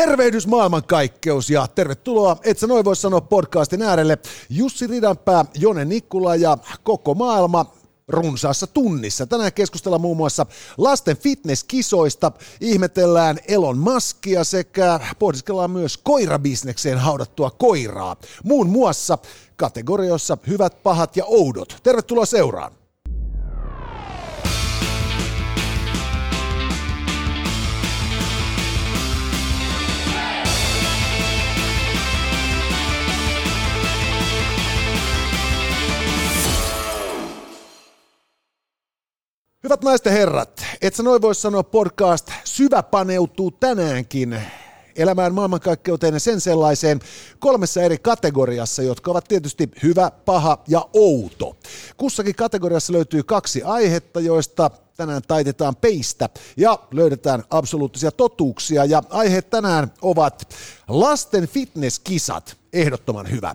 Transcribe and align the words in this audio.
Tervehdys 0.00 0.46
maailmankaikkeus 0.46 1.50
ja 1.50 1.66
tervetuloa, 1.66 2.36
et 2.44 2.58
sä 2.58 2.66
noin 2.66 2.84
voi 2.84 2.96
sanoa 2.96 3.20
podcastin 3.20 3.82
äärelle. 3.82 4.18
Jussi 4.50 4.86
Ridanpää, 4.86 5.44
Jone 5.58 5.84
Nikkula 5.84 6.36
ja 6.36 6.58
koko 6.82 7.14
maailma 7.14 7.66
runsaassa 8.08 8.66
tunnissa. 8.66 9.26
Tänään 9.26 9.52
keskustellaan 9.52 10.00
muun 10.00 10.16
muassa 10.16 10.46
lasten 10.78 11.16
fitnesskisoista, 11.16 12.32
ihmetellään 12.60 13.38
Elon 13.48 13.78
Muskia 13.78 14.44
sekä 14.44 15.00
pohdiskellaan 15.18 15.70
myös 15.70 15.96
koirabisnekseen 15.96 16.98
haudattua 16.98 17.50
koiraa. 17.50 18.16
Muun 18.44 18.68
muassa 18.68 19.18
kategorioissa 19.56 20.38
hyvät, 20.46 20.82
pahat 20.82 21.16
ja 21.16 21.24
oudot. 21.24 21.76
Tervetuloa 21.82 22.26
seuraan. 22.26 22.72
Hyvät 39.66 39.84
naisten 39.84 40.12
herrat, 40.12 40.64
et 40.82 40.94
sä 40.94 41.02
noin 41.02 41.22
voi 41.22 41.34
sanoa 41.34 41.62
podcast 41.62 42.30
syvä 42.44 42.82
paneutuu 42.82 43.50
tänäänkin 43.50 44.42
elämään 44.96 45.34
maailmankaikkeuteen 45.34 46.14
ja 46.14 46.20
sen 46.20 46.40
sellaiseen 46.40 47.00
kolmessa 47.38 47.82
eri 47.82 47.98
kategoriassa, 47.98 48.82
jotka 48.82 49.10
ovat 49.10 49.24
tietysti 49.28 49.70
hyvä, 49.82 50.10
paha 50.24 50.58
ja 50.68 50.88
outo. 50.92 51.56
Kussakin 51.96 52.34
kategoriassa 52.34 52.92
löytyy 52.92 53.22
kaksi 53.22 53.62
aihetta, 53.62 54.20
joista 54.20 54.70
tänään 54.96 55.22
taitetaan 55.28 55.76
peistä 55.76 56.28
ja 56.56 56.78
löydetään 56.90 57.44
absoluuttisia 57.50 58.10
totuuksia. 58.10 58.84
Ja 58.84 59.02
aiheet 59.10 59.50
tänään 59.50 59.92
ovat 60.02 60.54
lasten 60.88 61.48
fitnesskisat, 61.48 62.56
ehdottoman 62.72 63.30
hyvä. 63.30 63.54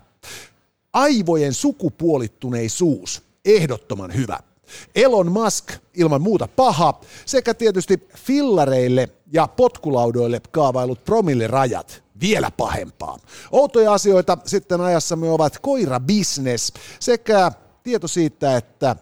Aivojen 0.92 1.54
sukupuolittuneisuus, 1.54 3.22
ehdottoman 3.44 4.14
hyvä. 4.14 4.38
Elon 4.94 5.32
Musk 5.32 5.72
ilman 5.94 6.22
muuta 6.22 6.48
paha, 6.56 7.00
sekä 7.26 7.54
tietysti 7.54 8.08
fillareille 8.16 9.08
ja 9.32 9.48
potkulaudoille 9.48 10.40
kaavailut 10.50 11.04
promillerajat 11.04 12.02
vielä 12.20 12.50
pahempaa. 12.50 13.18
Outoja 13.52 13.92
asioita 13.92 14.38
sitten 14.46 14.80
ajassamme 14.80 15.30
ovat 15.30 15.58
koirabisnes 15.58 16.72
sekä 17.00 17.52
tieto 17.82 18.08
siitä, 18.08 18.56
että 18.56 18.96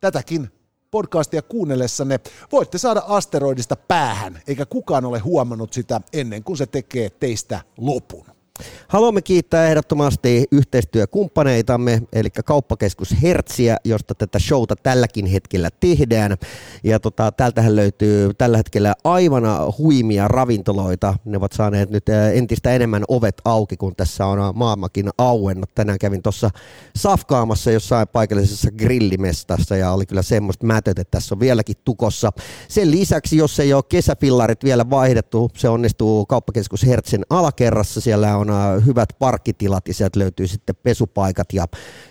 tätäkin 0.00 0.50
podcastia 0.90 1.42
kuunnellessanne 1.42 2.20
voitte 2.52 2.78
saada 2.78 3.02
asteroidista 3.06 3.76
päähän, 3.76 4.42
eikä 4.46 4.66
kukaan 4.66 5.04
ole 5.04 5.18
huomannut 5.18 5.72
sitä 5.72 6.00
ennen 6.12 6.44
kuin 6.44 6.56
se 6.56 6.66
tekee 6.66 7.10
teistä 7.10 7.60
lopun. 7.76 8.39
Haluamme 8.88 9.22
kiittää 9.22 9.68
ehdottomasti 9.68 10.44
yhteistyökumppaneitamme, 10.52 12.02
eli 12.12 12.30
kauppakeskus 12.44 13.14
Hertsiä, 13.22 13.76
josta 13.84 14.14
tätä 14.14 14.38
showta 14.38 14.76
tälläkin 14.76 15.26
hetkellä 15.26 15.68
tehdään. 15.80 16.36
Ja 16.84 17.00
tota, 17.00 17.32
täältähän 17.32 17.76
löytyy 17.76 18.34
tällä 18.34 18.56
hetkellä 18.56 18.94
aivan 19.04 19.44
huimia 19.78 20.28
ravintoloita. 20.28 21.14
Ne 21.24 21.36
ovat 21.36 21.52
saaneet 21.52 21.90
nyt 21.90 22.08
entistä 22.34 22.72
enemmän 22.72 23.04
ovet 23.08 23.40
auki, 23.44 23.76
kun 23.76 23.96
tässä 23.96 24.26
on 24.26 24.56
maailmakin 24.56 25.10
auennut. 25.18 25.74
Tänään 25.74 25.98
kävin 25.98 26.22
tuossa 26.22 26.50
safkaamassa 26.96 27.70
jossain 27.70 28.08
paikallisessa 28.08 28.70
grillimestassa 28.70 29.76
ja 29.76 29.92
oli 29.92 30.06
kyllä 30.06 30.22
semmoista 30.22 30.66
mätöt, 30.66 30.98
että 30.98 31.10
tässä 31.10 31.34
on 31.34 31.40
vieläkin 31.40 31.76
tukossa. 31.84 32.32
Sen 32.68 32.90
lisäksi, 32.90 33.36
jos 33.36 33.60
ei 33.60 33.74
ole 33.74 33.82
kesäfillarit 33.88 34.64
vielä 34.64 34.90
vaihdettu, 34.90 35.50
se 35.56 35.68
onnistuu 35.68 36.26
kauppakeskus 36.26 36.86
Hertsin 36.86 37.24
alakerrassa. 37.30 38.00
Siellä 38.00 38.36
on 38.36 38.49
hyvät 38.86 39.08
parkkitilat 39.18 39.88
ja 39.88 39.94
sieltä 39.94 40.18
löytyy 40.18 40.46
sitten 40.46 40.76
pesupaikat 40.82 41.52
ja, 41.52 41.66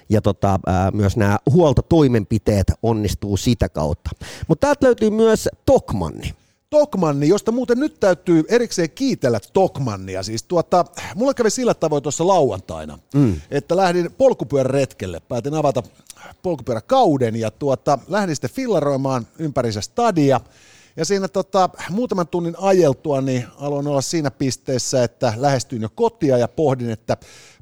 ja 0.10 0.22
tota, 0.22 0.60
ää, 0.66 0.92
myös 0.92 1.18
nämä 1.18 1.40
huoltotoimenpiteet 1.52 2.68
onnistuu 2.84 3.38
sitä 3.38 3.70
kautta. 3.70 4.10
Mutta 4.48 4.68
täältä 4.68 4.86
löytyy 4.86 5.10
myös 5.10 5.50
Tokmanni. 5.66 6.34
Tokmanni, 6.70 7.28
josta 7.28 7.52
muuten 7.52 7.80
nyt 7.80 8.00
täytyy 8.00 8.44
erikseen 8.48 8.90
kiitellä 8.90 9.40
Tokmannia. 9.54 10.24
Siis 10.24 10.44
tuota, 10.44 10.86
mulla 11.16 11.34
kävi 11.34 11.50
sillä 11.50 11.74
tavoin 11.74 12.04
tuossa 12.04 12.28
lauantaina, 12.28 13.00
mm. 13.14 13.42
että 13.52 13.78
lähdin 13.78 14.10
polkupyöräretkelle. 14.18 15.20
Päätin 15.20 15.54
avata 15.54 15.84
polkupyöräkauden 16.42 17.36
ja 17.36 17.52
tuota, 17.52 18.00
lähdin 18.08 18.36
sitten 18.36 18.50
fillaroimaan 18.50 19.28
ympärissä 19.40 19.82
stadia. 19.82 20.42
Ja 21.00 21.06
siinä 21.06 21.28
tota, 21.28 21.70
muutaman 21.90 22.28
tunnin 22.28 22.56
ajeltua 22.58 23.22
niin 23.22 23.46
aloin 23.58 23.88
olla 23.88 24.02
siinä 24.02 24.32
pisteessä, 24.32 25.04
että 25.04 25.34
lähestyin 25.38 25.82
jo 25.82 25.90
kotia 25.96 26.38
ja 26.38 26.48
pohdin, 26.48 26.90
että 26.90 27.18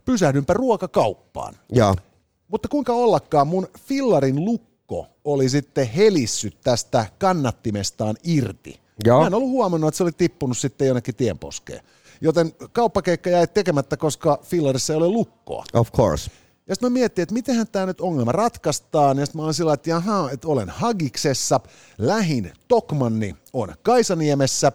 pysähdynpä 0.05 0.53
ruokakauppaan. 0.53 1.53
Ja. 1.73 1.95
Mutta 2.47 2.67
kuinka 2.67 2.93
ollakaan, 2.93 3.47
mun 3.47 3.67
fillarin 3.79 4.45
lukko 4.45 5.07
oli 5.23 5.49
sitten 5.49 5.87
helissyt 5.87 6.57
tästä 6.63 7.05
kannattimestaan 7.17 8.15
irti. 8.23 8.79
Ja. 9.05 9.19
Mä 9.19 9.27
en 9.27 9.33
ollut 9.33 9.49
huomannut, 9.49 9.87
että 9.87 9.97
se 9.97 10.03
oli 10.03 10.11
tippunut 10.11 10.57
sitten 10.57 10.87
jonnekin 10.87 11.15
tienposkeen. 11.15 11.81
Joten 12.21 12.51
kauppakeikka 12.71 13.29
jäi 13.29 13.47
tekemättä, 13.47 13.97
koska 13.97 14.39
fillarissa 14.43 14.93
ei 14.93 14.97
ole 14.97 15.07
lukkoa. 15.07 15.63
Of 15.73 15.91
course. 15.91 16.31
Ja 16.67 16.75
sitten 16.75 16.91
mä 16.91 16.93
mietin, 16.93 17.23
että 17.23 17.33
mitenhän 17.33 17.67
tämä 17.71 17.85
nyt 17.85 18.01
ongelma 18.01 18.31
ratkaistaan. 18.31 19.17
Ja 19.17 19.25
sitten 19.25 19.39
mä 19.39 19.43
olin 19.43 19.53
sillä 19.53 19.73
että 19.73 19.89
jaha, 19.89 20.29
että 20.31 20.47
olen 20.47 20.69
Hagiksessa, 20.69 21.59
lähin 21.97 22.53
Tokmanni 22.67 23.35
on 23.53 23.73
Kaisaniemessä. 23.83 24.71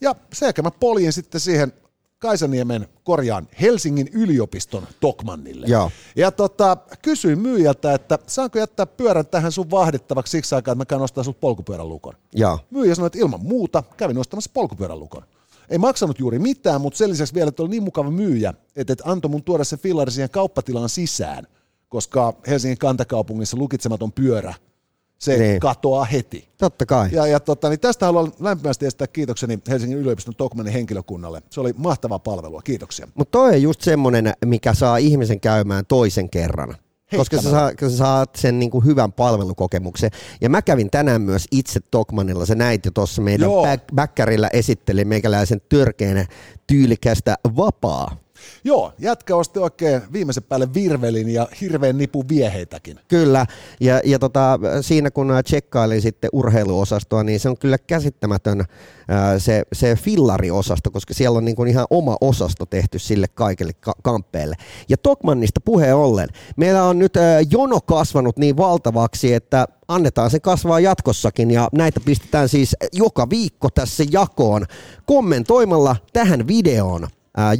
Ja 0.00 0.14
sen 0.32 0.46
jälkeen 0.46 0.64
mä 0.64 0.70
poljin 0.70 1.12
sitten 1.12 1.40
siihen 1.40 1.72
Kaisaniemen 2.18 2.88
korjaan 3.04 3.48
Helsingin 3.60 4.08
yliopiston 4.12 4.86
Tokmannille. 5.00 5.66
Ja, 5.66 5.90
ja 6.16 6.30
tota, 6.30 6.76
kysyin 7.02 7.38
myyjältä, 7.38 7.94
että 7.94 8.18
saanko 8.26 8.58
jättää 8.58 8.86
pyörän 8.86 9.26
tähän 9.26 9.52
sun 9.52 9.70
vahdettavaksi 9.70 10.30
siksi 10.30 10.54
aikaa, 10.54 10.72
että 10.72 10.80
mä 10.80 10.86
käyn 10.86 11.02
ostaa 11.02 11.24
sulta 11.24 11.38
polkupyörän 11.40 11.88
lukon. 11.88 12.14
Ja. 12.34 12.58
Myyjä 12.70 12.94
sanoi, 12.94 13.06
että 13.06 13.18
ilman 13.18 13.40
muuta 13.42 13.82
kävin 13.96 14.18
ostamassa 14.18 14.50
polkupyörän 14.54 15.00
lukon 15.00 15.22
ei 15.70 15.78
maksanut 15.78 16.18
juuri 16.18 16.38
mitään, 16.38 16.80
mutta 16.80 16.96
sen 16.96 17.10
lisäksi 17.10 17.34
vielä, 17.34 17.48
että 17.48 17.62
oli 17.62 17.70
niin 17.70 17.82
mukava 17.82 18.10
myyjä, 18.10 18.54
että, 18.76 18.92
että 18.92 19.04
antoi 19.06 19.30
mun 19.30 19.42
tuoda 19.42 19.64
se 19.64 19.76
fillari 19.76 20.10
siihen 20.10 20.30
kauppatilaan 20.30 20.88
sisään, 20.88 21.46
koska 21.88 22.34
Helsingin 22.46 22.78
kantakaupungissa 22.78 23.56
lukitsematon 23.56 24.12
pyörä, 24.12 24.54
se 25.18 25.38
niin. 25.38 25.60
katoaa 25.60 26.04
heti. 26.04 26.48
Totta 26.58 26.86
kai. 26.86 27.08
Ja, 27.12 27.26
ja 27.26 27.40
tota, 27.40 27.68
niin 27.68 27.80
tästä 27.80 28.06
haluan 28.06 28.32
lämpimästi 28.40 28.86
estää 28.86 29.06
kiitokseni 29.06 29.58
Helsingin 29.68 29.98
yliopiston 29.98 30.34
Tokmanin 30.34 30.72
henkilökunnalle. 30.72 31.42
Se 31.50 31.60
oli 31.60 31.74
mahtavaa 31.76 32.18
palvelua, 32.18 32.62
kiitoksia. 32.62 33.08
Mutta 33.14 33.30
toi 33.30 33.48
on 33.48 33.62
just 33.62 33.80
semmoinen, 33.80 34.32
mikä 34.44 34.74
saa 34.74 34.96
ihmisen 34.96 35.40
käymään 35.40 35.86
toisen 35.86 36.30
kerran 36.30 36.76
koska 37.16 37.42
sä, 37.42 37.50
saa, 37.50 37.72
sä 37.80 37.96
saat 37.96 38.36
sen 38.36 38.58
niin 38.58 38.70
kuin 38.70 38.84
hyvän 38.84 39.12
palvelukokemuksen. 39.12 40.10
Ja 40.40 40.48
mä 40.48 40.62
kävin 40.62 40.90
tänään 40.90 41.22
myös 41.22 41.46
itse 41.50 41.80
Tokmanilla, 41.90 42.46
sä 42.46 42.54
näit 42.54 42.84
jo 42.84 42.90
tuossa 42.90 43.22
meidän 43.22 43.50
bäkkärillä 43.94 44.48
esitteli 44.52 45.04
meikäläisen 45.04 45.60
törkeänä 45.68 46.26
tyylikästä 46.66 47.36
vapaa 47.56 48.16
Joo, 48.64 48.92
jätkä 48.98 49.36
osti 49.36 49.58
oikein 49.58 50.02
viimeisen 50.12 50.42
päälle 50.42 50.74
virvelin 50.74 51.28
ja 51.28 51.48
hirveän 51.60 51.98
nipu 51.98 52.24
vieheitäkin. 52.28 53.00
Kyllä, 53.08 53.46
ja, 53.80 54.00
ja 54.04 54.18
tota, 54.18 54.58
siinä 54.80 55.10
kun 55.10 55.32
tsekkailin 55.44 56.02
sitten 56.02 56.30
urheiluosastoa, 56.32 57.24
niin 57.24 57.40
se 57.40 57.48
on 57.48 57.58
kyllä 57.58 57.78
käsittämätön 57.78 58.64
se, 59.38 59.62
se 59.72 59.96
fillariosasto, 59.96 60.90
koska 60.90 61.14
siellä 61.14 61.38
on 61.38 61.44
niin 61.44 61.56
kuin 61.56 61.68
ihan 61.68 61.86
oma 61.90 62.16
osasto 62.20 62.66
tehty 62.66 62.98
sille 62.98 63.26
kaikille 63.34 63.72
ka- 63.72 63.94
kamppeille. 64.02 64.56
Ja 64.88 64.96
Tokmannista 64.96 65.60
puheen 65.64 65.96
ollen, 65.96 66.28
meillä 66.56 66.84
on 66.84 66.98
nyt 66.98 67.14
jono 67.50 67.80
kasvanut 67.80 68.36
niin 68.36 68.56
valtavaksi, 68.56 69.34
että 69.34 69.66
annetaan 69.88 70.30
se 70.30 70.40
kasvaa 70.40 70.80
jatkossakin 70.80 71.50
ja 71.50 71.68
näitä 71.72 72.00
pistetään 72.00 72.48
siis 72.48 72.76
joka 72.92 73.30
viikko 73.30 73.70
tässä 73.70 74.04
jakoon 74.10 74.66
kommentoimalla 75.06 75.96
tähän 76.12 76.46
videoon 76.46 77.08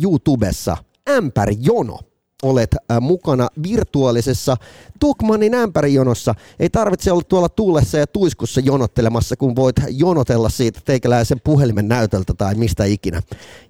YouTubessa 0.03 0.77
ämpärijono 1.11 1.99
olet 2.43 2.77
mukana 3.01 3.49
virtuaalisessa 3.63 4.57
Tukmanin 5.01 5.55
ämpärijonossa. 5.55 6.35
Ei 6.59 6.71
tarvitse 6.71 7.13
olla 7.13 7.23
tuolla 7.29 7.49
tuulessa 7.49 7.99
ja 7.99 8.07
tuiskussa 8.07 8.61
jonottelemassa, 8.61 9.37
kun 9.37 9.57
voit 9.57 9.77
jonotella 9.89 10.49
siitä 10.49 10.81
teikäläisen 10.85 11.41
puhelimen 11.45 11.89
näytöltä 11.89 12.35
tai 12.35 12.55
mistä 12.55 12.85
ikinä. 12.85 13.23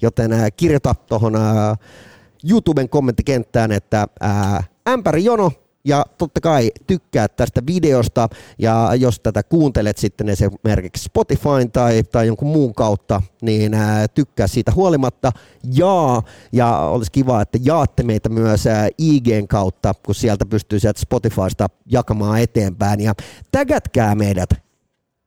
Joten 0.03 0.31
kirjoita 0.57 0.95
tuohon 0.95 1.35
YouTuben 2.51 2.89
kommenttikenttään, 2.89 3.73
että 3.73 4.07
ämpärijono 4.89 5.53
ja 5.89 6.07
totta 6.19 6.41
kai 6.41 6.71
tykkää 6.87 7.29
tästä 7.29 7.63
videosta 7.67 8.29
ja 8.59 8.95
jos 8.95 9.21
tätä 9.21 9.43
kuuntelet 9.43 9.99
sitten 9.99 10.29
esimerkiksi 10.29 11.05
Spotify 11.05 11.69
tai, 11.73 12.03
tai 12.03 12.27
jonkun 12.27 12.49
muun 12.49 12.75
kautta, 12.75 13.23
niin 13.43 13.75
ää, 13.75 14.09
tykkää 14.09 14.47
siitä 14.47 14.73
huolimatta. 14.73 15.33
Ja, 15.75 16.23
ja 16.53 16.79
olisi 16.79 17.13
kiva, 17.13 17.43
että 17.43 17.59
jaatte 17.63 18.03
meitä 18.03 18.29
myös 18.29 18.67
ää, 18.67 18.89
IGn 18.99 19.49
kautta, 19.49 19.95
kun 20.07 20.15
sieltä 20.15 20.47
pystyy 20.47 20.81
sieltä 20.81 21.01
Spotifysta 21.01 21.69
jakamaan 21.87 22.41
eteenpäin 22.41 23.01
ja 23.01 23.15
tägätkää 23.53 24.15
meidät 24.15 24.68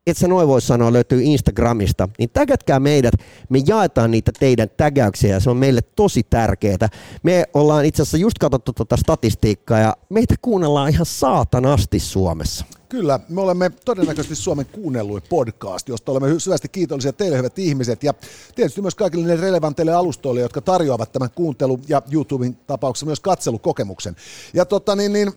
et 0.07 0.17
sä 0.17 0.27
noin 0.27 0.47
voi 0.47 0.61
sanoa, 0.61 0.93
löytyy 0.93 1.21
Instagramista, 1.23 2.09
niin 2.17 2.29
tägätkää 2.29 2.79
meidät, 2.79 3.13
me 3.49 3.59
jaetaan 3.67 4.11
niitä 4.11 4.31
teidän 4.39 4.69
tägäyksiä 4.77 5.29
ja 5.29 5.39
se 5.39 5.49
on 5.49 5.57
meille 5.57 5.81
tosi 5.81 6.23
tärkeää. 6.29 6.89
Me 7.23 7.45
ollaan 7.53 7.85
itse 7.85 8.01
asiassa 8.01 8.17
just 8.17 8.37
katsottu 8.37 8.73
tuota 8.73 8.97
statistiikkaa 8.97 9.79
ja 9.79 9.97
meitä 10.09 10.35
kuunnellaan 10.41 10.89
ihan 10.89 11.05
saatanasti 11.05 11.99
Suomessa. 11.99 12.65
Kyllä, 12.89 13.19
me 13.29 13.41
olemme 13.41 13.71
todennäköisesti 13.85 14.35
Suomen 14.35 14.65
kuunnelluin 14.65 15.23
podcast, 15.29 15.89
josta 15.89 16.11
olemme 16.11 16.39
syvästi 16.39 16.69
kiitollisia 16.69 17.13
teille 17.13 17.37
hyvät 17.37 17.59
ihmiset 17.59 18.03
ja 18.03 18.13
tietysti 18.55 18.81
myös 18.81 18.95
kaikille 18.95 19.27
ne 19.27 19.35
relevanteille 19.35 19.93
alustoille, 19.93 20.41
jotka 20.41 20.61
tarjoavat 20.61 21.11
tämän 21.11 21.29
kuuntelu- 21.35 21.79
ja 21.87 22.01
YouTuben 22.11 22.57
tapauksessa 22.67 23.05
myös 23.05 23.19
katselukokemuksen. 23.19 24.15
Ja 24.53 24.65
tota 24.65 24.95
niin, 24.95 25.13
niin 25.13 25.31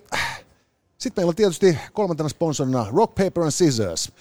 sitten 0.99 1.23
meillä 1.23 1.31
on 1.31 1.37
tietysti 1.37 1.79
kolmantena 1.93 2.29
sponsorina 2.29 2.87
Rock, 2.93 3.15
Paper 3.15 3.43
and 3.43 3.51
Scissors. 3.51 4.13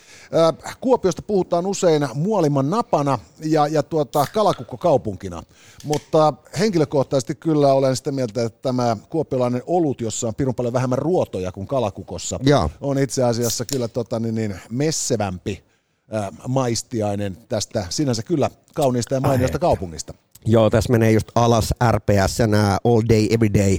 Kuopiosta 0.82 1.22
puhutaan 1.22 1.66
usein 1.66 2.08
muoliman 2.14 2.70
napana 2.70 3.20
ja, 3.40 3.68
ja 3.68 3.84
tuota, 3.84 4.26
kalakukko 4.34 4.78
kaupunkina, 4.78 5.44
mutta 5.84 6.34
henkilökohtaisesti 6.60 7.36
kyllä 7.36 7.74
olen 7.74 7.96
sitä 7.96 8.12
mieltä, 8.12 8.44
että 8.44 8.62
tämä 8.62 8.98
kuopiolainen 9.10 9.62
olut, 9.68 10.02
jossa 10.02 10.28
on 10.28 10.36
pirun 10.36 10.56
paljon 10.56 10.74
vähemmän 10.74 11.00
ruotoja 11.00 11.52
kuin 11.52 11.68
kalakukossa, 11.68 12.40
ja. 12.44 12.70
on 12.82 12.98
itse 12.98 13.24
asiassa 13.24 13.66
kyllä 13.66 13.88
tota, 13.88 14.20
niin, 14.20 14.36
niin, 14.36 14.60
messevämpi 14.70 15.64
ää, 16.12 16.32
maistiainen 16.48 17.38
tästä 17.50 17.86
sinänsä 17.90 18.24
kyllä 18.24 18.50
kauniista 18.76 19.16
ja 19.16 19.22
mainiosta 19.22 19.60
kaupungista. 19.60 20.14
Joo, 20.46 20.70
tässä 20.70 20.92
menee 20.92 21.12
just 21.12 21.28
alas 21.36 21.74
RPS, 21.92 22.38
all 22.84 23.02
day, 23.10 23.28
every 23.30 23.54
day 23.54 23.78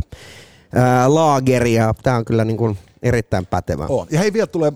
laageria. 1.06 1.94
Tämä 2.02 2.16
on 2.16 2.24
kyllä 2.24 2.44
niin 2.44 2.56
kuin 2.56 2.78
erittäin 3.02 3.46
pätevä. 3.46 3.86
Oh. 3.88 4.06
Ja 4.10 4.18
hei, 4.18 4.32
vielä 4.32 4.46
tulee 4.46 4.72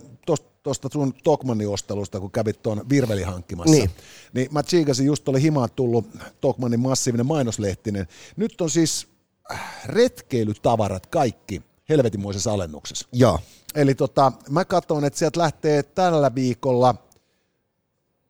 tuosta 0.69 0.89
sun 0.93 1.15
Tokmanin 1.25 1.69
ostelusta, 1.69 2.21
kun 2.21 2.31
kävit 2.31 2.63
tuon 2.63 2.89
Virveli 2.89 3.23
hankkimassa. 3.23 3.75
Niin. 3.75 3.91
niin 4.33 4.49
mä 4.51 4.63
tsiikasin, 4.63 5.07
just 5.07 5.29
oli 5.29 5.43
himaa 5.43 5.69
tullut 5.69 6.07
Tokmanin 6.41 6.81
massiivinen 6.81 7.27
mainoslehtinen. 7.27 8.07
Nyt 8.37 8.61
on 8.61 8.71
siis 8.71 9.09
äh, 9.53 9.87
retkeilytavarat 9.87 11.07
kaikki 11.07 11.63
helvetimoisessa 11.89 12.53
alennuksessa. 12.53 13.09
Joo. 13.13 13.39
Eli 13.75 13.95
tota, 13.95 14.33
mä 14.51 14.65
katson, 14.65 15.05
että 15.05 15.19
sieltä 15.19 15.41
lähtee 15.41 15.83
tällä 15.83 16.35
viikolla 16.35 16.95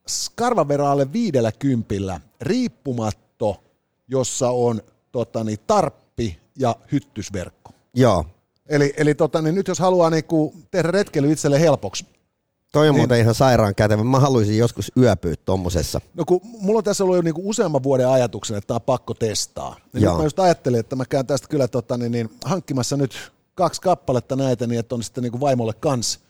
skarvaveraalle 0.08 1.12
viidellä 1.12 1.52
kympillä 1.52 2.20
riippumatto, 2.40 3.62
jossa 4.08 4.50
on 4.50 4.82
tota, 5.12 5.44
niin, 5.44 5.58
tarppi 5.66 6.07
ja 6.58 6.76
hyttysverkko. 6.92 7.72
Joo. 7.94 8.24
Eli, 8.68 8.94
eli 8.96 9.14
tota, 9.14 9.42
niin 9.42 9.54
nyt 9.54 9.68
jos 9.68 9.78
haluaa 9.78 10.10
niin 10.10 10.24
kuin 10.24 10.66
tehdä 10.70 10.90
retkeily 10.90 11.32
itselle 11.32 11.60
helpoksi, 11.60 12.06
Toi 12.72 12.88
on 12.88 12.94
niin, 12.94 13.00
muuten 13.00 13.20
ihan 13.20 13.34
sairaan 13.34 13.74
kätevä. 13.74 14.04
Mä 14.04 14.20
haluaisin 14.20 14.58
joskus 14.58 14.92
yöpyä 14.96 15.34
tuommoisessa. 15.44 16.00
No 16.14 16.24
kun 16.24 16.40
mulla 16.44 16.78
on 16.78 16.84
tässä 16.84 17.04
ollut 17.04 17.16
jo 17.16 17.22
niinku 17.22 17.48
useamman 17.48 17.82
vuoden 17.82 18.08
ajatuksen, 18.08 18.56
että 18.56 18.66
tämä 18.66 18.76
on 18.76 18.82
pakko 18.82 19.14
testaa. 19.14 19.76
Ja 19.94 20.00
nyt 20.00 20.18
mä 20.18 20.24
just 20.24 20.38
ajattelin, 20.38 20.80
että 20.80 20.96
mä 20.96 21.04
käyn 21.04 21.26
tästä 21.26 21.48
kyllä 21.48 21.68
tota, 21.68 21.98
niin, 21.98 22.12
niin, 22.12 22.30
hankkimassa 22.44 22.96
nyt 22.96 23.32
kaksi 23.54 23.80
kappaletta 23.80 24.36
näitä, 24.36 24.66
niin 24.66 24.78
että 24.78 24.94
on 24.94 25.02
sitten 25.02 25.22
niinku 25.22 25.40
vaimolle 25.40 25.72
kans. 25.72 26.20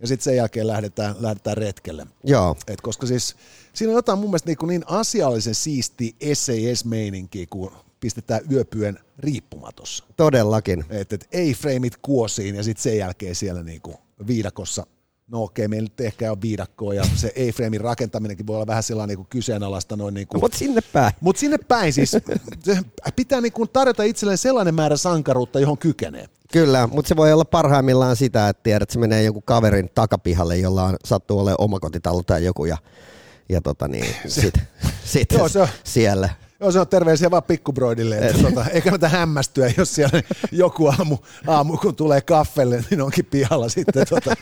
Ja 0.00 0.06
sitten 0.06 0.24
sen 0.24 0.36
jälkeen 0.36 0.66
lähdetään, 0.66 1.14
lähdetään 1.20 1.56
retkelle. 1.56 2.06
Joo. 2.24 2.56
Et 2.66 2.80
koska 2.80 3.06
siis 3.06 3.36
siinä 3.72 3.90
on 3.90 3.96
jotain 3.96 4.18
mun 4.18 4.30
mielestä 4.30 4.50
niin, 4.50 4.68
niin 4.68 4.84
asiallisen 4.86 5.54
siisti 5.54 6.16
SAS-meininkiä, 6.34 7.46
kun 7.50 7.72
pistetään 8.00 8.40
yöpyön 8.52 8.98
riippumatossa. 9.18 10.04
Todellakin. 10.16 10.84
Et, 10.90 11.12
et 11.12 11.28
ei 11.32 11.54
freimit 11.54 11.96
kuosiin 12.02 12.54
ja 12.54 12.62
sitten 12.62 12.82
sen 12.82 12.98
jälkeen 12.98 13.34
siellä 13.34 13.62
niinku 13.62 13.94
viidakossa 14.26 14.86
no 15.28 15.42
okei, 15.42 15.68
meillä 15.68 15.84
nyt 15.84 16.00
ehkä 16.00 16.32
on 16.32 16.42
viidakkoa 16.42 16.94
ja 16.94 17.04
se 17.14 17.28
A-framein 17.28 17.80
rakentaminenkin 17.80 18.46
voi 18.46 18.56
olla 18.56 18.66
vähän 18.66 18.82
sellainen 18.82 19.16
niin 19.16 19.26
kyseenalaista 19.26 19.96
noin 19.96 20.14
niin 20.14 20.28
kuin, 20.28 20.40
mutta 20.40 20.58
sinne 20.58 20.80
päin. 20.92 21.12
Mutta 21.20 21.40
sinne 21.40 21.58
päin 21.58 21.92
siis 21.92 22.16
pitää 23.16 23.40
niin 23.40 23.52
kuin 23.52 23.68
tarjota 23.72 24.02
itselleen 24.02 24.38
sellainen 24.38 24.74
määrä 24.74 24.96
sankaruutta, 24.96 25.60
johon 25.60 25.78
kykenee. 25.78 26.28
Kyllä, 26.52 26.86
mutta 26.86 27.08
se 27.08 27.16
voi 27.16 27.32
olla 27.32 27.44
parhaimmillaan 27.44 28.16
sitä, 28.16 28.48
että 28.48 28.62
tiedät, 28.62 28.82
että 28.82 28.92
se 28.92 28.98
menee 28.98 29.22
joku 29.22 29.40
kaverin 29.40 29.90
takapihalle, 29.94 30.56
jolla 30.56 30.84
on 30.84 30.96
sattuu 31.04 31.38
olemaan 31.38 31.60
omakotitalo 31.60 32.22
tai 32.22 32.44
joku 32.44 32.64
ja, 32.64 32.76
ja 33.48 33.60
tota 33.60 33.88
niin, 33.88 34.14
sitten 34.26 34.68
sit, 35.04 35.28
sit 35.28 35.28
siellä 35.84 36.28
Joo, 36.60 36.70
se 36.70 36.80
on 36.80 36.88
terveisiä 36.88 37.30
vaan 37.30 37.42
pikkubroidille, 37.42 38.18
että 38.18 38.42
tota, 38.42 38.64
ei 38.72 38.82
kannata 38.82 39.08
hämmästyä, 39.08 39.72
jos 39.76 39.94
siellä 39.94 40.22
joku 40.52 40.86
aamu, 40.86 41.18
aamu 41.46 41.76
kun 41.76 41.96
tulee 41.96 42.20
kaffelle, 42.20 42.84
niin 42.90 43.02
onkin 43.02 43.24
pihalla 43.24 43.68
sitten 43.68 44.06
tota, 44.08 44.36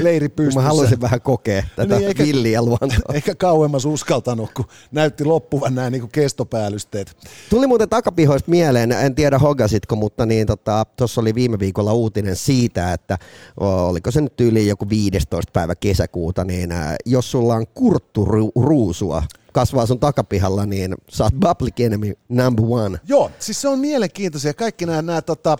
leiri 0.00 0.28
pystyssä. 0.28 0.60
Mä 0.60 0.66
haluaisin 0.66 1.00
vähän 1.00 1.20
kokea 1.20 1.62
tätä 1.76 1.96
niin, 1.98 2.08
eikä, 2.08 2.24
villiä 2.24 2.62
luontoa. 2.62 3.14
Eikä 3.14 3.34
kauemmas 3.34 3.84
uskaltanut, 3.84 4.50
kun 4.54 4.64
näytti 4.90 5.24
loppuvan 5.24 5.74
nämä 5.74 5.90
niin 5.90 6.08
kestopäällysteet. 6.08 7.16
Tuli 7.50 7.66
muuten 7.66 7.88
takapihoista 7.88 8.50
mieleen, 8.50 8.92
en 8.92 9.14
tiedä 9.14 9.38
hogasitko, 9.38 9.96
mutta 9.96 10.26
niin 10.26 10.46
tuossa 10.46 10.84
tota, 10.96 11.20
oli 11.20 11.34
viime 11.34 11.58
viikolla 11.58 11.92
uutinen 11.92 12.36
siitä, 12.36 12.92
että 12.92 13.18
oliko 13.56 14.10
se 14.10 14.20
nyt 14.20 14.40
yli 14.40 14.66
joku 14.66 14.88
15. 14.88 15.50
päivä 15.52 15.74
kesäkuuta, 15.74 16.44
niin 16.44 16.70
jos 17.06 17.30
sulla 17.30 17.54
on 17.54 17.66
kurtturuusua, 17.74 19.22
kasvaa 19.52 19.86
sun 19.86 20.00
takapihalla, 20.00 20.66
niin 20.66 20.94
sä 21.10 21.24
oot 21.24 21.34
public 21.40 21.80
enemy 21.80 22.12
number 22.28 22.64
one. 22.68 23.00
Joo, 23.08 23.30
siis 23.38 23.60
se 23.60 23.68
on 23.68 23.78
mielenkiintoisia. 23.78 24.54
Kaikki 24.54 24.86
nämä, 24.86 25.02
nämä 25.02 25.22
tota, 25.22 25.56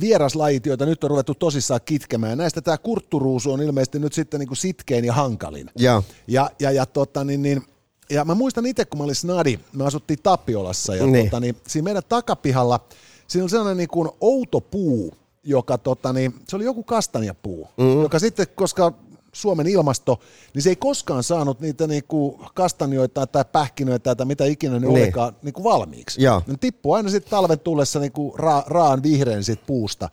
vieraslajit, 0.00 0.66
joita 0.66 0.86
nyt 0.86 1.04
on 1.04 1.10
ruvettu 1.10 1.34
tosissaan 1.34 1.80
kitkemään. 1.84 2.38
Näistä 2.38 2.60
tämä 2.60 2.78
kurtturuusu 2.78 3.52
on 3.52 3.62
ilmeisesti 3.62 3.98
nyt 3.98 4.12
sitten 4.12 4.40
niin 4.40 4.48
kuin 4.48 4.56
sitkein 4.56 5.04
ja 5.04 5.12
hankalin. 5.12 5.70
Ja, 5.78 6.02
ja, 6.26 6.50
ja, 6.60 6.70
ja, 6.70 6.86
tota, 6.86 7.24
niin, 7.24 7.42
niin, 7.42 7.62
ja 8.10 8.24
mä 8.24 8.34
muistan 8.34 8.66
itse, 8.66 8.84
kun 8.84 8.98
mä 8.98 9.04
olin 9.04 9.14
snadi, 9.14 9.58
me 9.72 9.86
asuttiin 9.86 10.18
Tapiolassa 10.22 10.94
ja 10.94 11.06
niin. 11.06 11.24
tota, 11.24 11.40
niin, 11.40 11.56
siinä 11.66 11.84
meidän 11.84 12.02
takapihalla 12.08 12.80
siinä 13.26 13.44
on 13.44 13.50
sellainen 13.50 13.76
niin 13.76 13.88
kuin 13.88 14.08
outo 14.20 14.60
puu, 14.60 15.14
joka 15.44 15.78
tota, 15.78 16.12
niin, 16.12 16.34
se 16.48 16.56
oli 16.56 16.64
joku 16.64 16.82
kastanjapuu, 16.82 17.68
mm-hmm. 17.76 18.02
joka 18.02 18.18
sitten, 18.18 18.46
koska 18.54 18.92
Suomen 19.36 19.66
ilmasto, 19.66 20.20
niin 20.54 20.62
se 20.62 20.68
ei 20.68 20.76
koskaan 20.76 21.22
saanut 21.22 21.60
niitä 21.60 21.86
niinku 21.86 22.40
kastanjoita 22.54 23.26
tai 23.26 23.44
pähkinöitä 23.52 24.14
tai 24.14 24.26
mitä 24.26 24.44
ikinä 24.44 24.72
ne 24.72 24.86
niin. 24.86 25.02
olikaan 25.02 25.36
niinku 25.42 25.64
valmiiksi. 25.64 26.22
Ja. 26.22 26.42
Ne 26.46 26.54
tippuu 26.60 26.92
aina 26.92 27.10
sitten 27.10 27.30
talven 27.30 27.60
tullessa 27.60 28.00
niinku 28.00 28.36
ra- 28.38 28.64
raan 28.66 29.02
vihreän 29.02 29.44
sit 29.44 29.66
puusta. 29.66 30.08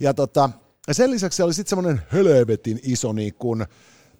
Ja, 0.00 0.14
tota, 0.14 0.50
ja 0.88 0.94
sen 0.94 1.10
lisäksi 1.10 1.36
se 1.36 1.44
oli 1.44 1.54
sitten 1.54 1.70
semmoinen 1.70 2.02
hölövetin 2.08 2.80
iso 2.82 3.12
niinku, 3.12 3.56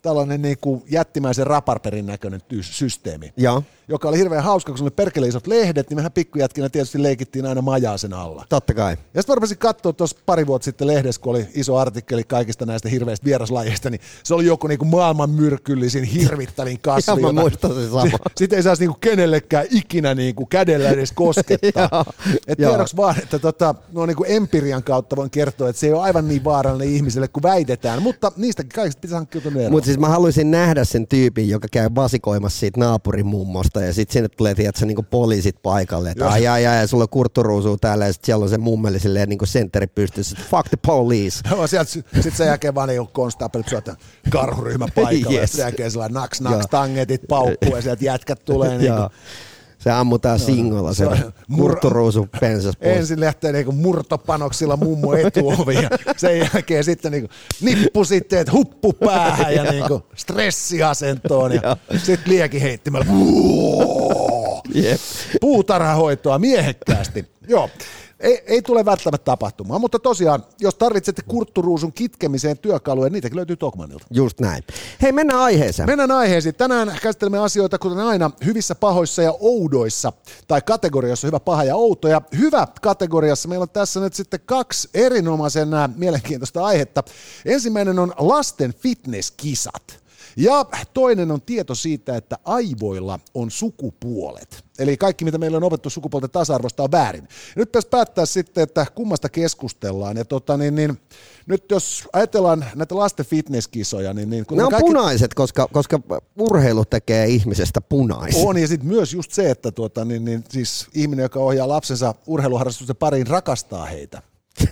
tällainen 0.02 0.43
niin 0.43 0.58
kuin 0.61 0.82
jättimäisen 0.91 1.47
raparperin 1.47 2.06
näköinen 2.06 2.41
systeemi, 2.61 3.32
ja. 3.37 3.62
joka 3.88 4.08
oli 4.08 4.19
hirveän 4.19 4.44
hauska, 4.44 4.73
kun 4.73 4.79
se 4.79 4.85
oli 4.85 4.91
perkele 4.91 5.29
isot 5.29 5.47
lehdet, 5.47 5.91
niin 5.91 5.99
mehän 5.99 6.12
pikkujätkinä 6.12 6.69
tietysti 6.69 7.02
leikittiin 7.02 7.47
aina 7.47 7.62
majaa 7.62 7.97
sen 7.99 8.12
alla. 8.12 8.45
Totta 8.49 8.75
kai. 8.75 8.92
Ja 8.92 8.97
sitten 8.97 9.33
mä 9.33 9.35
rupesin 9.35 9.59
katsoa 9.59 9.92
tuossa 9.92 10.16
pari 10.26 10.47
vuotta 10.47 10.64
sitten 10.64 10.87
lehdessä, 10.87 11.21
kun 11.21 11.30
oli 11.30 11.49
iso 11.54 11.76
artikkeli 11.76 12.25
kaikista 12.25 12.66
näistä 12.66 12.88
hirveistä 12.88 13.25
vieraslajeista, 13.25 13.90
niin 13.90 14.00
se 14.25 14.35
oli 14.35 14.47
joku 14.47 14.66
niin 14.66 14.78
kuin 14.78 14.88
maailman 14.88 15.30
myrkyllisin, 15.30 16.04
hirvittävin 16.04 16.80
kasvi. 16.83 17.23
ja 17.23 17.33
mä 17.33 17.40
muistan 17.40 17.75
se 17.75 17.88
sama. 17.88 18.19
Sitten 18.37 18.57
ei 18.57 18.62
saisi 18.62 18.83
niin 18.83 18.90
kuin 18.90 19.00
kenellekään 19.00 19.66
ikinä 19.71 20.14
niin 20.14 20.35
kuin 20.35 20.49
kädellä 20.49 20.88
edes 20.90 21.12
koskettaa. 21.12 22.04
että 22.49 22.57
tiedoksi 22.57 22.97
vaan, 22.97 23.19
että 23.23 23.38
tota, 23.38 23.75
no 23.92 24.07
niin 24.07 24.16
kuin 24.16 24.30
empirian 24.30 24.83
kautta 24.83 25.16
voin 25.16 25.30
kertoa, 25.30 25.69
että 25.69 25.80
se 25.80 25.87
ei 25.87 25.92
ole 25.92 26.02
aivan 26.02 26.28
niin 26.28 26.45
vaarallinen 26.45 26.95
ihmiselle 26.95 27.28
kuin 27.28 27.42
väitetään, 27.42 28.02
mutta 28.02 28.33
niistäkin 28.37 28.73
kaikista 28.75 29.00
pitäisi 29.00 29.14
hankkiutua 29.14 29.52
siis 29.90 30.00
mä 30.00 30.09
haluaisin 30.09 30.50
nähdä 30.50 30.85
sen 30.85 31.06
tyypin, 31.06 31.49
joka 31.49 31.68
käy 31.73 31.90
vasikoimassa 31.94 32.59
siitä 32.61 32.80
naapurin 32.80 33.26
mummosta 33.26 33.80
ja 33.80 33.92
sitten 33.92 34.12
sinne 34.12 34.28
tulee 34.28 34.54
tiedätkö, 34.54 34.87
niin 34.87 35.06
poliisit 35.11 35.62
paikalle, 35.62 36.11
että 36.11 36.28
ai 36.28 36.47
ai 36.47 36.66
ai, 36.66 36.88
sulla 36.88 37.04
on 37.04 37.09
kurtturuusuu 37.09 37.76
täällä 37.76 38.06
ja 38.06 38.12
sitten 38.12 38.26
siellä 38.26 38.42
on 38.42 38.49
se 38.49 38.59
mummeli 38.59 38.99
silleen 38.99 39.28
niin 39.28 39.38
kuin 39.38 39.49
sentteri 39.49 39.87
pystyssä, 39.87 40.37
fuck 40.50 40.68
the 40.68 40.78
police. 40.87 41.40
Sieltä 41.66 41.90
sitten 41.90 42.32
sen 42.32 42.47
jälkeen 42.47 42.75
vaan 42.75 42.88
niin 42.88 43.09
konstaapelit 43.09 43.68
syötä 43.68 43.97
karhuryhmä 44.30 44.87
paikalle. 44.94 45.30
Yes. 45.40 45.40
ja 45.40 45.47
sen 45.47 45.62
jälkeen 45.62 45.90
sellainen 45.90 46.14
naks 46.14 46.40
naks 46.40 46.66
tangetit 46.70 47.23
paukkuu 47.28 47.76
ja 47.76 47.82
sieltä 47.82 48.04
jätkät 48.04 48.44
tulee 48.44 48.78
niin 48.78 48.92
kuin, 48.92 49.11
se 49.80 49.90
ammutaan 49.90 50.40
no, 50.40 50.46
singolla, 50.46 50.94
se, 50.94 51.04
se 51.04 51.32
murtturuusu 51.49 52.28
pensas 52.40 52.76
pois. 52.76 52.96
Ensin 52.96 53.20
lähtee 53.20 53.52
niinku 53.52 53.72
murtopanoksilla 53.72 54.76
mummo 54.76 55.14
etuovi 55.14 55.75
ja 55.75 55.90
sen 56.16 56.38
jälkeen 56.38 56.84
sitten 56.84 57.12
niinku 57.12 57.30
nippu 57.60 58.04
sitten, 58.04 58.38
että 58.38 58.52
huppu 58.52 58.92
päähän 58.92 59.54
ja 59.54 59.64
niinku 59.72 60.02
stressiasentoon 60.14 61.52
ja 61.52 61.76
sitten 62.04 62.32
liekin 62.32 62.60
heittimällä. 62.60 63.06
Yep. 64.76 65.00
Puutarhahoitoa 65.40 66.38
miehekkäästi. 66.38 67.25
Joo 67.49 67.71
ei, 68.21 68.43
ei 68.47 68.62
tule 68.62 68.85
välttämättä 68.85 69.25
tapahtumaan, 69.25 69.81
mutta 69.81 69.99
tosiaan, 69.99 70.45
jos 70.61 70.75
tarvitsette 70.75 71.23
kurtturuusun 71.29 71.93
kitkemiseen 71.93 72.59
työkaluja, 72.59 73.11
niitäkin 73.11 73.37
löytyy 73.37 73.57
Tokmanilta. 73.57 74.07
Just 74.11 74.40
näin. 74.40 74.64
Hei, 75.02 75.12
mennään 75.12 75.40
aiheeseen. 75.40 75.88
Mennään 75.88 76.11
aiheeseen. 76.11 76.55
Tänään 76.55 76.99
käsittelemme 77.02 77.38
asioita, 77.38 77.79
kuten 77.79 77.99
aina, 77.99 78.31
hyvissä, 78.45 78.75
pahoissa 78.75 79.23
ja 79.23 79.35
oudoissa, 79.40 80.12
tai 80.49 80.62
kategoriassa 80.62 81.26
hyvä, 81.26 81.40
paha 81.40 81.64
ja 81.64 81.76
outo. 81.76 82.09
Ja 82.09 82.23
hyvä 82.38 82.67
kategoriassa 82.83 83.49
meillä 83.49 83.62
on 83.62 83.71
tässä 83.71 84.00
nyt 84.00 84.14
sitten 84.14 84.40
kaksi 84.47 84.88
erinomaisen 84.95 85.69
mielenkiintoista 85.97 86.64
aihetta. 86.64 87.02
Ensimmäinen 87.45 87.99
on 87.99 88.12
lasten 88.19 88.75
fitnesskisat. 88.75 90.00
Ja 90.40 90.64
toinen 90.94 91.30
on 91.30 91.42
tieto 91.42 91.75
siitä, 91.75 92.16
että 92.16 92.38
aivoilla 92.44 93.18
on 93.35 93.50
sukupuolet. 93.50 94.64
Eli 94.78 94.97
kaikki, 94.97 95.25
mitä 95.25 95.38
meillä 95.38 95.56
on 95.56 95.64
opettu 95.64 95.90
sukupuolten 95.90 96.30
tasa-arvosta, 96.30 96.82
on 96.82 96.92
väärin. 96.92 97.28
Nyt 97.56 97.68
pitäisi 97.68 97.88
päättää 97.88 98.26
sitten, 98.26 98.62
että 98.62 98.87
kummasta 98.94 99.28
keskustellaan. 99.28 100.16
Ja 100.16 100.25
tota, 100.25 100.56
niin, 100.56 100.75
niin, 100.75 100.99
nyt 101.47 101.64
jos 101.70 102.09
ajatellaan 102.12 102.64
näitä 102.75 102.97
lasten 102.97 103.26
fitnesskisoja, 103.26 104.14
niin... 104.14 104.30
niin 104.30 104.47
kun 104.47 104.59
ne 104.59 104.64
on 104.64 104.70
kaikki... 104.70 104.87
punaiset, 104.87 105.35
koska, 105.35 105.68
koska 105.73 106.00
urheilu 106.38 106.85
tekee 106.85 107.26
ihmisestä 107.26 107.80
punaisen. 107.80 108.47
On, 108.47 108.59
ja 108.59 108.68
sitten 108.68 108.88
myös 108.88 109.12
just 109.12 109.32
se, 109.32 109.50
että 109.50 109.73
tuota, 109.73 110.04
niin, 110.04 110.25
niin, 110.25 110.44
siis 110.49 110.87
ihminen, 110.94 111.23
joka 111.23 111.40
ohjaa 111.40 111.68
lapsensa 111.68 112.14
urheiluharrastusten 112.26 112.97
pariin, 112.97 113.26
rakastaa 113.26 113.87
heitä. 113.87 114.23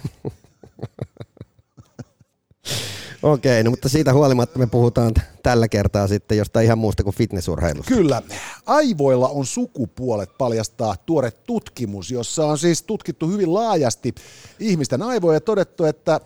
Okei, 3.23 3.65
no 3.65 3.71
mutta 3.71 3.89
siitä 3.89 4.13
huolimatta 4.13 4.59
me 4.59 4.67
puhutaan 4.67 5.13
tällä 5.43 5.69
kertaa 5.69 6.09
sitten 6.09 6.39
jostain 6.39 6.65
ihan 6.65 6.79
muusta 6.79 7.05
kuin 7.05 7.17
fitnessurheilusta. 7.17 7.95
Kyllä. 7.95 8.23
Aivoilla 8.67 9.29
on 9.29 9.47
sukupuolet 9.47 10.39
paljastaa 10.39 10.97
tuore 11.07 11.31
tutkimus, 11.31 12.11
jossa 12.11 12.47
on 12.47 12.59
siis 12.59 12.83
tutkittu 12.83 13.29
hyvin 13.29 13.55
laajasti 13.55 14.15
ihmisten 14.59 15.03
aivoja 15.03 15.37
ja 15.37 15.41
todettu, 15.41 15.85
että 15.85 16.21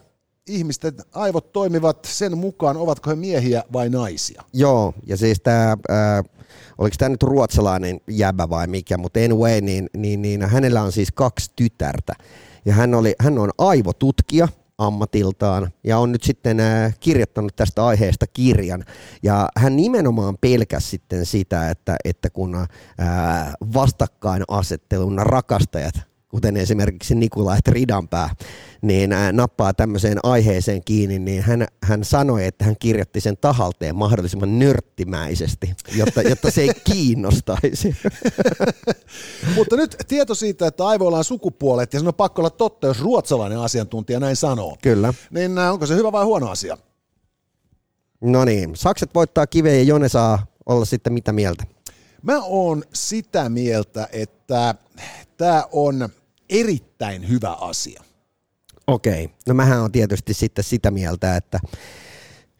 ihmisten 0.47 0.95
aivot 1.13 1.53
toimivat 1.53 1.99
sen 2.05 2.39
mukaan, 2.39 2.77
ovatko 2.77 3.11
he 3.11 3.17
miehiä 3.17 3.65
vai 3.73 3.89
naisia. 3.89 4.43
Joo, 4.53 4.95
ja 5.07 5.17
siis 5.17 5.41
tämä, 5.41 5.71
äh, 5.71 6.25
oliko 6.79 6.97
tämä 6.99 7.09
nyt 7.09 7.23
ruotsalainen 7.23 8.01
jäbä 8.09 8.51
vai 8.51 8.67
mikä, 8.67 8.99
mutta 8.99 9.21
anyway, 9.21 9.61
niin, 9.61 9.91
niin, 9.97 10.23
niin 10.23 10.43
hänellä 10.43 10.83
on 10.83 10.93
siis 10.93 11.13
kaksi 11.13 11.51
tytärtä. 11.57 12.13
Ja 12.65 12.73
hän, 12.73 12.95
oli, 12.95 13.15
hän 13.19 13.39
on 13.39 13.51
aivotutkija– 13.59 14.49
ammatiltaan 14.79 15.71
ja 15.85 15.99
on 15.99 16.13
nyt 16.13 16.23
sitten 16.23 16.61
äh, 16.61 16.95
kirjoittanut 17.01 17.57
tästä 17.57 17.87
aiheesta 17.87 18.27
kirjan. 18.27 18.85
Ja 19.23 19.49
hän 19.57 19.77
nimenomaan 19.77 20.39
pelkäsi 20.41 20.89
sitten 20.89 21.27
sitä, 21.27 21.71
että, 21.71 21.97
että 22.05 22.31
kun 22.31 22.55
äh, 22.55 22.69
vastakkainasettelun 23.75 25.19
rakastajat 25.19 25.95
kuten 26.33 26.57
esimerkiksi 26.57 27.15
Nikolai 27.15 27.59
Ridanpää, 27.69 28.31
niin 28.83 29.11
nappaa 29.33 29.75
tämmöiseen 29.75 30.19
aiheeseen 30.23 30.85
kiinni, 30.85 31.19
niin 31.19 31.43
hän, 31.43 31.67
hän 31.83 32.05
sanoi, 32.05 32.47
että 32.47 32.65
hän 32.65 32.77
kirjoitti 32.81 33.21
sen 33.21 33.37
tahalteen 33.37 33.97
mahdollisimman 33.97 34.59
nörttimäisesti, 34.59 35.75
jotta, 35.97 36.23
jotta 36.23 36.51
se 36.51 36.63
ei 36.63 36.71
kiinnostaisi. 36.93 37.97
Mutta 39.57 39.77
nyt 39.77 39.97
tieto 40.09 40.35
siitä, 40.35 40.67
että 40.67 40.87
aivoilla 40.87 41.19
on 41.19 41.25
sukupuolet, 41.25 41.95
ja 41.95 42.01
se 42.01 42.07
on 42.07 42.15
pakko 42.15 42.43
olla 42.43 42.51
totta, 42.51 42.87
jos 42.87 43.01
ruotsalainen 43.01 43.59
asiantuntija 43.59 44.21
näin 44.21 44.37
sanoo. 44.37 44.77
Kyllä. 44.83 45.15
Niin 45.31 45.59
onko 45.59 45.87
se 45.87 45.97
hyvä 45.97 46.13
vai 46.13 46.25
huono 46.25 46.51
asia? 46.51 46.79
No 48.21 48.45
niin, 48.45 48.77
Sakset 48.77 49.15
voittaa 49.15 49.47
kiveen 49.47 49.79
ja 49.79 49.83
Jone 49.83 50.09
saa 50.09 50.47
olla 50.67 50.85
sitten 50.85 51.13
mitä 51.13 51.33
mieltä? 51.33 51.65
Mä 52.23 52.43
oon 52.43 52.83
sitä 52.93 53.49
mieltä, 53.49 54.09
että 54.13 54.75
tämä 55.37 55.65
on 55.73 56.09
erittäin 56.51 57.29
hyvä 57.29 57.53
asia. 57.53 58.03
Okei, 58.87 59.31
no 59.49 59.55
mähän 59.55 59.81
on 59.81 59.93
tietysti 59.93 60.35
sitten 60.35 60.65
sitä 60.65 60.91
mieltä, 60.91 61.37
että 61.37 61.61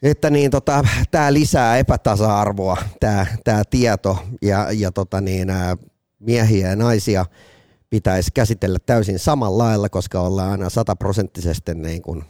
että 0.03 0.29
niin 0.29 0.51
tota, 0.51 0.85
tämä 1.11 1.33
lisää 1.33 1.77
epätasa-arvoa, 1.77 2.77
tämä 2.99 3.25
tää 3.43 3.63
tieto, 3.69 4.17
ja, 4.41 4.67
ja 4.71 4.91
tota 4.91 5.21
niin, 5.21 5.47
miehiä 6.19 6.69
ja 6.69 6.75
naisia 6.75 7.25
pitäisi 7.89 8.31
käsitellä 8.33 8.79
täysin 8.85 9.19
samalla 9.19 9.63
lailla, 9.63 9.89
koska 9.89 10.21
ollaan 10.21 10.51
aina 10.51 10.69
sataprosenttisesti 10.69 11.75
niin 11.75 12.01
kuin 12.01 12.23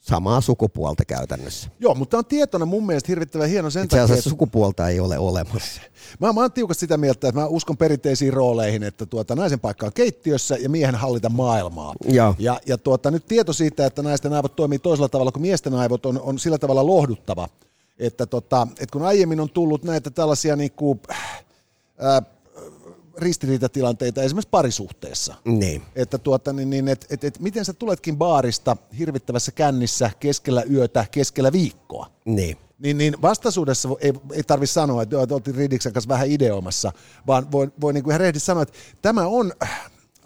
samaa 0.00 0.40
sukupuolta 0.40 1.04
käytännössä. 1.04 1.70
Joo, 1.80 1.94
mutta 1.94 2.18
on 2.18 2.24
tietona 2.24 2.66
mun 2.66 2.86
mielestä 2.86 3.06
hirvittävän 3.08 3.48
hieno 3.48 3.70
sen 3.70 3.84
Itse 3.84 3.96
takia, 3.96 4.14
että... 4.14 4.30
sukupuolta 4.30 4.88
ei 4.88 5.00
ole 5.00 5.18
olemassa. 5.18 5.82
Mä, 6.20 6.32
mä 6.32 6.40
oon 6.40 6.52
tiukasti 6.52 6.80
sitä 6.80 6.96
mieltä, 6.96 7.28
että 7.28 7.40
mä 7.40 7.46
uskon 7.46 7.76
perinteisiin 7.76 8.32
rooleihin, 8.32 8.82
että 8.82 9.06
tuota, 9.06 9.36
naisen 9.36 9.60
paikka 9.60 9.86
on 9.86 9.92
keittiössä 9.92 10.56
ja 10.56 10.68
miehen 10.68 10.94
hallita 10.94 11.28
maailmaa. 11.28 11.94
Ja, 12.08 12.34
ja, 12.38 12.60
ja 12.66 12.78
tuota, 12.78 13.10
nyt 13.10 13.26
tieto 13.26 13.52
siitä, 13.52 13.86
että 13.86 14.02
naisten 14.02 14.32
aivot 14.32 14.56
toimii 14.56 14.78
toisella 14.78 15.08
tavalla 15.08 15.32
kuin 15.32 15.42
miesten 15.42 15.74
aivot 15.74 16.06
on, 16.06 16.20
on 16.20 16.38
sillä 16.38 16.58
tavalla 16.58 16.86
lohduttava, 16.86 17.48
että, 17.98 18.26
tota, 18.26 18.66
että 18.70 18.92
kun 18.92 19.02
aiemmin 19.02 19.40
on 19.40 19.50
tullut 19.50 19.84
näitä 19.84 20.10
tällaisia 20.10 20.56
niin 20.56 20.72
kuin, 20.72 21.00
äh, 21.10 22.22
ristiriitatilanteita 23.18 24.22
esimerkiksi 24.22 24.50
parisuhteessa. 24.50 25.34
Niin. 25.44 25.82
Että 25.94 26.18
tuota, 26.18 26.52
niin, 26.52 26.70
niin, 26.70 26.88
et, 26.88 27.06
et, 27.10 27.24
et, 27.24 27.38
miten 27.38 27.64
sä 27.64 27.72
tuletkin 27.72 28.16
baarista 28.16 28.76
hirvittävässä 28.98 29.52
kännissä 29.52 30.10
keskellä 30.20 30.62
yötä, 30.70 31.06
keskellä 31.10 31.52
viikkoa. 31.52 32.10
Niin. 32.24 32.56
Niin, 32.78 32.98
niin 32.98 33.22
vastaisuudessa 33.22 33.88
ei, 34.00 34.12
ei 34.32 34.42
tarvitse 34.42 34.72
sanoa, 34.72 35.02
että, 35.02 35.22
että 35.22 35.34
oltiin 35.34 35.56
Ridiksen 35.56 35.92
kanssa 35.92 36.08
vähän 36.08 36.30
ideomassa, 36.30 36.92
vaan 37.26 37.52
voi, 37.52 37.72
voi 37.80 37.92
niin 37.92 38.04
kuin 38.04 38.10
ihan 38.12 38.20
rehdisti 38.20 38.46
sanoa, 38.46 38.62
että 38.62 38.78
tämä 39.02 39.26
on 39.26 39.52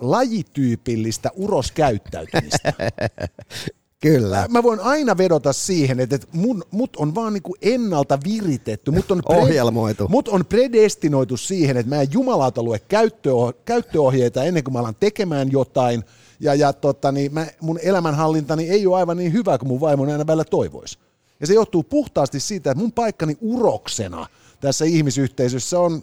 lajityypillistä 0.01 1.31
uroskäyttäytymistä. 1.35 2.73
Kyllä. 4.05 4.47
Mä 4.51 4.63
voin 4.63 4.81
aina 4.81 5.19
vedota 5.19 5.53
siihen, 5.53 6.01
että 6.01 6.19
mun, 6.33 6.65
mut 6.71 6.97
on 6.97 7.15
vaan 7.15 7.33
niinku 7.33 7.57
ennalta 7.63 8.19
viritetty. 8.25 8.91
Mut 8.91 9.11
on 9.11 9.23
pre, 9.27 9.37
Ohjelmoitu. 9.37 10.09
Mut 10.09 10.29
on 10.29 10.47
predestinoitu 10.47 11.37
siihen, 11.37 11.77
että 11.77 11.95
mä 11.95 12.01
en 12.03 12.09
jumalauta 12.13 12.63
lue 12.63 12.81
käyttöoh- 12.89 13.55
käyttöohjeita 13.65 14.45
ennen 14.45 14.65
kuin 14.65 14.73
mä 14.73 14.79
alan 14.79 14.97
tekemään 15.01 15.53
jotain. 15.53 16.05
Ja, 16.41 16.55
ja 16.55 16.73
tota, 16.73 17.13
niin 17.13 17.35
mä, 17.35 17.47
mun 17.61 17.79
elämänhallintani 17.83 18.71
ei 18.71 18.87
ole 18.87 18.97
aivan 18.97 19.17
niin 19.17 19.33
hyvä 19.33 19.59
kuin 19.59 19.69
mun 19.69 19.81
vaimoni 19.81 20.13
aina 20.13 20.27
välillä 20.27 20.45
toivoisi. 20.45 20.99
Ja 21.41 21.47
se 21.47 21.55
johtuu 21.55 21.83
puhtaasti 21.83 22.41
siitä, 22.41 22.71
että 22.71 22.83
mun 22.83 22.93
paikkani 22.93 23.37
uroksena 23.41 24.27
tässä 24.61 24.85
ihmisyhteisössä 24.85 25.81
on, 25.81 26.03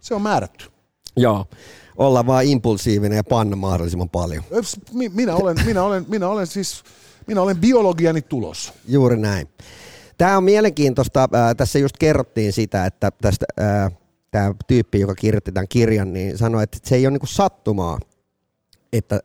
se 0.00 0.14
on 0.14 0.22
määrätty. 0.22 0.64
Joo 1.16 1.46
olla 1.96 2.26
vaan 2.26 2.44
impulsiivinen 2.44 3.16
ja 3.16 3.24
panna 3.24 3.56
mahdollisimman 3.56 4.08
paljon. 4.08 4.44
Minä 5.12 5.34
olen, 5.34 5.56
minä 5.66 5.82
olen, 5.82 6.04
minä 6.08 6.28
olen 6.28 6.46
siis 6.46 6.82
minä 7.26 7.42
olen 7.42 7.56
biologiani 7.56 8.22
tulos. 8.22 8.72
Juuri 8.88 9.16
näin. 9.16 9.48
Tämä 10.18 10.36
on 10.36 10.44
mielenkiintoista. 10.44 11.28
Tässä 11.56 11.78
just 11.78 11.96
kerrottiin 11.98 12.52
sitä, 12.52 12.86
että 12.86 13.10
tästä 13.22 13.46
tämä 14.30 14.54
tyyppi, 14.66 15.00
joka 15.00 15.14
kirjoitti 15.14 15.52
tämän 15.52 15.68
kirjan, 15.68 16.12
niin 16.12 16.38
sanoi, 16.38 16.62
että 16.62 16.78
se 16.82 16.96
ei 16.96 17.06
ole 17.06 17.12
niinku 17.12 17.26
sattumaa, 17.26 17.98
että 18.92 19.20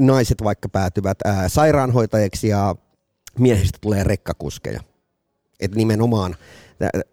naiset 0.00 0.44
vaikka 0.44 0.68
päätyvät 0.68 1.18
sairaanhoitajiksi 1.48 2.48
ja 2.48 2.74
miehistä 3.38 3.78
tulee 3.80 4.04
rekkakuskeja. 4.04 4.80
Että 5.60 5.76
nimenomaan, 5.76 6.36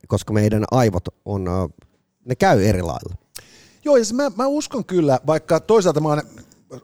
koska 0.08 0.34
meidän 0.34 0.66
aivot 0.72 1.04
on, 1.26 1.46
ne 2.26 2.36
käy 2.36 2.66
eri 2.66 2.82
lailla. 2.82 3.16
Joo, 3.86 3.98
ja 3.98 4.04
mä, 4.14 4.32
mä 4.36 4.48
uskon 4.48 4.86
kyllä, 4.86 5.20
vaikka 5.28 5.60
toisaalta 5.60 6.00
mä 6.00 6.08
oon 6.08 6.22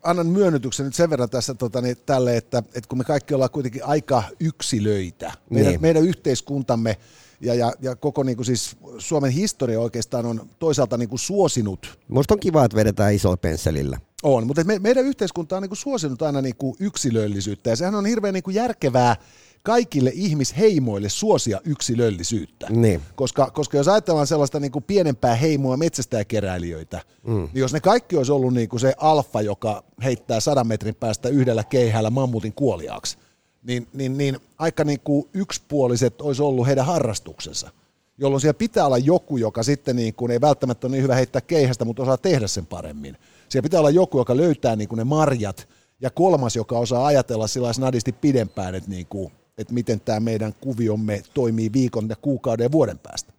annan 0.04 0.28
myönnytyksen 0.28 0.86
nyt 0.86 0.96
sen 0.96 1.10
verran 1.10 1.30
tässä 1.30 1.54
tota, 1.54 1.82
niin, 1.82 1.98
tälle, 2.06 2.38
että, 2.38 2.58
että 2.58 2.88
kun 2.90 2.98
me 2.98 3.04
kaikki 3.04 3.34
ollaan 3.34 3.52
kuitenkin 3.52 3.86
aika 3.86 4.24
yksilöitä, 4.40 5.32
meidän, 5.50 5.72
niin. 5.72 5.82
meidän 5.82 6.04
yhteiskuntamme 6.04 6.98
ja, 7.42 7.54
ja, 7.54 7.74
ja 7.82 7.96
koko 7.96 8.24
niin 8.24 8.36
kuin 8.36 8.46
siis 8.46 8.76
Suomen 8.98 9.32
historia 9.32 9.80
oikeastaan 9.80 10.26
on 10.26 10.50
toisaalta 10.60 10.98
niin 10.98 11.10
kuin 11.10 11.20
suosinut. 11.20 12.00
Minusta 12.08 12.34
on 12.34 12.40
kiva, 12.40 12.66
että 12.66 12.78
vedetään 12.78 13.14
isolla 13.14 13.38
pensselillä. 13.38 14.00
On, 14.24 14.48
mutta 14.48 14.64
me, 14.64 14.80
meidän 14.80 15.06
yhteiskunta 15.06 15.56
on 15.56 15.62
niin 15.62 15.70
kuin 15.70 15.78
suosinut 15.78 16.22
aina 16.22 16.42
niin 16.42 16.56
kuin 16.56 16.76
yksilöllisyyttä 16.80 17.70
ja 17.70 17.76
sehän 17.76 17.96
on 17.96 18.06
hirveän 18.06 18.34
niin 18.34 18.44
kuin 18.44 18.56
järkevää 18.56 19.16
kaikille 19.64 20.12
ihmisheimoille 20.14 21.10
suosia 21.10 21.62
yksilöllisyyttä. 21.64 22.68
Niin. 22.70 23.02
Koska, 23.16 23.52
koska 23.52 23.78
jos 23.78 23.88
ajatellaan 23.88 24.28
sellaista 24.28 24.60
niin 24.60 24.72
kuin 24.72 24.84
pienempää 24.84 25.36
heimoa 25.36 25.78
metsästäjäkeräilijöitä, 25.78 27.02
mm. 27.24 27.50
niin 27.54 27.62
jos 27.62 27.74
ne 27.74 27.80
kaikki 27.80 28.18
olisi 28.18 28.32
ollut 28.32 28.54
niin 28.54 28.70
kuin 28.70 28.80
se 28.80 28.94
alfa, 28.98 29.42
joka 29.42 29.84
heittää 30.04 30.40
sadan 30.40 30.68
metrin 30.68 30.96
päästä 30.96 31.30
yhdellä 31.30 31.64
keihällä 31.64 32.10
mammutin 32.10 32.54
kuoliaaksi, 32.54 33.18
niin, 33.64 33.88
niin, 33.94 34.18
niin 34.18 34.38
aika 34.58 34.84
niin 34.84 35.00
kuin 35.04 35.30
yksipuoliset 35.34 36.22
olisi 36.22 36.42
ollut 36.42 36.68
heidän 36.68 36.86
harrastuksensa 36.86 37.70
jolloin 38.18 38.42
siellä 38.42 38.58
pitää 38.58 38.86
olla 38.86 38.98
joku, 38.98 39.38
joka 39.38 39.64
sitten 39.64 39.96
niin 39.96 40.14
kuin 40.14 40.32
ei 40.32 40.42
välttämättä 40.42 40.88
ole 40.88 40.92
niin 40.92 41.04
hyvä 41.04 41.16
heittää 41.16 41.42
keihästä, 41.42 41.86
mutta 41.86 42.04
osaa 42.04 42.18
tehdä 42.18 42.48
sen 42.48 42.66
paremmin. 42.66 43.18
Siellä 43.50 43.64
pitää 43.64 43.80
olla 43.80 43.90
joku, 43.90 44.18
joka 44.18 44.38
löytää 44.38 44.76
niin 44.76 44.88
kuin 44.90 44.98
ne 44.98 45.04
marjat, 45.04 45.68
ja 46.02 46.10
kolmas, 46.10 46.56
joka 46.56 46.78
osaa 46.78 47.06
ajatella 47.06 47.48
sillä 47.48 47.74
snadisti 47.74 48.12
pidempään, 48.12 48.76
että 48.76 48.90
niin 48.90 49.06
kuin 49.06 49.32
että 49.58 49.74
miten 49.74 50.00
tämä 50.00 50.20
meidän 50.20 50.54
kuviomme 50.62 51.24
toimii 51.34 51.74
viikon 51.74 52.10
ja 52.10 52.16
kuukauden 52.16 52.64
ja 52.64 52.72
vuoden 52.72 53.00
päästä. 53.00 53.34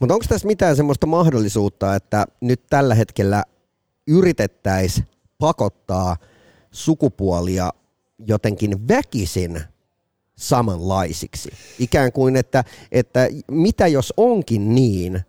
Mutta 0.00 0.14
onko 0.14 0.26
tässä 0.28 0.46
mitään 0.46 0.76
semmoista 0.76 1.06
mahdollisuutta, 1.06 1.94
että 1.94 2.26
nyt 2.40 2.60
tällä 2.70 2.94
hetkellä 2.94 3.44
yritettäisiin 4.06 5.06
pakottaa 5.38 6.16
sukupuolia 6.70 7.72
jotenkin 8.26 8.88
väkisin 8.88 9.60
samanlaisiksi? 10.36 11.50
Ikään 11.78 12.12
kuin, 12.12 12.36
että, 12.36 12.64
että 12.92 13.28
mitä 13.50 13.86
jos 13.86 14.14
onkin 14.16 14.74
niin, 14.74 15.20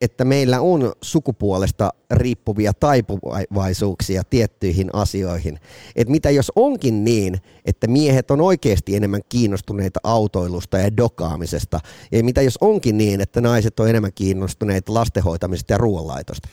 että 0.00 0.24
meillä 0.24 0.60
on 0.60 0.92
sukupuolesta 1.02 1.92
riippuvia 2.10 2.72
taipuvaisuuksia 2.74 4.22
tiettyihin 4.30 4.90
asioihin. 4.92 5.60
Että 5.96 6.10
mitä 6.10 6.30
jos 6.30 6.52
onkin 6.56 7.04
niin, 7.04 7.40
että 7.64 7.86
miehet 7.86 8.30
on 8.30 8.40
oikeasti 8.40 8.96
enemmän 8.96 9.20
kiinnostuneita 9.28 10.00
autoilusta 10.02 10.78
ja 10.78 10.96
dokaamisesta, 10.96 11.80
ja 12.12 12.24
mitä 12.24 12.42
jos 12.42 12.58
onkin 12.60 12.98
niin, 12.98 13.20
että 13.20 13.40
naiset 13.40 13.80
on 13.80 13.88
enemmän 13.88 14.12
kiinnostuneita 14.14 14.94
lastenhoitamisesta 14.94 15.72
ja 15.72 15.78
ruoanlaitosta? 15.78 16.48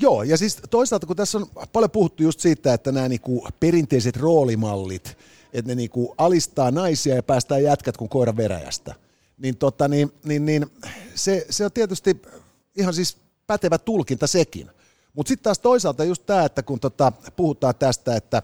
Joo, 0.00 0.22
ja 0.22 0.36
siis 0.36 0.58
toisaalta 0.70 1.06
kun 1.06 1.16
tässä 1.16 1.38
on 1.38 1.46
paljon 1.72 1.90
puhuttu 1.90 2.22
just 2.22 2.40
siitä, 2.40 2.74
että 2.74 2.92
nämä 2.92 3.08
niinku 3.08 3.46
perinteiset 3.60 4.16
roolimallit, 4.16 5.16
että 5.52 5.68
ne 5.70 5.74
niinku 5.74 6.14
alistaa 6.18 6.70
naisia 6.70 7.14
ja 7.14 7.22
päästää 7.22 7.58
jätkät 7.58 7.96
kuin 7.96 8.08
koira 8.08 8.36
veräjästä, 8.36 8.94
niin, 9.38 9.56
tota, 9.56 9.88
niin, 9.88 10.12
niin, 10.24 10.46
niin 10.46 10.66
se, 11.14 11.46
se 11.50 11.64
on 11.64 11.72
tietysti 11.72 12.22
ihan 12.76 12.94
siis 12.94 13.16
pätevä 13.46 13.78
tulkinta 13.78 14.26
sekin. 14.26 14.70
Mutta 15.14 15.28
sitten 15.28 15.44
taas 15.44 15.58
toisaalta 15.58 16.04
just 16.04 16.26
tämä, 16.26 16.44
että 16.44 16.62
kun 16.62 16.80
tota, 16.80 17.12
puhutaan 17.36 17.74
tästä, 17.74 18.16
että, 18.16 18.42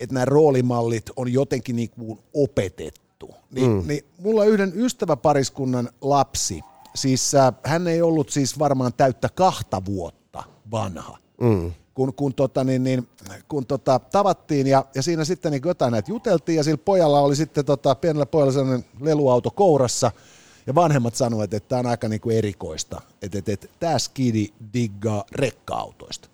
että 0.00 0.14
nämä 0.14 0.24
roolimallit 0.24 1.10
on 1.16 1.32
jotenkin 1.32 1.76
niinku 1.76 2.18
opetettu, 2.34 3.34
niin, 3.50 3.70
mm. 3.70 3.82
niin 3.86 4.04
mulla 4.18 4.44
yhden 4.44 4.72
ystäväpariskunnan 4.74 5.90
lapsi, 6.00 6.60
siis 6.94 7.34
äh, 7.34 7.54
hän 7.64 7.88
ei 7.88 8.02
ollut 8.02 8.30
siis 8.30 8.58
varmaan 8.58 8.92
täyttä 8.92 9.28
kahta 9.34 9.82
vuotta 9.84 10.44
vanha, 10.70 11.18
mm. 11.40 11.72
kun, 11.94 12.14
kun, 12.14 12.34
tota, 12.34 12.64
niin, 12.64 12.84
niin, 12.84 13.08
kun 13.48 13.66
tota, 13.66 13.98
tavattiin 13.98 14.66
ja, 14.66 14.84
ja 14.94 15.02
siinä 15.02 15.24
sitten 15.24 15.52
niin 15.52 15.62
jotain 15.64 15.92
näitä 15.92 16.10
juteltiin 16.10 16.56
ja 16.56 16.64
sillä 16.64 16.78
pojalla 16.84 17.20
oli 17.20 17.36
sitten 17.36 17.64
tota, 17.64 17.94
pienellä 17.94 18.26
pojalla 18.26 18.52
sellainen 18.52 18.84
leluauto 19.00 19.50
kourassa– 19.50 20.12
ja 20.66 20.74
vanhemmat 20.74 21.14
sanoivat, 21.14 21.54
että 21.54 21.68
tämä 21.68 21.80
on 21.80 21.86
aika 21.86 22.08
niinku 22.08 22.30
erikoista, 22.30 23.00
että, 23.22 23.38
että, 23.38 23.52
että 23.52 23.66
tämä 23.80 23.98
skidi 23.98 24.48
diggaa 24.74 25.24
rekka-autoista. 25.32 26.28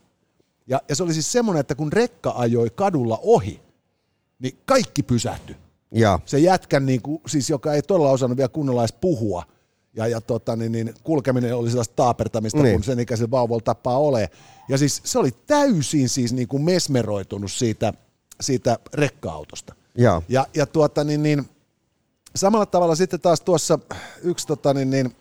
Ja, 0.66 0.80
ja 0.88 0.96
se 0.96 1.02
oli 1.02 1.14
siis 1.14 1.32
semmoinen, 1.32 1.60
että 1.60 1.74
kun 1.74 1.92
rekka 1.92 2.32
ajoi 2.36 2.70
kadulla 2.74 3.18
ohi, 3.22 3.60
niin 4.38 4.58
kaikki 4.64 5.02
pysähtyi. 5.02 5.56
Ja. 5.94 6.18
Se 6.24 6.38
jätkän, 6.38 6.86
niin 6.86 7.02
kuin, 7.02 7.20
siis 7.26 7.50
joka 7.50 7.74
ei 7.74 7.82
todella 7.82 8.10
osannut 8.10 8.36
vielä 8.36 8.48
kunnolla 8.48 8.82
edes 8.82 8.94
puhua, 9.00 9.44
ja, 9.94 10.06
ja 10.06 10.20
tota, 10.20 10.56
niin, 10.56 10.72
niin, 10.72 10.94
kulkeminen 11.02 11.56
oli 11.56 11.70
sellaista 11.70 11.94
taapertamista, 11.96 12.62
niin. 12.62 12.74
kun 12.74 12.84
sen 12.84 13.00
ikäisen 13.00 13.30
vauvalla 13.30 13.62
tapaa 13.62 13.98
ole. 13.98 14.30
Ja 14.68 14.78
siis 14.78 15.00
se 15.04 15.18
oli 15.18 15.30
täysin 15.46 16.08
siis 16.08 16.32
niin 16.32 16.48
kuin 16.48 16.62
mesmeroitunut 16.62 17.52
siitä, 17.52 17.92
siitä 18.40 18.78
rekka-autosta. 18.94 19.74
Ja, 19.98 20.22
ja, 20.28 20.46
ja 20.54 20.66
tuota, 20.66 21.04
niin, 21.04 21.22
niin, 21.22 21.44
samalla 22.36 22.66
tavalla 22.66 22.94
sitten 22.94 23.20
taas 23.20 23.40
tuossa 23.40 23.78
yksi 24.22 24.46
tota, 24.46 24.74
niin, 24.74 24.90
niin, 24.90 25.16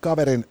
kaverin 0.00 0.44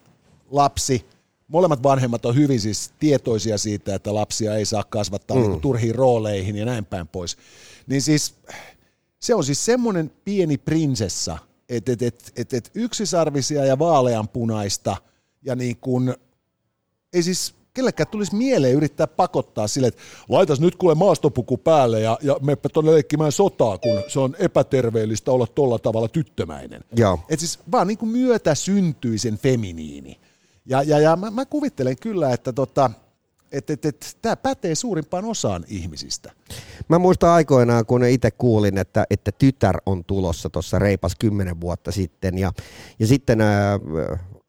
lapsi, 0.51 1.05
molemmat 1.47 1.83
vanhemmat 1.83 2.25
on 2.25 2.35
hyvin 2.35 2.59
siis 2.59 2.91
tietoisia 2.99 3.57
siitä, 3.57 3.95
että 3.95 4.15
lapsia 4.15 4.55
ei 4.55 4.65
saa 4.65 4.83
kasvattaa 4.83 5.37
mm. 5.37 5.43
niin 5.43 5.61
turhiin 5.61 5.95
rooleihin 5.95 6.55
ja 6.55 6.65
näin 6.65 6.85
päin 6.85 7.07
pois. 7.07 7.37
Niin 7.87 8.01
siis 8.01 8.35
se 9.19 9.35
on 9.35 9.43
siis 9.43 9.65
semmoinen 9.65 10.11
pieni 10.25 10.57
prinsessa, 10.57 11.37
että 11.69 11.91
et, 11.91 12.01
et, 12.01 12.31
et, 12.35 12.53
et 12.53 12.71
yksisarvisia 12.75 13.65
ja 13.65 13.79
vaaleanpunaista 13.79 14.97
ja 15.41 15.55
niin 15.55 15.77
kuin, 15.77 16.15
ei 17.13 17.23
siis 17.23 17.55
kellekään 17.73 18.07
tulisi 18.07 18.35
mieleen 18.35 18.75
yrittää 18.75 19.07
pakottaa 19.07 19.67
sille, 19.67 19.87
että 19.87 20.01
laitas 20.29 20.59
nyt 20.59 20.75
kuule 20.75 20.95
maastopuku 20.95 21.57
päälle 21.57 21.99
ja, 22.01 22.17
ja 22.21 22.37
meppä 22.41 22.69
tuonne 22.69 22.91
leikkimään 22.91 23.31
sotaa, 23.31 23.77
kun 23.77 24.01
se 24.07 24.19
on 24.19 24.35
epäterveellistä 24.39 25.31
olla 25.31 25.47
tolla 25.47 25.79
tavalla 25.79 26.07
tyttömäinen. 26.07 26.83
Joo. 26.95 27.19
Et 27.29 27.39
siis 27.39 27.59
vaan 27.71 27.87
niin 27.87 27.97
kuin 27.97 28.11
myötä 28.11 28.55
syntyisen 28.55 29.37
feminiini. 29.37 30.19
Ja, 30.65 30.83
ja, 30.83 30.99
ja 30.99 31.15
mä, 31.15 31.31
mä 31.31 31.45
kuvittelen 31.45 31.95
kyllä, 32.01 32.33
että 32.33 32.53
tota, 32.53 32.91
että 33.51 33.73
et, 33.73 33.85
et, 33.85 34.17
tämä 34.21 34.35
pätee 34.35 34.75
suurimpaan 34.75 35.25
osaan 35.25 35.65
ihmisistä. 35.67 36.31
Mä 36.87 36.99
muistan 36.99 37.29
aikoinaan, 37.29 37.85
kun 37.85 38.05
itse 38.05 38.31
kuulin, 38.31 38.77
että, 38.77 39.05
että 39.09 39.31
tytär 39.31 39.77
on 39.85 40.05
tulossa 40.05 40.49
tuossa 40.49 40.79
reipas 40.79 41.15
kymmenen 41.19 41.61
vuotta 41.61 41.91
sitten, 41.91 42.37
ja, 42.37 42.51
ja 42.99 43.07
sitten 43.07 43.41
äh, 43.41 43.49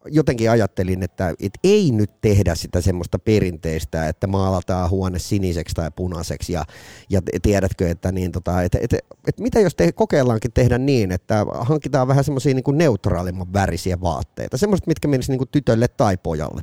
jotenkin 0.06 0.50
ajattelin, 0.50 1.02
että, 1.02 1.28
että 1.28 1.60
ei 1.64 1.90
nyt 1.92 2.10
tehdä 2.20 2.54
sitä 2.54 2.80
semmoista 2.80 3.18
perinteistä, 3.18 4.08
että 4.08 4.26
maalataan 4.26 4.90
huone 4.90 5.18
siniseksi 5.18 5.74
tai 5.74 5.90
punaiseksi 5.96 6.52
ja, 6.52 6.64
ja 7.10 7.20
tiedätkö, 7.42 7.90
että, 7.90 8.12
niin 8.12 8.32
tota, 8.32 8.62
että, 8.62 8.78
että, 8.82 8.96
että 9.28 9.42
mitä 9.42 9.60
jos 9.60 9.74
te 9.74 9.92
kokeillaankin 9.92 10.52
tehdä 10.52 10.78
niin, 10.78 11.12
että 11.12 11.46
hankitaan 11.60 12.08
vähän 12.08 12.24
semmoisia 12.24 12.54
niin 12.54 12.78
neutraalimman 12.78 13.52
värisiä 13.52 14.00
vaatteita, 14.00 14.56
semmoista, 14.56 14.88
mitkä 14.88 15.08
menisivät 15.08 15.40
niin 15.40 15.48
tytölle 15.52 15.88
tai 15.88 16.16
pojalle. 16.16 16.62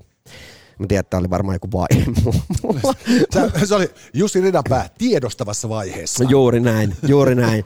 Mä 0.80 0.88
tiedän, 0.88 1.00
että 1.00 1.10
tämä 1.10 1.20
oli 1.20 1.30
varmaan 1.30 1.56
joku 1.56 1.70
vaihe. 1.74 2.06
se 3.66 3.76
oli 3.76 3.90
Jussi 4.14 4.42
Ridanpää 4.42 4.90
tiedostavassa 4.98 5.70
vaiheessa. 5.70 6.24
Juuri 6.24 6.60
näin, 6.60 6.96
juuri 7.08 7.36
näin. 7.36 7.64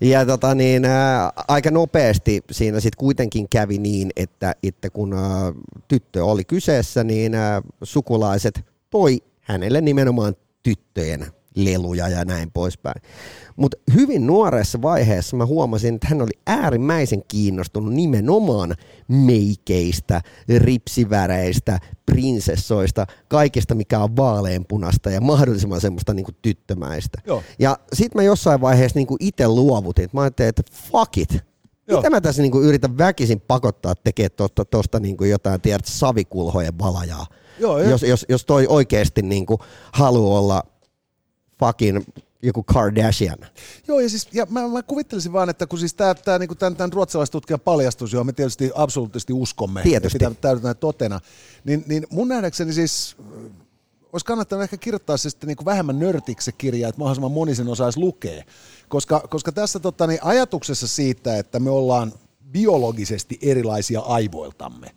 Ja 0.00 0.26
tota 0.26 0.54
niin, 0.54 0.84
ää, 0.84 1.32
aika 1.48 1.70
nopeasti 1.70 2.42
siinä 2.50 2.80
sitten 2.80 2.98
kuitenkin 2.98 3.48
kävi 3.48 3.78
niin, 3.78 4.10
että, 4.16 4.54
että 4.62 4.90
kun 4.90 5.12
ää, 5.12 5.52
tyttö 5.88 6.24
oli 6.24 6.44
kyseessä, 6.44 7.04
niin 7.04 7.34
ää, 7.34 7.62
sukulaiset 7.82 8.60
toi 8.90 9.22
hänelle 9.40 9.80
nimenomaan 9.80 10.34
tyttöjen 10.62 11.26
leluja 11.64 12.08
ja 12.08 12.24
näin 12.24 12.50
poispäin. 12.50 13.02
Mutta 13.56 13.76
hyvin 13.94 14.26
nuoressa 14.26 14.82
vaiheessa 14.82 15.36
mä 15.36 15.46
huomasin, 15.46 15.94
että 15.94 16.06
hän 16.08 16.22
oli 16.22 16.30
äärimmäisen 16.46 17.22
kiinnostunut 17.28 17.94
nimenomaan 17.94 18.74
meikeistä, 19.08 20.20
ripsiväreistä, 20.58 21.78
prinsessoista, 22.06 23.06
kaikesta 23.28 23.74
mikä 23.74 23.98
on 23.98 24.16
vaaleanpunasta 24.16 25.10
ja 25.10 25.20
mahdollisimman 25.20 25.80
semmoista 25.80 26.14
niinku 26.14 26.32
tyttömäistä. 26.42 27.18
Joo. 27.26 27.42
Ja 27.58 27.78
sit 27.92 28.14
mä 28.14 28.22
jossain 28.22 28.60
vaiheessa 28.60 28.98
niinku 28.98 29.16
itse 29.20 29.48
luovutin, 29.48 30.04
että 30.04 30.16
mä 30.16 30.20
ajattelin, 30.20 30.48
että 30.48 30.62
fuck 30.90 31.18
it, 31.18 31.50
Joo. 31.90 32.00
Mitä 32.00 32.10
mä 32.10 32.20
tässä 32.20 32.42
niinku 32.42 32.60
yritän 32.60 32.98
väkisin 32.98 33.40
pakottaa 33.40 33.94
tekemään 33.94 34.30
tuosta, 34.36 34.64
tuosta 34.64 35.00
niinku 35.00 35.24
jotain, 35.24 35.60
tiedät, 35.60 35.84
savikulhojen 35.84 36.78
valajaa. 36.78 37.26
Joo, 37.58 37.78
jos, 37.78 38.02
jos, 38.02 38.26
jos 38.28 38.44
toi 38.44 38.66
oikeasti 38.66 39.22
niinku 39.22 39.58
haluaa 39.92 40.38
olla 40.38 40.62
fucking 41.60 42.04
joku 42.42 42.62
Kardashian. 42.62 43.38
Joo, 43.88 44.00
ja, 44.00 44.08
siis, 44.08 44.28
ja 44.32 44.46
mä, 44.50 44.68
mä 44.68 44.82
kuvittelisin 44.82 45.32
vaan, 45.32 45.50
että 45.50 45.66
kun 45.66 45.78
siis 45.78 45.94
tämä, 45.94 46.14
tämä, 46.14 46.38
niin 46.38 46.56
tämän, 46.58 46.76
tämän 46.76 46.92
ruotsalaistutkijan 46.92 47.60
paljastus, 47.60 48.12
johon 48.12 48.26
me 48.26 48.32
tietysti 48.32 48.70
absoluuttisesti 48.74 49.32
uskomme, 49.32 49.82
tietysti. 49.82 50.24
ja 50.24 50.30
täytetään 50.40 50.76
totena, 50.76 51.20
niin, 51.64 51.84
niin 51.86 52.06
mun 52.10 52.28
nähdäkseni 52.28 52.72
siis 52.72 53.16
olisi 54.12 54.26
kannattanut 54.26 54.62
ehkä 54.62 54.76
kirjoittaa 54.76 55.16
se 55.16 55.30
sitten 55.30 55.48
niin 55.48 55.56
kuin 55.56 55.64
vähemmän 55.64 55.98
nörtiksi 55.98 56.44
se 56.44 56.52
kirja, 56.52 56.88
että 56.88 56.98
mahdollisimman 56.98 57.32
moni 57.32 57.54
sen 57.54 57.68
osaisi 57.68 58.00
lukea. 58.00 58.44
Koska, 58.88 59.20
koska 59.20 59.52
tässä 59.52 59.80
tota, 59.80 60.06
niin 60.06 60.18
ajatuksessa 60.22 60.88
siitä, 60.88 61.38
että 61.38 61.60
me 61.60 61.70
ollaan 61.70 62.12
biologisesti 62.52 63.38
erilaisia 63.42 64.00
aivoiltamme, 64.00 64.90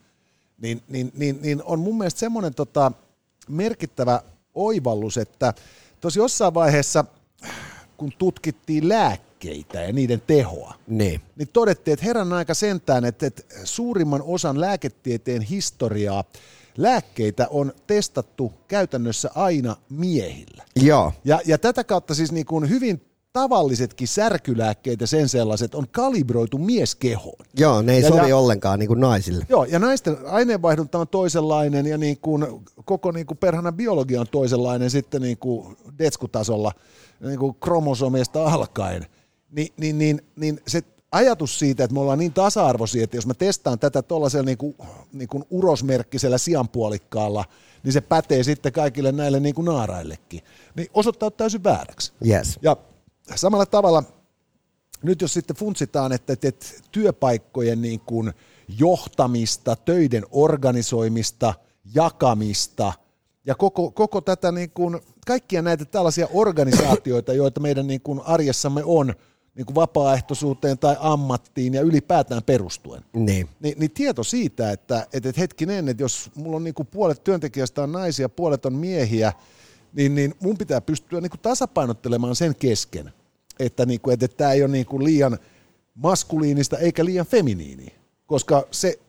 niin, 0.57 0.81
niin, 0.87 1.11
niin, 1.15 1.39
niin 1.41 1.63
on 1.65 1.79
mun 1.79 1.97
mielestä 1.97 2.19
semmoinen 2.19 2.53
tota, 2.53 2.91
merkittävä 3.49 4.21
oivallus, 4.53 5.17
että 5.17 5.53
Tuossa 6.03 6.19
jossain 6.19 6.53
vaiheessa, 6.53 7.05
kun 7.97 8.11
tutkittiin 8.17 8.89
lääkkeitä 8.89 9.81
ja 9.81 9.93
niiden 9.93 10.21
tehoa, 10.27 10.73
niin, 10.87 11.21
niin 11.35 11.47
todettiin, 11.53 11.93
että 11.93 12.05
herran 12.05 12.33
aika 12.33 12.53
sentään, 12.53 13.05
että, 13.05 13.25
että 13.27 13.43
suurimman 13.63 14.21
osan 14.25 14.61
lääketieteen 14.61 15.41
historiaa 15.41 16.23
lääkkeitä 16.77 17.47
on 17.49 17.73
testattu 17.87 18.53
käytännössä 18.67 19.29
aina 19.35 19.75
miehillä. 19.89 20.63
Joo. 20.75 21.13
Ja, 21.25 21.41
ja 21.45 21.57
tätä 21.57 21.83
kautta 21.83 22.15
siis 22.15 22.31
niin 22.31 22.45
kuin 22.45 22.69
hyvin 22.69 23.01
tavallisetkin 23.33 24.07
särkylääkkeet 24.07 25.01
ja 25.01 25.07
sen 25.07 25.29
sellaiset 25.29 25.75
on 25.75 25.85
kalibroitu 25.91 26.57
mieskehoon. 26.57 27.45
Joo, 27.57 27.81
ne 27.81 27.93
ei 27.93 28.01
ja, 28.01 28.07
sovi 28.07 28.29
ja, 28.29 28.37
ollenkaan 28.37 28.79
niin 28.79 28.87
kuin 28.87 28.99
naisille. 28.99 29.45
Joo, 29.49 29.63
ja 29.63 29.79
naisten 29.79 30.17
aineenvaihdunta 30.25 30.99
on 30.99 31.07
toisenlainen 31.07 31.85
ja 31.85 31.97
niin 31.97 32.17
kuin 32.17 32.45
koko 32.85 33.11
niin 33.11 33.25
kuin 33.25 33.37
perhana 33.37 33.71
biologia 33.71 34.21
on 34.21 34.27
toisenlainen 34.31 34.89
sitten 34.89 35.21
niin 35.21 35.37
kuin 35.37 35.77
detskutasolla 35.99 36.71
niin 37.21 37.39
kuin 37.39 37.55
kromosomeista 37.55 38.45
alkaen. 38.45 39.05
Ni, 39.51 39.73
niin, 39.77 39.97
niin, 39.97 40.21
niin 40.35 40.61
se 40.67 40.81
ajatus 41.11 41.59
siitä, 41.59 41.83
että 41.83 41.93
me 41.93 41.99
ollaan 41.99 42.19
niin 42.19 42.33
tasa-arvoisia, 42.33 43.03
että 43.03 43.17
jos 43.17 43.27
mä 43.27 43.33
testaan 43.33 43.79
tätä 43.79 44.01
tuollaisella 44.01 44.45
niin 44.45 44.57
kuin, 44.57 44.75
niin 45.13 45.27
kuin 45.27 45.43
urosmerkkisellä 45.49 46.37
sianpuolikkaalla, 46.37 47.45
niin 47.83 47.93
se 47.93 48.01
pätee 48.01 48.43
sitten 48.43 48.71
kaikille 48.71 49.11
näille 49.11 49.39
niin 49.39 49.55
kuin 49.55 49.65
naaraillekin, 49.65 50.41
niin 50.75 50.87
osoittaa 50.93 51.31
täysin 51.31 51.63
vääräksi. 51.63 52.13
Yes. 52.27 52.59
Ja 52.61 52.77
samalla 53.35 53.65
tavalla 53.65 54.03
nyt 55.03 55.21
jos 55.21 55.33
sitten 55.33 55.55
funtsitaan, 55.55 56.11
että, 56.11 56.33
että 56.33 56.65
työpaikkojen 56.91 57.81
niin 57.81 57.99
kuin 57.99 58.33
johtamista, 58.79 59.75
töiden 59.75 60.25
organisoimista, 60.31 61.53
jakamista 61.95 62.93
ja 63.45 63.55
koko, 63.55 63.91
koko 63.91 64.21
tätä 64.21 64.51
niin 64.51 64.71
kuin, 64.71 64.99
kaikkia 65.27 65.61
näitä 65.61 65.85
tällaisia 65.85 66.27
organisaatioita, 66.33 67.33
joita 67.33 67.59
meidän 67.59 67.87
niin 67.87 68.01
kuin 68.01 68.21
arjessamme 68.25 68.81
on, 68.85 69.13
niin 69.55 69.65
kuin 69.65 69.75
vapaaehtoisuuteen 69.75 70.77
tai 70.77 70.95
ammattiin 70.99 71.73
ja 71.73 71.81
ylipäätään 71.81 72.43
perustuen. 72.43 73.03
Niin. 73.13 73.49
Ni, 73.59 73.75
niin 73.77 73.91
tieto 73.91 74.23
siitä, 74.23 74.71
että, 74.71 75.07
että, 75.13 75.29
että 75.29 75.41
hetkinen, 75.41 75.89
että 75.89 76.03
jos 76.03 76.31
mulla 76.35 76.57
on 76.57 76.63
niin 76.63 76.73
kuin 76.73 76.87
puolet 76.87 77.23
työntekijästä 77.23 77.83
on 77.83 77.91
naisia, 77.91 78.29
puolet 78.29 78.65
on 78.65 78.73
miehiä, 78.73 79.33
niin, 79.93 80.15
niin 80.15 80.35
mun 80.39 80.57
pitää 80.57 80.81
pystyä 80.81 81.21
niin 81.21 81.29
kuin 81.29 81.41
tasapainottelemaan 81.41 82.35
sen 82.35 82.55
kesken, 82.55 83.13
että, 83.59 83.85
niin 83.85 84.01
kuin, 84.01 84.13
että, 84.13 84.27
tämä 84.27 84.51
ei 84.51 84.63
ole 84.63 84.71
niin 84.71 84.85
kuin 84.85 85.03
liian 85.03 85.37
maskuliinista 85.95 86.77
eikä 86.77 87.05
liian 87.05 87.25
feminiini, 87.25 87.95
koska 88.25 88.67
se 88.71 88.99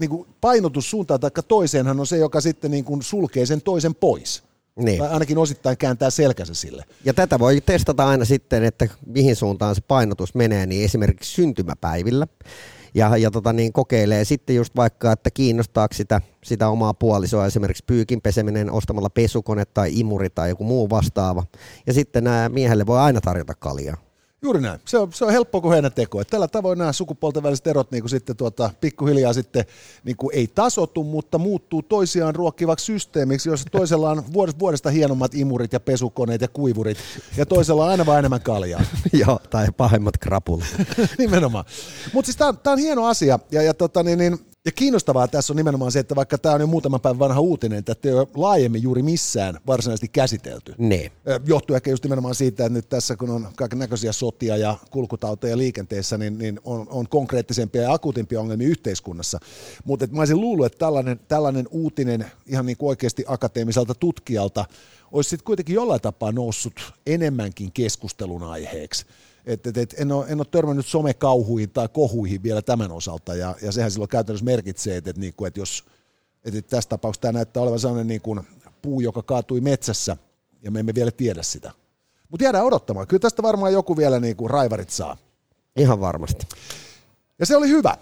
niin 0.00 0.10
kuin 0.10 0.28
painotus 0.40 0.90
suuntaan 0.90 1.20
tai 1.20 1.30
toiseenhan 1.48 2.00
on 2.00 2.06
se, 2.06 2.16
joka 2.16 2.40
sitten 2.40 2.70
niin 2.70 2.84
kuin 2.84 3.02
sulkee 3.02 3.46
sen 3.46 3.62
toisen 3.62 3.94
pois. 3.94 4.42
Niin. 4.76 4.98
Tai 4.98 5.08
ainakin 5.08 5.38
osittain 5.38 5.78
kääntää 5.78 6.10
selkänsä 6.10 6.54
sille. 6.54 6.84
Ja 7.04 7.14
tätä 7.14 7.38
voi 7.38 7.60
testata 7.60 8.08
aina 8.08 8.24
sitten, 8.24 8.64
että 8.64 8.88
mihin 9.06 9.36
suuntaan 9.36 9.74
se 9.74 9.80
painotus 9.80 10.34
menee, 10.34 10.66
niin 10.66 10.84
esimerkiksi 10.84 11.32
syntymäpäivillä. 11.34 12.26
Ja, 12.94 13.16
ja 13.16 13.30
tota 13.30 13.52
niin, 13.52 13.72
kokeilee 13.72 14.24
sitten 14.24 14.56
just 14.56 14.76
vaikka, 14.76 15.12
että 15.12 15.30
kiinnostaako 15.30 15.94
sitä, 15.94 16.20
sitä 16.44 16.68
omaa 16.68 16.94
puolisoa, 16.94 17.46
esimerkiksi 17.46 17.84
pyykin 17.86 18.20
peseminen 18.22 18.70
ostamalla 18.70 19.10
pesukone 19.10 19.64
tai 19.64 19.90
imuri 20.00 20.30
tai 20.30 20.48
joku 20.48 20.64
muu 20.64 20.90
vastaava. 20.90 21.44
Ja 21.86 21.92
sitten 21.92 22.24
nämä 22.24 22.48
miehelle 22.48 22.86
voi 22.86 22.98
aina 22.98 23.20
tarjota 23.20 23.54
kaljaa. 23.54 23.96
Juuri 24.44 24.60
näin. 24.60 24.80
Se 24.84 24.98
on, 24.98 25.12
se 25.12 25.24
on 25.24 25.32
helppo 25.32 25.60
kuin 25.60 25.72
heinäteko. 25.72 26.20
Että 26.20 26.30
tällä 26.30 26.48
tavoin 26.48 26.78
nämä 26.78 26.92
sukupuolten 26.92 27.42
väliset 27.42 27.66
erot 27.66 27.90
niin 27.90 28.02
kuin 28.02 28.10
sitten 28.10 28.36
tuota, 28.36 28.70
pikkuhiljaa 28.80 29.32
sitten 29.32 29.64
niin 30.04 30.16
kuin 30.16 30.36
ei 30.36 30.46
tasotu, 30.46 31.04
mutta 31.04 31.38
muuttuu 31.38 31.82
toisiaan 31.82 32.34
ruokkivaksi 32.34 32.84
systeemiksi, 32.84 33.48
jossa 33.48 33.68
toisella 33.72 34.10
on 34.10 34.24
vuodesta 34.58 34.90
hienommat 34.90 35.34
imurit 35.34 35.72
ja 35.72 35.80
pesukoneet 35.80 36.40
ja 36.40 36.48
kuivurit, 36.48 36.98
ja 37.36 37.46
toisella 37.46 37.84
on 37.84 37.90
aina 37.90 38.06
vain 38.06 38.18
enemmän 38.18 38.40
kaljaa. 38.40 38.80
Joo, 39.26 39.40
tai 39.50 39.66
pahemmat 39.76 40.18
krapulat. 40.18 40.68
Nimenomaan. 41.18 41.64
Mutta 42.12 42.26
siis 42.26 42.36
tämä 42.36 42.72
on 42.72 42.78
hieno 42.78 43.06
asia, 43.06 43.38
ja, 43.50 43.62
ja 43.62 43.74
tota, 43.74 44.02
niin, 44.02 44.18
niin, 44.18 44.38
ja 44.64 44.72
kiinnostavaa 44.72 45.28
tässä 45.28 45.52
on 45.52 45.56
nimenomaan 45.56 45.92
se, 45.92 45.98
että 45.98 46.16
vaikka 46.16 46.38
tämä 46.38 46.54
on 46.54 46.60
jo 46.60 46.66
muutaman 46.66 47.00
päivän 47.00 47.18
vanha 47.18 47.40
uutinen, 47.40 47.78
että 47.78 48.08
ei 48.08 48.14
ole 48.14 48.26
laajemmin 48.34 48.82
juuri 48.82 49.02
missään 49.02 49.60
varsinaisesti 49.66 50.08
käsitelty. 50.08 50.74
Ne. 50.78 51.12
Johtuu 51.46 51.76
ehkä 51.76 51.90
just 51.90 52.04
nimenomaan 52.04 52.34
siitä, 52.34 52.64
että 52.64 52.72
nyt 52.78 52.88
tässä 52.88 53.16
kun 53.16 53.30
on 53.30 53.48
kaiken 53.56 53.78
näköisiä 53.78 54.12
sotia 54.12 54.56
ja 54.56 54.76
kulkutauteja 54.90 55.58
liikenteessä, 55.58 56.18
niin, 56.18 56.38
niin 56.38 56.60
on, 56.64 56.86
on 56.90 57.08
konkreettisempia 57.08 57.82
ja 57.82 57.92
akuutimpia 57.92 58.40
ongelmia 58.40 58.68
yhteiskunnassa. 58.68 59.38
Mutta 59.84 60.06
mä 60.10 60.20
olisin 60.20 60.40
luullut, 60.40 60.66
että 60.66 60.78
tällainen, 60.78 61.20
tällainen 61.28 61.68
uutinen 61.70 62.26
ihan 62.46 62.66
niin 62.66 62.76
kuin 62.76 62.88
oikeasti 62.88 63.24
akateemiselta 63.26 63.94
tutkijalta 63.94 64.64
olisi 65.12 65.30
sitten 65.30 65.44
kuitenkin 65.44 65.74
jollain 65.74 66.00
tapaa 66.00 66.32
noussut 66.32 66.92
enemmänkin 67.06 67.72
keskustelun 67.72 68.42
aiheeksi. 68.42 69.06
Et, 69.46 69.66
et, 69.66 69.76
et 69.76 69.94
en, 69.98 70.12
ole, 70.12 70.26
en 70.28 70.40
ole 70.40 70.46
törmännyt 70.50 70.86
somekauhuihin 70.86 71.70
tai 71.70 71.88
kohuihin 71.88 72.42
vielä 72.42 72.62
tämän 72.62 72.92
osalta, 72.92 73.34
ja, 73.34 73.54
ja 73.62 73.72
sehän 73.72 73.90
silloin 73.90 74.08
käytännössä 74.08 74.44
merkitsee, 74.44 74.96
että 74.96 75.10
et, 75.10 75.18
niinku, 75.18 75.44
et 75.44 75.56
jos 75.56 75.84
et, 76.44 76.54
et 76.54 76.66
tässä 76.66 76.88
tapauksessa 76.88 77.22
tämä 77.22 77.32
näyttää 77.32 77.62
olevan 77.62 77.78
sellainen 77.78 78.06
niin 78.06 78.20
kuin 78.20 78.40
puu, 78.82 79.00
joka 79.00 79.22
kaatui 79.22 79.60
metsässä, 79.60 80.16
ja 80.62 80.70
me 80.70 80.80
emme 80.80 80.94
vielä 80.94 81.10
tiedä 81.10 81.42
sitä. 81.42 81.72
Mutta 82.28 82.44
jäädään 82.44 82.64
odottamaan. 82.64 83.06
Kyllä 83.06 83.20
tästä 83.20 83.42
varmaan 83.42 83.72
joku 83.72 83.96
vielä 83.96 84.20
niin 84.20 84.36
kuin 84.36 84.50
raivarit 84.50 84.90
saa. 84.90 85.16
Ihan 85.76 86.00
varmasti. 86.00 86.46
Ja 87.38 87.46
se 87.46 87.56
oli 87.56 87.68
hyvä. 87.68 87.96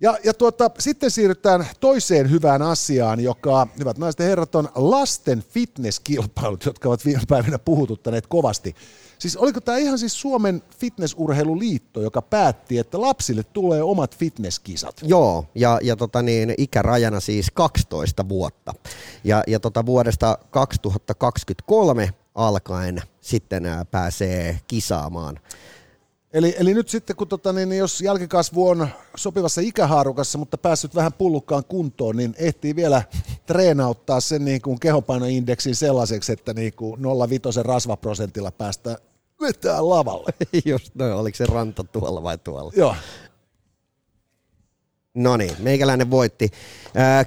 Ja, 0.00 0.18
ja 0.24 0.34
tuota, 0.34 0.70
sitten 0.78 1.10
siirrytään 1.10 1.66
toiseen 1.80 2.30
hyvään 2.30 2.62
asiaan, 2.62 3.20
joka, 3.20 3.68
hyvät 3.78 3.98
naiset 3.98 4.18
ja 4.18 4.26
herrat, 4.26 4.54
on 4.54 4.68
lasten 4.74 5.44
fitnesskilpailut, 5.50 6.64
jotka 6.64 6.88
ovat 6.88 7.04
viime 7.04 7.22
päivinä 7.28 7.58
puhututtaneet 7.58 8.26
kovasti. 8.26 8.76
Siis 9.18 9.36
oliko 9.36 9.60
tämä 9.60 9.78
ihan 9.78 9.98
siis 9.98 10.20
Suomen 10.20 10.62
fitnessurheiluliitto, 10.78 12.00
joka 12.00 12.22
päätti, 12.22 12.78
että 12.78 13.00
lapsille 13.00 13.42
tulee 13.42 13.82
omat 13.82 14.16
fitnesskisat? 14.16 15.00
Joo, 15.02 15.44
ja, 15.54 15.78
ja 15.82 15.96
tota 15.96 16.22
niin, 16.22 16.54
ikärajana 16.58 17.20
siis 17.20 17.50
12 17.54 18.28
vuotta. 18.28 18.74
Ja, 19.24 19.42
ja 19.46 19.60
tota 19.60 19.86
vuodesta 19.86 20.38
2023 20.50 22.14
alkaen 22.34 23.02
sitten 23.20 23.64
pääsee 23.90 24.60
kisaamaan. 24.68 25.40
Eli, 26.32 26.54
eli 26.58 26.74
nyt 26.74 26.88
sitten, 26.88 27.16
kun 27.16 27.28
tota, 27.28 27.52
niin, 27.52 27.78
jos 27.78 28.00
jälkikasvu 28.00 28.68
on 28.68 28.88
sopivassa 29.16 29.60
ikähaarukassa, 29.60 30.38
mutta 30.38 30.58
päässyt 30.58 30.94
vähän 30.94 31.12
pullukkaan 31.12 31.64
kuntoon, 31.64 32.16
niin 32.16 32.34
ehtii 32.38 32.76
vielä 32.76 33.02
treenauttaa 33.46 34.20
sen 34.20 34.44
niin 34.44 34.62
kuin 34.62 34.80
kehopainoindeksin 34.80 35.74
sellaiseksi, 35.74 36.32
että 36.32 36.54
niin 36.54 36.72
kuin 36.72 37.00
0,5 37.00 37.62
rasvaprosentilla 37.62 38.50
päästä 38.50 38.98
vetää 39.40 39.88
lavalle. 39.88 40.30
Just 40.64 40.94
noin, 40.94 41.12
oliko 41.12 41.36
se 41.36 41.46
ranta 41.46 41.84
tuolla 41.84 42.22
vai 42.22 42.38
tuolla? 42.38 42.72
Joo. 42.76 42.96
No 45.14 45.36
niin, 45.36 45.56
meikäläinen 45.58 46.10
voitti. 46.10 46.50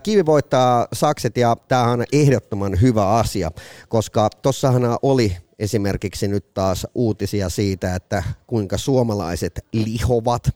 Kivi 0.04 0.26
voittaa 0.26 0.88
sakset 0.94 1.38
ja 1.38 1.56
tämähän 1.68 2.00
on 2.00 2.06
ehdottoman 2.14 2.82
hyvä 2.82 3.10
asia, 3.10 3.52
koska 3.88 4.30
tossahan 4.42 4.98
oli 5.02 5.38
esimerkiksi 5.60 6.28
nyt 6.28 6.54
taas 6.54 6.88
uutisia 6.96 7.50
siitä, 7.50 7.96
että 7.96 8.24
kuinka 8.48 8.78
suomalaiset 8.78 9.66
lihovat 9.74 10.50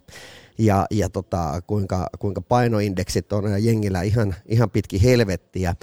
ja, 0.57 0.85
ja 0.91 1.09
tota, 1.09 1.61
kuinka, 1.67 2.09
kuinka 2.19 2.41
painoindeksit 2.41 3.33
on 3.33 3.63
jengillä 3.63 4.01
ihan, 4.01 4.35
ihan 4.45 4.69
pitki 4.69 5.03
helvettiä, 5.03 5.75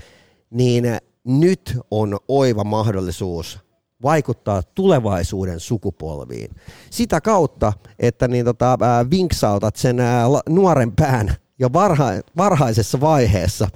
niin 0.51 0.85
nyt 1.25 1.79
on 1.91 2.19
oiva 2.29 2.65
mahdollisuus 2.65 3.59
vaikuttaa 4.03 4.63
tulevaisuuden 4.63 5.61
sukupolviin. 5.61 6.51
Sitä 6.91 7.21
kautta, 7.21 7.73
että 7.99 8.29
niin 8.29 8.45
tota, 8.45 8.73
äh, 8.73 9.11
vinksautat 9.11 9.77
sen 9.77 10.01
äh, 10.01 10.25
nuoren 10.49 10.93
pään 10.93 11.37
jo 11.59 11.73
varha, 11.73 12.07
varhaisessa 12.37 13.01
vaiheessa 13.01 13.69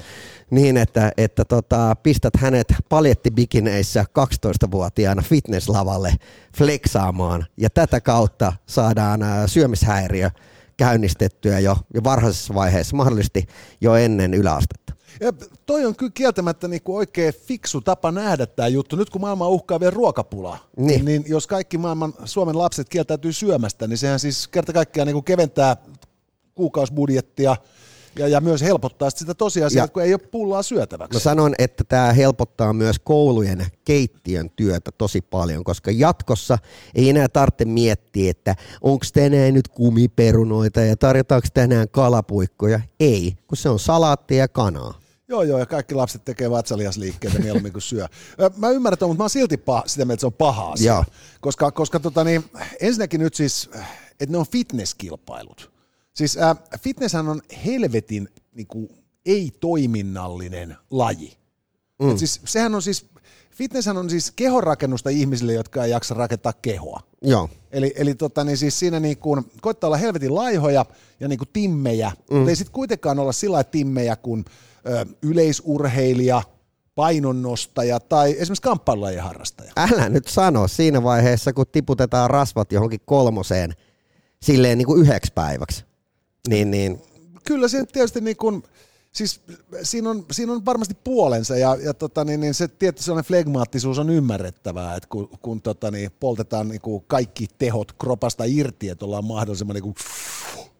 niin, 0.50 0.76
että, 0.76 1.12
että 1.16 1.44
tota, 1.44 1.96
pistät 2.02 2.36
hänet 2.36 2.74
paljettibikineissä 2.88 4.04
12-vuotiaana 4.18 5.22
fitnesslavalle 5.22 6.14
flexaamaan 6.56 7.46
ja 7.56 7.70
tätä 7.70 8.00
kautta 8.00 8.52
saadaan 8.66 9.22
ää, 9.22 9.46
syömishäiriö 9.46 10.30
käynnistettyä 10.76 11.58
jo, 11.58 11.76
jo 11.94 12.04
varhaisessa 12.04 12.54
vaiheessa, 12.54 12.96
mahdollisesti 12.96 13.46
jo 13.80 13.94
ennen 13.94 14.34
yläastetta. 14.34 14.92
Ja 15.20 15.32
toi 15.66 15.84
on 15.84 15.96
kyllä 15.96 16.12
kieltämättä 16.14 16.68
niin 16.68 16.82
kuin 16.82 16.96
oikein 16.96 17.34
fiksu 17.34 17.80
tapa 17.80 18.12
nähdä 18.12 18.46
tämä 18.46 18.68
juttu. 18.68 18.96
Nyt 18.96 19.10
kun 19.10 19.20
maailma 19.20 19.48
uhkaa 19.48 19.80
vielä 19.80 19.94
ruokapulaa, 19.94 20.58
niin. 20.76 21.04
niin 21.04 21.24
jos 21.26 21.46
kaikki 21.46 21.78
maailman 21.78 22.14
Suomen 22.24 22.58
lapset 22.58 22.88
kieltäytyy 22.88 23.32
syömästä, 23.32 23.86
niin 23.86 23.98
sehän 23.98 24.20
siis 24.20 24.48
kerta 24.48 24.72
kaikkiaan 24.72 25.06
niin 25.06 25.14
kuin 25.14 25.24
keventää 25.24 25.76
kuukausibudjettia– 26.54 27.56
ja, 28.18 28.28
ja 28.28 28.40
myös 28.40 28.62
helpottaa 28.62 29.10
sitä 29.10 29.34
tosiasiaa, 29.34 29.88
kun 29.88 30.02
ei 30.02 30.14
ole 30.14 30.28
pullaa 30.30 30.62
syötäväksi. 30.62 31.16
Mä 31.16 31.20
sanon, 31.20 31.54
että 31.58 31.84
tämä 31.84 32.12
helpottaa 32.12 32.72
myös 32.72 32.98
koulujen 32.98 33.66
keittiön 33.84 34.50
työtä 34.50 34.90
tosi 34.98 35.20
paljon, 35.20 35.64
koska 35.64 35.90
jatkossa 35.90 36.58
ei 36.94 37.10
enää 37.10 37.28
tarvitse 37.28 37.64
miettiä, 37.64 38.30
että 38.30 38.56
onko 38.82 39.06
tänään 39.12 39.54
nyt 39.54 39.68
kumiperunoita 39.68 40.80
ja 40.80 40.96
tarjotaanko 40.96 41.48
tänään 41.54 41.88
kalapuikkoja. 41.88 42.80
Ei, 43.00 43.36
kun 43.46 43.56
se 43.56 43.68
on 43.68 43.78
salaattia 43.78 44.38
ja 44.38 44.48
kanaa. 44.48 45.03
Joo, 45.28 45.42
joo, 45.42 45.58
ja 45.58 45.66
kaikki 45.66 45.94
lapset 45.94 46.24
tekee 46.24 46.50
vatsaliasliikkeitä 46.50 47.38
mieluummin 47.38 47.72
kuin 47.72 47.82
syö. 47.82 48.06
Mä 48.56 48.70
ymmärrän, 48.70 48.98
mutta 49.00 49.18
mä 49.18 49.24
oon 49.24 49.30
silti 49.30 49.56
paha, 49.56 49.82
sitä 49.86 50.04
mieltä, 50.04 50.12
että 50.14 50.20
se 50.20 50.26
on 50.26 50.32
paha 50.32 50.72
asia. 50.72 50.92
Joo. 50.92 51.04
Koska, 51.40 51.70
koska 51.70 52.00
tota 52.00 52.24
niin, 52.24 52.44
ensinnäkin 52.80 53.20
nyt 53.20 53.34
siis, 53.34 53.70
että 54.10 54.32
ne 54.32 54.38
on 54.38 54.46
fitnesskilpailut. 54.52 55.70
Siis 56.14 56.36
äh, 56.36 56.56
fitnesshän 56.80 57.28
on 57.28 57.42
helvetin 57.66 58.28
niin 58.54 58.66
kuin, 58.66 58.88
ei-toiminnallinen 59.26 60.76
laji. 60.90 61.36
Mm. 62.02 62.10
Et 62.10 62.18
siis, 62.18 62.40
sehän 62.44 62.74
on 62.74 62.82
siis, 62.82 63.06
fitnesshän 63.50 63.96
on 63.96 64.10
siis 64.10 64.30
kehonrakennusta 64.30 65.10
ihmisille, 65.10 65.52
jotka 65.52 65.84
ei 65.84 65.90
jaksa 65.90 66.14
rakentaa 66.14 66.52
kehoa. 66.52 67.00
Joo. 67.22 67.48
Eli, 67.70 67.92
eli 67.96 68.14
tota, 68.14 68.44
niin 68.44 68.56
siis 68.56 68.78
siinä 68.78 69.00
niin 69.00 69.18
kuin, 69.18 69.44
koittaa 69.60 69.88
olla 69.88 69.96
helvetin 69.96 70.34
laihoja 70.34 70.86
ja 71.20 71.28
niin 71.28 71.38
kuin 71.38 71.48
timmejä, 71.52 72.12
mm. 72.30 72.36
mutta 72.36 72.50
ei 72.50 72.56
sitten 72.56 72.74
kuitenkaan 72.74 73.18
olla 73.18 73.32
sillä 73.32 73.64
timmejä 73.64 74.16
kuin 74.16 74.44
ö, 74.48 74.73
yleisurheilija, 75.22 76.42
painonnostaja 76.94 78.00
tai 78.00 78.30
esimerkiksi 78.30 78.62
kamppailulajien 78.62 79.22
harrastaja. 79.22 79.72
Älä 79.76 80.08
nyt 80.08 80.28
sano 80.28 80.68
siinä 80.68 81.02
vaiheessa, 81.02 81.52
kun 81.52 81.66
tiputetaan 81.72 82.30
rasvat 82.30 82.72
johonkin 82.72 83.00
kolmoseen 83.04 83.74
silleen 84.42 84.78
niin 84.78 84.86
kuin 84.86 85.00
yhdeksi 85.00 85.32
päiväksi. 85.34 85.84
Niin, 86.48 86.70
niin. 86.70 87.02
Kyllä 87.44 87.68
se 87.68 87.84
tietysti 87.84 88.20
niin 88.20 88.36
kuin, 88.36 88.62
siis 89.12 89.40
siinä 89.82 90.10
on, 90.10 90.26
siinä 90.30 90.52
on 90.52 90.64
varmasti 90.64 90.94
puolensa 91.04 91.56
ja, 91.56 91.76
ja 91.82 91.94
tota, 91.94 92.24
niin, 92.24 92.40
niin 92.40 92.54
se 92.54 92.68
tietysti 92.68 93.04
sellainen 93.04 93.28
flegmaattisuus 93.28 93.98
on 93.98 94.10
ymmärrettävää, 94.10 94.96
että 94.96 95.08
kun, 95.08 95.28
kun 95.42 95.62
tota, 95.62 95.90
niin, 95.90 96.10
poltetaan 96.20 96.68
niin 96.68 96.80
kuin 96.80 97.04
kaikki 97.06 97.46
tehot 97.58 97.92
kropasta 97.92 98.44
irti, 98.46 98.88
että 98.88 99.04
ollaan 99.04 99.24
mahdollisimman 99.24 99.74
niin 99.74 99.82
kuin, 99.82 99.94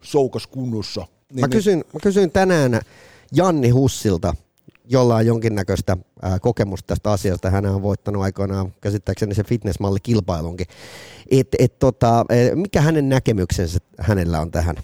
soukos 0.01 0.47
kunnossa. 0.47 1.07
Niin, 1.33 1.41
mä, 1.41 1.47
kysyn, 1.47 1.83
mä 1.93 1.99
kysyn 2.03 2.31
tänään 2.31 2.81
Janni 3.31 3.69
Hussilta, 3.69 4.35
jolla 4.85 5.15
on 5.15 5.25
jonkinnäköistä 5.25 5.97
kokemusta 6.41 6.87
tästä 6.87 7.11
asiasta. 7.11 7.49
Hän 7.49 7.65
on 7.65 7.81
voittanut 7.81 8.23
aikoinaan 8.23 8.73
käsittääkseni 8.81 9.35
se 9.35 9.43
fitnessmallikilpailunkin. 9.43 10.67
Et, 11.31 11.47
et, 11.59 11.79
tota, 11.79 12.25
mikä 12.55 12.81
hänen 12.81 13.09
näkemyksensä 13.09 13.79
hänellä 13.99 14.41
on 14.41 14.51
tähän? 14.51 14.75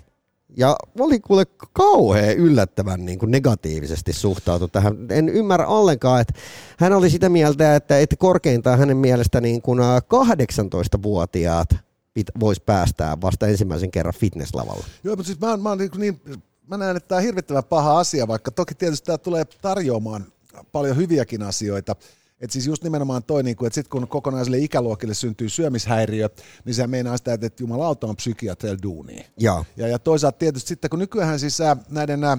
Ja 0.58 0.76
oli 1.00 1.20
kuule 1.20 1.46
kauhean 1.74 2.38
yllättävän 2.38 3.06
niin 3.06 3.20
kuin 3.20 3.32
negatiivisesti 3.32 4.14
suhtautu 4.14 4.68
tähän. 4.68 4.98
En 5.10 5.30
ymmärrä 5.30 5.68
ollenkaan, 5.68 6.22
että 6.22 6.34
hän 6.78 6.94
oli 6.94 7.10
sitä 7.10 7.30
mieltä, 7.30 7.76
että, 7.76 8.00
että 8.00 8.16
korkeintaan 8.16 8.80
hänen 8.80 8.98
mielestä 8.98 9.42
niin 9.42 9.62
kuin 9.62 9.80
18-vuotiaat 9.80 11.70
voisi 12.40 12.62
päästää 12.66 13.18
vasta 13.22 13.48
ensimmäisen 13.48 13.92
kerran 13.92 14.14
fitnesslavalle. 14.14 14.86
Joo, 15.04 15.16
mutta 15.16 15.28
siis 15.28 15.40
mä, 15.40 15.58
mä, 15.58 15.76
niin, 15.76 15.92
niin, 15.98 16.22
mä 16.72 16.78
näen, 16.78 16.98
että 16.98 17.08
tämä 17.08 17.18
on 17.18 17.24
hirvittävän 17.24 17.64
paha 17.64 18.00
asia, 18.00 18.28
vaikka 18.28 18.52
toki 18.52 18.76
tietysti 18.76 19.06
tämä 19.06 19.18
tulee 19.18 19.46
tarjoamaan 19.62 20.26
paljon 20.72 20.98
hyviäkin 20.98 21.44
asioita. 21.44 21.96
Et 22.42 22.52
siis 22.52 22.68
just 22.68 22.84
nimenomaan 22.84 23.24
toi, 23.24 23.44
niin 23.44 23.58
että 23.66 23.76
sitten 23.76 23.90
kun 23.90 24.08
kokonaiselle 24.08 24.58
ikäluokille 24.58 25.14
syntyy 25.14 25.50
syömishäiriö, 25.50 26.30
niin 26.66 26.74
se 26.74 26.88
meinaa 26.88 27.18
sitä, 27.18 27.34
että 27.34 27.64
jumalauta 27.64 28.08
on 28.08 28.16
psykiatrilla 28.16 28.78
duunia. 28.84 29.24
Ja. 29.40 29.66
Ja, 29.78 29.88
ja 29.88 30.00
toisaalta 30.00 30.38
tietysti 30.38 30.68
sitten, 30.68 30.90
kun 30.90 31.00
nykyään 31.00 31.40
siis 31.40 31.58
näiden 31.90 32.22
nämä 32.22 32.38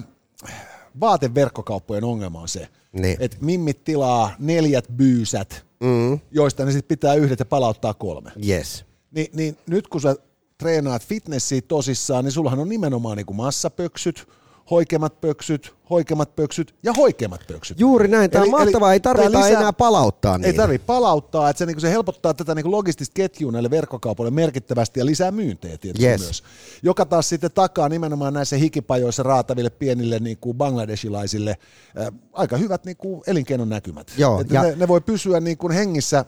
vaateverkkokauppojen 0.99 2.03
ongelma 2.03 2.41
on 2.41 2.47
se, 2.47 2.67
niin. 2.93 3.17
että 3.19 3.37
mimmit 3.41 3.83
tilaa 3.83 4.35
neljät 4.39 4.85
byysät, 4.95 5.65
mm. 5.79 6.19
joista 6.31 6.65
ne 6.65 6.71
sitten 6.71 6.87
pitää 6.87 7.13
yhdet 7.13 7.39
ja 7.39 7.45
palauttaa 7.45 7.93
kolme. 7.93 8.31
Yes. 8.47 8.85
Ni, 9.11 9.29
niin 9.33 9.57
nyt 9.67 9.87
kun 9.87 10.01
sä 10.01 10.15
treenaat 10.57 11.05
fitnessiä 11.05 11.61
tosissaan, 11.67 12.25
niin 12.25 12.31
sullahan 12.31 12.59
on 12.59 12.69
nimenomaan 12.69 13.17
niin 13.17 13.25
kuin 13.25 13.37
massapöksyt, 13.37 14.27
hoikemat 14.71 15.21
pöksyt, 15.21 15.75
hoikemat 15.89 16.35
pöksyt 16.35 16.75
ja 16.83 16.93
hoikemat 16.93 17.41
pöksyt. 17.47 17.79
Juuri 17.79 18.07
näin, 18.07 18.31
tämä 18.31 18.43
on 18.43 18.51
mahtavaa, 18.51 18.93
ei 18.93 18.99
tarvita 18.99 19.29
lisää, 19.29 19.59
enää 19.59 19.73
palauttaa 19.73 20.37
niitä. 20.37 20.47
Ei 20.47 20.53
tarvitse 20.53 20.85
palauttaa, 20.85 21.49
että 21.49 21.57
se, 21.57 21.65
niin 21.65 21.81
se 21.81 21.91
helpottaa 21.91 22.33
tätä 22.33 22.55
niin 22.55 22.71
logistista 22.71 23.13
ketjua 23.13 23.51
näille 23.51 23.69
verkkokaupoille 23.69 24.31
merkittävästi 24.31 24.99
ja 24.99 25.05
lisää 25.05 25.31
myyntejä 25.31 25.77
tietysti 25.77 26.07
yes. 26.07 26.21
myös. 26.21 26.43
Joka 26.83 27.05
taas 27.05 27.29
sitten 27.29 27.51
takaa 27.51 27.89
nimenomaan 27.89 28.33
näissä 28.33 28.55
hikipajoissa 28.55 29.23
raataville 29.23 29.69
pienille 29.69 30.19
niin 30.19 30.37
kuin 30.37 30.57
bangladesilaisille 30.57 31.57
äh, 31.99 32.07
aika 32.33 32.57
hyvät 32.57 32.85
niin 32.85 32.97
kuin 32.97 33.21
elinkeinon 33.27 33.69
näkymät. 33.69 34.11
Joo, 34.17 34.41
että 34.41 34.53
ja... 34.53 34.63
ne, 34.63 34.75
ne 34.75 34.87
voi 34.87 35.01
pysyä 35.01 35.39
niin 35.39 35.57
kuin 35.57 35.73
hengissä 35.73 36.25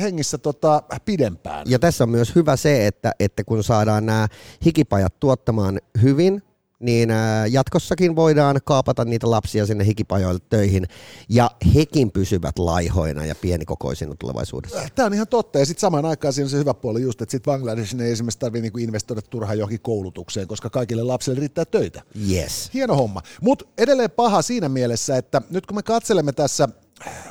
hengissä 0.00 0.38
tota, 0.38 0.82
pidempään. 1.04 1.66
Ja 1.70 1.78
tässä 1.78 2.04
on 2.04 2.10
myös 2.10 2.34
hyvä 2.34 2.56
se, 2.56 2.86
että, 2.86 3.12
että 3.20 3.44
kun 3.44 3.64
saadaan 3.64 4.06
nämä 4.06 4.28
hikipajat 4.64 5.20
tuottamaan 5.20 5.80
hyvin, 6.02 6.42
niin 6.80 7.08
jatkossakin 7.50 8.16
voidaan 8.16 8.60
kaapata 8.64 9.04
niitä 9.04 9.30
lapsia 9.30 9.66
sinne 9.66 9.84
hikipajoille 9.84 10.40
töihin, 10.48 10.86
ja 11.28 11.50
hekin 11.74 12.10
pysyvät 12.10 12.58
laihoina 12.58 13.26
ja 13.26 13.34
pienikokoisina 13.34 14.14
tulevaisuudessa. 14.18 14.78
Tämä 14.94 15.06
on 15.06 15.14
ihan 15.14 15.28
totta, 15.28 15.58
ja 15.58 15.66
sitten 15.66 15.80
samaan 15.80 16.04
aikaan 16.04 16.32
siinä 16.32 16.46
on 16.46 16.50
se 16.50 16.56
hyvä 16.56 16.74
puoli 16.74 17.02
just, 17.02 17.22
että 17.22 17.30
sitten 17.30 17.52
Bangladeshin 17.52 18.00
ei 18.00 18.12
esimerkiksi 18.12 18.38
tarvitse 18.38 18.62
niinku 18.62 18.78
investoida 18.78 19.22
turhaan 19.22 19.58
johonkin 19.58 19.80
koulutukseen, 19.80 20.48
koska 20.48 20.70
kaikille 20.70 21.02
lapsille 21.02 21.40
riittää 21.40 21.64
töitä. 21.64 22.02
Yes. 22.30 22.70
Hieno 22.74 22.94
homma. 22.94 23.22
Mutta 23.42 23.64
edelleen 23.78 24.10
paha 24.10 24.42
siinä 24.42 24.68
mielessä, 24.68 25.16
että 25.16 25.42
nyt 25.50 25.66
kun 25.66 25.76
me 25.76 25.82
katselemme 25.82 26.32
tässä 26.32 26.68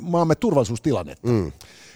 maamme 0.01 0.36
turvallisuustilannetta, 0.36 1.28
mm 1.28 1.51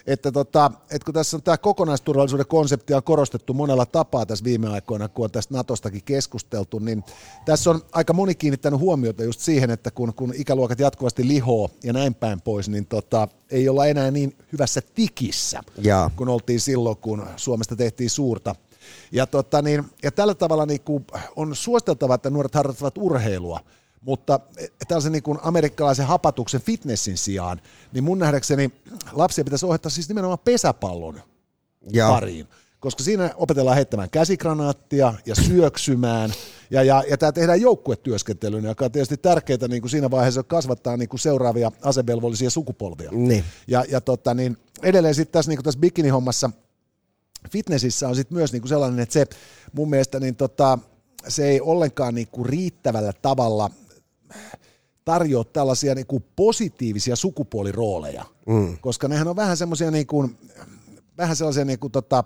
että, 0.07 0.31
tota, 0.31 0.71
että 0.91 1.05
kun 1.05 1.13
tässä 1.13 1.37
on 1.37 1.43
tämä 1.43 1.57
kokonaisturvallisuuden 1.57 2.47
konsepti 2.47 2.93
on 2.93 3.03
korostettu 3.03 3.53
monella 3.53 3.85
tapaa 3.85 4.25
tässä 4.25 4.45
viime 4.45 4.69
aikoina, 4.69 5.09
kun 5.09 5.25
on 5.25 5.31
tästä 5.31 5.53
Natostakin 5.53 6.03
keskusteltu, 6.03 6.79
niin 6.79 7.03
tässä 7.45 7.69
on 7.69 7.81
aika 7.91 8.13
moni 8.13 8.35
kiinnittänyt 8.35 8.79
huomiota 8.79 9.23
just 9.23 9.39
siihen, 9.39 9.69
että 9.69 9.91
kun, 9.91 10.13
kun 10.13 10.33
ikäluokat 10.35 10.79
jatkuvasti 10.79 11.27
lihoo 11.27 11.69
ja 11.83 11.93
näin 11.93 12.15
päin 12.15 12.41
pois, 12.41 12.69
niin 12.69 12.85
tota, 12.85 13.27
ei 13.51 13.69
olla 13.69 13.85
enää 13.85 14.11
niin 14.11 14.35
hyvässä 14.51 14.81
tikissä, 14.95 15.61
ja. 15.77 16.11
kun 16.15 16.29
oltiin 16.29 16.59
silloin, 16.59 16.97
kun 16.97 17.27
Suomesta 17.35 17.75
tehtiin 17.75 18.09
suurta 18.09 18.55
ja, 19.11 19.27
tota, 19.27 19.61
niin, 19.61 19.85
ja 20.03 20.11
tällä 20.11 20.35
tavalla 20.35 20.65
niin 20.65 20.81
kuin 20.81 21.05
on 21.35 21.55
suositeltava, 21.55 22.15
että 22.15 22.29
nuoret 22.29 22.55
harrastavat 22.55 22.97
urheilua, 22.97 23.59
mutta 24.01 24.39
tällaisen 24.87 25.11
niin 25.11 25.23
kuin 25.23 25.39
amerikkalaisen 25.41 26.05
hapatuksen 26.05 26.61
fitnessin 26.61 27.17
sijaan, 27.17 27.61
niin 27.93 28.03
mun 28.03 28.19
nähdäkseni 28.19 28.71
lapsia 29.11 29.43
pitäisi 29.43 29.65
ohjata 29.65 29.89
siis 29.89 30.07
nimenomaan 30.07 30.39
pesäpallon 30.39 31.21
ja. 31.91 32.07
pariin. 32.09 32.47
Koska 32.79 33.03
siinä 33.03 33.31
opetellaan 33.35 33.75
heittämään 33.75 34.09
käsikranaattia 34.09 35.13
ja 35.25 35.35
syöksymään, 35.35 36.33
ja, 36.69 36.83
ja, 36.83 37.03
ja 37.09 37.17
tämä 37.17 37.31
tehdään 37.31 37.61
joukkuetyöskentelyyn, 37.61 38.63
joka 38.63 38.85
on 38.85 38.91
tietysti 38.91 39.17
tärkeää 39.17 39.67
niin 39.67 39.81
kuin 39.81 39.89
siinä 39.89 40.11
vaiheessa, 40.11 40.43
kasvattaa 40.43 40.97
niin 40.97 41.09
kuin 41.09 41.19
seuraavia 41.19 41.71
asevelvollisia 41.81 42.49
sukupolvia. 42.49 43.11
Niin. 43.11 43.43
Ja, 43.67 43.85
ja 43.89 44.01
tota, 44.01 44.33
niin 44.33 44.57
edelleen 44.83 45.15
sitten 45.15 45.33
tässä, 45.33 45.49
niin 45.51 45.57
kuin 45.57 45.63
tässä 45.63 45.79
bikini-hommassa, 45.79 46.51
fitnessissä 47.51 48.07
on 48.07 48.15
sitten 48.15 48.37
myös 48.37 48.51
niin 48.51 48.61
kuin 48.61 48.69
sellainen, 48.69 48.99
että 48.99 49.13
se 49.13 49.25
mun 49.73 49.89
mielestä 49.89 50.19
niin 50.19 50.35
tota, 50.35 50.79
se 51.27 51.47
ei 51.47 51.61
ollenkaan 51.61 52.15
niin 52.15 52.27
kuin 52.27 52.45
riittävällä 52.45 53.13
tavalla 53.21 53.69
tarjoa 55.05 55.43
tällaisia 55.43 55.95
niin 55.95 56.07
kuin 56.07 56.23
positiivisia 56.35 57.15
sukupuolirooleja, 57.15 58.25
mm. 58.47 58.77
koska 58.77 59.07
nehän 59.07 59.27
on 59.27 59.35
vähän 59.35 59.57
semmoisia 59.57 59.91
niin 59.91 60.07
kuin, 60.07 60.37
vähän 61.17 61.35
sellaisia 61.35 61.65
niin 61.65 61.79
kuin 61.79 61.91
tota, 61.91 62.23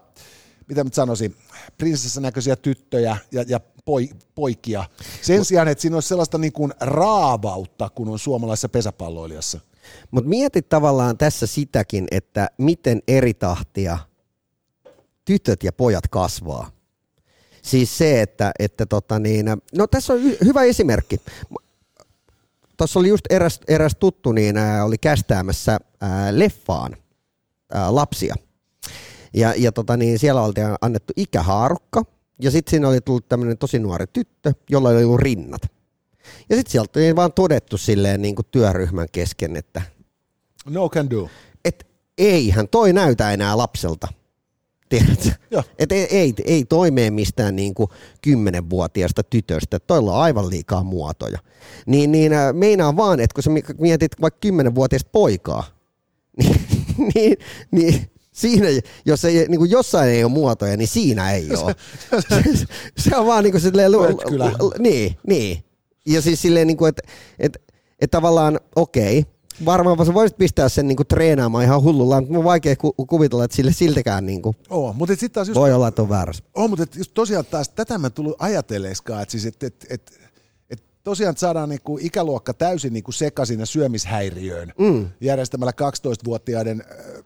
mitä 0.68 0.84
mä 0.84 0.89
sanoisin, 0.94 1.36
prinsessan 1.78 2.24
näköisiä 2.24 2.56
tyttöjä 2.56 3.18
ja, 3.32 3.46
ja 3.48 3.60
poi, 3.86 4.10
poikia. 4.36 4.84
Sen 5.22 5.38
Mut, 5.38 5.48
sijaan, 5.48 5.68
että 5.68 5.82
siinä 5.82 5.98
olisi 5.98 6.08
sellaista 6.08 6.38
niin 6.38 6.54
kuin 6.54 6.74
raavautta, 6.80 7.89
kun 7.89 8.10
on 8.10 8.20
suomalaisessa 8.20 8.70
pesäpalloilijassa. 8.70 9.60
Mutta 10.12 10.30
mieti 10.30 10.62
tavallaan 10.62 11.18
tässä 11.18 11.48
sitäkin, 11.48 12.08
että 12.12 12.50
miten 12.58 13.02
eri 13.08 13.34
tahtia 13.34 13.98
tytöt 15.26 15.63
ja 15.63 15.74
pojat 15.74 16.08
kasvaa. 16.08 16.72
Siis 17.62 17.98
se, 17.98 18.22
että, 18.22 18.52
että 18.60 18.86
tota 18.86 19.20
niin, 19.20 19.46
no 19.78 19.88
tässä 19.88 20.13
on 20.13 20.20
hyvä 20.24 20.63
esimerkki 20.63 21.22
tuossa 22.78 23.00
oli 23.00 23.08
just 23.08 23.26
eräs, 23.30 23.60
eräs 23.68 23.96
tuttu, 24.00 24.32
niin 24.32 24.58
ää, 24.58 24.86
oli 24.86 24.98
kästäämässä 24.98 25.80
ää, 26.02 26.40
leffaan 26.40 26.98
ää, 27.74 27.96
lapsia. 27.96 28.36
Ja, 29.34 29.54
ja 29.58 29.72
tota, 29.72 29.98
niin 29.98 30.20
siellä 30.20 30.42
oltiin 30.42 30.68
annettu 30.82 31.14
ikähaarukka, 31.18 32.04
ja 32.42 32.52
sitten 32.52 32.70
siinä 32.70 32.88
oli 32.88 33.02
tullut 33.02 33.30
tämmöinen 33.30 33.58
tosi 33.58 33.80
nuori 33.80 34.06
tyttö, 34.14 34.54
jolla 34.70 34.90
oli 34.90 35.04
ollut 35.04 35.20
rinnat. 35.20 35.62
Ja 36.50 36.56
sitten 36.56 36.72
sieltä 36.72 37.00
oli 37.00 37.16
vaan 37.16 37.34
todettu 37.34 37.78
silleen 37.78 38.22
niin 38.22 38.36
kuin 38.36 38.46
työryhmän 38.52 39.08
kesken, 39.12 39.56
että... 39.56 39.82
No 40.66 40.90
can 40.90 41.10
do. 41.10 41.30
Et 41.66 41.88
eihän 42.18 42.68
toi 42.68 42.94
näytä 42.94 43.32
enää 43.32 43.58
lapselta. 43.58 44.08
Et 45.80 45.91
ei, 45.91 46.17
ei, 46.17 46.34
ei 46.46 46.65
toimee 46.65 47.12
mistään 47.12 47.56
niin 47.56 47.74
kuin 47.74 47.89
kymmenenvuotiaasta 48.22 49.24
tytöstä, 49.24 49.80
toilla 49.80 50.13
on 50.13 50.22
aivan 50.22 50.50
liikaa 50.50 50.84
muotoja. 50.84 51.39
Niin, 51.86 52.12
niin 52.12 52.34
äh, 52.34 52.54
meinaa 52.54 52.96
vaan, 52.96 53.19
että 53.19 53.34
kun 53.34 53.43
sä 53.43 53.50
mietit 53.80 54.12
vaikka 54.22 54.39
kymmenenvuotiaista 54.39 55.10
poikaa, 55.12 55.63
niin, 56.38 56.58
niin, 57.15 57.38
niin 57.72 58.12
siinä, 58.32 58.67
jos 59.06 59.26
ei, 59.26 59.46
niin 59.48 59.60
kuin 59.60 59.72
jossain 59.72 60.10
ei 60.10 60.24
ole 60.24 60.32
muotoja, 60.32 60.78
niin 60.78 60.88
siinä 60.88 61.32
ei 61.32 61.50
ole. 61.56 61.76
se, 62.30 62.65
se 63.10 63.17
on 63.17 63.26
vaan 63.26 63.43
niin 63.43 63.52
kuin 63.52 63.62
silleen, 63.62 63.91
l, 63.91 63.96
l, 63.96 64.65
l, 64.65 64.72
niin, 64.80 65.15
niin. 65.28 65.63
Ja 66.06 66.22
siis 66.22 66.41
silleen, 66.41 66.67
niin 66.67 66.78
kuin, 66.78 66.89
että, 66.89 67.02
että, 67.39 67.60
että 68.00 68.17
tavallaan 68.17 68.60
okei, 68.76 69.19
okay, 69.19 69.34
varmaan 69.66 70.06
sä 70.06 70.13
voisit 70.13 70.38
pistää 70.38 70.70
sen 70.70 70.88
niinku 70.88 71.04
treenaamaan 71.04 71.63
ihan 71.63 71.84
hullulla, 71.84 72.22
mutta 72.22 72.38
on 72.38 72.44
vaikea 72.44 72.76
ku- 72.76 72.94
kuvitella, 72.94 73.44
että 73.44 73.56
sille 73.56 73.74
siltäkään 73.74 74.26
niinku 74.26 74.56
oh, 74.70 74.96
mutta 74.96 75.16
sit 75.16 75.34
taas 75.34 75.48
just, 75.48 75.60
voi 75.60 75.74
olla, 75.74 75.88
että 75.88 76.02
on 76.02 76.10
väärässä. 76.10 76.44
Oh, 76.54 76.70
mutta 76.70 76.86
just 76.98 77.12
tosiaan 77.13 77.46
taas 77.46 77.70
tätä 77.70 77.98
mä 77.98 78.10
tullut 78.10 78.36
ajatelleeskaan, 78.39 79.22
että 79.22 79.32
siis, 79.32 79.46
et, 79.46 79.63
et, 79.63 79.86
et, 79.89 80.20
et 80.70 80.84
tosiaan 81.04 81.38
saadaan 81.38 81.70
niinku 81.70 82.00
ikäluokka 82.02 82.54
täysin 82.54 82.94
niinku 82.94 83.12
sekaisin 83.12 83.60
ja 83.60 83.66
syömishäiriöön 83.66 84.74
mm. 84.80 85.08
järjestämällä 85.22 85.72
12-vuotiaiden 85.72 86.84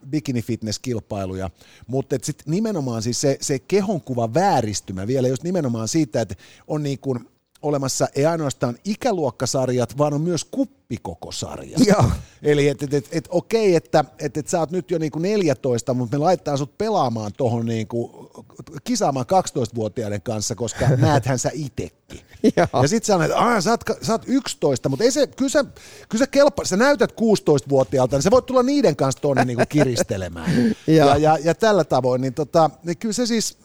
bikini-fitness-kilpailuja, 0.10 1.50
mutta 1.88 2.16
sitten 2.24 2.52
nimenomaan 2.52 3.02
siis 3.02 3.22
se, 3.22 3.38
se 3.42 3.60
kehonkuva 3.60 4.34
vääristymä 4.34 5.08
vielä 5.08 5.28
just 5.28 5.44
nimenomaan 5.44 5.88
siitä, 5.88 6.22
että 6.22 6.36
on 6.68 6.84
niinku 6.84 7.20
olemassa 7.62 8.08
ei 8.16 8.26
ainoastaan 8.26 8.78
ikäluokkasarjat, 8.86 9.98
vaan 9.98 10.14
on 10.14 10.22
myös 10.22 10.46
kuppikokosarjat. 10.46 11.86
Joo. 11.86 12.06
Eli 12.44 12.68
että 12.68 12.86
et, 12.86 12.94
et, 12.94 13.08
et, 13.12 13.28
okei, 13.30 13.76
että 13.76 14.06
et, 14.20 14.38
et 14.38 14.48
sä 14.48 14.60
oot 14.60 14.72
nyt 14.72 14.92
jo 14.92 14.98
niinku 14.98 15.20
14, 15.20 15.94
mutta 15.94 16.18
me 16.18 16.24
laittaa 16.24 16.58
sut 16.58 16.78
pelaamaan 16.78 17.32
tuohon 17.38 17.66
niinku, 17.66 18.32
kisaamaan 18.84 19.26
12-vuotiaiden 19.26 20.22
kanssa, 20.22 20.56
koska 20.56 20.88
näethän 20.98 21.40
sä 21.40 21.52
itekin. 21.54 22.20
Ja 22.56 22.88
sit 22.88 23.04
sä 23.04 23.14
sanoit, 23.14 23.32
että 23.32 23.62
sä, 23.62 23.72
oot, 23.72 23.82
sä 24.02 24.14
oot 24.14 24.24
11, 24.28 24.90
mutta 24.90 25.04
ei 25.04 25.12
se, 25.12 25.28
kyllä 25.28 25.50
sä, 25.50 25.64
kyllä 26.10 26.26
sä, 26.26 26.28
kelpa, 26.28 26.66
sä 26.66 26.78
näytät 26.78 27.12
16-vuotiaalta, 27.12 28.16
niin 28.16 28.24
sä 28.24 28.32
voit 28.32 28.46
tulla 28.46 28.64
niiden 28.64 28.96
kanssa 28.96 29.22
tuonne 29.22 29.46
niinku 29.46 29.64
kiristelemään. 29.70 30.52
ja, 30.88 31.18
ja, 31.18 31.38
ja, 31.44 31.56
tällä 31.56 31.84
tavoin, 31.84 32.22
niin, 32.22 32.34
tota, 32.34 32.70
niin 32.84 32.98
kyllä 32.98 33.14
se 33.14 33.26
siis, 33.26 33.58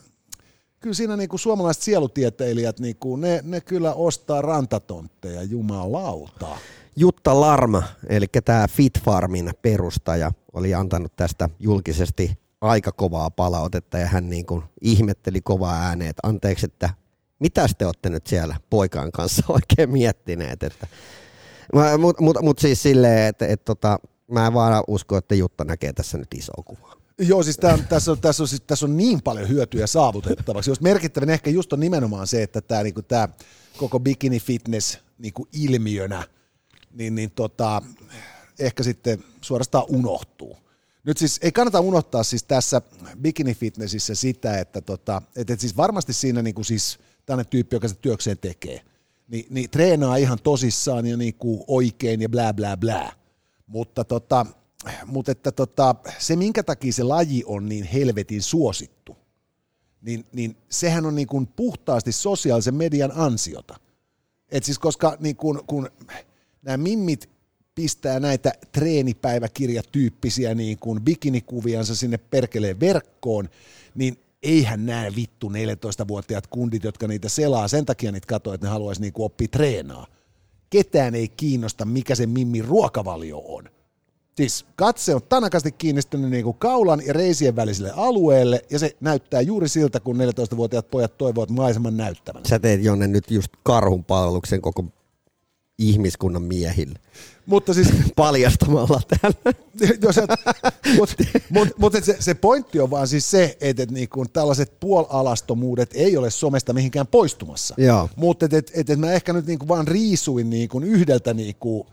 kyllä 0.83 0.93
siinä 0.93 1.17
niin 1.17 1.29
kuin 1.29 1.39
suomalaiset 1.39 1.83
sielutieteilijät, 1.83 2.79
niin 2.79 2.95
kuin 2.95 3.21
ne, 3.21 3.39
ne 3.43 3.61
kyllä 3.61 3.93
ostaa 3.93 4.41
rantatontteja 4.41 5.43
jumalauta. 5.43 6.47
Jutta 6.95 7.39
Larma, 7.39 7.83
eli 8.09 8.25
tämä 8.45 8.67
Fit 8.67 8.99
Farmin 9.03 9.51
perustaja, 9.61 10.31
oli 10.53 10.73
antanut 10.73 11.15
tästä 11.15 11.49
julkisesti 11.59 12.37
aika 12.61 12.91
kovaa 12.91 13.29
palautetta 13.29 13.97
ja 13.97 14.07
hän 14.07 14.29
niin 14.29 14.45
kuin 14.45 14.63
ihmetteli 14.81 15.41
kovaa 15.41 15.81
ääneen, 15.81 16.09
että 16.09 16.27
anteeksi, 16.27 16.65
että 16.65 16.89
mitä 17.39 17.67
te 17.77 17.85
olette 17.85 18.09
nyt 18.09 18.27
siellä 18.27 18.55
poikaan 18.69 19.11
kanssa 19.11 19.43
oikein 19.47 19.91
miettineet. 19.91 20.59
Mutta 21.73 21.97
mut, 22.21 22.37
mut 22.41 22.59
siis 22.59 22.83
silleen, 22.83 23.27
että 23.27 23.47
et, 23.47 23.65
tota, 23.65 23.99
mä 24.31 24.47
en 24.47 24.53
vaan 24.53 24.83
usko, 24.87 25.17
että 25.17 25.35
Jutta 25.35 25.63
näkee 25.63 25.93
tässä 25.93 26.17
nyt 26.17 26.33
iso 26.33 26.53
kuvaa. 26.65 27.02
Joo, 27.19 27.43
siis 27.43 27.57
tämän, 27.57 27.87
tässä, 27.87 28.11
on, 28.11 28.21
tässä, 28.21 28.43
on, 28.43 28.47
siis, 28.47 28.61
tässä 28.67 28.85
on 28.85 28.97
niin 28.97 29.21
paljon 29.21 29.49
hyötyjä 29.49 29.87
saavutettavaksi. 29.87 30.71
Jos 30.71 30.81
merkittävän 30.81 31.29
ehkä 31.29 31.49
just 31.49 31.73
on 31.73 31.79
nimenomaan 31.79 32.27
se, 32.27 32.43
että 32.43 32.61
tämä, 32.61 32.83
niin 32.83 32.93
kuin, 32.93 33.05
tämä 33.05 33.29
koko 33.77 33.99
bikini 33.99 34.39
fitness 34.39 34.99
niin 35.17 35.33
kuin 35.33 35.49
ilmiönä, 35.53 36.27
niin, 36.93 37.15
niin 37.15 37.31
tota, 37.31 37.81
ehkä 38.59 38.83
sitten 38.83 39.23
suorastaan 39.41 39.85
unohtuu. 39.87 40.57
Nyt 41.03 41.17
siis 41.17 41.39
ei 41.41 41.51
kannata 41.51 41.79
unohtaa 41.79 42.23
siis 42.23 42.43
tässä 42.43 42.81
bikini 43.21 43.55
fitnessissä 43.55 44.15
sitä, 44.15 44.59
että, 44.59 44.81
tota, 44.81 45.21
että, 45.35 45.53
että 45.53 45.61
siis 45.61 45.77
varmasti 45.77 46.13
siinä 46.13 46.41
niin 46.41 46.55
kuin 46.55 46.65
siis 46.65 46.99
tällainen 47.25 47.49
tyyppi, 47.49 47.75
joka 47.75 47.87
se 47.87 47.95
työkseen 47.95 48.37
tekee, 48.37 48.81
niin, 49.27 49.45
niin 49.49 49.69
treenaa 49.69 50.15
ihan 50.15 50.39
tosissaan 50.43 51.05
ja 51.05 51.17
niin 51.17 51.33
kuin 51.33 51.63
oikein 51.67 52.21
ja 52.21 52.29
blää 52.29 52.53
blää 52.53 52.77
blää. 52.77 53.11
Mutta, 53.67 54.03
tota, 54.03 54.45
mutta 55.05 55.31
että 55.31 55.51
tota, 55.51 55.95
se, 56.19 56.35
minkä 56.35 56.63
takia 56.63 56.93
se 56.93 57.03
laji 57.03 57.43
on 57.45 57.69
niin 57.69 57.83
helvetin 57.83 58.41
suosittu, 58.41 59.17
niin, 60.01 60.25
niin 60.33 60.57
sehän 60.69 61.05
on 61.05 61.15
niin 61.15 61.27
kuin 61.27 61.47
puhtaasti 61.47 62.11
sosiaalisen 62.11 62.75
median 62.75 63.11
ansiota. 63.15 63.79
Et 64.51 64.63
siis 64.63 64.79
koska 64.79 65.17
niin 65.19 65.35
kun, 65.35 65.63
kun 65.67 65.89
nämä 66.61 66.77
mimmit 66.77 67.29
pistää 67.75 68.19
näitä 68.19 68.53
treenipäiväkirjatyyppisiä 68.71 70.55
niin 70.55 70.79
kuin 70.79 71.01
bikinikuviansa 71.01 71.95
sinne 71.95 72.17
perkeleen 72.17 72.79
verkkoon, 72.79 73.49
niin 73.95 74.19
eihän 74.43 74.85
näe 74.85 75.15
vittu 75.15 75.49
14-vuotiaat 75.49 76.47
kundit, 76.47 76.83
jotka 76.83 77.07
niitä 77.07 77.29
selaa, 77.29 77.67
sen 77.67 77.85
takia 77.85 78.11
niitä 78.11 78.27
katsoa, 78.27 78.53
että 78.53 78.67
ne 78.67 78.71
haluaisi 78.71 79.01
niin 79.01 79.13
oppia 79.17 79.47
treenaa. 79.47 80.07
Ketään 80.69 81.15
ei 81.15 81.27
kiinnosta, 81.27 81.85
mikä 81.85 82.15
se 82.15 82.25
mimmin 82.25 82.65
ruokavalio 82.65 83.41
on. 83.45 83.69
Siis 84.35 84.65
katse 84.75 85.15
on 85.15 85.21
tanakasti 85.29 85.71
kiinnistynyt 85.71 86.29
niin 86.29 86.43
kuin 86.43 86.57
kaulan 86.57 87.01
ja 87.05 87.13
reisien 87.13 87.55
väliselle 87.55 87.91
alueelle, 87.95 88.61
ja 88.69 88.79
se 88.79 88.95
näyttää 89.01 89.41
juuri 89.41 89.69
siltä, 89.69 89.99
kun 89.99 90.17
14-vuotiaat 90.17 90.91
pojat 90.91 91.17
toivovat 91.17 91.49
maiseman 91.49 91.97
näyttävän. 91.97 92.45
Sä 92.45 92.59
teet 92.59 92.83
Jonne 92.83 93.07
nyt 93.07 93.31
just 93.31 93.51
karhun 93.63 94.03
palveluksen 94.03 94.61
koko 94.61 94.85
ihmiskunnan 95.79 96.41
miehille. 96.41 96.99
Mutta 97.45 97.73
siis... 97.73 97.87
Paljastamalla 98.15 99.01
tämän. 99.09 99.55
Mutta 100.97 101.23
mut, 101.49 101.69
mut 101.77 101.93
se, 102.03 102.17
se 102.19 102.33
pointti 102.33 102.79
on 102.79 102.89
vaan 102.89 103.07
siis 103.07 103.31
se, 103.31 103.57
että 103.61 103.83
et 103.83 103.91
niinku 103.91 104.25
tällaiset 104.33 104.79
puolalastomuudet 104.79 105.89
ei 105.93 106.17
ole 106.17 106.29
somesta 106.29 106.73
mihinkään 106.73 107.07
poistumassa. 107.07 107.75
Mutta 108.15 108.45
et, 108.45 108.71
et, 108.73 108.89
et 108.89 108.99
mä 108.99 109.11
ehkä 109.11 109.33
nyt 109.33 109.45
niinku 109.45 109.67
vaan 109.67 109.87
riisuin 109.87 110.49
niinku 110.49 110.79
yhdeltä 110.79 111.33
niinku 111.33 111.87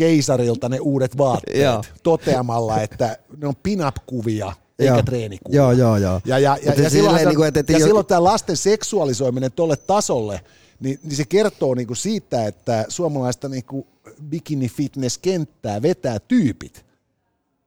keisarilta 0.00 0.68
ne 0.68 0.78
uudet 0.80 1.18
vaatteet 1.18 1.58
joo. 1.58 1.82
toteamalla, 2.02 2.82
että 2.82 3.18
ne 3.36 3.46
on 3.46 3.56
pin-up-kuvia 3.62 4.52
eikä 4.78 4.94
joo. 4.94 5.02
treenikuvia. 5.02 5.56
Joo, 5.56 5.72
joo, 5.72 5.96
joo. 5.96 6.20
Ja, 6.24 6.38
ja, 6.38 6.58
ja, 6.62 6.74
ja, 6.74 6.90
silloin, 6.90 7.16
niin 7.16 7.36
kuin, 7.36 7.48
että, 7.48 7.60
että 7.60 7.72
ja 7.72 7.78
jo... 7.78 7.86
silloin 7.86 8.06
tämä 8.06 8.24
lasten 8.24 8.56
seksuaalisoiminen 8.56 9.52
tolle 9.52 9.76
tasolle, 9.76 10.40
niin, 10.80 11.00
niin 11.02 11.16
se 11.16 11.24
kertoo 11.24 11.74
niin 11.74 11.86
kuin 11.86 11.96
siitä, 11.96 12.46
että 12.46 12.84
suomalaista 12.88 13.48
niin 13.48 13.64
kuin 13.64 13.86
bikini-fitness-kenttää 14.30 15.82
vetää 15.82 16.18
tyypit, 16.18 16.84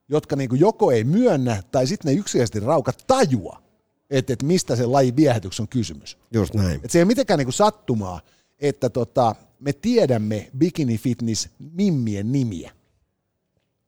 jotka 0.09 0.35
niin 0.35 0.49
kuin 0.49 0.59
joko 0.59 0.91
ei 0.91 1.03
myönnä 1.03 1.63
tai 1.71 1.87
sitten 1.87 2.13
ne 2.13 2.19
yksinkertaisesti 2.19 2.59
raukat 2.59 3.03
tajua, 3.07 3.61
että, 4.09 4.33
että 4.33 4.45
mistä 4.45 4.75
se 4.75 4.85
lajin 4.85 5.15
viehätyksen 5.15 5.63
on 5.63 5.67
kysymys. 5.67 6.17
Just 6.31 6.53
näin. 6.53 6.75
Että 6.75 6.87
se 6.87 6.99
ei 6.99 7.03
ole 7.03 7.07
mitenkään 7.07 7.37
niin 7.37 7.47
kuin 7.47 7.53
sattumaa, 7.53 8.21
että 8.59 8.89
tota, 8.89 9.35
me 9.63 9.73
tiedämme 9.73 10.49
bikini 10.57 10.97
fitness 10.97 11.49
mimmien 11.59 12.31
nimiä. 12.31 12.71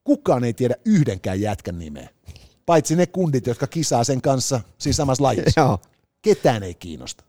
Kukaan 0.03 0.43
ei 0.43 0.53
tiedä 0.53 0.75
yhdenkään 0.85 1.41
jätkän 1.41 1.79
nimeä, 1.79 2.09
paitsi 2.65 2.95
ne 2.95 3.05
kundit, 3.05 3.47
jotka 3.47 3.67
kisaa 3.67 4.03
sen 4.03 4.21
kanssa 4.21 4.61
siinä 4.77 4.93
samassa 4.93 5.23
lajissa. 5.23 5.61
Joo. 5.61 5.79
Ketään 6.21 6.63
ei 6.63 6.73
kiinnosta. 6.73 7.23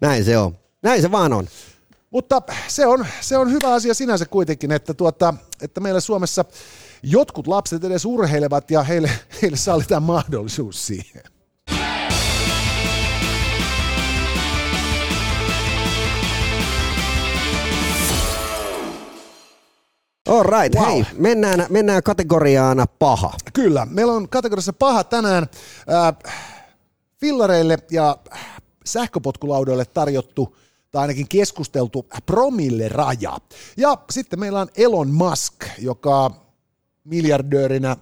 Näin 0.00 0.24
se 0.24 0.38
on. 0.38 0.58
Näin 0.82 1.02
se 1.02 1.10
vaan 1.10 1.32
on. 1.32 1.48
Mutta 2.10 2.42
se 2.68 2.86
on, 2.86 3.06
se 3.20 3.36
on 3.36 3.52
hyvä 3.52 3.72
asia 3.72 3.94
sinänsä 3.94 4.26
kuitenkin, 4.26 4.72
että, 4.72 4.94
tuota, 4.94 5.34
että 5.62 5.80
meillä 5.80 6.00
Suomessa 6.00 6.44
jotkut 7.02 7.46
lapset 7.46 7.84
edes 7.84 8.04
urheilevat 8.04 8.70
ja 8.70 8.82
heille, 8.82 9.10
heille 9.42 9.56
sallitaan 9.56 10.02
mahdollisuus 10.02 10.86
siihen. 10.86 11.22
All 20.28 20.42
right, 20.42 20.74
wow. 20.74 20.86
hei, 20.86 21.04
mennään, 21.16 21.66
mennään 21.68 22.02
kategoriaan 22.02 22.86
paha. 22.98 23.32
Kyllä, 23.52 23.86
meillä 23.90 24.12
on 24.12 24.28
kategoriassa 24.28 24.72
paha 24.72 25.04
tänään 25.04 25.46
äh, 25.92 26.34
fillareille 27.20 27.78
ja 27.90 28.18
sähköpotkulaudoille 28.84 29.84
tarjottu 29.84 30.56
tai 30.90 31.02
ainakin 31.02 31.28
keskusteltu 31.28 32.06
promille 32.26 32.88
raja. 32.88 33.38
Ja 33.76 33.98
sitten 34.10 34.40
meillä 34.40 34.60
on 34.60 34.68
Elon 34.76 35.10
Musk, 35.10 35.54
joka 35.78 36.30
miljardöörinä 37.04 37.96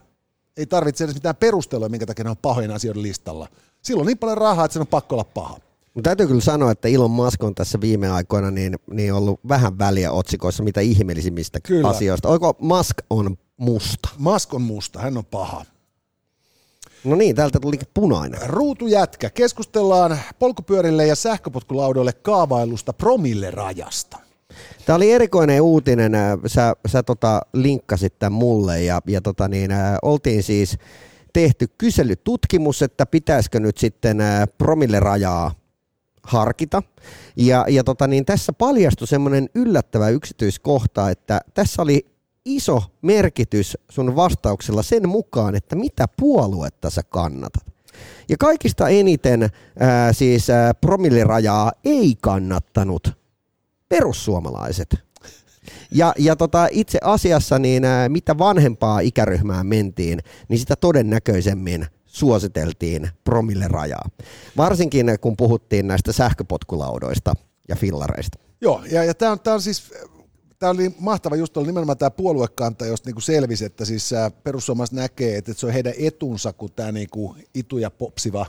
ei 0.57 0.67
tarvitse 0.67 1.05
edes 1.05 1.15
mitään 1.15 1.37
perustelua, 1.37 1.89
minkä 1.89 2.07
takia 2.07 2.25
ne 2.25 2.31
on 2.31 2.37
pahojen 2.37 2.71
asioiden 2.71 3.03
listalla. 3.03 3.49
Silloin 3.83 4.03
on 4.03 4.07
niin 4.07 4.19
paljon 4.19 4.39
rahaa, 4.39 4.65
että 4.65 4.73
se 4.73 4.81
on 4.81 4.87
pakko 4.87 5.15
olla 5.15 5.25
paha. 5.25 5.59
Mutta 5.97 6.09
täytyy 6.09 6.27
kyllä 6.27 6.41
sanoa, 6.41 6.71
että 6.71 6.89
Elon 6.89 7.11
Musk 7.11 7.45
on 7.45 7.55
tässä 7.55 7.81
viime 7.81 8.11
aikoina 8.11 8.51
niin, 8.51 8.77
niin 8.91 9.13
ollut 9.13 9.41
vähän 9.49 9.79
väliä 9.79 10.13
otsikoissa 10.13 10.63
mitä 10.63 10.81
ihmeellisimmistä 10.81 11.61
kyllä. 11.61 11.89
asioista. 11.89 12.29
Oiko 12.29 12.57
Musk 12.61 12.97
on 13.11 13.37
musta? 13.57 14.09
Musk 14.19 14.55
on 14.55 14.63
musta, 14.63 14.99
hän 14.99 15.19
on 15.19 15.25
paha. 15.25 15.65
No 17.05 17.17
niin, 17.17 17.37
täältä 17.37 17.61
tuli 17.61 17.79
punainen. 17.95 18.41
Ruutujätkä. 18.47 19.31
Keskustellaan 19.31 20.19
polkupyörille 20.39 21.07
ja 21.07 21.15
sähköpotkulaudoille 21.15 22.13
kaavailusta 22.13 22.93
promille-rajasta. 22.93 24.19
Tämä 24.87 24.97
oli 24.97 25.13
erikoinen 25.13 25.63
uutinen. 25.63 26.13
Sä, 26.47 26.77
sä 26.87 27.03
tota, 27.03 27.41
linkkasit 27.53 28.19
tämän 28.19 28.33
mulle 28.33 28.83
ja, 28.83 29.01
ja 29.07 29.21
tota 29.21 29.49
niin, 29.49 29.71
ä, 29.71 29.99
oltiin 30.03 30.43
siis 30.43 30.79
tehty 31.33 31.67
kyselytutkimus, 31.79 32.83
että 32.83 33.07
pitäisikö 33.07 33.61
nyt 33.61 33.79
sitten 33.79 34.19
promille-rajaa 34.59 35.66
harkita. 36.27 36.83
Ja, 37.37 37.65
ja 37.69 37.85
tota 37.85 38.07
niin, 38.07 38.25
tässä 38.25 38.53
paljastui 38.53 39.09
semmoinen 39.09 39.49
yllättävä 39.55 40.09
yksityiskohta, 40.09 41.11
että 41.11 41.41
tässä 41.55 41.83
oli 41.83 42.07
iso 42.45 42.83
merkitys 43.03 43.79
sun 43.91 44.17
vastauksella 44.17 44.83
sen 44.83 45.09
mukaan, 45.09 45.55
että 45.55 45.77
mitä 45.77 46.07
puoluetta 46.17 46.91
sä 46.91 47.03
kannatat. 47.03 47.67
Ja 48.29 48.37
kaikista 48.39 48.89
eniten 48.89 49.51
ää, 49.79 50.13
siis 50.13 50.51
ää, 50.51 50.75
promillirajaa 50.75 51.73
ei 51.85 52.15
kannattanut 52.21 53.13
perussuomalaiset. 53.89 54.97
Ja, 55.91 56.13
ja 56.19 56.37
tota, 56.37 56.69
itse 56.71 56.99
asiassa 57.03 57.59
niin 57.59 57.85
ää, 57.85 58.09
mitä 58.09 58.39
vanhempaa 58.39 59.01
ikäryhmää 59.01 59.65
mentiin, 59.65 60.19
niin 60.49 60.59
sitä 60.59 60.77
todennäköisemmin 60.77 61.87
suositeltiin 62.17 63.09
promillerajaa. 63.25 64.09
Varsinkin 64.57 65.07
kun 65.21 65.37
puhuttiin 65.37 65.89
näistä 65.89 66.13
sähköpotkulaudoista 66.13 67.35
ja 67.69 67.77
fillareista. 67.77 68.39
Joo, 68.61 68.83
ja, 68.91 69.05
ja 69.05 69.15
tämä 69.15 69.33
on, 69.33 69.39
on 69.47 69.63
siis 69.63 69.93
tämä 70.59 70.71
oli 70.71 70.95
mahtava 71.01 71.37
just 71.37 71.57
oli 71.57 71.67
nimenomaan 71.67 71.99
tämä 71.99 72.11
puoluekanta, 72.11 72.87
josta 72.87 73.09
niinku 73.09 73.21
selvisi, 73.21 73.65
että 73.65 73.85
siis 73.85 74.11
perussuomalaiset 74.45 74.97
näkee, 74.97 75.37
että 75.37 75.55
se 75.55 75.67
on 75.67 75.73
heidän 75.73 75.93
etunsa, 75.99 76.53
kun 76.53 76.73
tämä 76.77 76.93
niinku 76.93 77.37
itu 77.55 77.79
ja 77.79 77.91
popsiva 77.91 78.47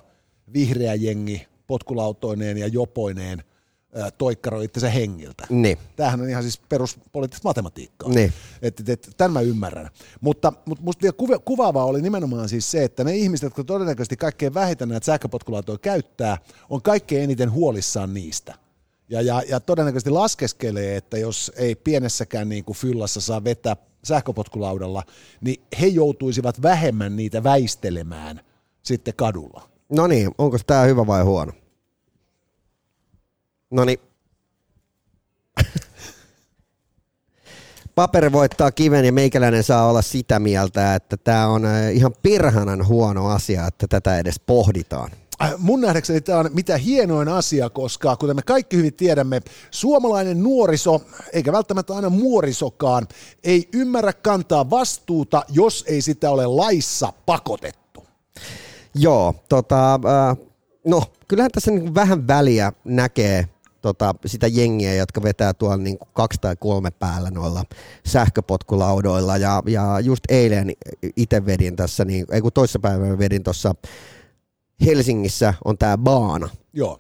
vihreä 0.53 0.95
jengi 0.95 1.47
potkulautoineen 1.67 2.58
ja 2.58 2.67
jopoineen 2.67 3.43
toikkaroi 4.17 4.65
itsensä 4.65 4.89
hengiltä. 4.89 5.47
Niin. 5.49 5.77
Tämähän 5.95 6.21
on 6.21 6.29
ihan 6.29 6.43
siis 6.43 6.62
peruspoliittista 6.69 7.49
matematiikkaa. 7.49 8.10
Niin. 8.10 8.33
Et, 8.62 8.79
et, 8.79 8.89
et, 8.89 9.10
tämän 9.17 9.31
mä 9.31 9.41
ymmärrän. 9.41 9.89
Mutta, 10.21 10.53
mutta 10.65 10.83
musta 10.83 11.01
vielä 11.01 11.13
kuva, 11.17 11.39
kuvaavaa 11.39 11.86
oli 11.86 12.01
nimenomaan 12.01 12.49
siis 12.49 12.71
se, 12.71 12.83
että 12.83 13.03
ne 13.03 13.15
ihmiset, 13.15 13.43
jotka 13.43 13.63
todennäköisesti 13.63 14.17
kaikkein 14.17 14.53
vähiten 14.53 14.89
näitä 14.89 15.05
sähköpotkulautoja 15.05 15.77
käyttää, 15.77 16.38
on 16.69 16.81
kaikkein 16.81 17.23
eniten 17.23 17.51
huolissaan 17.51 18.13
niistä. 18.13 18.55
Ja, 19.10 19.21
ja, 19.21 19.43
ja 19.49 19.60
todennäköisesti 19.60 20.10
laskeskelee, 20.10 20.98
että 20.98 21.17
jos 21.17 21.52
ei 21.56 21.75
pienessäkään 21.75 22.50
niin 22.50 22.65
kuin 22.65 22.77
fyllassa 22.77 23.21
saa 23.21 23.43
vetää 23.43 23.75
sähköpotkulaudalla, 24.04 25.04
niin 25.41 25.63
he 25.81 25.87
joutuisivat 25.87 26.62
vähemmän 26.62 27.15
niitä 27.15 27.43
väistelemään 27.43 28.41
sitten 28.83 29.13
kadulla. 29.17 29.69
No 29.89 30.08
niin, 30.08 30.31
onko 30.37 30.58
tämä 30.67 30.81
hyvä 30.81 31.08
vai 31.08 31.23
huono? 31.23 31.52
No 33.71 33.85
niin. 33.85 33.99
paperi 37.95 38.31
voittaa 38.31 38.71
kiven 38.71 39.05
ja 39.05 39.11
meikäläinen 39.11 39.63
saa 39.63 39.89
olla 39.89 40.01
sitä 40.01 40.39
mieltä, 40.39 40.95
että 40.95 41.17
tämä 41.17 41.47
on 41.47 41.65
äh, 41.65 41.95
ihan 41.95 42.13
perhanan 42.23 42.87
huono 42.87 43.27
asia, 43.27 43.67
että 43.67 43.87
tätä 43.87 44.19
edes 44.19 44.39
pohditaan. 44.39 45.11
Äh, 45.41 45.53
mun 45.57 45.81
nähdäkseni 45.81 46.21
tämä 46.21 46.39
on 46.39 46.49
mitä 46.53 46.77
hienoin 46.77 47.27
asia, 47.27 47.69
koska 47.69 48.15
kuten 48.15 48.35
me 48.35 48.41
kaikki 48.41 48.77
hyvin 48.77 48.93
tiedämme, 48.93 49.41
suomalainen 49.71 50.43
nuoriso, 50.43 51.01
eikä 51.33 51.51
välttämättä 51.51 51.95
aina 51.95 52.09
muorisokaan, 52.09 53.07
ei 53.43 53.69
ymmärrä 53.73 54.13
kantaa 54.13 54.69
vastuuta, 54.69 55.43
jos 55.49 55.85
ei 55.87 56.01
sitä 56.01 56.31
ole 56.31 56.45
laissa 56.45 57.13
pakotettu. 57.25 58.05
Joo, 58.95 59.35
tota, 59.49 59.93
äh, 59.93 60.37
no 60.85 61.03
kyllähän 61.27 61.51
tässä 61.51 61.71
niin 61.71 61.95
vähän 61.95 62.27
väliä 62.27 62.73
näkee 62.83 63.49
tota, 63.88 64.15
sitä 64.25 64.48
jengiä, 64.48 64.96
jotka 64.96 65.23
vetää 65.23 65.54
tuolla 65.54 65.77
niin 65.77 65.98
kuin 65.98 66.10
kaksi 66.13 66.42
tai 66.42 66.56
kolme 66.56 66.92
päällä 66.92 67.31
noilla 67.31 67.63
sähköpotkulaudoilla. 68.06 69.38
Ja, 69.38 69.63
ja 69.65 70.00
just 70.00 70.23
eilen 70.29 70.71
itse 71.15 71.46
vedin 71.46 71.75
tässä, 71.75 72.06
niin, 72.06 72.25
ei 72.31 72.42
kun 72.42 72.52
toissa 72.54 72.79
päivänä 72.79 73.17
vedin 73.17 73.44
tuossa 73.44 73.75
Helsingissä 74.85 75.54
on 75.65 75.77
tämä 75.77 75.98
baana. 75.98 76.50
Joo. 76.73 77.00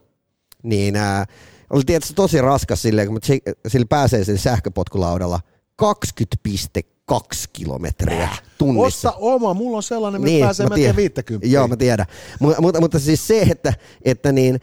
Niin 0.63 0.95
äh, 0.95 1.27
oli 1.69 1.83
tietysti 1.85 2.13
tosi 2.13 2.41
raskas 2.41 2.81
silleen, 2.81 3.07
kun 3.07 3.19
sillä 3.67 3.85
pääsee 3.89 4.23
sillä 4.23 4.39
sähköpotkulaudalla 4.39 5.39
20,2 5.83 7.19
kilometriä 7.53 8.29
tunnissa. 8.57 9.09
Osta 9.09 9.19
oma, 9.19 9.53
mulla 9.53 9.77
on 9.77 9.83
sellainen, 9.83 10.21
niin, 10.21 10.45
pääsee 10.45 10.67
melkein 10.69 10.95
50. 10.95 11.47
Joo, 11.47 11.67
mä 11.67 11.75
tiedän. 11.77 12.05
Mutta, 12.39 12.61
mutta, 12.61 12.81
mutta 12.81 12.99
siis 12.99 13.27
se, 13.27 13.41
että, 13.41 13.73
että 14.01 14.31
niin, 14.31 14.59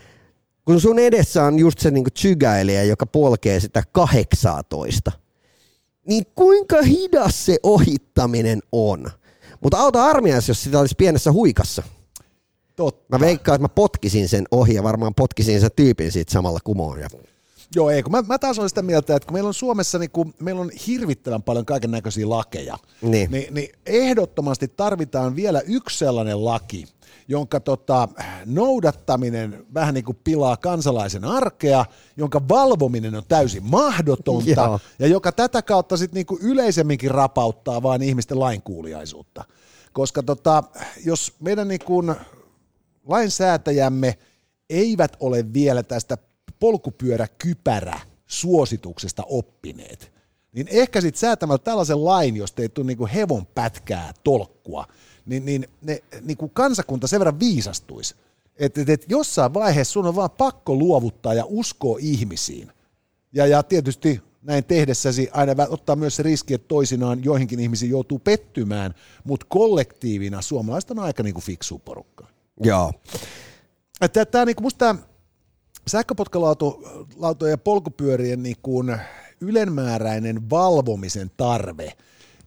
kun 0.65 0.81
sun 0.81 0.99
edessä 0.99 1.45
on 1.45 1.59
just 1.59 1.79
se 1.79 1.91
niin 1.91 2.05
tsygäilijä, 2.15 2.83
joka 2.83 3.07
polkee 3.07 3.61
sitä 3.61 3.83
18, 3.93 5.13
niin 6.09 6.25
kuinka 6.35 6.83
hidas 6.83 7.47
se 7.47 7.57
ohittaminen 7.63 8.61
on? 8.73 9.11
Mutta 9.61 9.79
auta 9.79 10.05
armias, 10.05 10.49
jos 10.49 10.63
sitä 10.63 10.81
olisi 10.81 10.95
pienessä 10.99 11.33
huikassa. 11.33 11.83
Totta. 12.77 13.19
Mä 13.19 13.21
veikkaan, 13.21 13.55
että 13.55 13.65
mä 13.65 13.69
potkisin 13.69 14.29
sen 14.29 14.45
ohi 14.51 14.75
ja 14.75 14.83
varmaan 14.83 15.15
potkisin 15.15 15.61
sen 15.61 15.71
tyypin 15.77 16.13
siitä 16.13 16.33
samalla 16.33 16.59
kumoon. 16.65 17.01
Ja... 17.01 17.09
Joo, 17.75 17.91
ei, 17.91 18.03
kun 18.03 18.13
mä, 18.13 18.23
mä 18.23 18.39
taas 18.39 18.59
olen 18.59 18.69
sitä 18.69 18.83
mieltä, 18.83 19.17
että 19.17 19.27
kun 19.27 19.35
meillä 19.35 19.49
on 19.49 19.55
Suomessa 19.55 19.99
niin 19.99 20.11
kun 20.11 20.35
meillä 20.41 20.61
on 20.61 20.71
hirvittävän 20.87 21.43
paljon 21.43 21.67
kaiken 21.67 21.91
näköisiä 21.91 22.29
lakeja, 22.29 22.77
niin. 23.03 23.31
Niin, 23.31 23.55
niin 23.55 23.69
ehdottomasti 23.87 24.69
tarvitaan 24.69 25.37
vielä 25.37 25.61
yksi 25.61 25.99
sellainen 25.99 26.45
laki, 26.45 26.87
jonka 27.29 27.61
tota, 27.61 28.09
noudattaminen 28.47 29.67
vähän 29.75 29.95
niin 29.95 30.05
kuin 30.05 30.19
pilaa 30.25 30.57
kansalaisen 30.57 31.25
arkea, 31.25 31.85
jonka 32.17 32.49
valvominen 32.49 33.15
on 33.15 33.23
täysin 33.29 33.65
mahdotonta 33.65 34.51
Joo. 34.51 34.81
ja 34.99 35.07
joka 35.07 35.33
tätä 35.33 35.63
kautta 35.63 35.97
sitten 35.97 36.15
niin 36.15 36.27
kuin 36.27 36.41
yleisemminkin 36.43 37.11
rapauttaa 37.11 37.83
vain 37.83 38.03
ihmisten 38.03 38.41
lainkuuliaisuutta. 38.41 39.45
Koska 39.93 40.23
tota, 40.23 40.63
jos 41.05 41.33
meidän 41.41 41.69
niin 41.69 41.85
kuin 41.85 42.15
lainsäätäjämme 43.07 44.19
eivät 44.71 45.17
ole 45.21 45.53
vielä 45.53 45.83
tästä 45.83 46.19
polkupyöräkypärä 46.61 48.01
suosituksesta 48.27 49.23
oppineet, 49.27 50.13
niin 50.53 50.67
ehkä 50.71 51.01
sitten 51.01 51.21
säätämällä 51.21 51.59
tällaisen 51.59 52.05
lain, 52.05 52.37
jos 52.37 52.55
ei 52.59 52.69
tule 52.69 52.87
niinku 52.87 53.09
hevon 53.15 53.47
pätkää 53.47 54.13
tolkkua, 54.25 54.87
niin, 55.27 55.45
niin, 55.45 55.69
ne, 55.83 56.03
niin 56.23 56.37
kuin 56.37 56.51
kansakunta 56.55 57.07
sen 57.07 57.21
verran 57.21 57.41
viisastuisi, 57.41 58.15
että 58.57 58.81
et, 58.81 58.89
et 58.89 59.05
jossain 59.09 59.55
vaiheessa 59.55 59.93
sun 59.93 60.07
on 60.07 60.17
vaan 60.17 60.31
pakko 60.31 60.75
luovuttaa 60.75 61.35
ja 61.35 61.45
uskoa 61.49 61.99
ihmisiin. 62.01 62.73
Ja, 63.33 63.47
ja 63.47 63.63
tietysti 63.63 64.23
näin 64.43 64.65
tehdessäsi 64.65 65.29
aina 65.33 65.53
ottaa 65.69 65.97
myös 65.97 66.17
se 66.17 66.23
riski, 66.23 66.55
että 66.55 66.69
toisinaan 66.69 67.25
joihinkin 67.25 67.61
ihmisiin 67.61 67.91
joutuu 67.91 68.19
pettymään, 68.19 68.95
mutta 69.25 69.47
kollektiivina 69.49 70.43
suomalaiset 70.43 70.91
on 70.91 70.99
aika 70.99 71.23
niin 71.23 71.35
kuin 71.35 71.45
fiksu 71.45 71.79
porukka. 71.79 72.27
Joo. 72.63 72.93
Että 74.01 74.25
tämä 74.25 74.45
niin 74.45 74.57
musta 74.61 74.79
tämä 74.79 74.99
sähköpotkalautojen 75.87 77.51
ja 77.51 77.59
polkupyörien 77.59 78.43
niin 78.43 78.57
kuin 78.63 78.97
ylenmääräinen 79.41 80.51
valvomisen 80.51 81.31
tarve 81.37 81.93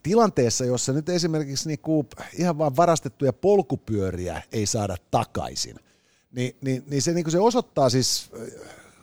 tilanteessa, 0.08 0.66
jossa 0.66 0.94
nyt 0.94 1.10
esimerkiksi 1.10 1.68
niin 1.68 1.80
kuin 1.80 2.08
ihan 2.34 2.58
vain 2.58 2.76
varastettuja 2.76 3.34
polkupyöriä 3.34 4.42
ei 4.52 4.66
saada 4.66 4.96
takaisin, 5.12 5.76
niin, 6.32 6.56
niin, 6.62 6.84
niin 6.88 7.02
se, 7.02 7.14
niin 7.14 7.24
kuin 7.24 7.32
se 7.32 7.40
osoittaa 7.40 7.90
siis 7.90 8.32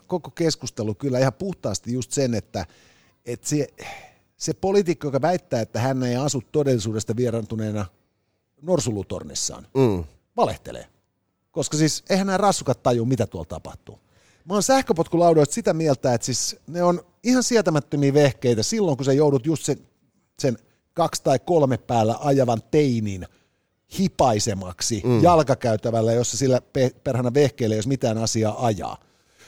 koko 0.06 0.30
keskustelu 0.30 0.94
kyllä 0.94 1.18
ihan 1.18 1.32
puhtaasti 1.32 1.92
just 1.92 2.12
sen, 2.12 2.34
että, 2.34 2.66
että 3.24 3.48
se, 3.48 3.68
se 4.36 4.54
poliitikko, 4.54 5.06
joka 5.06 5.22
väittää, 5.22 5.60
että 5.60 5.80
hän 5.80 6.02
ei 6.02 6.16
asu 6.16 6.42
todellisuudesta 6.52 7.16
vierantuneena 7.16 7.86
norsulutornissaan, 8.62 9.66
mm. 9.74 10.04
valehtelee. 10.36 10.86
Koska 11.50 11.76
siis 11.76 12.04
eihän 12.10 12.26
nämä 12.26 12.36
rassukat 12.36 12.82
taju, 12.82 13.04
mitä 13.04 13.26
tuolla 13.26 13.48
tapahtuu. 13.48 13.98
Mä 14.44 14.54
oon 14.54 14.62
sähköpotkulaudoista 14.62 15.54
sitä 15.54 15.74
mieltä, 15.74 16.14
että 16.14 16.24
siis 16.24 16.56
ne 16.66 16.82
on 16.82 17.06
ihan 17.22 17.42
sietämättömiä 17.42 18.14
vehkeitä 18.14 18.62
silloin, 18.62 18.96
kun 18.96 19.04
sä 19.04 19.12
joudut 19.12 19.46
just 19.46 19.64
sen, 19.64 19.78
sen 20.38 20.58
kaksi 20.94 21.22
tai 21.22 21.38
kolme 21.38 21.78
päällä 21.78 22.16
ajavan 22.20 22.62
teinin 22.70 23.26
hipaisemaksi 23.98 25.02
mm. 25.04 25.22
jalkakäytävällä, 25.22 26.12
jossa 26.12 26.36
sillä 26.36 26.60
perhana 27.04 27.34
vehkeillä 27.34 27.74
ei 27.74 27.76
olisi 27.76 27.88
mitään 27.88 28.18
asiaa 28.18 28.66
ajaa. 28.66 28.96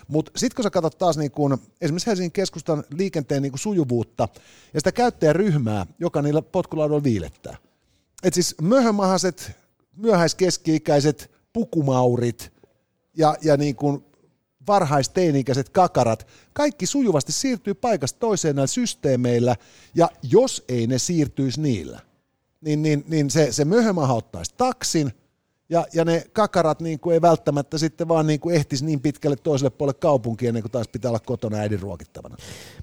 Mutta 0.09 0.33
sitten 0.37 0.57
kun 0.57 0.63
sä 0.63 0.71
katsot 0.71 0.99
taas 0.99 1.17
niin 1.17 1.31
kun, 1.31 1.59
esimerkiksi 1.81 2.07
Helsingin 2.07 2.33
keskustan 2.33 2.85
liikenteen 2.91 3.43
niin 3.43 3.59
sujuvuutta 3.59 4.29
ja 4.75 4.81
sitä 4.81 4.93
käyttäjäryhmää, 4.93 5.87
joka 5.99 6.23
niillä 6.23 6.43
potkulaudoilla 6.43 7.05
viilettää. 7.05 7.57
Et 8.23 8.35
siis 8.35 8.55
möhömahaset, 8.63 9.53
myöhäiskeski-ikäiset 9.97 11.31
pukumaurit 11.53 12.53
ja, 13.17 13.37
ja 13.43 13.57
niin 13.57 13.77
kuin 13.77 14.05
varhaisteini-ikäiset 14.67 15.69
kakarat, 15.69 16.27
kaikki 16.53 16.87
sujuvasti 16.87 17.33
siirtyy 17.33 17.75
paikasta 17.75 18.19
toiseen 18.19 18.57
näillä 18.57 18.67
systeemeillä, 18.67 19.57
ja 19.95 20.09
jos 20.23 20.65
ei 20.69 20.87
ne 20.87 20.99
siirtyisi 20.99 21.61
niillä, 21.61 22.01
niin, 22.61 22.83
niin, 22.83 23.05
niin 23.09 23.31
se, 23.31 23.53
se 23.53 23.65
möhömaha 23.65 24.15
ottaisi 24.15 24.55
taksin, 24.57 25.13
ja, 25.69 25.87
ja 25.93 26.05
ne 26.05 26.25
kakarat 26.33 26.81
niin 26.81 27.01
kuin 27.01 27.15
ei 27.15 27.23
välttämättä 27.23 27.79
sitten 27.79 28.09
vaan 28.09 28.27
niin 28.27 28.41
kuin 28.41 28.57
ehtisi 28.57 28.85
niin 28.85 29.01
pitkälle 29.01 29.37
toiselle 29.37 29.71
puolelle 29.71 29.99
kaupunkia, 30.01 30.49
ennen 30.49 30.63
kuin 30.63 30.73
taas 30.73 30.89
pitää 30.89 31.11
olla 31.11 31.21
kotona 31.21 31.57
äidin 31.57 31.81
ruokittavana. 31.81 32.37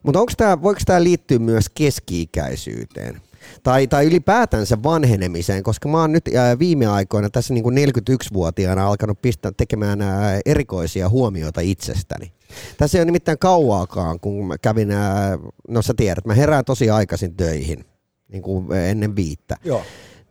Mutta 0.04 0.20
voiko 0.62 0.82
tämä 0.86 1.04
liittyä 1.04 1.40
myös 1.40 1.70
keski-ikäisyyteen? 1.76 3.22
Tai, 3.64 3.88
tai 3.88 4.06
ylipäätänsä 4.06 4.84
vanhenemiseen, 4.84 5.64
koska 5.64 5.89
mä 5.89 6.02
oon 6.02 6.12
nyt 6.12 6.30
viime 6.60 6.88
aikoina 6.88 7.30
tässä 7.30 7.54
niin 7.54 7.64
kuin 7.64 7.78
41-vuotiaana 7.78 8.88
alkanut 8.88 9.22
pistää 9.22 9.52
tekemään 9.58 10.00
erikoisia 10.46 11.10
huomioita 11.10 11.62
itsestäni. 11.62 12.34
Tässä 12.78 12.98
ei 12.98 13.00
ole 13.00 13.06
nimittäin 13.06 13.39
kauaakaan, 13.39 14.20
kun 14.20 14.48
mä 14.48 14.58
kävin, 14.58 14.89
no 15.68 15.82
sä 15.82 15.94
tiedät, 15.98 16.26
mä 16.26 16.34
herään 16.34 16.66
tosi 16.66 16.89
aikaisin 16.89 17.36
töihin, 17.36 17.86
niin 18.28 18.44
kuin 18.44 18.72
ennen 18.72 19.16
viittä. 19.16 19.58
Joo. 19.64 19.82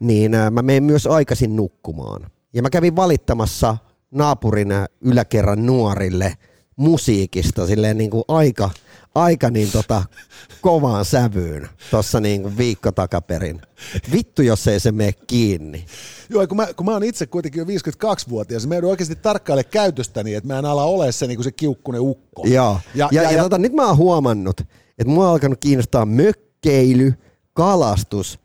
Niin 0.01 0.33
mä 0.51 0.63
menen 0.63 0.85
myös 0.85 1.07
aikaisin 1.07 1.57
nukkumaan. 1.57 2.31
Ja 2.55 2.63
mä 2.63 2.71
kävin 2.71 2.97
valittamassa 2.97 3.77
naapurin 4.11 4.69
yläkerran 5.01 5.67
nuorille 5.67 6.35
musiikista 6.77 7.67
silleen 7.67 7.99
niin 7.99 8.11
kuin 8.11 8.25
aika– 8.29 8.71
aika 9.15 9.51
niin 9.51 9.73
tota, 9.73 10.03
kovaan 10.61 11.05
sävyyn 11.05 11.69
tuossa 11.91 12.21
niin 12.21 12.57
viikko 12.57 12.93
takaperin. 12.93 13.61
Et 13.97 14.13
vittu, 14.13 14.43
jos 14.43 14.67
ei 14.67 14.81
se 14.81 14.93
mene 14.93 15.13
kiinni. 15.13 15.87
Joo, 16.29 16.47
kun 16.47 16.57
mä, 16.57 16.67
kun 16.77 16.87
mä 16.87 16.93
oon 16.93 17.05
itse 17.05 17.27
kuitenkin 17.27 17.61
jo 17.61 17.65
52-vuotias, 17.65 18.67
mä 18.67 18.75
joudun 18.75 18.91
oikeasti 18.91 19.17
tarkkaille 19.17 19.65
käytöstäni, 19.65 20.35
että 20.35 20.47
mä 20.47 20.59
en 20.59 20.65
ala 20.65 20.85
ole 20.85 21.13
se, 21.13 21.27
niin 21.27 21.45
se 21.45 21.53
kiukkunen 21.53 22.01
ukko. 22.01 22.43
Joo, 22.47 22.81
ja, 22.95 23.09
ja, 23.13 23.23
ja, 23.23 23.31
ja, 23.31 23.37
ja 23.37 23.43
tota, 23.43 23.59
nyt 23.59 23.73
mä 23.73 23.87
oon 23.87 23.97
huomannut, 23.97 24.61
että 24.99 25.13
mua 25.13 25.25
on 25.25 25.33
alkanut 25.33 25.61
kiinnostaa 25.61 26.07
mökkeily, 26.07 27.15
kalastus 27.53 28.39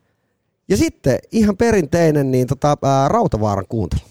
ja 0.70 0.78
sitten 0.78 1.20
ihan 1.32 1.58
perinteinen 1.58 2.32
niin 2.32 2.48
tota, 2.48 2.78
ää, 2.84 3.08
Rautavaaran 3.08 3.68
kuuntelu. 3.70 4.02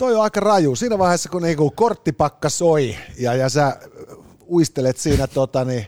Toi 0.00 0.14
on 0.14 0.22
aika 0.22 0.40
raju. 0.40 0.76
Siinä 0.76 0.98
vaiheessa, 0.98 1.28
kun 1.28 1.42
niinku 1.42 1.70
korttipakka 1.70 2.48
soi 2.48 2.96
ja, 3.18 3.34
ja 3.34 3.48
sä 3.48 3.76
uistelet 4.48 4.96
siinä 4.96 5.26
tota, 5.26 5.64
niin, 5.64 5.86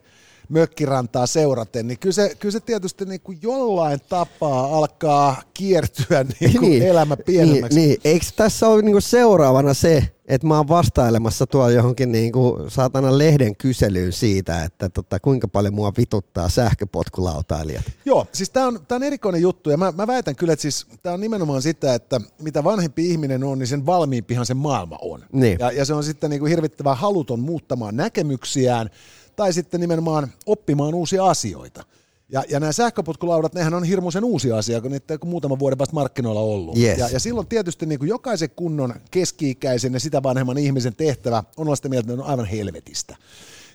mökkirantaa 0.53 1.27
seuraten, 1.27 1.89
niin 1.89 1.99
kyllä 1.99 2.13
se, 2.13 2.35
kyllä 2.39 2.53
se 2.53 2.61
tietysti 2.61 3.05
niin 3.05 3.21
kuin 3.21 3.39
jollain 3.43 4.01
tapaa 4.09 4.79
alkaa 4.79 5.43
kiertyä 5.55 6.25
niin 6.41 6.53
kuin 6.53 6.71
niin, 6.71 6.83
elämä 6.83 7.17
pienemmäksi. 7.17 7.79
Niin, 7.79 7.89
niin. 7.89 8.01
Eikö 8.05 8.27
tässä 8.37 8.69
ole 8.69 8.83
niin 8.83 8.93
kuin 8.93 9.03
seuraavana 9.03 9.75
se, 9.75 10.09
että 10.27 10.47
mä 10.47 10.57
oon 10.57 10.69
vastailemassa 10.69 11.47
tuolla 11.47 11.71
johonkin 11.71 12.13
niin 12.13 12.33
kuin 12.33 12.71
saatana 12.71 13.19
lehden 13.19 13.57
kyselyyn 13.57 14.13
siitä, 14.13 14.65
että 14.65 14.89
tota, 14.89 15.21
kuinka 15.21 15.49
paljon 15.49 15.75
mua 15.75 15.93
vituttaa 15.99 16.49
sähköpotkulautailijat. 16.49 17.85
Joo, 18.05 18.27
siis 18.33 18.51
tämä 18.51 18.67
on, 18.67 18.81
tää 18.89 18.97
on 18.97 19.03
erikoinen 19.03 19.43
juttu 19.43 19.71
ja 19.71 19.77
mä, 19.77 19.93
mä 19.97 20.07
väitän 20.07 20.37
kyllä, 20.37 20.53
että 20.53 20.63
siis 20.63 20.87
tämä 21.03 21.15
on 21.15 21.21
nimenomaan 21.21 21.63
sitä, 21.63 21.95
että 21.95 22.21
mitä 22.43 22.65
vanhempi 22.65 23.11
ihminen 23.11 23.45
on, 23.45 23.59
niin 23.59 23.67
sen 23.67 23.87
valmiimpihan 23.87 24.47
se 24.47 24.55
maailma 24.55 24.99
on. 25.01 25.25
Niin. 25.33 25.57
Ja, 25.61 25.73
ja 25.73 25.85
se 25.85 25.95
on 25.95 26.05
sitten 26.05 26.31
niin 26.31 26.41
kuin 26.41 26.51
hirvittävän 26.51 26.97
haluton 26.97 27.41
muuttamaan 27.41 27.97
näkemyksiään 27.97 28.91
tai 29.37 29.53
sitten 29.53 29.81
nimenomaan 29.81 30.33
oppimaan 30.47 30.95
uusia 30.95 31.27
asioita. 31.27 31.85
Ja, 32.29 32.45
ja 32.49 32.61
nämä 32.61 32.73
sähköpotkulaudat, 32.73 33.55
nehän 33.55 33.75
on 33.75 33.85
hirmuisen 33.85 34.25
uusi 34.25 34.53
asia, 34.53 34.81
kun 34.81 34.91
niitä 34.91 35.19
on 35.23 35.29
muutaman 35.29 35.59
vuoden 35.59 35.79
päästä 35.79 35.95
markkinoilla 35.95 36.41
ollut. 36.41 36.79
Yes. 36.79 36.99
Ja, 36.99 37.09
ja 37.09 37.21
silloin 37.21 37.47
tietysti 37.47 37.87
niin 37.87 37.99
kuin 37.99 38.09
jokaisen 38.09 38.51
kunnon 38.57 38.95
keski-ikäisen 39.11 39.93
ja 39.93 40.01
sitä 40.01 40.23
vanhemman 40.23 40.59
ihmisen 40.59 40.97
tehtävä 40.97 41.45
on 41.57 41.67
olla 41.67 41.77
sitä 41.77 41.89
mieltä, 41.89 42.05
että 42.05 42.17
ne 42.17 42.23
on 42.23 42.31
aivan 42.31 42.45
helvetistä. 42.47 43.17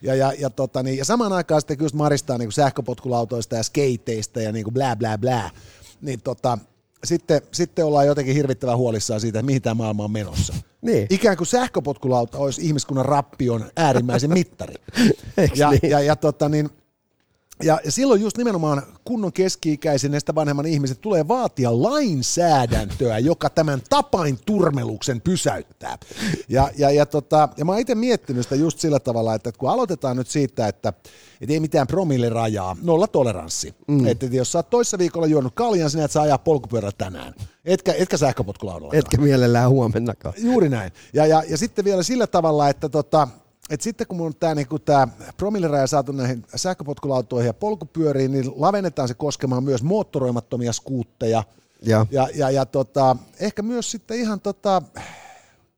Ja, 0.01 0.16
ja, 0.16 0.34
ja, 0.39 0.49
tota, 0.49 0.84
niin, 0.84 0.97
ja 0.97 1.05
samaan 1.05 1.34
aikaan 1.34 1.62
sitten 1.62 1.78
just 1.82 1.95
maristaa 1.95 2.38
niin 2.38 2.47
kuin 2.47 2.53
sähköpotkulautoista 2.53 3.55
ja 3.55 3.64
skateista 3.64 4.41
ja 4.41 4.51
niin 4.51 4.64
kuin 4.64 4.74
blää 4.74 4.95
blää 4.95 5.18
blää. 5.18 5.49
Niin 6.01 6.22
tota, 6.22 6.58
sitten, 7.03 7.41
sitten 7.51 7.85
ollaan 7.85 8.07
jotenkin 8.07 8.35
hirvittävän 8.35 8.77
huolissaan 8.77 9.21
siitä, 9.21 9.39
että 9.39 9.45
mihin 9.45 9.61
tämä 9.61 9.73
maailma 9.73 10.03
on 10.03 10.11
menossa. 10.11 10.53
Niin. 10.81 11.07
Ikään 11.09 11.37
kuin 11.37 11.47
sähköpotkulauta 11.47 12.37
olisi 12.37 12.65
ihmiskunnan 12.65 13.05
rappion 13.05 13.65
äärimmäisen 13.77 14.33
mittari. 14.33 14.73
Ja, 15.55 15.71
niin? 15.71 15.79
ja, 15.91 15.99
ja, 15.99 16.15
tota, 16.15 16.49
niin, 16.49 16.69
ja, 17.64 17.80
ja 17.86 17.91
silloin 17.91 18.22
just 18.22 18.38
nimenomaan 18.38 18.84
kunnon 19.05 19.34
keski-ikäisen 19.34 20.20
sitä 20.20 20.36
vanhemman 20.36 20.66
ihmiset 20.66 21.01
tulee 21.01 21.28
vaatia 21.28 21.84
lainsäädäntöä, 21.84 23.20
joka 23.20 23.49
tämän 23.49 23.82
tapain 23.89 24.39
turmeluksen 24.45 25.22
pysäyttää. 25.22 25.97
Ja, 26.49 26.70
ja, 26.78 26.91
ja, 26.91 27.05
tota, 27.05 27.49
ja 27.58 27.66
mä 27.66 27.72
oon 27.72 27.82
itse 27.82 27.95
miettinyt 27.95 28.43
sitä 28.43 28.55
just 28.55 28.80
sillä 28.80 28.99
tavalla, 28.99 29.36
että 29.36 29.51
kun 29.51 29.70
aloitetaan 29.70 30.18
nyt 30.18 30.28
siitä, 30.28 30.68
että 30.68 30.93
et 31.41 31.49
ei 31.49 31.60
mitään 31.60 31.88
promillerajaa, 31.88 32.78
nolla 32.82 33.08
toleranssi. 33.08 33.76
Mm. 33.88 34.08
Että 34.08 34.26
jos 34.26 34.51
sä 34.51 34.60
oot 34.60 34.70
toissa 34.70 34.97
viikolla 34.97 35.28
juonut 35.28 35.53
kaljan, 35.55 35.89
sinä 35.89 36.05
et 36.05 36.12
saa 36.12 36.24
ajaa 36.24 36.38
polkupyörällä 36.38 36.95
tänään. 36.97 37.34
Etkä, 37.66 37.93
etkä 37.93 38.18
sähköpotkulaudalla. 38.18 38.93
Etkä 38.93 39.18
mielellään 39.18 39.70
huomennakaan. 39.70 40.34
Juuri 40.38 40.70
näin. 40.70 40.91
Ja, 41.14 41.26
ja, 41.26 41.43
ja 41.49 41.58
sitten 41.58 41.86
vielä 41.86 42.03
sillä 42.03 42.28
tavalla, 42.28 42.70
että 42.70 42.89
tota, 42.89 43.28
et 43.70 43.82
sitten 43.82 44.07
kun 44.07 44.18
mun 44.18 44.28
on 44.28 44.36
tämä 44.36 44.55
niinku 44.55 44.80
tää 44.80 45.07
promilleraja 45.38 45.88
saatu 45.88 46.11
näihin 46.11 46.45
sähköpotkulautoihin 46.55 47.47
ja 47.47 47.53
polkupyöriin, 47.53 48.32
niin 48.32 48.51
lavennetaan 48.55 49.07
se 49.07 49.13
koskemaan 49.13 49.63
myös 49.63 49.84
moottoroimattomia 49.84 50.74
skuutteja. 50.74 51.43
Ja. 51.82 52.05
Ja, 52.11 52.28
ja, 52.36 52.49
ja 52.49 52.65
tota, 52.65 53.15
ehkä 53.39 53.61
myös 53.61 53.91
sitten 53.91 54.18
ihan 54.18 54.39
tota, 54.39 54.82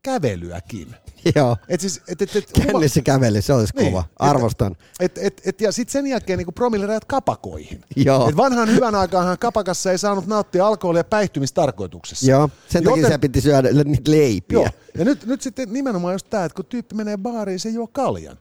kävelyäkin. 0.04 0.96
Joo. 1.36 1.58
Et 1.70 1.82
siis, 1.82 2.02
et, 2.08 2.22
et, 2.22 2.36
et, 2.36 2.52
Kännissä 2.66 3.02
käveli, 3.02 3.42
se 3.42 3.54
olisi 3.54 3.74
Niin, 3.78 3.92
kova. 3.92 4.04
Arvostan. 4.20 4.76
et, 5.00 5.18
et, 5.18 5.42
et, 5.46 5.62
ja 5.62 5.72
sitten 5.72 5.92
sen 5.92 6.08
jälkeen 6.08 6.38
niin 6.40 6.54
promillerajat 6.56 7.06
kapakoihin. 7.06 7.82
Joo. 7.96 8.30
Et 8.30 8.38
vanhaan 8.38 8.70
hyvän 8.70 8.96
aikaanhan 8.96 9.38
kapakassa 9.38 9.92
ei 9.92 9.98
saanut 9.98 10.28
nauttia 10.28 10.68
alkoholia 10.68 11.04
päihtymistarkoituksessa. 11.04 12.32
Joo, 12.32 12.50
sen 12.70 12.84
takia 12.84 12.98
Joten- 13.04 13.12
se 13.12 13.18
piti 13.18 13.42
syödä 13.42 13.84
niitä 13.84 14.12
leipiä. 14.12 14.56
Joo. 14.60 14.68
Ja 14.98 15.06
nyt, 15.06 15.26
nyt 15.26 15.42
sitten 15.42 15.74
nimenomaan 15.74 16.14
just 16.14 16.28
tämä, 16.30 16.46
että 16.46 16.56
kun 16.56 16.66
tyyppi 16.66 16.96
menee 16.96 17.18
baariin, 17.18 17.60
se 17.60 17.70
juo 17.70 17.88
kaljan. 17.88 18.38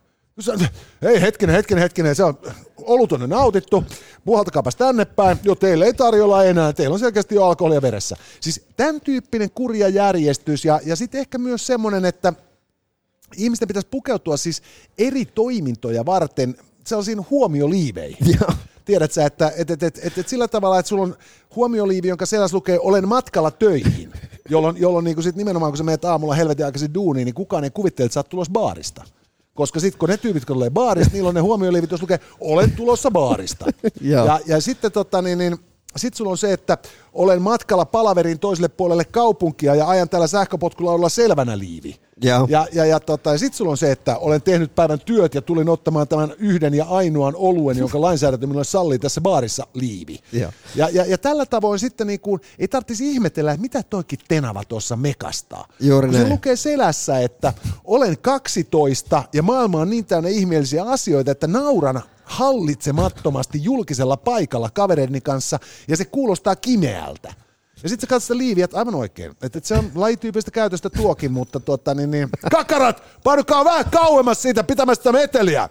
Hei 1.01 1.21
hetkinen, 1.21 1.55
hetkinen, 1.55 1.81
hetkinen, 1.81 2.15
se 2.15 2.23
on 2.23 2.37
olut 2.77 3.11
on 3.11 3.29
nautittu, 3.29 3.83
puhaltakaapas 4.25 4.75
tänne 4.75 5.05
päin, 5.05 5.39
jo 5.43 5.55
teille 5.55 5.85
ei 5.85 5.93
tarjolla 5.93 6.43
enää, 6.43 6.73
teillä 6.73 6.93
on 6.93 6.99
selkeästi 6.99 7.35
jo 7.35 7.45
alkoholia 7.45 7.81
veressä. 7.81 8.15
Siis 8.39 8.65
tämän 8.77 9.01
tyyppinen 9.01 9.51
kurja 9.51 9.89
järjestys 9.89 10.65
ja, 10.65 10.79
ja 10.85 10.95
sitten 10.95 11.21
ehkä 11.21 11.37
myös 11.37 11.67
semmoinen, 11.67 12.05
että 12.05 12.33
ihmisten 13.37 13.67
pitäisi 13.67 13.87
pukeutua 13.91 14.37
siis 14.37 14.61
eri 14.97 15.25
toimintoja 15.25 16.05
varten 16.05 16.55
sellaisiin 16.85 17.25
huomioliiveihin. 17.29 18.35
Joo. 18.39 18.51
Tiedät 18.85 19.11
sä, 19.11 19.25
että 19.25 19.51
et, 19.57 19.71
et, 19.71 19.83
et, 19.83 19.99
et, 20.03 20.17
et 20.17 20.27
sillä 20.27 20.47
tavalla, 20.47 20.79
että 20.79 20.89
sulla 20.89 21.03
on 21.03 21.15
huomioliivi, 21.55 22.07
jonka 22.07 22.25
selässä 22.25 22.57
lukee 22.57 22.79
olen 22.79 23.07
matkalla 23.07 23.51
töihin, 23.51 24.13
jolloin, 24.49 24.77
jolloin 24.77 25.05
niin 25.05 25.23
sit 25.23 25.35
nimenomaan 25.35 25.71
kun 25.71 25.77
sä 25.77 25.83
menet 25.83 26.05
aamulla 26.05 26.35
helvetin 26.35 26.65
aikaisin 26.65 26.93
duuniin, 26.93 27.25
niin 27.25 27.35
kukaan 27.35 27.63
ei 27.63 27.69
kuvittele, 27.69 28.05
että 28.05 28.13
sä 28.13 28.19
oot 28.19 28.29
tulossa 28.29 28.53
baarista. 28.53 29.03
Koska 29.59 29.79
sitten 29.79 29.99
kun 29.99 30.09
ne 30.09 30.17
tyypit, 30.17 30.45
kun 30.45 30.55
tulee 30.55 30.69
baarista, 30.69 31.13
niillä 31.13 31.29
on 31.29 31.35
ne 31.35 31.41
huomioliivit, 31.41 31.91
jos 31.91 32.01
lukee 32.01 32.19
olen 32.39 32.71
tulossa 32.71 33.11
baarista. 33.11 33.65
Ja, 34.01 34.39
ja 34.45 34.61
sitten 34.61 34.91
tota, 34.91 35.21
niin, 35.21 35.37
niin, 35.37 35.57
sit 35.97 36.13
sulla 36.13 36.31
on 36.31 36.37
se, 36.37 36.53
että 36.53 36.77
olen 37.13 37.41
matkalla 37.41 37.85
palaverin 37.85 38.39
toiselle 38.39 38.67
puolelle 38.69 39.05
kaupunkia 39.05 39.75
ja 39.75 39.87
ajan 39.87 40.09
tällä 40.09 40.27
sähköpotkulaudalla 40.27 41.09
selvänä 41.09 41.57
liivi. 41.57 41.95
Joo. 42.21 42.47
Ja, 42.49 42.67
ja, 42.73 42.85
ja, 42.85 42.99
tota, 42.99 43.31
ja 43.31 43.37
sitten 43.37 43.57
sulla 43.57 43.71
on 43.71 43.77
se, 43.77 43.91
että 43.91 44.17
olen 44.17 44.41
tehnyt 44.41 44.75
päivän 44.75 44.99
työt 44.99 45.35
ja 45.35 45.41
tulin 45.41 45.69
ottamaan 45.69 46.07
tämän 46.07 46.33
yhden 46.37 46.73
ja 46.73 46.85
ainoan 46.85 47.33
oluen, 47.37 47.77
jonka 47.77 48.01
lainsäädäntö 48.07 48.47
minulle 48.47 48.63
sallii 48.63 48.99
tässä 48.99 49.21
baarissa 49.21 49.67
liivi. 49.73 50.19
Joo. 50.31 50.51
Ja, 50.75 50.89
ja, 50.89 51.05
ja 51.05 51.17
tällä 51.17 51.45
tavoin 51.45 51.79
sitten 51.79 52.07
niin 52.07 52.19
kuin, 52.19 52.41
ei 52.59 52.67
tarvitsisi 52.67 53.11
ihmetellä, 53.11 53.51
että 53.51 53.61
mitä 53.61 53.83
toikin 53.83 54.19
tenava 54.27 54.63
tuossa 54.63 54.95
mekastaa. 54.95 55.67
Juuri 55.79 56.07
Kun 56.07 56.15
se 56.15 56.19
näin. 56.19 56.31
lukee 56.33 56.55
selässä, 56.55 57.19
että 57.19 57.53
olen 57.83 58.17
12 58.17 59.23
ja 59.33 59.43
maailma 59.43 59.79
on 59.79 59.89
niin 59.89 60.05
täynnä 60.05 60.29
ihmeellisiä 60.29 60.83
asioita, 60.83 61.31
että 61.31 61.47
nauran 61.47 62.01
hallitsemattomasti 62.29 63.63
julkisella 63.63 64.17
paikalla 64.17 64.69
kavereideni 64.73 65.21
kanssa 65.21 65.59
ja 65.87 65.97
se 65.97 66.05
kuulostaa 66.05 66.55
kimeältä. 66.55 67.33
Ja 67.83 67.89
sitten 67.89 68.07
sä 68.07 68.09
katsot 68.09 68.27
sitä 68.27 68.37
liiviä, 68.37 68.65
että 68.65 68.77
aivan 68.77 68.95
oikein. 68.95 69.31
Että 69.41 69.57
et 69.57 69.65
se 69.65 69.75
on 69.75 69.91
lajityypistä 69.95 70.51
käytöstä 70.51 70.89
tuokin, 70.89 71.31
mutta 71.31 71.59
tuota, 71.59 71.93
niin, 71.93 72.11
niin. 72.11 72.29
Kakarat, 72.51 73.03
painukaa 73.23 73.65
vähän 73.65 73.85
kauemmas 73.91 74.41
siitä 74.41 74.63
pitämästä 74.63 75.11
meteliä. 75.11 75.69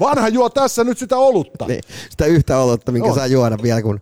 Vanha 0.00 0.28
juo 0.28 0.50
tässä 0.50 0.84
nyt 0.84 0.98
sitä 0.98 1.16
olutta. 1.16 1.66
Niin, 1.66 1.80
sitä 2.10 2.26
yhtä 2.26 2.58
olutta, 2.58 2.92
minkä 2.92 3.08
On. 3.08 3.14
saa 3.14 3.26
juoda 3.26 3.58
vielä 3.62 3.82
kun 3.82 4.00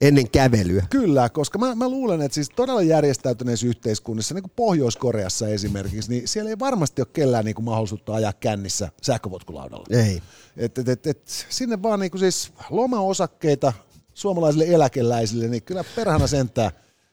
ennen 0.00 0.30
kävelyä. 0.30 0.86
Kyllä, 0.90 1.28
koska 1.28 1.58
mä, 1.58 1.74
mä 1.74 1.88
luulen, 1.88 2.22
että 2.22 2.34
siis 2.34 2.50
todella 2.56 2.82
järjestäytyneissä 2.82 3.66
yhteiskunnissa, 3.66 4.34
niin 4.34 4.42
kuin 4.42 4.52
Pohjois-Koreassa 4.56 5.48
esimerkiksi, 5.48 6.10
niin 6.10 6.28
siellä 6.28 6.50
ei 6.50 6.58
varmasti 6.58 7.02
ole 7.02 7.08
kellään 7.12 7.44
niin 7.44 7.54
kuin 7.54 7.64
mahdollisuutta 7.64 8.14
ajaa 8.14 8.32
kännissä 8.32 8.88
sähköpotkulaudalla. 9.02 9.86
Ei. 9.90 10.22
Et, 10.56 10.78
et, 10.78 10.88
et, 10.88 11.06
et, 11.06 11.22
sinne 11.48 11.82
vaan 11.82 12.00
niin 12.00 12.10
kuin 12.10 12.20
siis 12.20 12.52
lomaosakkeita 12.70 13.72
suomalaisille 14.14 14.64
eläkeläisille, 14.68 15.48
niin 15.48 15.62
kyllä 15.62 15.84
perhana 15.96 16.26
sentään, 16.26 16.70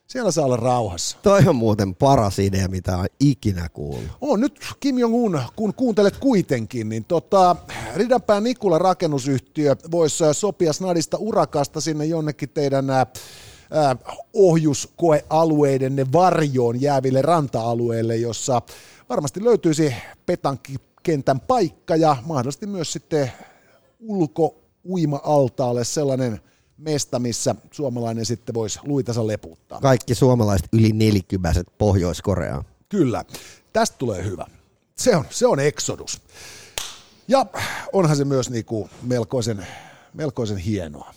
siellä 0.08 0.32
saa 0.32 0.46
olla 0.46 0.58
rauhassa. 0.58 1.18
Toi 1.22 1.42
on 1.48 1.56
muuten 1.56 1.96
paras 1.96 2.40
idea, 2.40 2.68
mitä 2.68 2.98
on 2.98 3.06
ikinä 3.20 3.70
kuullut. 3.70 4.12
On 4.22 4.40
nyt 4.40 4.60
Kim 4.80 4.98
Jong-un, 4.98 5.42
kun 5.56 5.74
kuuntelet 5.74 6.18
kuitenkin, 6.18 6.90
niin 6.90 7.06
tota, 7.06 7.56
Ridanpään 7.96 8.44
Nikula 8.44 8.78
rakennusyhtiö 8.78 9.76
voisi 9.92 10.24
sopia 10.32 10.74
snadista 10.74 11.18
urakasta 11.18 11.82
sinne 11.82 12.06
jonnekin 12.06 12.50
teidän 12.50 12.90
ää, 12.90 13.06
ää, 13.72 13.96
ohjuskoealueidenne 14.34 16.06
varjoon 16.14 16.82
jääville 16.82 17.22
ranta-alueille, 17.22 18.16
jossa 18.16 18.62
varmasti 19.10 19.44
löytyisi 19.44 19.94
petankikentän 20.26 21.40
paikka 21.40 21.96
ja 21.96 22.18
mahdollisesti 22.26 22.68
myös 22.68 22.94
sitten 22.94 23.32
ulko-uima-altaalle 24.00 25.84
sellainen 25.84 26.42
mesta, 26.78 27.20
missä 27.20 27.56
suomalainen 27.72 28.26
sitten 28.26 28.56
voisi 28.56 28.80
luitansa 28.84 29.28
leputtaa. 29.28 29.80
Kaikki 29.82 30.16
suomalaiset 30.16 30.68
yli 30.74 30.92
nelikymäiset 30.92 31.68
Pohjois-Koreaan. 31.78 32.64
Kyllä, 32.90 33.26
tästä 33.74 33.98
tulee 33.98 34.24
hyvä. 34.24 34.46
Se 34.98 35.16
on, 35.16 35.26
se 35.30 35.48
on 35.48 35.60
Exodus. 35.60 36.22
Ja 37.28 37.46
onhan 37.94 38.18
se 38.18 38.26
myös 38.26 38.50
niinku 38.50 38.90
melkoisen, 39.02 39.68
melkoisen 40.14 40.58
hienoa. 40.58 41.14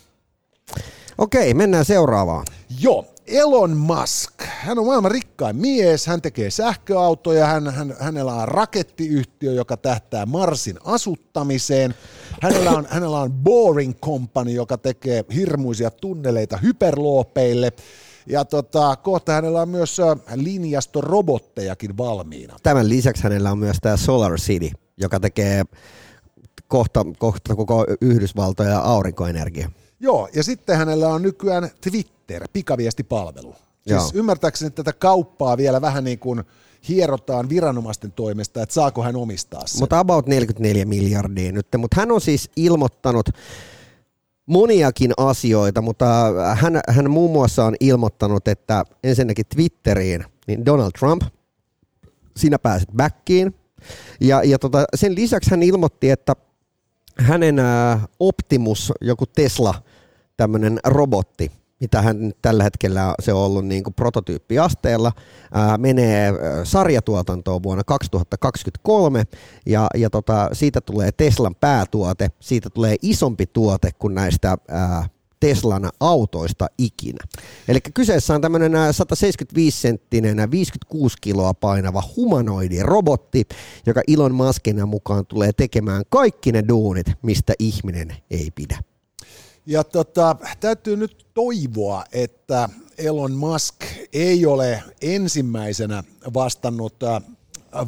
Okei, 1.17 1.53
mennään 1.53 1.85
seuraavaan. 1.85 2.45
Joo, 2.79 3.05
Elon 3.29 3.77
Musk. 3.77 4.33
Hän 4.41 4.79
on 4.79 4.85
maailman 4.85 5.11
rikkain 5.11 5.55
mies, 5.55 6.07
hän 6.07 6.21
tekee 6.21 6.49
sähköautoja, 6.51 7.45
hän, 7.45 7.73
hän, 7.73 7.95
hänellä 7.99 8.33
on 8.33 8.47
rakettiyhtiö, 8.47 9.53
joka 9.53 9.77
tähtää 9.77 10.25
Marsin 10.25 10.77
asuttamiseen. 10.83 11.95
Hänellä 12.41 12.71
on, 12.71 12.87
hänellä 12.89 13.19
on 13.19 13.31
Boring 13.31 13.93
Company, 14.01 14.51
joka 14.51 14.77
tekee 14.77 15.25
hirmuisia 15.35 15.91
tunneleita 15.91 16.57
hyperloopeille. 16.57 17.73
Ja 18.27 18.45
tota, 18.45 18.95
kohta 18.95 19.31
hänellä 19.31 19.61
on 19.61 19.69
myös 19.69 19.97
linjastorobottejakin 20.35 21.97
valmiina. 21.97 22.55
Tämän 22.63 22.89
lisäksi 22.89 23.23
hänellä 23.23 23.51
on 23.51 23.59
myös 23.59 23.77
tämä 23.81 23.97
Solar 23.97 24.35
City, 24.35 24.69
joka 24.97 25.19
tekee 25.19 25.63
kohta, 26.67 27.05
kohta 27.17 27.55
koko 27.55 27.85
Yhdysvaltoja 28.01 28.69
ja 28.69 28.79
aurinkoenergia. 28.79 29.71
Joo, 29.99 30.29
ja 30.35 30.43
sitten 30.43 30.77
hänellä 30.77 31.07
on 31.07 31.21
nykyään 31.21 31.69
Twitter, 31.81 32.18
pikaviestipalvelu. 32.53 33.55
Joo. 33.85 33.99
Siis 33.99 34.13
ymmärtääkseni 34.13 34.71
tätä 34.71 34.93
kauppaa 34.93 35.57
vielä 35.57 35.81
vähän 35.81 36.03
niin 36.03 36.19
kuin 36.19 36.43
hierotaan 36.89 37.49
viranomaisten 37.49 38.11
toimesta, 38.11 38.61
että 38.61 38.73
saako 38.73 39.03
hän 39.03 39.15
omistaa 39.15 39.67
sen. 39.67 39.79
Mutta 39.79 39.99
about 39.99 40.27
44 40.27 40.85
miljardia 40.85 41.51
nyt. 41.51 41.67
Mutta 41.77 41.95
hän 41.99 42.11
on 42.11 42.21
siis 42.21 42.51
ilmoittanut 42.55 43.29
moniakin 44.45 45.11
asioita, 45.17 45.81
mutta 45.81 46.05
hän, 46.55 46.81
hän 46.87 47.11
muun 47.11 47.31
muassa 47.31 47.65
on 47.65 47.75
ilmoittanut, 47.79 48.47
että 48.47 48.85
ensinnäkin 49.03 49.45
Twitteriin, 49.55 50.25
niin 50.47 50.65
Donald 50.65 50.91
Trump, 50.99 51.21
sinä 52.37 52.59
pääset 52.59 52.89
backiin. 52.97 53.55
Ja, 54.21 54.43
ja 54.43 54.59
tota, 54.59 54.85
sen 54.95 55.15
lisäksi 55.15 55.51
hän 55.51 55.63
ilmoitti, 55.63 56.09
että 56.09 56.35
hänen 57.17 57.59
ää, 57.59 58.07
Optimus, 58.19 58.93
joku 59.01 59.25
Tesla, 59.25 59.73
tämmöinen 60.37 60.79
robotti, 60.83 61.51
mitä 61.79 62.01
hän 62.01 62.27
nyt 62.27 62.37
tällä 62.41 62.63
hetkellä 62.63 63.15
se 63.19 63.33
on 63.33 63.41
ollut 63.41 63.65
niin 63.65 63.83
kuin 63.83 63.93
prototyyppiasteella, 63.93 65.11
ää, 65.53 65.77
menee 65.77 66.33
sarjatuotantoon 66.63 67.63
vuonna 67.63 67.83
2023 67.83 69.23
ja, 69.65 69.87
ja 69.95 70.09
tota, 70.09 70.49
siitä 70.53 70.81
tulee 70.81 71.11
Teslan 71.11 71.55
päätuote, 71.55 72.29
siitä 72.39 72.69
tulee 72.69 72.95
isompi 73.01 73.45
tuote 73.45 73.91
kuin 73.99 74.15
näistä 74.15 74.57
ää, 74.67 75.09
Teslan 75.39 75.89
autoista 75.99 76.67
ikinä. 76.77 77.23
Eli 77.67 77.81
kyseessä 77.93 78.35
on 78.35 78.41
tämmöinen 78.41 78.71
175-senttinen, 78.71 80.51
56 80.51 81.15
kiloa 81.21 81.53
painava 81.53 82.03
humanoidi 82.15 82.83
robotti, 82.83 83.47
joka 83.85 84.01
Elon 84.07 84.35
Muskin 84.35 84.89
mukaan 84.89 85.25
tulee 85.25 85.51
tekemään 85.53 86.03
kaikki 86.09 86.51
ne 86.51 86.63
duunit, 86.67 87.07
mistä 87.21 87.53
ihminen 87.59 88.15
ei 88.31 88.51
pidä. 88.55 88.88
Ja 89.69 89.83
tota, 89.83 90.35
täytyy 90.59 90.97
nyt 90.97 91.25
toivoa, 91.33 92.03
että 92.11 92.69
Elon 92.97 93.31
Musk 93.31 93.75
ei 94.13 94.45
ole 94.45 94.83
ensimmäisenä 95.01 96.03
vastannut 96.33 96.95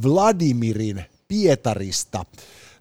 Vladimirin 0.03 1.05
Pietarista 1.27 2.25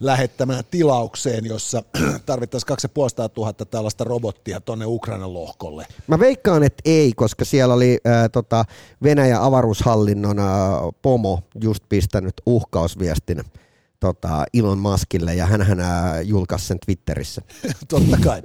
lähettämään 0.00 0.64
tilaukseen, 0.70 1.46
jossa 1.46 1.82
tarvittaisiin 2.26 2.66
2500 2.66 3.66
tällaista 3.66 4.04
robottia 4.04 4.60
tuonne 4.60 4.86
Ukrainan 4.86 5.34
lohkolle. 5.34 5.86
Mä 6.06 6.18
veikkaan, 6.18 6.62
että 6.62 6.82
ei, 6.84 7.12
koska 7.16 7.44
siellä 7.44 7.74
oli 7.74 7.98
ää, 8.04 8.28
tota, 8.28 8.64
Venäjän 9.02 9.42
avaruushallinnon 9.42 10.38
ää, 10.38 10.46
pomo 11.02 11.42
just 11.62 11.84
pistänyt 11.88 12.34
uhkausviestin 12.46 13.44
tota, 14.00 14.44
Elon 14.54 14.78
Muskille 14.78 15.34
ja 15.34 15.46
hän 15.46 15.60
julkaisi 16.24 16.66
sen 16.66 16.78
Twitterissä. 16.86 17.42
Totta 17.88 18.16
kai. 18.24 18.42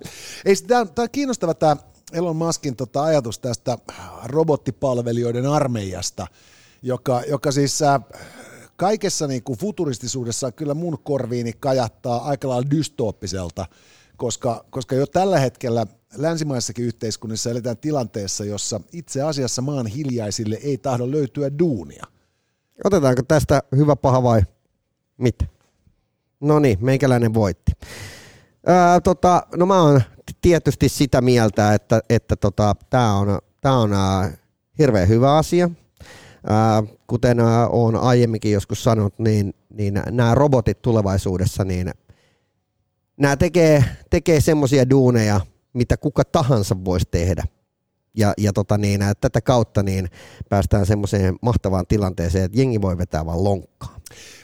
Tämä 0.68 0.82
on 0.82 1.10
kiinnostava 1.12 1.54
tämä 1.54 1.78
Elon 2.14 2.36
Muskin 2.36 2.76
tota, 2.76 3.04
ajatus 3.04 3.40
tästä 3.40 3.78
robottipalvelijoiden 4.26 5.46
armeijasta, 5.46 6.28
joka, 6.82 7.22
joka 7.28 7.52
siis 7.52 7.82
äh, 7.82 8.02
kaikessa 8.76 9.28
niin 9.28 9.44
kuin 9.44 9.60
futuristisuudessa 9.60 10.52
kyllä 10.52 10.74
mun 10.74 10.98
korviini 11.04 11.54
kajattaa 11.54 12.18
aika 12.18 12.50
lailla 12.50 12.72
dystooppiselta, 12.72 13.66
koska, 14.18 14.66
koska 14.70 14.96
jo 14.96 15.08
tällä 15.08 15.40
hetkellä 15.40 15.86
länsimaissakin 16.18 16.86
yhteiskunnissa 16.86 17.50
eletään 17.50 17.78
tilanteessa, 17.78 18.46
jossa 18.46 18.82
itse 18.92 19.22
asiassa 19.22 19.62
maan 19.62 19.88
hiljaisille 19.88 20.56
ei 20.64 20.78
tahdo 20.78 21.12
löytyä 21.12 21.60
duunia. 21.60 22.06
Otetaanko 22.84 23.22
tästä 23.28 23.64
hyvä, 23.76 23.96
paha 23.96 24.24
vai 24.24 24.42
mitä? 25.18 25.46
No 26.40 26.60
niin, 26.60 26.78
meikäläinen 26.82 27.34
voitti. 27.34 27.72
Ää, 28.66 29.02
tota, 29.02 29.48
no 29.56 29.66
mä 29.66 29.82
oon 29.82 30.02
tietysti 30.42 30.90
sitä 30.90 31.22
mieltä, 31.22 31.74
että, 31.74 32.02
että 32.10 32.36
tota, 32.36 32.76
tämä 32.90 33.14
on, 33.18 33.40
tää 33.62 33.78
on 33.78 33.94
ää, 33.94 34.32
hirveän 34.80 35.08
hyvä 35.08 35.38
asia. 35.38 35.70
Ää, 36.50 36.84
kuten 37.08 37.40
ää, 37.40 37.68
olen 37.68 37.96
aiemminkin 37.96 38.52
joskus 38.52 38.84
sanonut, 38.84 39.20
niin, 39.20 39.54
niin 39.74 40.02
nämä 40.12 40.36
robotit 40.36 40.82
tulevaisuudessa, 40.82 41.64
niin 41.64 41.92
nämä 43.18 43.38
tekee, 43.38 43.84
tekee 44.10 44.42
semmoisia 44.42 44.90
duuneja, 44.90 45.42
mitä 45.74 45.98
kuka 45.98 46.24
tahansa 46.24 46.76
voisi 46.86 47.08
tehdä 47.12 47.44
ja, 48.18 48.34
ja 48.38 48.54
tota 48.54 48.78
niin, 48.78 49.02
tätä 49.22 49.42
kautta 49.42 49.84
niin 49.84 50.10
päästään 50.50 50.86
semmoiseen 50.86 51.36
mahtavaan 51.42 51.88
tilanteeseen, 51.88 52.46
että 52.46 52.60
jengi 52.60 52.82
voi 52.82 52.98
vetää 52.98 53.26
vaan 53.26 53.44
lonkkaa. 53.44 53.95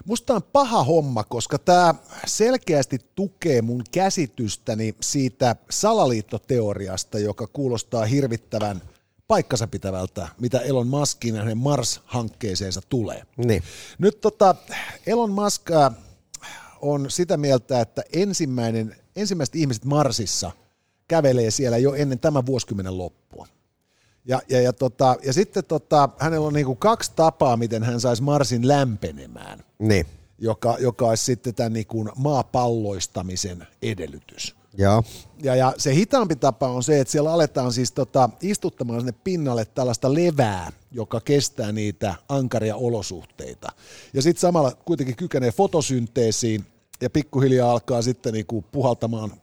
Musta 0.06 0.36
on 0.36 0.44
paha 0.44 0.84
homma, 0.84 1.24
koska 1.24 1.60
tämä 1.60 1.96
selkeästi 2.26 3.00
tukee 3.16 3.62
mun 3.62 3.84
käsitystäni 3.92 4.96
siitä 5.02 5.56
salaliittoteoriasta, 5.70 7.20
joka 7.20 7.48
kuulostaa 7.48 8.06
hirvittävän 8.06 8.82
paikkansa 9.28 9.68
pitävältä, 9.68 10.28
mitä 10.40 10.60
Elon 10.60 10.88
Muskin 10.88 11.36
ja 11.36 11.42
hänen 11.42 11.58
Mars-hankkeeseensa 11.58 12.82
tulee. 12.90 13.24
Niin. 13.38 13.64
Nyt 14.00 14.22
tota, 14.22 14.56
Elon 15.06 15.32
Musk 15.32 15.72
äh, 15.72 15.96
on 16.82 17.12
sitä 17.12 17.38
mieltä, 17.38 17.82
että 17.82 18.04
ensimmäinen, 18.14 18.96
ensimmäiset 19.16 19.56
ihmiset 19.56 19.86
Marsissa 19.86 20.52
kävelee 21.08 21.52
siellä 21.52 21.78
jo 21.78 21.94
ennen 21.94 22.20
tämän 22.20 22.46
vuosikymmenen 22.46 22.98
loppua. 22.98 23.48
Ja, 24.26 24.42
ja, 24.50 24.62
ja, 24.62 24.74
tota, 24.74 25.16
ja 25.24 25.34
sitten 25.34 25.66
tota, 25.66 26.10
hänellä 26.20 26.48
on 26.48 26.54
niinku 26.54 26.76
kaksi 26.76 27.12
tapaa, 27.16 27.58
miten 27.58 27.84
hän 27.84 28.00
saisi 28.00 28.24
Marsin 28.24 28.68
lämpenemään, 28.68 29.64
niin. 29.80 30.06
joka, 30.38 30.78
joka 30.80 31.08
olisi 31.08 31.24
sitten 31.24 31.56
tämän 31.56 31.74
niinku 31.74 32.10
maapalloistamisen 32.16 33.68
edellytys. 33.82 34.56
Ja. 34.78 35.04
Ja, 35.44 35.56
ja 35.56 35.74
se 35.78 35.94
hitaampi 35.96 36.36
tapa 36.36 36.68
on 36.68 36.84
se, 36.84 37.00
että 37.00 37.12
siellä 37.12 37.34
aletaan 37.34 37.74
siis 37.74 37.92
tota, 37.92 38.30
istuttamaan 38.42 39.00
sinne 39.00 39.14
pinnalle 39.24 39.66
tällaista 39.66 40.14
levää, 40.14 40.72
joka 40.92 41.20
kestää 41.20 41.72
niitä 41.72 42.16
ankaria 42.30 42.76
olosuhteita. 42.76 43.72
Ja 44.14 44.22
sitten 44.22 44.42
samalla 44.42 44.72
kuitenkin 44.86 45.16
kykenee 45.16 45.52
fotosynteesiin 45.52 46.66
ja 47.02 47.10
pikkuhiljaa 47.10 47.72
alkaa 47.72 48.02
sitten 48.02 48.34
niinku 48.34 48.62
puhaltamaan 48.72 49.41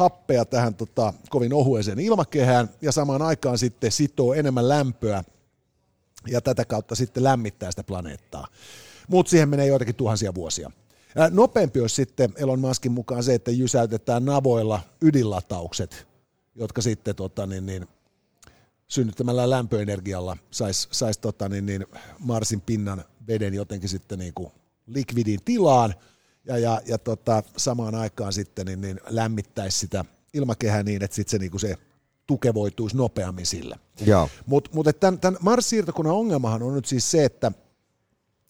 happea 0.00 0.44
tähän 0.44 0.74
tota, 0.74 1.14
kovin 1.30 1.54
ohueseen 1.54 2.00
ilmakehään 2.00 2.70
ja 2.82 2.92
samaan 2.92 3.22
aikaan 3.22 3.58
sitten 3.58 3.92
sitoo 3.92 4.34
enemmän 4.34 4.68
lämpöä 4.68 5.24
ja 6.26 6.40
tätä 6.40 6.64
kautta 6.64 6.94
sitten 6.94 7.24
lämmittää 7.24 7.70
sitä 7.70 7.84
planeettaa. 7.84 8.46
Mutta 9.08 9.30
siihen 9.30 9.48
menee 9.48 9.66
joitakin 9.66 9.94
tuhansia 9.94 10.34
vuosia. 10.34 10.70
Ää, 11.16 11.30
nopeampi 11.30 11.80
olisi 11.80 11.94
sitten 11.94 12.32
Elon 12.36 12.60
Muskin 12.60 12.92
mukaan 12.92 13.22
se, 13.22 13.34
että 13.34 13.50
jysäytetään 13.50 14.24
navoilla 14.24 14.80
ydinlataukset, 15.02 16.06
jotka 16.54 16.82
sitten 16.82 17.16
tota, 17.16 17.46
niin, 17.46 17.66
niin, 17.66 17.88
synnyttämällä 18.88 19.50
lämpöenergialla 19.50 20.36
saisi 20.50 20.88
sais, 20.90 21.18
tota, 21.18 21.48
niin, 21.48 21.66
niin, 21.66 21.86
Marsin 22.18 22.60
pinnan 22.60 23.04
veden 23.26 23.54
jotenkin 23.54 23.88
sitten 23.88 24.18
niin 24.18 24.34
kuin 24.34 24.52
likvidin 24.86 25.40
tilaan– 25.44 25.94
ja, 26.50 26.58
ja, 26.58 26.80
ja 26.86 26.98
tota, 26.98 27.42
samaan 27.56 27.94
aikaan 27.94 28.32
sitten 28.32 28.66
niin, 28.66 28.80
niin 28.80 29.00
lämmittäisi 29.08 29.78
sitä 29.78 30.04
ilmakehää 30.34 30.82
niin, 30.82 31.02
että 31.02 31.14
sitten 31.14 31.30
se, 31.30 31.38
niin 31.38 31.60
se 31.60 31.76
tukevoituisi 32.26 32.96
nopeammin 32.96 33.46
sillä. 33.46 33.76
Mutta 34.46 34.70
mut, 34.74 34.86
tämän, 35.00 35.20
tämän 35.20 35.38
Mars-siirtokunnan 35.40 36.14
ongelmahan 36.14 36.62
on 36.62 36.74
nyt 36.74 36.86
siis 36.86 37.10
se, 37.10 37.24
että 37.24 37.52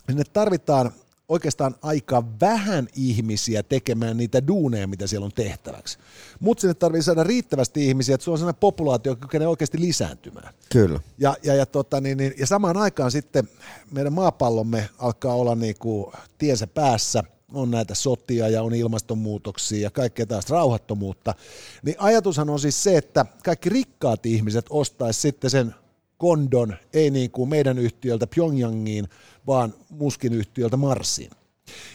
sinne 0.07 0.24
tarvitaan 0.32 0.92
oikeastaan 1.28 1.74
aika 1.82 2.24
vähän 2.40 2.88
ihmisiä 2.96 3.62
tekemään 3.62 4.16
niitä 4.16 4.46
duuneja, 4.46 4.86
mitä 4.86 5.07
siellä 5.07 5.24
on 5.24 5.32
tehtäväksi. 5.32 5.98
Mutta 6.40 6.61
sinne 6.61 6.74
tarvii 6.74 7.03
saada 7.03 7.24
riittävästi 7.24 7.86
ihmisiä, 7.86 8.14
että 8.14 8.24
se 8.24 8.30
on 8.30 8.38
sellainen 8.38 8.61
populaatio, 8.61 9.12
joka 9.12 9.20
kykenee 9.26 9.48
oikeasti 9.48 9.80
lisääntymään. 9.80 10.55
Kyllä. 10.72 11.01
Ja, 11.18 11.36
ja, 11.42 11.55
ja, 11.55 11.66
tota, 11.66 12.01
niin, 12.01 12.18
niin, 12.18 12.34
ja 12.38 12.46
samaan 12.46 12.76
aikaan 12.76 13.11
sitten 13.11 13.48
meidän 13.90 14.12
maapallomme 14.12 14.88
alkaa 14.98 15.34
olla 15.34 15.55
niin 15.55 15.76
kuin 15.78 16.12
tiensä 16.38 16.66
päässä– 16.66 17.24
on 17.55 17.70
näitä 17.70 17.94
sotia 17.94 18.48
ja 18.48 18.62
on 18.62 18.74
ilmastonmuutoksia 18.74 19.82
ja 19.82 19.90
kaikkea 19.90 20.26
taas 20.26 20.51
rauhattomuutta, 20.51 21.34
niin 21.82 21.96
ajatushan 21.98 22.51
on 22.51 22.61
siis 22.61 22.82
se, 22.82 22.96
että 22.96 23.26
kaikki 23.44 23.68
rikkaat 23.68 24.26
ihmiset 24.26 24.66
ostaisi 24.70 25.20
sitten 25.20 25.51
sen 25.51 25.74
kondon, 26.18 26.76
ei 26.92 27.11
niin 27.11 27.30
kuin 27.30 27.48
meidän 27.48 27.78
yhtiöltä 27.78 28.26
Pyongyangiin, 28.26 29.09
vaan 29.46 29.74
muskin 29.90 30.32
yhtiöltä 30.32 30.76
Marsiin. 30.76 31.30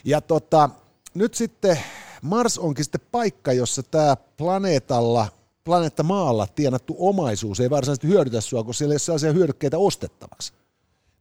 Ja 0.06 0.22
tota, 0.22 0.70
nyt 1.14 1.34
sitten 1.34 1.80
Mars 2.22 2.58
onkin 2.58 2.86
sitten 2.86 3.02
paikka, 3.12 3.54
jossa 3.54 3.84
tämä 3.84 4.18
planeetalla, 4.38 5.28
planeetta 5.64 6.04
maalla 6.04 6.48
tienattu 6.48 6.96
omaisuus 7.00 7.60
ei 7.60 7.70
varsinaisesti 7.70 8.08
hyödytä 8.08 8.42
sua, 8.42 8.64
kun 8.64 8.74
siellä 8.74 8.92
ei 8.92 8.96
ole 8.96 9.00
sellaisia 9.00 9.32
hyödykkeitä 9.32 9.78
ostettavaksi. 9.78 10.54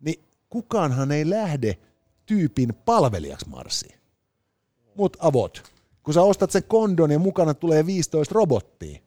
Niin 0.01 0.25
kukaanhan 0.51 1.13
ei 1.13 1.31
lähde 1.31 1.79
tyypin 2.27 2.75
palvelijaksi 2.75 3.49
Marsiin 3.49 4.04
mut 4.97 5.17
avot. 5.21 5.63
Kun 6.03 6.15
sä 6.15 6.23
ostat 6.23 6.51
sen 6.51 6.65
kondon 6.65 7.11
ja 7.11 7.19
mukana 7.19 7.55
tulee 7.55 7.87
15 7.87 8.35
robottia, 8.35 8.99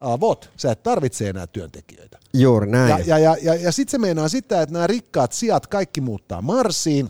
avot, 0.00 0.50
sä 0.56 0.72
et 0.72 0.82
tarvitse 0.82 1.28
enää 1.28 1.46
työntekijöitä. 1.46 2.18
Juuri 2.34 2.70
näin. 2.70 2.88
Ja, 2.90 2.98
ja, 2.98 3.18
ja, 3.18 3.36
ja, 3.42 3.54
ja 3.54 3.72
sitten 3.72 3.90
se 3.90 3.98
meinaa 3.98 4.28
sitä, 4.28 4.62
että 4.62 4.72
nämä 4.72 4.86
rikkaat 4.86 5.32
sijat 5.32 5.66
kaikki 5.66 6.00
muuttaa 6.00 6.42
Marsiin, 6.42 7.06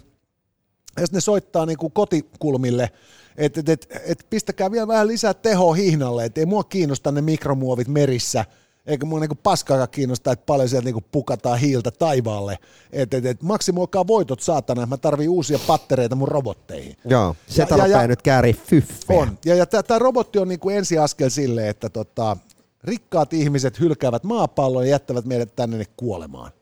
ja 0.96 1.06
sitten 1.06 1.16
ne 1.16 1.20
soittaa 1.20 1.66
niin 1.66 1.78
kuin 1.78 1.92
kotikulmille, 1.92 2.90
että 3.36 3.60
et, 3.60 3.68
et, 3.68 3.88
et 4.06 4.26
pistäkää 4.30 4.70
vielä 4.70 4.88
vähän 4.88 5.06
lisää 5.06 5.34
tehoa 5.34 5.74
hihnalle, 5.74 6.24
että 6.24 6.40
ei 6.40 6.46
mua 6.46 6.64
kiinnosta 6.64 7.12
ne 7.12 7.20
mikromuovit 7.20 7.88
merissä– 7.88 8.44
eikä 8.88 9.06
mua 9.06 9.20
niinku 9.20 9.38
paskaakaan 9.42 9.88
kiinnostaa, 9.88 10.32
että 10.32 10.46
paljon 10.46 10.68
sieltä 10.68 10.84
niinku 10.84 11.04
pukataan 11.12 11.58
hiiltä 11.58 11.90
taivaalle. 11.90 12.58
Että 12.92 13.16
et, 13.16 13.26
et, 13.26 13.42
maksimoikaa 13.42 14.06
voitot 14.06 14.40
saatana, 14.40 14.86
mä 14.86 14.96
tarvii 14.96 15.28
uusia 15.28 15.58
pattereita 15.66 16.16
mun 16.16 16.28
robotteihin. 16.28 16.96
Joo, 17.04 17.36
se 17.46 17.66
ja, 17.70 17.86
ja, 17.86 18.08
nyt 18.08 18.22
käärii 18.22 18.54
fyffeä. 18.54 19.18
On, 19.18 19.38
ja, 19.44 19.54
ja 19.54 19.66
tämä 19.66 19.98
robotti 19.98 20.38
on 20.38 20.48
niinku 20.48 20.70
ensiaskel 20.70 21.28
sille, 21.28 21.68
että 21.68 21.88
tota, 21.90 22.36
rikkaat 22.84 23.32
ihmiset 23.32 23.80
hylkäävät 23.80 24.24
maapallon 24.24 24.84
ja 24.84 24.90
jättävät 24.90 25.24
meidät 25.24 25.56
tänne 25.56 25.84
kuolemaan. 25.96 26.52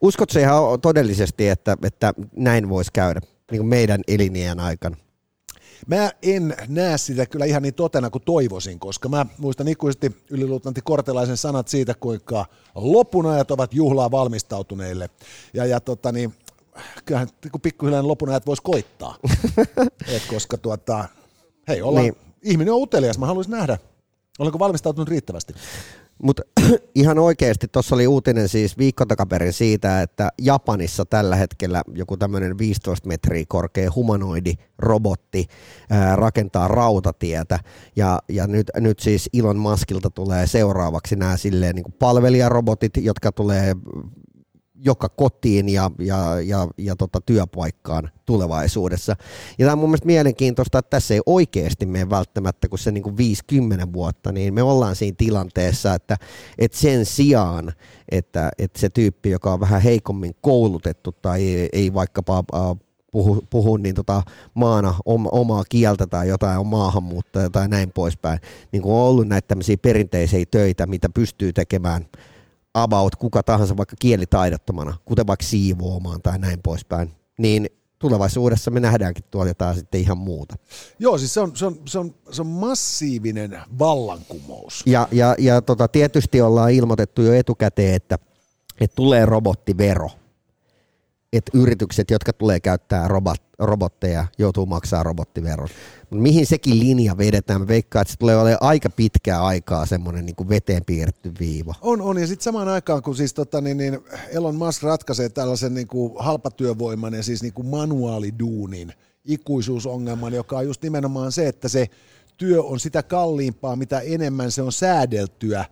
Uskotko 0.00 0.38
ihan 0.38 0.80
todellisesti, 0.80 1.48
että, 1.48 1.76
että 1.82 2.14
näin 2.36 2.68
voisi 2.68 2.90
käydä 2.92 3.20
niin 3.50 3.60
kuin 3.60 3.68
meidän 3.68 4.00
elinien 4.08 4.60
aikana? 4.60 4.96
Mä 5.86 6.10
en 6.22 6.56
näe 6.68 6.98
sitä 6.98 7.26
kyllä 7.26 7.44
ihan 7.44 7.62
niin 7.62 7.74
totena 7.74 8.10
kuin 8.10 8.22
toivoisin, 8.24 8.78
koska 8.78 9.08
mä 9.08 9.26
muistan 9.38 9.68
ikuisesti 9.68 10.16
yliluutnantti 10.30 10.80
Kortelaisen 10.84 11.36
sanat 11.36 11.68
siitä, 11.68 11.94
kuinka 11.94 12.46
lopunajat 12.74 13.50
ovat 13.50 13.74
juhlaa 13.74 14.10
valmistautuneille. 14.10 15.10
Ja, 15.54 15.66
ja 15.66 15.80
tota, 15.80 16.12
niin, 16.12 16.34
kyllähän 17.04 17.28
niin 17.44 17.62
pikkuhiljaa 17.62 18.08
lopunajat 18.08 18.46
voisi 18.46 18.62
koittaa, 18.62 19.16
Et 20.14 20.22
koska 20.30 20.58
tuota, 20.58 21.08
hei, 21.68 21.82
ollaan, 21.82 22.04
niin. 22.04 22.16
ihminen 22.42 22.74
on 22.74 22.82
utelias, 22.82 23.18
mä 23.18 23.26
haluaisin 23.26 23.50
nähdä, 23.50 23.78
olenko 24.38 24.58
valmistautunut 24.58 25.08
riittävästi. 25.08 25.54
Mutta 26.22 26.42
ihan 26.94 27.18
oikeasti 27.18 27.68
tuossa 27.68 27.94
oli 27.94 28.06
uutinen 28.06 28.48
siis 28.48 28.78
viikko 28.78 29.06
takaperin 29.06 29.52
siitä, 29.52 30.02
että 30.02 30.28
Japanissa 30.40 31.04
tällä 31.04 31.36
hetkellä 31.36 31.82
joku 31.94 32.16
tämmöinen 32.16 32.58
15 32.58 33.08
metriä 33.08 33.44
korkea 33.48 33.90
humanoidi 33.94 34.54
robotti 34.78 35.46
ää, 35.90 36.16
rakentaa 36.16 36.68
rautatietä. 36.68 37.58
Ja, 37.96 38.18
ja 38.28 38.46
nyt, 38.46 38.70
nyt 38.76 38.98
siis 38.98 39.30
Elon 39.34 39.56
Muskilta 39.56 40.10
tulee 40.10 40.46
seuraavaksi 40.46 41.16
nämä 41.16 41.36
silleen 41.36 41.74
niin 41.74 41.92
palvelijarobotit, 41.98 42.96
jotka 42.96 43.32
tulee 43.32 43.74
joka 44.74 45.08
kotiin 45.08 45.68
ja, 45.68 45.90
ja, 45.98 46.40
ja, 46.40 46.68
ja 46.78 46.96
tota 46.96 47.20
työpaikkaan 47.20 48.10
tulevaisuudessa. 48.26 49.16
Ja 49.58 49.66
tämä 49.66 49.72
on 49.72 49.78
mun 49.78 49.88
mielestä 49.88 50.06
mielenkiintoista, 50.06 50.78
että 50.78 50.90
tässä 50.90 51.14
ei 51.14 51.20
oikeasti 51.26 51.86
mene 51.86 52.10
välttämättä, 52.10 52.68
kun 52.68 52.78
se 52.78 52.92
niin 52.92 53.02
kuin 53.02 53.16
50 53.16 53.92
vuotta, 53.92 54.32
niin 54.32 54.54
me 54.54 54.62
ollaan 54.62 54.96
siinä 54.96 55.14
tilanteessa, 55.18 55.94
että, 55.94 56.16
että 56.58 56.78
sen 56.78 57.06
sijaan, 57.06 57.72
että, 58.08 58.50
että 58.58 58.80
se 58.80 58.88
tyyppi, 58.88 59.30
joka 59.30 59.52
on 59.52 59.60
vähän 59.60 59.82
heikommin 59.82 60.34
koulutettu 60.40 61.12
tai 61.12 61.42
ei, 61.42 61.68
ei 61.72 61.94
vaikkapa 61.94 62.44
puhu, 63.10 63.44
puhu 63.50 63.76
niin 63.76 63.94
tota 63.94 64.22
maana 64.54 64.94
oma, 65.04 65.28
omaa 65.32 65.64
kieltä 65.68 66.06
tai 66.06 66.28
jotain 66.28 66.58
on 66.58 66.66
maahanmuuttaja 66.66 67.50
tai 67.50 67.68
näin 67.68 67.92
poispäin, 67.92 68.38
niin 68.72 68.82
kuin 68.82 68.94
on 68.94 69.00
ollut 69.00 69.28
näitä 69.28 69.48
tämmöisiä 69.48 69.76
perinteisiä 69.76 70.44
töitä, 70.50 70.86
mitä 70.86 71.08
pystyy 71.08 71.52
tekemään– 71.52 72.06
about 72.74 73.16
kuka 73.16 73.42
tahansa 73.42 73.76
vaikka 73.76 73.96
kielitaidottomana, 73.98 74.96
kuten 75.04 75.26
vaikka 75.26 75.46
siivoamaan 75.46 76.22
tai 76.22 76.38
näin 76.38 76.62
poispäin, 76.62 77.10
niin 77.38 77.66
tulevaisuudessa 77.98 78.70
me 78.70 78.80
nähdäänkin 78.80 79.24
tuolla 79.30 79.50
jotain 79.50 79.76
sitten 79.76 80.00
ihan 80.00 80.18
muuta. 80.18 80.56
Joo, 80.98 81.18
siis 81.18 81.34
se 81.34 81.40
on, 81.40 81.56
se 81.56 81.66
on, 81.66 81.80
se 81.86 81.98
on, 81.98 82.14
se 82.30 82.42
on 82.42 82.46
massiivinen 82.46 83.58
vallankumous. 83.78 84.82
Ja, 84.86 85.08
ja, 85.12 85.34
ja 85.38 85.62
tota, 85.62 85.88
tietysti 85.88 86.40
ollaan 86.40 86.72
ilmoitettu 86.72 87.22
jo 87.22 87.32
etukäteen, 87.32 87.94
että, 87.94 88.18
että 88.80 88.96
tulee 88.96 89.26
robottivero– 89.26 90.10
että 91.38 91.58
yritykset, 91.58 92.10
jotka 92.10 92.32
tulee 92.32 92.60
käyttää 92.60 93.08
robot, 93.08 93.42
robotteja, 93.58 94.26
joutuu 94.38 94.66
maksaa 94.66 95.02
robottiveron. 95.02 95.68
Mihin 96.10 96.46
sekin 96.46 96.78
linja 96.78 97.18
vedetään? 97.18 97.60
Mä 97.60 97.68
veikkaan, 97.68 98.02
että 98.02 98.12
se 98.12 98.18
tulee 98.18 98.36
olemaan 98.36 98.62
aika 98.62 98.90
pitkää 98.90 99.44
aikaa 99.44 99.86
semmoinen 99.86 100.26
niin 100.26 100.48
veteen 100.48 100.84
piirretty 100.84 101.32
viiva. 101.40 101.74
On, 101.80 102.00
on. 102.00 102.18
Ja 102.18 102.26
sitten 102.26 102.44
samaan 102.44 102.68
aikaan, 102.68 103.02
kun 103.02 103.16
siis 103.16 103.34
tota, 103.34 103.60
niin, 103.60 103.76
niin 103.76 103.98
Elon 104.28 104.56
Musk 104.56 104.82
ratkaisee 104.82 105.28
tällaisen 105.28 105.74
niin 105.74 105.88
kuin 105.88 106.12
halpatyövoiman 106.18 107.14
ja 107.14 107.22
siis 107.22 107.42
niin 107.42 107.54
kuin 107.54 107.66
manuaaliduunin 107.66 108.92
ikuisuusongelman, 109.24 110.32
joka 110.32 110.58
on 110.58 110.66
just 110.66 110.82
nimenomaan 110.82 111.32
se, 111.32 111.48
että 111.48 111.68
se 111.68 111.86
työ 112.36 112.62
on 112.62 112.80
sitä 112.80 113.02
kalliimpaa, 113.02 113.76
mitä 113.76 114.00
enemmän 114.00 114.50
se 114.50 114.62
on 114.62 114.72
säädeltyä 114.72 115.64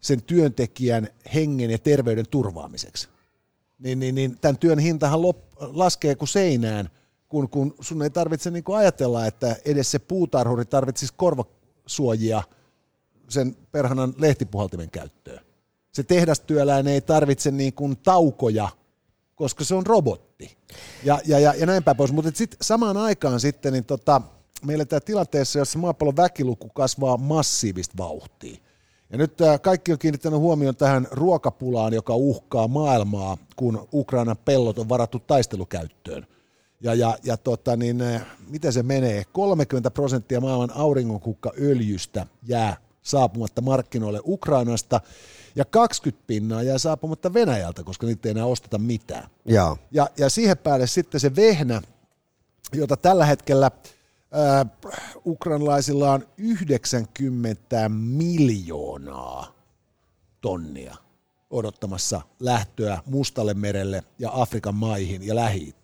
sen 0.00 0.22
työntekijän 0.22 1.08
hengen 1.34 1.70
ja 1.70 1.78
terveyden 1.78 2.26
turvaamiseksi 2.30 3.08
niin, 3.80 3.98
niin, 3.98 4.14
niin 4.14 4.38
tämän 4.40 4.58
työn 4.58 4.78
hintahan 4.78 5.22
lop, 5.22 5.36
laskee 5.60 6.14
kuin 6.14 6.28
seinään, 6.28 6.90
kun, 7.28 7.48
kun 7.48 7.74
sun 7.80 8.02
ei 8.02 8.10
tarvitse 8.10 8.50
niin 8.50 8.64
ajatella, 8.76 9.26
että 9.26 9.56
edes 9.64 9.90
se 9.90 9.98
puutarhuri 9.98 10.64
tarvitsisi 10.64 11.14
korvasuojia 11.16 12.42
sen 13.28 13.56
perhanan 13.72 14.14
lehtipuhaltimen 14.18 14.90
käyttöön. 14.90 15.44
Se 15.92 16.02
tehdastyöläinen 16.02 16.94
ei 16.94 17.00
tarvitse 17.00 17.50
niin 17.50 17.72
kuin 17.72 17.96
taukoja, 17.96 18.68
koska 19.34 19.64
se 19.64 19.74
on 19.74 19.86
robotti. 19.86 20.56
Ja, 21.04 21.20
ja, 21.26 21.38
ja, 21.38 21.54
ja 21.54 21.66
näin 21.66 21.84
päin 21.84 21.96
pois. 21.96 22.12
Mutta 22.12 22.30
sitten 22.34 22.58
samaan 22.62 22.96
aikaan 22.96 23.40
sitten, 23.40 23.72
niin 23.72 23.84
tota, 23.84 24.22
meillä 24.64 24.84
tämä 24.84 25.00
tilanteessa, 25.00 25.58
jossa 25.58 25.78
maapallon 25.78 26.16
väkiluku 26.16 26.68
kasvaa 26.68 27.16
massiivista 27.16 27.94
vauhtia. 27.98 28.56
Ja 29.10 29.18
nyt 29.18 29.40
äh, 29.40 29.60
kaikki 29.60 29.92
on 29.92 29.98
kiinnittänyt 29.98 30.40
huomioon 30.40 30.76
tähän 30.76 31.06
ruokapulaan, 31.10 31.92
joka 31.92 32.14
uhkaa 32.14 32.68
maailmaa, 32.68 33.36
kun 33.56 33.88
Ukrainan 33.92 34.36
pellot 34.44 34.78
on 34.78 34.88
varattu 34.88 35.18
taistelukäyttöön. 35.18 36.26
Ja, 36.80 36.94
ja, 36.94 37.18
ja 37.22 37.36
tota, 37.36 37.76
niin, 37.76 38.02
äh, 38.02 38.26
miten 38.48 38.72
se 38.72 38.82
menee? 38.82 39.24
30 39.32 39.90
prosenttia 39.90 40.40
maailman 40.40 40.72
auringonkukkaöljystä 40.74 42.26
jää 42.42 42.76
saapumatta 43.02 43.60
markkinoille 43.60 44.20
Ukrainasta, 44.24 45.00
ja 45.56 45.64
20 45.64 46.24
pinnaa 46.26 46.62
jää 46.62 46.78
saapumatta 46.78 47.34
Venäjältä, 47.34 47.82
koska 47.82 48.06
niitä 48.06 48.28
ei 48.28 48.30
enää 48.30 48.46
osteta 48.46 48.78
mitään. 48.78 49.30
Ja, 49.44 49.76
ja, 49.90 50.08
ja 50.16 50.28
siihen 50.28 50.58
päälle 50.58 50.86
sitten 50.86 51.20
se 51.20 51.36
vehnä, 51.36 51.82
jota 52.72 52.96
tällä 52.96 53.26
hetkellä– 53.26 53.70
äh, 54.38 54.66
ukrainalaisilla 55.26 56.12
on 56.12 56.28
90 56.38 57.88
miljoonaa 57.88 59.54
tonnia 60.40 60.96
odottamassa 61.50 62.20
lähtöä 62.40 62.98
Mustalle 63.06 63.54
merelle 63.54 64.02
ja 64.18 64.30
Afrikan 64.32 64.74
maihin 64.74 65.26
ja 65.26 65.34
lähi 65.34 65.74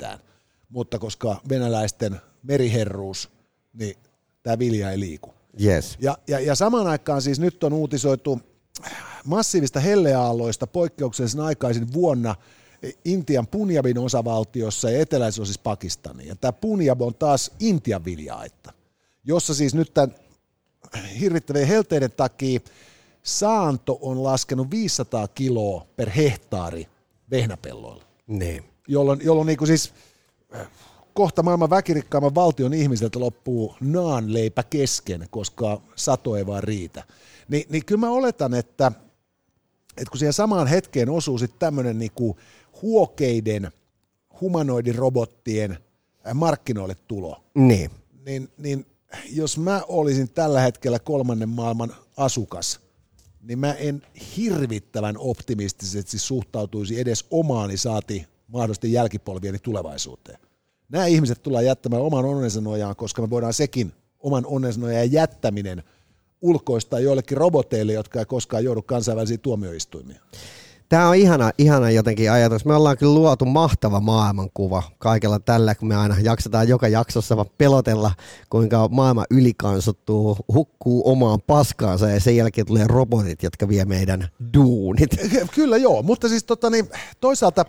Mutta 0.68 0.98
koska 0.98 1.40
venäläisten 1.48 2.20
meriherruus, 2.42 3.30
niin 3.72 3.96
tämä 4.42 4.58
vilja 4.58 4.90
ei 4.90 5.00
liiku. 5.00 5.34
Yes. 5.64 5.96
Ja, 6.00 6.18
ja, 6.28 6.40
ja 6.40 6.54
samaan 6.54 6.86
aikaan 6.86 7.22
siis 7.22 7.40
nyt 7.40 7.64
on 7.64 7.72
uutisoitu 7.72 8.40
massiivista 9.24 9.80
helleaalloista 9.80 10.66
poikkeuksellisen 10.66 11.40
aikaisin 11.40 11.92
vuonna– 11.92 12.34
Intian 13.04 13.46
Punjabin 13.46 13.98
osavaltiossa 13.98 14.90
ja 14.90 15.00
eteläisosissa 15.00 15.60
Pakistania. 15.64 16.26
Ja 16.26 16.36
tämä 16.36 16.52
Punjab 16.52 17.02
on 17.02 17.14
taas 17.14 17.50
Intian 17.60 18.04
viljaetta, 18.04 18.72
jossa 19.24 19.54
siis 19.54 19.74
nyt 19.74 19.94
tämän 19.94 20.14
hirvittävien 21.20 21.66
helteiden 21.66 22.10
takia 22.16 22.60
saanto 23.22 23.98
on 24.00 24.22
laskenut 24.22 24.70
500 24.70 25.28
kiloa 25.28 25.86
per 25.96 26.10
hehtaari 26.10 26.86
vehnäpelloilla. 27.30 28.04
Niin. 28.26 28.64
Jolloin, 28.88 29.20
jolloin 29.24 29.46
niin 29.46 29.58
kuin 29.58 29.68
siis 29.68 29.92
kohta 31.14 31.42
maailman 31.42 31.70
väkirikkaamman 31.70 32.34
valtion 32.34 32.74
ihmiseltä 32.74 33.20
loppuu 33.20 33.74
naanleipä 33.80 34.62
kesken, 34.62 35.26
koska 35.30 35.80
sato 35.96 36.36
ei 36.36 36.46
vaan 36.46 36.62
riitä. 36.62 37.04
Ni, 37.48 37.66
niin 37.68 37.84
kyllä 37.84 38.00
mä 38.00 38.10
oletan, 38.10 38.54
että, 38.54 38.92
että 39.96 40.10
kun 40.10 40.18
siihen 40.18 40.32
samaan 40.32 40.66
hetkeen 40.66 41.10
osuu 41.10 41.38
sitten 41.38 41.58
tämmöinen 41.58 41.98
niinku 41.98 42.36
huokeiden 42.82 43.70
humanoidirobottien 44.40 45.78
markkinoille 46.34 46.96
tulo, 47.08 47.44
niin. 47.54 47.90
Niin, 48.26 48.50
niin 48.58 48.86
jos 49.30 49.58
mä 49.58 49.82
olisin 49.88 50.30
tällä 50.30 50.60
hetkellä 50.60 50.98
kolmannen 50.98 51.48
maailman 51.48 51.94
asukas, 52.16 52.80
niin 53.42 53.58
mä 53.58 53.72
en 53.72 54.02
hirvittävän 54.36 55.18
optimistisesti 55.18 56.18
suhtautuisi 56.18 57.00
edes 57.00 57.24
omaani 57.30 57.76
saati 57.76 58.26
mahdollisesti 58.48 58.92
jälkipolvieni 58.92 59.58
tulevaisuuteen. 59.58 60.38
Nämä 60.88 61.06
ihmiset 61.06 61.42
tullaan 61.42 61.64
jättämään 61.64 62.02
oman 62.02 62.24
onnensa 62.24 62.60
nojaan, 62.60 62.96
koska 62.96 63.22
me 63.22 63.30
voidaan 63.30 63.54
sekin 63.54 63.92
oman 64.18 64.46
onnensa 64.46 64.80
nojaan 64.80 65.12
jättäminen 65.12 65.82
ulkoistaa 66.46 67.00
joillekin 67.00 67.38
roboteille, 67.38 67.92
jotka 67.92 68.18
ei 68.18 68.24
koskaan 68.24 68.64
joudu 68.64 68.82
kansainvälisiin 68.82 69.40
tuomioistuimiin. 69.40 70.20
Tämä 70.88 71.08
on 71.08 71.16
ihana, 71.16 71.50
ihana 71.58 71.90
jotenkin 71.90 72.30
ajatus. 72.30 72.64
Me 72.64 72.74
ollaan 72.74 72.98
kyllä 72.98 73.14
luotu 73.14 73.44
mahtava 73.44 74.00
maailmankuva 74.00 74.82
kaikella 74.98 75.38
tällä, 75.38 75.74
kun 75.74 75.88
me 75.88 75.96
aina 75.96 76.16
jaksetaan 76.22 76.68
joka 76.68 76.88
jaksossa 76.88 77.44
pelotella, 77.58 78.12
kuinka 78.50 78.88
maailma 78.88 79.24
ylikansottuu, 79.30 80.36
hukkuu 80.54 81.10
omaan 81.10 81.40
paskaansa 81.46 82.08
ja 82.08 82.20
sen 82.20 82.36
jälkeen 82.36 82.66
tulee 82.66 82.86
robotit, 82.86 83.42
jotka 83.42 83.68
vie 83.68 83.84
meidän 83.84 84.28
duunit. 84.54 85.10
Kyllä 85.54 85.76
joo, 85.76 86.02
mutta 86.02 86.28
siis 86.28 86.44
tota, 86.44 86.70
niin, 86.70 86.88
toisaalta 87.20 87.64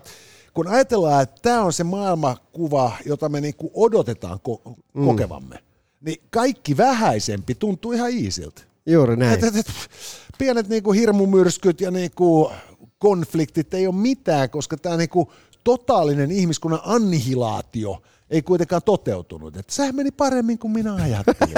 kun 0.54 0.68
ajatellaan, 0.68 1.22
että 1.22 1.42
tämä 1.42 1.62
on 1.62 1.72
se 1.72 1.84
maailmankuva, 1.84 2.92
jota 3.06 3.28
me 3.28 3.40
niinku 3.40 3.70
odotetaan 3.74 4.38
ko- 4.48 4.72
mm. 4.94 5.04
kokevamme, 5.06 5.58
niin 6.00 6.22
kaikki 6.30 6.76
vähäisempi 6.76 7.54
tuntuu 7.54 7.92
ihan 7.92 8.10
iisiltä. 8.10 8.67
Juuri 8.88 9.16
näin. 9.16 9.34
Et, 9.34 9.44
et, 9.44 9.56
et, 9.56 9.66
pienet 10.38 10.68
niinku 10.68 10.92
hirmumyrskyt 10.92 11.80
ja 11.80 11.90
niinku 11.90 12.52
konfliktit 12.98 13.74
ei 13.74 13.86
ole 13.86 13.94
mitään, 13.94 14.50
koska 14.50 14.76
tämä 14.76 14.96
niinku 14.96 15.32
totaalinen 15.64 16.30
ihmiskunnan 16.30 16.80
annihilaatio 16.84 18.02
ei 18.30 18.42
kuitenkaan 18.42 18.82
toteutunut. 18.82 19.56
Et 19.56 19.70
sehän 19.70 19.94
meni 19.94 20.10
paremmin 20.10 20.58
kuin 20.58 20.72
minä 20.72 20.94
ajattelin. 20.94 21.54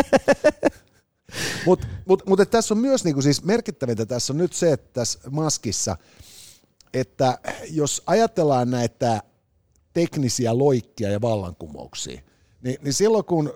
Mutta 1.66 1.87
mut, 2.09 2.26
mut, 2.26 2.51
tässä 2.51 2.74
on 2.74 2.78
myös 2.78 3.05
niinku 3.05 3.22
siis 3.22 3.45
merkittävintä 3.45 4.07
tässä 4.07 4.33
on 4.33 4.39
nyt 4.39 4.53
se, 4.53 4.72
että 4.72 4.89
tässä 4.93 5.18
maskissa, 5.31 5.97
että 6.95 7.39
jos 7.70 8.03
ajatellaan 8.07 8.70
näitä 8.70 9.22
teknisiä 9.93 10.59
loikkia 10.59 11.11
ja 11.11 11.20
vallankumouksia, 11.20 12.20
niin, 12.62 12.76
niin 12.83 12.95
silloin 12.95 13.24
kun 13.24 13.53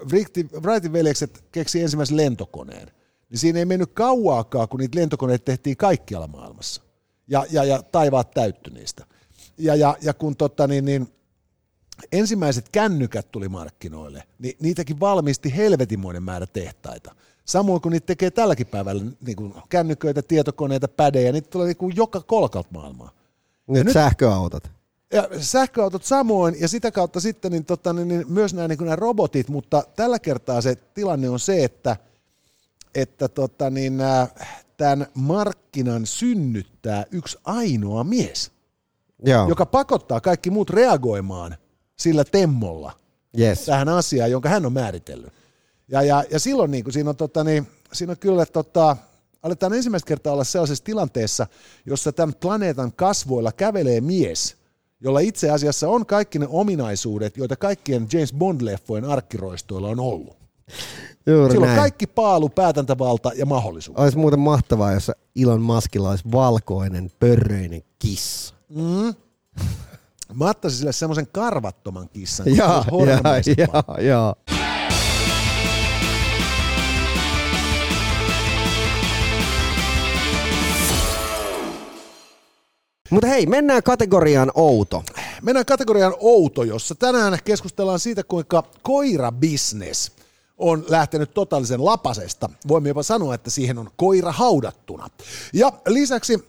Wrightin 0.62 0.93
veljekset 0.93 1.45
keksi 1.53 1.83
ensimmäisen 1.83 2.16
lentokoneen, 2.16 2.91
niin 3.35 3.41
siinä 3.41 3.59
ei 3.59 3.64
mennyt 3.64 3.91
kauaakaan, 3.93 4.68
kun 4.68 4.80
niitä 4.80 5.01
lentokoneita 5.01 5.45
tehtiin 5.45 5.76
kaikkialla 5.76 6.26
maailmassa. 6.26 6.82
Ja, 7.28 7.47
ja, 7.51 7.64
ja 7.64 7.82
taivaat 7.82 8.30
täytty 8.30 8.70
niistä. 8.70 9.07
Ja, 9.59 9.74
ja, 9.74 9.97
ja 10.03 10.14
kun 10.14 10.37
tota, 10.37 10.66
niin, 10.66 10.85
niin, 10.85 11.09
ensimmäiset 12.12 12.68
kännykät 12.72 13.32
tuli 13.32 13.49
markkinoille, 13.49 14.22
niin 14.39 14.57
niitäkin 14.61 15.01
valmisti 15.01 15.57
helvetimoinen 15.57 16.22
määrä 16.22 16.47
tehtaita. 16.47 17.14
Samoin 17.45 17.80
kuin 17.80 17.91
niitä 17.91 18.07
tekee 18.07 18.30
tälläkin 18.30 18.66
päivällä 18.66 19.05
niin 19.26 19.37
kuin 19.37 19.55
kännyköitä, 19.68 20.22
tietokoneita, 20.22 20.89
pädejä, 20.89 21.32
niitä 21.32 21.51
tulee 21.51 21.66
niin 21.66 21.76
kuin 21.76 21.97
joka 21.97 22.20
kolkalta 22.20 22.68
maailmaa. 22.72 23.11
Nyt, 23.66 23.85
nyt 23.85 23.95
sähköautot. 23.95 24.70
Ja 25.12 25.28
sähköautot 25.41 26.05
samoin, 26.05 26.57
ja 26.61 26.68
sitä 26.68 26.91
kautta 26.91 27.20
sitten 27.20 27.53
niin, 27.53 27.64
tota, 27.64 27.93
niin, 27.93 28.09
niin 28.09 28.24
myös 28.28 28.55
nämä, 28.55 28.68
niin 28.68 28.78
nämä 28.80 28.97
robotit, 28.97 29.49
mutta 29.49 29.85
tällä 29.97 30.18
kertaa 30.18 30.61
se 30.61 30.74
tilanne 30.74 31.28
on 31.28 31.41
se, 31.41 31.64
että, 31.64 31.97
että 32.95 33.28
tota, 33.28 33.70
niin, 33.70 33.99
tämän 34.76 35.07
markkinan 35.14 36.07
synnyttää 36.07 37.05
yksi 37.11 37.38
ainoa 37.45 38.05
mies, 38.05 38.51
Joo. 39.24 39.49
joka 39.49 39.66
pakottaa 39.66 40.20
kaikki 40.20 40.51
muut 40.51 40.70
reagoimaan 40.70 41.57
sillä 41.97 42.24
temmolla 42.24 42.92
yes. 43.38 43.64
tähän 43.64 43.88
asiaan, 43.88 44.30
jonka 44.30 44.49
hän 44.49 44.66
on 44.66 44.72
määritellyt. 44.72 45.32
Ja, 45.88 46.03
ja, 46.03 46.24
ja 46.30 46.40
silloin 46.40 46.70
niin 46.70 46.84
kuin, 46.84 46.92
siinä, 46.92 47.11
on, 47.11 47.16
tota, 47.16 47.45
niin, 47.45 47.66
siinä 47.92 48.11
on 48.11 48.18
kyllä, 48.18 48.47
tota, 48.47 48.97
aletaan 49.42 49.74
ensimmäistä 49.74 50.09
kertaa 50.09 50.32
olla 50.32 50.45
sellaisessa 50.45 50.84
tilanteessa, 50.84 51.47
jossa 51.86 52.12
tämän 52.12 52.34
planeetan 52.40 52.92
kasvoilla 52.92 53.53
kävelee 53.53 54.01
mies, 54.01 54.57
jolla 55.01 55.20
itse 55.20 55.51
asiassa 55.51 55.88
on 55.88 56.07
kaikki 56.07 56.38
ne 56.38 56.47
ominaisuudet, 56.49 57.36
joita 57.36 57.57
kaikkien 57.57 58.07
James 58.12 58.34
Bond-leffojen 58.34 59.05
arkkiroistoilla 59.05 59.88
on 59.88 60.01
ollut. 60.01 60.43
Juuri 61.26 61.52
Sillä 61.52 61.66
näin. 61.66 61.78
on 61.78 61.82
kaikki 61.82 62.06
paalu, 62.06 62.48
päätäntävalta 62.48 63.30
ja 63.36 63.46
mahdollisuus. 63.46 63.98
Olisi 63.98 64.18
muuten 64.18 64.40
mahtavaa, 64.40 64.92
jos 64.92 65.10
Ilon 65.34 65.62
Maskilla 65.62 66.10
olisi 66.10 66.24
valkoinen, 66.32 67.10
pörröinen 67.18 67.82
kissa. 67.98 68.54
Mm. 68.68 69.14
Mä 70.34 70.48
ottaisin 70.50 70.78
sille 70.78 70.92
semmoisen 70.92 71.26
karvattoman 71.32 72.08
kissan. 72.08 72.56
Jaa, 72.56 72.84
jaa, 73.06 73.36
jaa, 73.56 74.00
jaa. 74.00 74.34
Mutta 83.10 83.26
hei, 83.26 83.46
mennään 83.46 83.82
kategoriaan 83.82 84.50
outo. 84.54 85.02
Mennään 85.42 85.66
kategoriaan 85.66 86.14
outo, 86.20 86.62
jossa 86.62 86.94
tänään 86.94 87.38
keskustellaan 87.44 87.98
siitä, 87.98 88.22
kuinka 88.24 88.62
koirabisnes 88.82 90.12
on 90.59 90.84
lähtenyt 90.88 91.34
totaalisen 91.34 91.84
lapasesta. 91.84 92.50
Voimme 92.68 92.88
jopa 92.88 93.02
sanoa, 93.02 93.34
että 93.34 93.50
siihen 93.50 93.78
on 93.78 93.90
koira 93.96 94.32
haudattuna. 94.32 95.11
Ja 95.52 95.72
lisäksi 95.86 96.48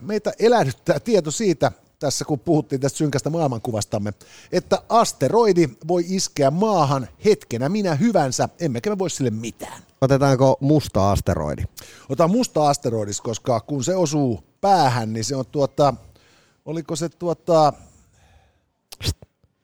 meitä 0.00 0.32
elähdyttää 0.38 1.00
tieto 1.00 1.30
siitä, 1.30 1.72
tässä 1.98 2.24
kun 2.24 2.38
puhuttiin 2.38 2.80
tästä 2.80 2.98
synkästä 2.98 3.30
maailmankuvastamme, 3.30 4.12
että 4.52 4.82
asteroidi 4.88 5.68
voi 5.88 6.04
iskeä 6.08 6.50
maahan 6.50 7.08
hetkenä 7.24 7.68
minä 7.68 7.94
hyvänsä, 7.94 8.48
emmekä 8.60 8.90
me 8.90 8.98
voi 8.98 9.10
sille 9.10 9.30
mitään. 9.30 9.82
Otetaanko 10.00 10.56
musta 10.60 11.10
asteroidi? 11.10 11.62
Otetaan 12.08 12.30
musta 12.30 12.68
asteroidis, 12.68 13.20
koska 13.20 13.60
kun 13.60 13.84
se 13.84 13.96
osuu 13.96 14.40
päähän, 14.60 15.12
niin 15.12 15.24
se 15.24 15.36
on 15.36 15.46
tuota, 15.46 15.94
oliko 16.64 16.96
se 16.96 17.08
tuota... 17.08 17.72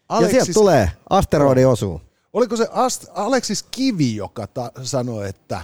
Aleksis, 0.09 0.39
ja 0.39 0.45
sieltä 0.45 0.61
tulee, 0.61 0.91
asteroidi 1.11 1.65
osuu. 1.65 2.01
Oliko 2.35 2.57
se 2.57 2.65
Ast- 2.65 3.11
Aleksis 3.15 3.63
Kivi, 3.63 4.17
joka 4.17 4.47
ta- 4.47 4.73
sanoi, 4.83 5.29
että 5.29 5.61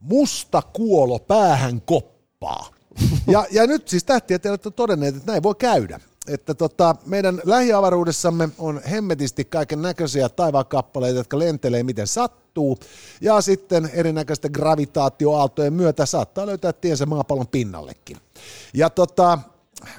musta 0.00 0.62
kuolo 0.72 1.18
päähän 1.18 1.80
koppaa. 1.80 2.66
Ja, 3.26 3.46
ja 3.50 3.66
nyt 3.66 3.88
siis 3.88 4.04
tähtitieteilijät 4.04 4.66
on 4.66 4.72
todenneet, 4.72 5.16
että 5.16 5.32
näin 5.32 5.42
voi 5.42 5.54
käydä. 5.58 6.00
Että 6.28 6.54
tota, 6.54 6.96
meidän 7.06 7.40
lähiavaruudessamme 7.44 8.48
on 8.58 8.80
hemmetisti 8.90 9.44
kaiken 9.44 9.82
näköisiä 9.82 10.28
taivaankappaleita, 10.28 11.18
jotka 11.18 11.38
lentelee 11.38 11.82
miten 11.82 12.06
sattuu. 12.06 12.78
Ja 13.20 13.40
sitten 13.40 13.90
erinäköisten 13.92 14.50
gravitaatioaaltojen 14.54 15.72
myötä 15.72 16.06
saattaa 16.06 16.46
löytää 16.46 16.72
tiensä 16.72 17.06
maapallon 17.06 17.48
pinnallekin. 17.48 18.16
Ja 18.74 18.90
tota, 18.90 19.38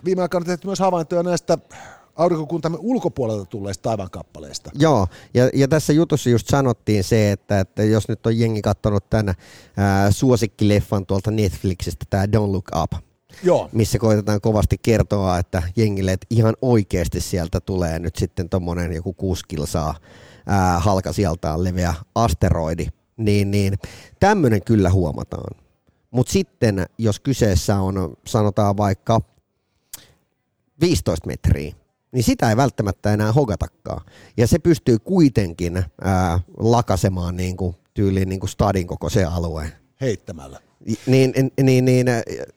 viime 0.06 0.22
aikoina 0.22 0.46
tehty 0.46 0.68
myös 0.68 0.80
havaintoja 0.80 1.24
näistä 1.24 1.58
aurinkokuntamme 2.18 2.78
ulkopuolelta 2.82 3.46
tulleista 3.46 3.82
taivaankappaleista. 3.82 4.72
Joo, 4.80 5.08
ja, 5.34 5.50
ja 5.54 5.68
tässä 5.68 5.94
jutussa 5.94 6.30
just 6.30 6.48
sanottiin 6.48 7.04
se, 7.04 7.32
että, 7.32 7.60
että 7.60 7.84
jos 7.84 8.08
nyt 8.08 8.26
on 8.26 8.40
jengi 8.40 8.62
katsonut 8.62 9.10
tämän 9.10 9.36
ää, 9.78 10.12
suosikkileffan 10.12 11.06
tuolta 11.06 11.32
Netflixistä, 11.32 12.06
tämä 12.10 12.26
Don't 12.26 12.52
Look 12.52 12.72
Up, 12.84 12.92
Joo. 13.44 13.70
missä 13.72 14.00
koitetaan 14.00 14.42
kovasti 14.42 14.78
kertoa, 14.82 15.38
että 15.38 15.64
jengille, 15.76 16.12
että 16.12 16.28
ihan 16.30 16.54
oikeasti 16.62 17.22
sieltä 17.22 17.60
tulee 17.60 18.00
nyt 18.00 18.16
sitten 18.16 18.50
tuommoinen 18.50 18.94
joku 18.94 19.14
kuusi 19.14 19.44
kilsaa 19.48 19.96
ää, 20.46 20.80
halkasijaltaan 20.80 21.64
leveä 21.64 21.94
asteroidi, 22.16 22.88
niin, 23.18 23.52
niin 23.52 23.74
tämmöinen 24.20 24.64
kyllä 24.64 24.90
huomataan. 24.90 25.56
Mutta 26.12 26.32
sitten, 26.32 26.86
jos 26.98 27.20
kyseessä 27.20 27.80
on, 27.80 28.18
sanotaan 28.26 28.78
vaikka 28.78 29.22
15 30.82 31.28
metriä, 31.28 31.76
niin 32.12 32.24
sitä 32.24 32.50
ei 32.50 32.58
välttämättä 32.58 33.14
enää 33.14 33.32
hogatakaan. 33.32 34.06
Ja 34.38 34.48
se 34.48 34.60
pystyy 34.60 35.00
kuitenkin 35.00 35.84
ää, 36.02 36.40
lakasemaan 36.58 37.38
niin 37.38 37.58
kuin, 37.58 37.76
tyyliin 37.94 38.30
niin 38.30 38.40
kuin 38.40 38.50
stadin 38.50 38.88
koko 38.88 39.10
se 39.10 39.24
alue. 39.24 39.72
Heittämällä. 40.02 40.60
Niin, 41.08 41.34
niin, 41.62 41.86
niin 41.86 42.08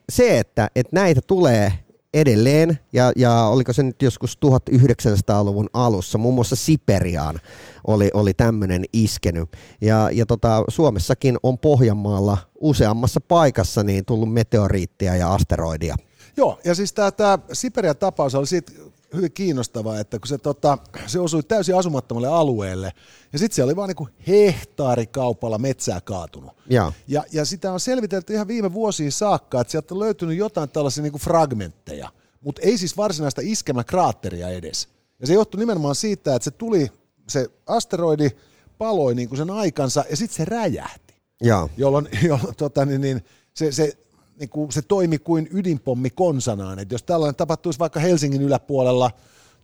se, 0.09 0.39
että, 0.39 0.71
että 0.75 0.97
näitä 0.97 1.21
tulee 1.27 1.73
edelleen, 2.15 2.79
ja, 2.93 3.13
ja 3.17 3.45
oliko 3.45 3.73
se 3.73 3.83
nyt 3.83 4.03
joskus 4.03 4.39
1900-luvun 4.47 5.69
alussa, 5.73 6.19
muun 6.19 6.35
muassa 6.35 6.57
Siperiaan 6.57 7.41
oli, 7.87 8.11
oli 8.15 8.35
tämmöinen 8.35 8.85
iskenyt. 8.93 9.49
Ja, 9.81 10.11
ja 10.13 10.27
tota, 10.27 10.65
Suomessakin 10.69 11.37
on 11.43 11.59
Pohjanmaalla 11.59 12.39
useammassa 12.61 13.21
paikassa 13.21 13.83
niin 13.83 14.05
tullut 14.05 14.33
meteoriittia 14.33 15.17
ja 15.17 15.35
asteroidia. 15.35 15.97
Joo, 16.37 16.61
ja 16.65 16.75
siis 16.75 16.93
tämä 16.93 17.39
Siperian 17.53 17.97
tapaus 17.97 18.35
oli 18.35 18.47
siitä 18.47 18.73
hyvin 19.15 19.33
kiinnostavaa, 19.33 20.01
että 20.01 20.19
kun 20.19 20.29
se, 20.29 20.39
tota, 20.39 20.79
se 21.07 21.21
osui 21.21 21.43
täysin 21.43 21.77
asumattomalle 21.77 22.29
alueelle, 22.29 22.93
ja 23.33 23.39
sitten 23.39 23.57
se 23.57 23.63
oli 23.63 23.77
vaan 23.77 23.89
niin 23.89 24.09
hehtaarikaupalla 24.29 25.59
metsää 25.59 26.01
kaatunut. 26.01 26.53
Ja. 26.71 26.93
Ja, 27.09 27.25
ja 27.33 27.45
sitä 27.45 27.73
on 27.73 27.81
selvitelty 27.81 28.33
ihan 28.33 28.49
viime 28.49 28.73
vuosiin 28.73 29.13
saakka, 29.13 29.61
että 29.61 29.71
sieltä 29.71 29.95
on 29.95 30.01
löytynyt 30.01 30.39
jotain 30.39 30.69
tällaisia 30.69 31.03
niin 31.03 31.13
fragmentteja, 31.13 32.11
mutta 32.41 32.63
ei 32.65 32.79
siis 32.79 32.97
varsinaista 32.97 33.41
iskemäkraatteria 33.45 34.49
edes. 34.49 34.89
Ja 35.21 35.27
se 35.27 35.35
johtui 35.35 35.59
nimenomaan 35.59 35.95
siitä, 35.95 36.35
että 36.35 36.45
se 36.45 36.51
tuli, 36.51 36.91
se 37.29 37.51
asteroidi 37.67 38.31
paloi 38.79 39.15
niin 39.15 39.29
kuin 39.29 39.37
sen 39.37 39.51
aikansa, 39.51 40.05
ja 40.11 40.17
sitten 40.17 40.37
se 40.37 40.45
räjähti. 40.45 41.15
Ja. 41.43 41.69
Jolloin, 41.77 42.09
jolloin 42.29 42.57
tota, 42.57 42.85
niin, 42.85 43.01
niin, 43.01 43.25
se, 43.55 43.73
se 43.73 43.97
niin 44.41 44.51
kuin 44.51 44.73
se 44.73 44.83
toimi 44.83 45.19
kuin 45.19 45.49
ydinpommi 45.53 46.11
konsanaan. 46.11 46.79
että 46.79 46.95
jos 46.95 47.03
tällainen 47.03 47.35
tapahtuisi 47.35 47.79
vaikka 47.79 48.01
Helsingin 48.01 48.43
yläpuolella, 48.43 49.11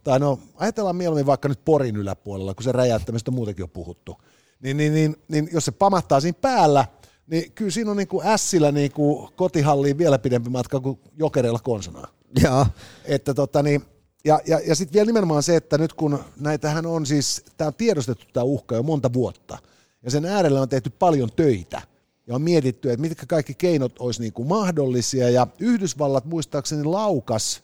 tai 0.04 0.20
no 0.20 0.38
ajatellaan 0.56 0.96
mieluummin 0.96 1.26
vaikka 1.26 1.48
nyt 1.48 1.64
Porin 1.64 1.96
yläpuolella, 1.96 2.54
kun 2.54 2.64
se 2.64 2.72
räjäyttämistä 2.72 3.30
on 3.30 3.34
muutenkin 3.34 3.62
jo 3.62 3.68
puhuttu, 3.68 4.16
niin, 4.60 4.76
niin, 4.76 4.94
niin, 4.94 5.16
niin 5.28 5.48
jos 5.52 5.64
se 5.64 5.72
pamahtaa 5.72 6.20
siinä 6.20 6.38
päällä, 6.40 6.84
niin 7.26 7.52
kyllä 7.52 7.70
siinä 7.70 7.90
on 7.90 7.96
niin 7.96 8.08
kuin 8.08 8.26
ässillä 8.26 8.72
niin 8.72 8.92
kuin 8.92 9.28
kotihalliin 9.36 9.98
vielä 9.98 10.18
pidempi 10.18 10.50
matka 10.50 10.80
kuin 10.80 10.98
jokereilla 11.18 11.58
konsanaan. 11.58 12.08
Ja. 12.42 12.66
Että 13.04 13.34
tota 13.34 13.62
niin, 13.62 13.82
ja, 14.24 14.40
ja, 14.46 14.60
ja 14.66 14.74
sitten 14.74 14.94
vielä 14.94 15.06
nimenomaan 15.06 15.42
se, 15.42 15.56
että 15.56 15.78
nyt 15.78 15.92
kun 15.92 16.18
näitähän 16.40 16.86
on 16.86 17.06
siis, 17.06 17.44
tämä 17.56 17.68
on 17.68 17.74
tiedostettu 17.74 18.26
tämä 18.32 18.44
uhka 18.44 18.74
jo 18.74 18.82
monta 18.82 19.12
vuotta, 19.12 19.58
ja 20.02 20.10
sen 20.10 20.24
äärellä 20.24 20.60
on 20.60 20.68
tehty 20.68 20.90
paljon 20.90 21.28
töitä– 21.36 21.82
ja 22.26 22.34
on 22.34 22.42
mietitty, 22.42 22.90
että 22.90 23.00
mitkä 23.00 23.26
kaikki 23.26 23.54
keinot 23.54 23.92
olisi 23.98 24.20
niin 24.20 24.32
kuin 24.32 24.48
mahdollisia. 24.48 25.30
Ja 25.30 25.46
Yhdysvallat 25.58 26.24
muistaakseni 26.24 26.84
laukas 26.84 27.62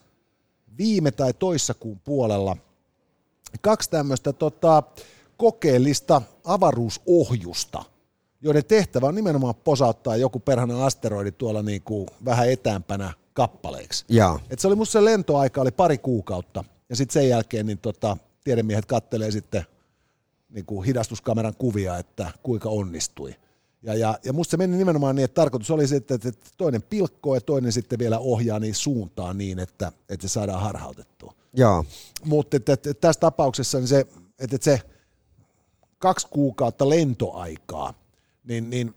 viime 0.78 1.10
tai 1.10 1.32
toissakuun 1.32 2.00
puolella 2.04 2.56
kaksi 3.60 3.90
tämmöistä 3.90 4.32
tota, 4.32 4.82
kokeellista 5.36 6.22
avaruusohjusta, 6.44 7.84
joiden 8.42 8.64
tehtävä 8.64 9.06
on 9.06 9.14
nimenomaan 9.14 9.54
posauttaa 9.54 10.16
joku 10.16 10.40
perhana 10.40 10.86
asteroidi 10.86 11.32
tuolla 11.32 11.62
niin 11.62 11.82
kuin 11.82 12.06
vähän 12.24 12.50
etäämpänä 12.50 13.12
kappaleiksi. 13.32 14.04
Et 14.50 14.58
se 14.58 14.66
oli 14.66 14.76
musta 14.76 14.92
se 14.92 15.04
lentoaika 15.04 15.60
oli 15.60 15.70
pari 15.70 15.98
kuukautta, 15.98 16.64
ja 16.88 16.96
sitten 16.96 17.12
sen 17.12 17.28
jälkeen 17.28 17.66
niin 17.66 17.78
tota, 17.78 18.16
tiedemiehet 18.44 18.86
kattelee 18.86 19.30
sitten 19.30 19.66
niin 20.50 20.66
kuin 20.66 20.84
hidastuskameran 20.86 21.54
kuvia, 21.58 21.98
että 21.98 22.30
kuinka 22.42 22.68
onnistui. 22.68 23.34
Ja, 23.82 23.94
ja, 23.94 24.18
ja 24.24 24.32
musta 24.32 24.50
se 24.50 24.56
meni 24.56 24.76
nimenomaan 24.76 25.16
niin, 25.16 25.24
että 25.24 25.34
tarkoitus 25.34 25.70
oli 25.70 25.86
se, 25.86 25.96
että, 25.96 26.14
että 26.14 26.32
toinen 26.56 26.82
pilkkoo 26.82 27.34
ja 27.34 27.40
toinen 27.40 27.72
sitten 27.72 27.98
vielä 27.98 28.18
ohjaa 28.18 28.58
niin 28.58 28.74
suuntaan 28.74 29.38
niin, 29.38 29.58
että, 29.58 29.92
että 30.08 30.28
se 30.28 30.32
saadaan 30.32 30.62
harhautettua. 30.62 31.34
Joo. 31.52 31.84
Mutta 32.24 32.56
että, 32.56 32.72
että, 32.72 32.90
että 32.90 33.00
tässä 33.00 33.20
tapauksessa 33.20 33.78
niin 33.78 33.88
se, 33.88 34.00
että, 34.00 34.56
että 34.56 34.64
se 34.64 34.80
kaksi 35.98 36.26
kuukautta 36.30 36.88
lentoaikaa, 36.88 37.94
niin, 38.44 38.70
niin 38.70 38.94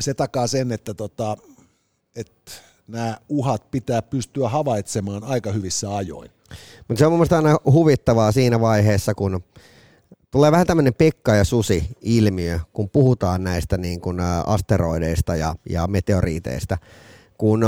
se 0.00 0.14
takaa 0.14 0.46
sen, 0.46 0.72
että, 0.72 0.94
tota, 0.94 1.36
että 2.16 2.52
nämä 2.88 3.18
uhat 3.28 3.70
pitää 3.70 4.02
pystyä 4.02 4.48
havaitsemaan 4.48 5.24
aika 5.24 5.52
hyvissä 5.52 5.96
ajoin. 5.96 6.30
Mutta 6.88 6.98
se 6.98 7.06
on 7.06 7.12
mun 7.12 7.18
mielestä 7.18 7.36
aina 7.36 7.56
huvittavaa 7.64 8.32
siinä 8.32 8.60
vaiheessa, 8.60 9.14
kun 9.14 9.44
tulee 10.30 10.52
vähän 10.52 10.66
tämmöinen 10.66 10.94
Pekka 10.94 11.34
ja 11.34 11.44
Susi 11.44 11.84
ilmiö, 12.00 12.58
kun 12.72 12.90
puhutaan 12.90 13.44
näistä 13.44 13.78
niin 13.78 14.00
kuin 14.00 14.20
asteroideista 14.46 15.36
ja, 15.36 15.54
ja 15.70 15.86
meteoriiteista, 15.86 16.78
kun 17.38 17.62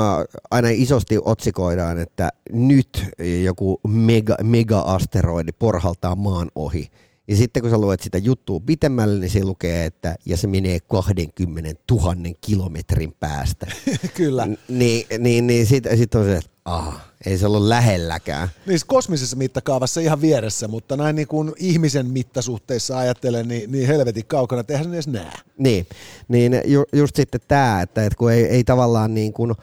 aina 0.50 0.68
isosti 0.70 1.18
otsikoidaan, 1.24 1.98
että 1.98 2.28
nyt 2.52 3.06
joku 3.44 3.80
mega, 3.88 4.36
mega-asteroidi 4.42 5.52
porhaltaa 5.52 6.14
maan 6.14 6.50
ohi. 6.54 6.88
Ja 7.28 7.36
sitten 7.36 7.62
kun 7.62 7.70
sä 7.70 7.78
luet 7.78 8.00
sitä 8.00 8.18
juttua 8.18 8.60
pitemmälle, 8.60 9.20
niin 9.20 9.30
se 9.30 9.44
lukee, 9.44 9.84
että 9.84 10.16
ja 10.26 10.36
se 10.36 10.46
menee 10.46 10.78
20 10.80 11.82
000 11.90 12.14
kilometrin 12.40 13.12
päästä. 13.20 13.66
Kyllä. 14.16 14.46
N- 14.46 14.58
niin, 14.68 15.06
niin, 15.18 15.46
niin 15.46 15.66
sitten 15.66 15.98
sit 15.98 16.14
on 16.14 16.24
se, 16.24 16.36
että 16.36 16.50
aha, 16.74 17.00
ei 17.26 17.38
se 17.38 17.46
ollut 17.46 17.62
lähelläkään. 17.62 18.48
Niin 18.66 18.80
kosmisessa 18.86 19.36
mittakaavassa 19.36 20.00
ihan 20.00 20.20
vieressä, 20.20 20.68
mutta 20.68 20.96
näin 20.96 21.16
niin 21.16 21.28
kuin 21.28 21.52
ihmisen 21.56 22.06
mittasuhteissa 22.06 22.98
ajattelen, 22.98 23.48
niin, 23.48 23.72
niin 23.72 23.86
helvetin 23.86 24.26
kaukana, 24.26 24.64
eihän 24.68 24.84
sen 24.84 24.94
edes 24.94 25.08
näe. 25.08 25.32
Niin, 25.58 25.86
niin 26.28 26.62
ju, 26.64 26.84
just 26.92 27.16
sitten 27.16 27.40
tämä, 27.48 27.82
että, 27.82 28.04
että 28.04 28.16
kun 28.16 28.32
ei, 28.32 28.44
ei 28.44 28.64
tavallaan 28.64 29.14
niin 29.14 29.32
kuin 29.32 29.54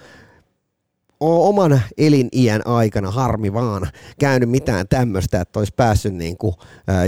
oman 1.20 1.82
eliniän 1.98 2.68
aikana 2.68 3.12
harmi 3.12 3.54
vaan 3.54 3.92
käynyt 4.20 4.50
mitään 4.50 4.88
tämmöistä, 4.88 5.42
että 5.42 5.60
olisi 5.60 5.74
päässyt 5.76 6.14
niin 6.14 6.38
kuin, 6.38 6.56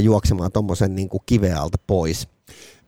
juoksemaan 0.01 0.51
tuommoisen 0.51 0.95
niin 0.95 1.09
kivealta 1.25 1.77
pois. 1.87 2.27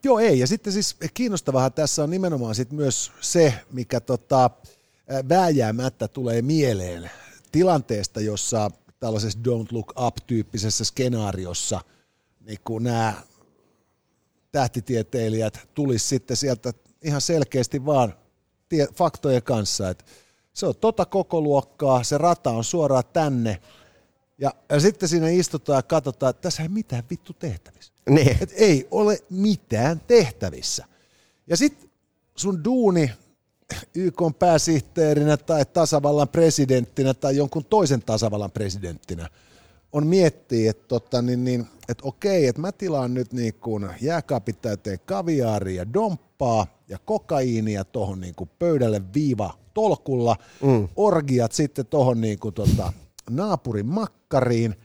Joo 0.03 0.19
ei, 0.19 0.39
ja 0.39 0.47
sitten 0.47 0.73
siis 0.73 0.95
kiinnostavahan 1.13 1.73
tässä 1.73 2.03
on 2.03 2.09
nimenomaan 2.09 2.55
sit 2.55 2.71
myös 2.71 3.11
se, 3.21 3.53
mikä 3.71 3.99
tota, 3.99 4.49
vääjäämättä 5.29 6.07
tulee 6.07 6.41
mieleen 6.41 7.11
tilanteesta, 7.51 8.21
jossa 8.21 8.71
tällaisessa 8.99 9.39
Don't 9.39 9.67
Look 9.71 9.93
Up-tyyppisessä 9.99 10.83
skenaariossa 10.83 11.81
niin 12.45 12.59
kun 12.63 12.83
nämä 12.83 13.13
tähtitieteilijät 14.51 15.67
tulisi 15.73 16.07
sitten 16.07 16.37
sieltä 16.37 16.73
ihan 17.01 17.21
selkeästi 17.21 17.85
vaan 17.85 18.13
tie, 18.69 18.87
faktojen 18.93 19.43
kanssa, 19.43 19.89
että 19.89 20.05
se 20.53 20.65
on 20.65 20.75
tota 20.75 21.05
koko 21.05 21.41
luokkaa, 21.41 22.03
se 22.03 22.17
rata 22.17 22.49
on 22.49 22.63
suoraan 22.63 23.03
tänne, 23.13 23.61
ja, 24.37 24.53
ja 24.69 24.79
sitten 24.79 25.09
siinä 25.09 25.29
istutaan 25.29 25.77
ja 25.77 25.83
katsotaan, 25.83 26.29
että 26.29 26.41
tässä 26.41 26.63
ei 26.63 26.69
mitään 26.69 27.03
vittu 27.09 27.33
tehtävissä. 27.33 27.93
Niin. 28.09 28.37
Et 28.41 28.53
ei 28.55 28.87
ole 28.91 29.19
mitään 29.29 29.99
tehtävissä. 30.07 30.85
Ja 31.47 31.57
sitten 31.57 31.89
sun 32.35 32.63
duuni 32.63 33.11
YK 33.95 34.21
pääsihteerinä 34.39 35.37
tai 35.37 35.65
tasavallan 35.65 36.29
presidenttinä 36.29 37.13
tai 37.13 37.37
jonkun 37.37 37.65
toisen 37.65 38.01
tasavallan 38.01 38.51
presidenttinä 38.51 39.29
on 39.91 40.07
miettiä, 40.07 40.71
että, 40.71 40.87
tota, 40.87 41.21
niin, 41.21 41.43
niin, 41.43 41.67
että 41.89 42.03
okei, 42.07 42.47
että 42.47 42.61
mä 42.61 42.71
tilaan 42.71 43.13
nyt 43.13 43.33
niin 43.33 43.53
kuin 43.53 43.89
jääkaapit 44.01 44.61
täyteen 44.61 44.99
kaviaaria 45.05 45.81
ja 45.81 45.93
domppaa 45.93 46.67
ja 46.87 46.97
kokaiinia 47.05 47.83
tuohon 47.83 48.21
niin 48.21 48.35
kuin 48.35 48.49
pöydälle 48.59 49.01
viiva 49.13 49.53
tolkulla, 49.73 50.35
mm. 50.63 50.87
orgiat 50.95 51.51
sitten 51.51 51.85
tuohon 51.85 52.21
niin 52.21 52.39
kuin 52.39 52.53
tota, 52.53 52.93
naapurin 53.29 53.85
makkariin 53.85 54.75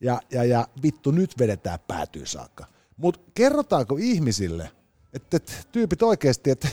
ja, 0.00 0.20
ja, 0.30 0.44
ja 0.44 0.68
vittu 0.82 1.10
nyt 1.10 1.38
vedetään 1.38 1.78
päätyy 1.88 2.26
saakka. 2.26 2.66
Mutta 2.96 3.20
kerrotaanko 3.34 3.96
ihmisille, 4.00 4.70
että, 5.12 5.36
että 5.36 5.52
tyypit 5.72 6.02
oikeasti, 6.02 6.50
että 6.50 6.68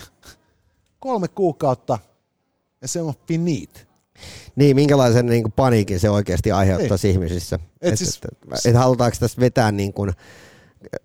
kolme 0.99 1.27
kuukautta 1.27 1.99
ja 2.81 2.87
se 2.87 3.01
on 3.01 3.13
finit. 3.27 3.87
Niin, 4.55 4.75
minkälaisen 4.75 5.25
niin 5.25 5.43
kuin, 5.43 5.51
paniikin 5.51 5.99
se 5.99 6.09
oikeasti 6.09 6.51
aiheuttaisi 6.51 7.07
Ei. 7.07 7.13
ihmisissä. 7.13 7.59
Et, 7.81 7.93
et, 7.93 7.99
siis, 7.99 8.21
et, 8.25 8.65
et, 8.65 8.75
halutaanko 8.75 9.17
tässä 9.19 9.39
vetää 9.39 9.71
niin 9.71 9.93
kuin, 9.93 10.11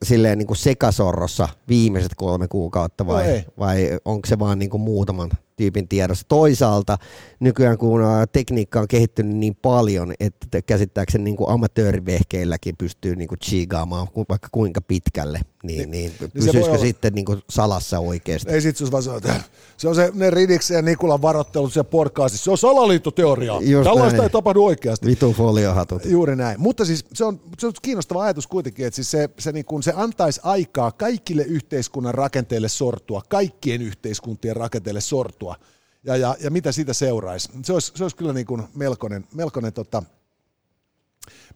silleen 0.03 0.38
niin 0.38 0.47
kuin 0.47 0.57
sekasorrossa 0.57 1.49
viimeiset 1.68 2.14
kolme 2.16 2.49
kuukautta 2.49 3.07
vai, 3.07 3.36
no 3.36 3.43
vai 3.59 3.99
onko 4.05 4.26
se 4.28 4.38
vaan 4.38 4.59
niin 4.59 4.70
kuin 4.70 4.80
muutaman 4.80 5.30
tyypin 5.57 5.88
tiedossa. 5.88 6.26
Toisaalta 6.28 6.99
nykyään 7.40 7.78
kun 7.78 8.01
tekniikka 8.32 8.80
on 8.80 8.88
kehittynyt 8.88 9.36
niin 9.36 9.57
paljon, 9.62 10.14
että 10.20 10.62
käsittääkseni 10.62 11.24
niin 11.24 11.36
kuin 11.36 11.51
amatöörivehkeilläkin 11.51 12.76
pystyy 12.76 13.16
niin 13.16 13.28
kuin 13.28 13.38
chiigaamaan 13.38 14.09
vaikka 14.28 14.49
kuinka 14.53 14.80
pitkälle, 14.80 15.40
niin, 15.63 15.91
niin, 15.91 15.91
niin, 15.91 16.13
niin 16.21 16.31
pysyisikö 16.31 16.79
sitten 16.79 17.13
niin 17.13 17.27
salassa 17.51 17.99
oikeasti? 17.99 18.51
Ei 18.51 18.61
sit 18.61 18.91
vaan 18.91 19.03
sanoa, 19.03 19.19
että 19.19 19.41
se 19.77 19.89
on 19.89 19.95
se 19.95 20.11
ne 20.15 20.31
Ridiksen 20.31 20.75
ja 20.75 20.83
Nikulan 20.83 21.23
varoittelut 21.23 21.73
siellä 21.73 21.91
podcastissa, 21.91 22.45
se 22.45 22.51
on 22.51 22.59
salaliittoteoria. 22.59 23.53
Just 23.61 23.85
Tällaista 23.85 24.17
näin. 24.17 24.23
ei 24.23 24.31
tapahdu 24.31 24.65
oikeasti. 24.65 25.07
Vitu 25.07 25.33
foliohatut. 25.33 26.05
Juuri 26.05 26.37
näin. 26.37 26.61
Mutta 26.61 26.85
siis 26.85 27.05
se 27.15 27.25
on, 27.25 27.41
se 27.59 27.67
on 27.67 27.73
kiinnostava 27.83 28.23
ajatus 28.23 28.47
kuitenkin, 28.47 28.87
että 28.87 28.95
siis 28.95 29.11
se, 29.11 29.31
se, 29.39 29.53
niin 29.53 29.65
kuin, 29.65 29.83
se 29.83 29.93
antaisi 29.97 30.41
aikaa 30.45 30.93
kaikille 30.93 31.43
yhteiskunnan 31.43 32.15
rakenteille 32.15 32.69
sortua, 32.69 33.23
kaikkien 33.29 33.83
yhteiskuntien 33.83 34.57
rakenteille 34.57 35.01
sortua 35.01 35.57
ja, 36.05 36.17
ja, 36.17 36.37
ja 36.41 36.51
mitä 36.51 36.73
siitä 36.73 36.93
seuraisi. 36.93 37.49
Se 37.65 37.73
olisi, 37.73 37.93
se 37.95 38.05
olisi 38.05 38.17
kyllä 38.17 38.33
niin 38.33 38.47
kuin 38.47 38.63
melkoinen, 38.75 39.27
melkoinen 39.35 39.73
tota, 39.73 40.03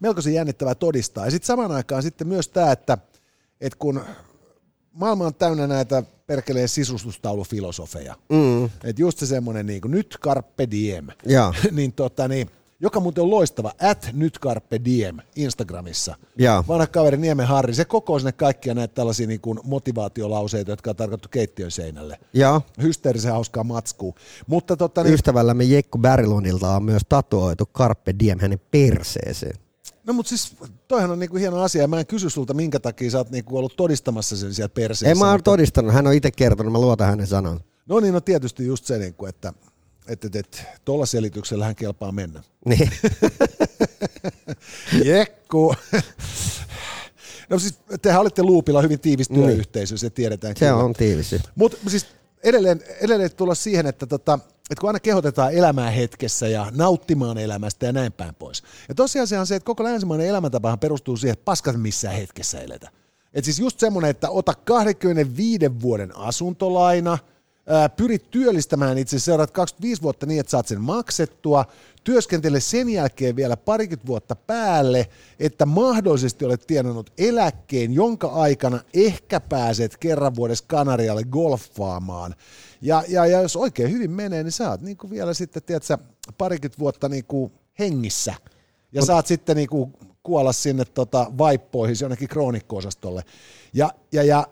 melkoisen 0.00 0.34
jännittävää 0.34 0.74
todistaa. 0.74 1.24
Ja 1.24 1.30
sitten 1.30 1.46
samaan 1.46 1.72
aikaan 1.72 2.02
sitten 2.02 2.28
myös 2.28 2.48
tämä, 2.48 2.72
että, 2.72 2.98
että 3.60 3.78
kun 3.78 4.04
maailma 4.92 5.26
on 5.26 5.34
täynnä 5.34 5.66
näitä 5.66 6.02
perkeleen 6.26 6.68
sisustustaulufilosofeja, 6.68 8.14
mm. 8.28 8.64
että 8.64 9.02
just 9.02 9.18
se 9.18 9.26
semmoinen 9.26 9.66
niin 9.66 9.80
kuin, 9.80 9.90
nyt 9.90 10.16
carpe 10.20 10.70
diem, 10.70 11.06
niin, 11.70 11.92
tota, 11.92 12.28
niin 12.28 12.50
joka 12.80 13.00
muuten 13.00 13.24
on 13.24 13.30
loistava, 13.30 13.72
at 13.82 14.10
nyt 14.12 14.38
carpe 14.40 14.80
diem 14.84 15.16
Instagramissa. 15.36 16.16
Ja. 16.38 16.64
Vanha 16.68 16.86
kaveri 16.86 17.16
Niemen 17.16 17.46
Harri, 17.46 17.74
se 17.74 17.84
kokoo 17.84 18.18
sinne 18.18 18.32
kaikkia 18.32 18.74
näitä 18.74 18.94
tällaisia 18.94 19.26
niin 19.26 19.40
kuin 19.40 19.60
motivaatiolauseita, 19.64 20.72
jotka 20.72 20.90
on 20.90 20.96
tarkoitettu 20.96 21.28
keittiön 21.28 21.70
seinälle. 21.70 22.18
Ja. 22.32 22.60
Hysteerisen 22.82 23.32
hauskaa 23.32 23.64
matskua. 23.64 24.14
Mutta, 24.46 24.76
tota, 24.76 25.02
niin... 25.02 25.14
Ystävällämme 25.14 25.64
Jekko 25.64 25.98
Bärilonilta 25.98 26.76
on 26.76 26.82
myös 26.82 27.02
tatuoitu 27.08 27.66
carpe 27.74 28.14
diem 28.18 28.38
hänen 28.40 28.60
perseeseen. 28.70 29.65
No 30.06 30.12
mutta 30.12 30.28
siis 30.28 30.56
toihan 30.88 31.10
on 31.10 31.18
niinku 31.18 31.36
hieno 31.36 31.62
asia. 31.62 31.88
Mä 31.88 32.00
en 32.00 32.06
kysy 32.06 32.30
sulta, 32.30 32.54
minkä 32.54 32.80
takia 32.80 33.10
sä 33.10 33.18
oot 33.18 33.30
niinku 33.30 33.58
ollut 33.58 33.76
todistamassa 33.76 34.36
sen 34.36 34.54
siellä 34.54 34.68
perseessä. 34.68 35.10
En 35.10 35.18
mä 35.18 35.24
ole 35.24 35.32
mutta... 35.32 35.50
todistanut, 35.50 35.92
hän 35.92 36.06
on 36.06 36.14
itse 36.14 36.30
kertonut, 36.30 36.72
mä 36.72 36.80
luotan 36.80 37.08
hänen 37.08 37.26
sanan. 37.26 37.60
No 37.86 38.00
niin, 38.00 38.14
no 38.14 38.20
tietysti 38.20 38.66
just 38.66 38.84
se, 38.84 38.98
niinku, 38.98 39.26
että 39.26 39.52
että 40.08 40.26
et, 40.26 40.36
et, 40.36 40.62
tuolla 40.84 41.06
selityksellä 41.06 41.64
hän 41.64 41.76
kelpaa 41.76 42.12
mennä. 42.12 42.42
Niin. 42.64 42.90
Jekku. 45.04 45.74
No 47.48 47.58
siis 47.58 47.74
tehän 48.02 48.20
olitte 48.20 48.42
Luupilla 48.42 48.82
hyvin 48.82 49.00
tiivis 49.00 49.30
niin. 49.30 49.46
työyhteisö, 49.46 49.96
se 49.96 50.10
tiedetään. 50.10 50.56
Se 50.56 50.66
kyllä. 50.66 50.76
on 50.76 50.92
tiivis. 50.92 51.34
Mutta 51.54 51.90
siis 51.90 52.06
edelleen, 52.44 52.80
edelleen 53.00 53.30
tulla 53.36 53.54
siihen, 53.54 53.86
että, 53.86 54.06
tota, 54.06 54.38
että 54.70 54.80
kun 54.80 54.88
aina 54.88 55.00
kehotetaan 55.00 55.52
elämään 55.52 55.92
hetkessä 55.92 56.48
ja 56.48 56.66
nauttimaan 56.74 57.38
elämästä 57.38 57.86
ja 57.86 57.92
näin 57.92 58.12
päin 58.12 58.34
pois. 58.34 58.62
Ja 58.88 58.94
tosiaan 58.94 59.26
se 59.26 59.38
on 59.38 59.46
se, 59.46 59.56
että 59.56 59.66
koko 59.66 59.84
länsimainen 59.84 60.26
elämäntapahan 60.26 60.78
perustuu 60.78 61.16
siihen, 61.16 61.32
että 61.32 61.44
paskat 61.44 61.76
missään 61.82 62.16
hetkessä 62.16 62.60
eletä. 62.60 62.90
Et 63.34 63.44
siis 63.44 63.58
just 63.58 63.80
semmoinen, 63.80 64.10
että 64.10 64.30
ota 64.30 64.54
25 64.54 65.80
vuoden 65.82 66.16
asuntolaina– 66.16 67.18
pyrit 67.96 68.30
työllistämään 68.30 68.98
itse 68.98 69.18
seuraat 69.18 69.50
25 69.50 70.02
vuotta 70.02 70.26
niin, 70.26 70.40
että 70.40 70.50
saat 70.50 70.66
sen 70.66 70.80
maksettua, 70.80 71.64
työskentele 72.04 72.60
sen 72.60 72.88
jälkeen 72.88 73.36
vielä 73.36 73.56
parikymmentä 73.56 74.06
vuotta 74.06 74.36
päälle, 74.36 75.08
että 75.40 75.66
mahdollisesti 75.66 76.44
olet 76.44 76.66
tienannut 76.66 77.10
eläkkeen, 77.18 77.92
jonka 77.92 78.28
aikana 78.28 78.80
ehkä 78.94 79.40
pääset 79.40 79.96
kerran 79.96 80.34
vuodessa 80.34 80.64
Kanarialle 80.68 81.24
golfaamaan. 81.24 82.34
Ja, 82.80 83.04
ja, 83.08 83.26
ja 83.26 83.42
jos 83.42 83.56
oikein 83.56 83.90
hyvin 83.92 84.10
menee, 84.10 84.42
niin 84.42 84.52
saat 84.52 84.80
niin 84.80 84.96
kuin 84.96 85.10
vielä 85.10 85.34
sitten, 85.34 85.62
tiedätkö, 85.62 85.98
parikymmentä 86.38 86.78
vuotta 86.78 87.08
niin 87.08 87.24
kuin 87.24 87.52
hengissä. 87.78 88.34
Ja 88.92 89.00
Mut... 89.00 89.06
saat 89.06 89.26
sitten 89.26 89.56
niin 89.56 89.68
kuin 89.68 89.92
kuolla 90.22 90.52
sinne 90.52 90.84
tota 90.84 91.32
vaippoihin 91.38 91.96
jonnekin 92.00 92.28
kroonikko-osastolle. 92.28 93.22
Ja, 93.72 93.90
ja, 94.12 94.22
ja 94.22 94.46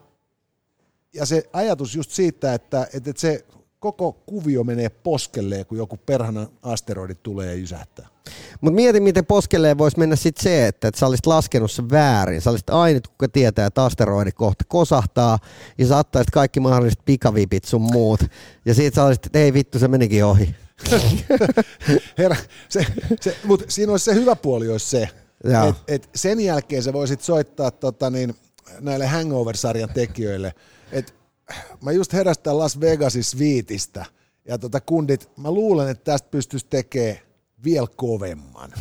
ja 1.14 1.27
se 1.27 1.43
ajatus 1.53 1.95
just 1.95 2.11
siitä, 2.11 2.55
että, 2.55 2.87
että 2.95 3.12
se 3.16 3.45
koko 3.93 4.12
kuvio 4.12 4.64
menee 4.64 4.89
poskelleen, 4.89 5.66
kun 5.66 5.78
joku 5.78 5.97
perhana 5.97 6.47
asteroidi 6.62 7.14
tulee 7.14 7.47
ja 7.47 7.55
jysähtää. 7.55 8.09
Mutta 8.61 8.74
mieti, 8.74 9.01
miten 9.01 9.26
poskelleen 9.26 9.78
voisi 9.78 9.99
mennä 9.99 10.16
sitten 10.16 10.43
se, 10.43 10.66
että, 10.66 10.89
että 10.89 11.01
sä 11.01 11.07
olisit 11.07 11.26
laskenut 11.26 11.70
sen 11.70 11.91
väärin. 11.91 12.41
Sä 12.41 12.51
olisit 12.51 12.70
ainut, 12.70 13.09
kuka 13.09 13.28
tietää, 13.28 13.66
että 13.66 13.85
asteroidi 13.85 14.32
kohta 14.32 14.64
kosahtaa, 14.68 15.39
ja 15.78 15.87
sä 15.87 15.97
ottaisit 15.97 16.30
kaikki 16.30 16.61
mahdolliset 16.61 16.99
pikavipit 17.05 17.64
sun 17.64 17.82
muut, 17.82 18.20
ja 18.64 18.74
siitä 18.74 18.95
sä 18.95 19.05
olisit, 19.05 19.26
että 19.26 19.39
ei 19.39 19.53
vittu, 19.53 19.78
se 19.78 19.89
menikin 19.89 20.24
ohi. 20.24 20.55
Herra, 22.18 22.37
se, 22.68 22.87
se, 23.20 23.37
mutta 23.45 23.64
siinä 23.68 23.93
olisi 23.93 24.05
se 24.05 24.14
hyvä 24.14 24.37
puoli 24.37 24.68
olisi 24.68 24.91
se, 24.91 25.09
että 25.45 25.74
et 25.89 26.11
sen 26.14 26.41
jälkeen 26.41 26.82
sä 26.82 26.93
voisit 26.93 27.20
soittaa 27.20 27.70
tota 27.70 28.11
niin, 28.11 28.35
näille 28.80 29.07
Hangover-sarjan 29.07 29.89
tekijöille, 29.95 30.55
että 30.93 31.12
mä 31.82 31.92
just 31.92 32.12
herästän 32.12 32.59
Las 32.59 32.80
Vegasin 32.80 33.38
viitistä, 33.38 34.05
ja 34.49 34.59
tota 34.59 34.80
kundit, 34.80 35.30
mä 35.36 35.51
luulen, 35.51 35.88
että 35.88 36.05
tästä 36.05 36.28
pystyisi 36.30 36.66
tekemään 36.70 37.18
vielä 37.64 37.86
kovemman, 37.97 38.72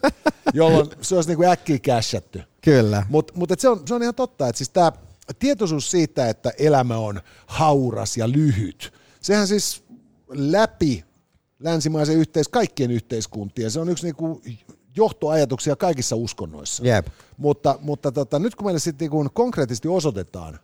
jolloin 0.54 0.90
se 1.00 1.14
olisi 1.14 1.30
niin 1.30 1.36
kuin 1.36 1.48
äkkiä 1.48 1.78
kässätty. 1.78 2.42
Kyllä. 2.60 3.06
Mutta 3.08 3.32
mut 3.36 3.50
se, 3.58 3.68
on, 3.68 3.82
se 3.86 3.94
on 3.94 4.02
ihan 4.02 4.14
totta, 4.14 4.48
että 4.48 4.58
siis 4.58 4.70
tämä 4.70 4.92
tietoisuus 5.38 5.90
siitä, 5.90 6.28
että 6.28 6.52
elämä 6.58 6.96
on 6.96 7.20
hauras 7.46 8.16
ja 8.16 8.32
lyhyt, 8.32 8.92
sehän 9.20 9.48
siis 9.48 9.84
läpi 10.28 11.04
länsimaisen 11.58 12.16
yhteis, 12.16 12.48
kaikkien 12.48 12.90
yhteiskuntien, 12.90 13.70
se 13.70 13.80
on 13.80 13.88
yksi 13.88 14.06
niinku 14.06 14.42
johtoajatuksia 14.96 15.76
kaikissa 15.76 16.16
uskonnoissa. 16.16 16.86
Jep. 16.86 17.06
Mutta, 17.36 17.78
mutta 17.82 18.12
tota, 18.12 18.38
nyt 18.38 18.54
kun 18.54 18.66
meille 18.66 18.78
sitten 18.80 19.04
niinku 19.04 19.30
konkreettisesti 19.32 19.88
osoitetaan, 19.88 20.58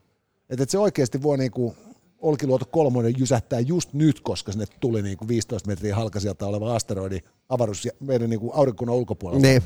että 0.51 0.63
et 0.63 0.71
se 0.71 0.79
oikeasti 0.79 1.23
voi 1.23 1.39
niinku 1.39 1.77
Olkiluoto 2.25 2.65
kolmonen 2.65 3.15
jysähtää 3.19 3.61
just 3.61 3.93
nyt, 3.93 4.21
koska 4.21 4.53
sinne 4.53 4.67
tuli 4.81 5.03
niinku 5.03 5.29
15 5.29 5.69
metriä 5.69 5.97
halkasijalta 5.97 6.47
oleva 6.47 6.75
asteroidi 6.77 7.21
avaruus 7.49 7.89
meidän 8.01 8.31
niinku 8.31 8.51
aurinkunnan 8.55 8.97
ulkopuolella. 8.97 9.43
Niin. 9.43 9.63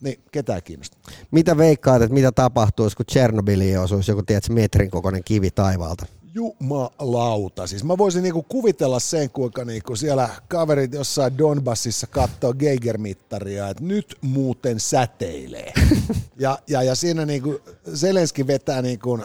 Niin, 0.00 0.20
ketään 0.32 0.62
kiinnostaa. 0.62 1.00
Mitä 1.30 1.56
veikkaat, 1.56 2.02
että 2.02 2.14
mitä 2.14 2.32
tapahtuisi, 2.32 2.96
kun 2.96 3.06
Tchernobyliin 3.06 3.80
osuisi 3.80 4.10
joku 4.10 4.22
tiedätkö, 4.22 4.52
metrin 4.52 4.90
kokoinen 4.90 5.24
kivi 5.24 5.50
taivaalta? 5.50 6.06
Jumalauta. 6.34 7.66
Siis 7.66 7.84
mä 7.84 7.98
voisin 7.98 8.22
niinku 8.22 8.42
kuvitella 8.42 9.00
sen, 9.00 9.30
kuinka 9.30 9.64
niinku 9.64 9.96
siellä 9.96 10.28
kaverit 10.48 10.92
jossain 10.92 11.38
Donbassissa 11.38 12.06
katsoo 12.06 12.52
Geiger-mittaria, 12.52 13.70
että 13.70 13.84
nyt 13.84 14.16
muuten 14.20 14.80
säteilee. 14.80 15.72
ja, 16.38 16.58
ja, 16.66 16.82
ja 16.82 16.94
siinä 16.94 17.26
niinku 17.26 17.60
Zelenski 17.94 18.46
vetää 18.46 18.82
niinku 18.82 19.18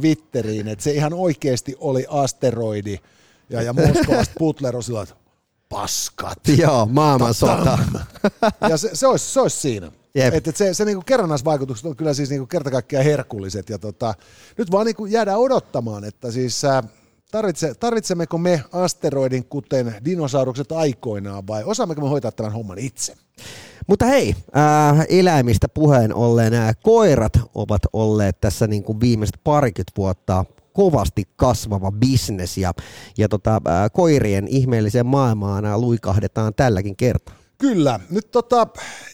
Twitteriin, 0.00 0.68
että 0.68 0.82
se 0.82 0.90
ihan 0.90 1.12
oikeasti 1.12 1.76
oli 1.78 2.06
asteroidi. 2.08 2.98
Ja, 3.50 3.62
ja 3.62 3.72
Moskovasta 3.72 4.34
Butler 4.38 4.76
on 4.76 4.82
sillä, 4.82 5.02
että 5.02 5.14
paskat. 5.68 6.38
Joo, 6.58 6.86
maailmansota. 6.86 7.78
Ja 8.68 8.76
se, 8.76 8.90
se, 8.92 9.06
olisi, 9.06 9.32
se 9.32 9.40
olisi 9.40 9.56
siinä. 9.56 9.92
Jep. 10.14 10.34
Että 10.34 10.52
se, 10.54 10.74
se 10.74 10.84
niinku 10.84 11.02
kerrannaisvaikutukset 11.06 11.86
on 11.86 11.96
kyllä 11.96 12.14
siis 12.14 12.30
niinku 12.30 12.46
kerta 12.46 12.70
herkulliset. 13.04 13.68
Ja 13.68 13.78
tota, 13.78 14.14
nyt 14.58 14.70
vaan 14.70 14.86
niinku 14.86 15.06
jäädään 15.06 15.38
odottamaan, 15.38 16.04
että 16.04 16.30
siis 16.30 16.64
ää, 16.64 16.82
tarvitse, 17.30 17.74
tarvitsemmeko 17.74 18.38
me 18.38 18.64
asteroidin 18.72 19.44
kuten 19.44 19.94
dinosaurukset 20.04 20.72
aikoinaan 20.72 21.46
vai 21.46 21.64
osaammeko 21.64 22.00
me 22.00 22.08
hoitaa 22.08 22.32
tämän 22.32 22.52
homman 22.52 22.78
itse? 22.78 23.14
Mutta 23.86 24.06
hei, 24.06 24.34
äh, 24.56 25.06
eläimistä 25.08 25.68
puheen 25.68 26.14
ollen 26.14 26.52
nämä 26.52 26.72
koirat 26.82 27.32
ovat 27.54 27.82
olleet 27.92 28.40
tässä 28.40 28.66
niin 28.66 28.84
kuin 28.84 29.00
viimeiset 29.00 29.40
parikymmentä 29.44 29.92
vuotta 29.96 30.44
kovasti 30.72 31.24
kasvava 31.36 31.92
bisnes 31.92 32.58
ja, 32.58 32.72
ja 33.18 33.28
tota, 33.28 33.54
äh, 33.54 33.90
koirien 33.92 34.48
ihmeelliseen 34.48 35.06
maailmaan 35.06 35.64
äh, 35.64 35.78
luikahdetaan 35.78 36.54
tälläkin 36.54 36.96
kertaa. 36.96 37.34
Kyllä. 37.58 38.00
Nyt 38.10 38.30
tota, 38.30 38.66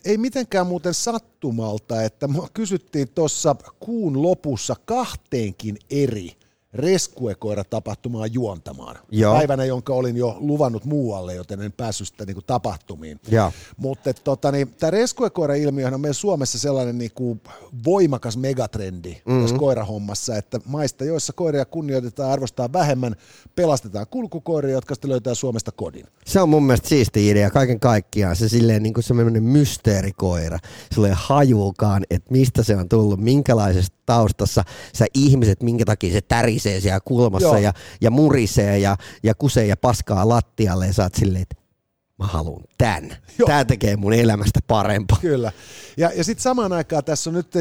ei 0.05 0.19
mitenkään 0.19 0.67
muuten 0.67 0.95
sattumalta, 0.95 2.03
että 2.03 2.29
mua 2.29 2.49
kysyttiin 2.55 3.09
tuossa 3.09 3.57
kuun 3.81 4.23
lopussa 4.23 4.77
kahteenkin 4.85 5.77
eri 5.91 6.40
reskuekoira-tapahtumaa 6.75 8.27
juontamaan. 8.27 8.97
Joo. 9.11 9.35
Päivänä, 9.35 9.65
jonka 9.65 9.95
olin 9.95 10.17
jo 10.17 10.37
luvannut 10.41 10.85
muualle, 10.85 11.35
joten 11.35 11.63
en 11.63 11.73
päässyt 11.73 12.09
sitä 12.09 12.25
niin 12.25 12.35
kuin, 12.35 12.45
tapahtumiin. 12.47 13.21
Mutta 13.77 14.15
tota, 14.15 14.53
niin, 14.53 14.75
tämä 14.79 14.91
reskuekoira-ilmiö 14.91 15.87
on 15.87 16.01
meillä 16.01 16.15
Suomessa 16.15 16.59
sellainen 16.59 16.99
niin 16.99 17.11
kuin, 17.15 17.41
voimakas 17.85 18.37
megatrendi 18.37 19.11
mm-hmm. 19.11 19.43
tässä 19.43 19.57
koirahommassa, 19.57 20.37
että 20.37 20.61
maista, 20.65 21.05
joissa 21.05 21.33
koiria 21.33 21.65
kunnioitetaan 21.65 22.31
arvostaa 22.33 22.73
vähemmän, 22.73 23.17
pelastetaan 23.57 24.07
kulkukoiria, 24.11 24.75
jotka 24.75 24.95
sitten 24.95 25.11
löytää 25.11 25.35
Suomesta 25.35 25.73
kodin. 25.73 26.07
Se 26.27 26.41
on 26.41 26.49
mun 26.49 26.63
mielestä 26.63 26.89
siisti 26.89 27.29
idea 27.29 27.51
kaiken 27.51 27.81
kaikkiaan. 27.81 28.37
Se 28.37 28.49
silleen 28.49 28.83
niin 28.83 28.95
kuin 28.95 29.05
semmoinen 29.05 29.43
mysteerikoira. 29.43 30.59
Sulla 30.95 31.09
ei 31.09 31.15
hajuukaan, 31.17 32.05
että 32.11 32.33
mistä 32.33 32.63
se 32.63 32.77
on 32.77 32.89
tullut, 32.89 33.21
minkälaisesta 33.21 33.97
taustassa 34.07 34.65
sä 34.95 35.07
ihmiset, 35.15 35.63
minkä 35.63 35.85
takia 35.85 36.13
se 36.13 36.21
tärisee 36.63 36.81
siellä 36.81 37.01
kulmassa 37.05 37.49
Joo. 37.49 37.57
ja, 37.57 37.73
ja 38.01 38.11
murisee 38.11 38.79
ja, 38.79 38.97
ja 39.23 39.35
kusee 39.35 39.67
ja 39.67 39.77
paskaa 39.77 40.29
lattialle 40.29 40.87
ja 40.87 40.93
sä 40.93 41.03
oot 41.03 41.15
silleen, 41.15 41.43
että 41.43 41.57
mä 42.19 42.27
haluan 42.27 42.65
tän. 42.79 43.17
Joo. 43.39 43.47
Tää 43.47 43.65
tekee 43.65 43.97
mun 43.97 44.13
elämästä 44.13 44.61
parempaa. 44.67 45.19
Kyllä. 45.21 45.53
Ja, 45.97 46.11
ja 46.15 46.25
sitten 46.25 46.43
samaan 46.43 46.73
aikaan 46.73 47.05
tässä 47.05 47.31
on 47.31 47.35
nyt 47.35 47.55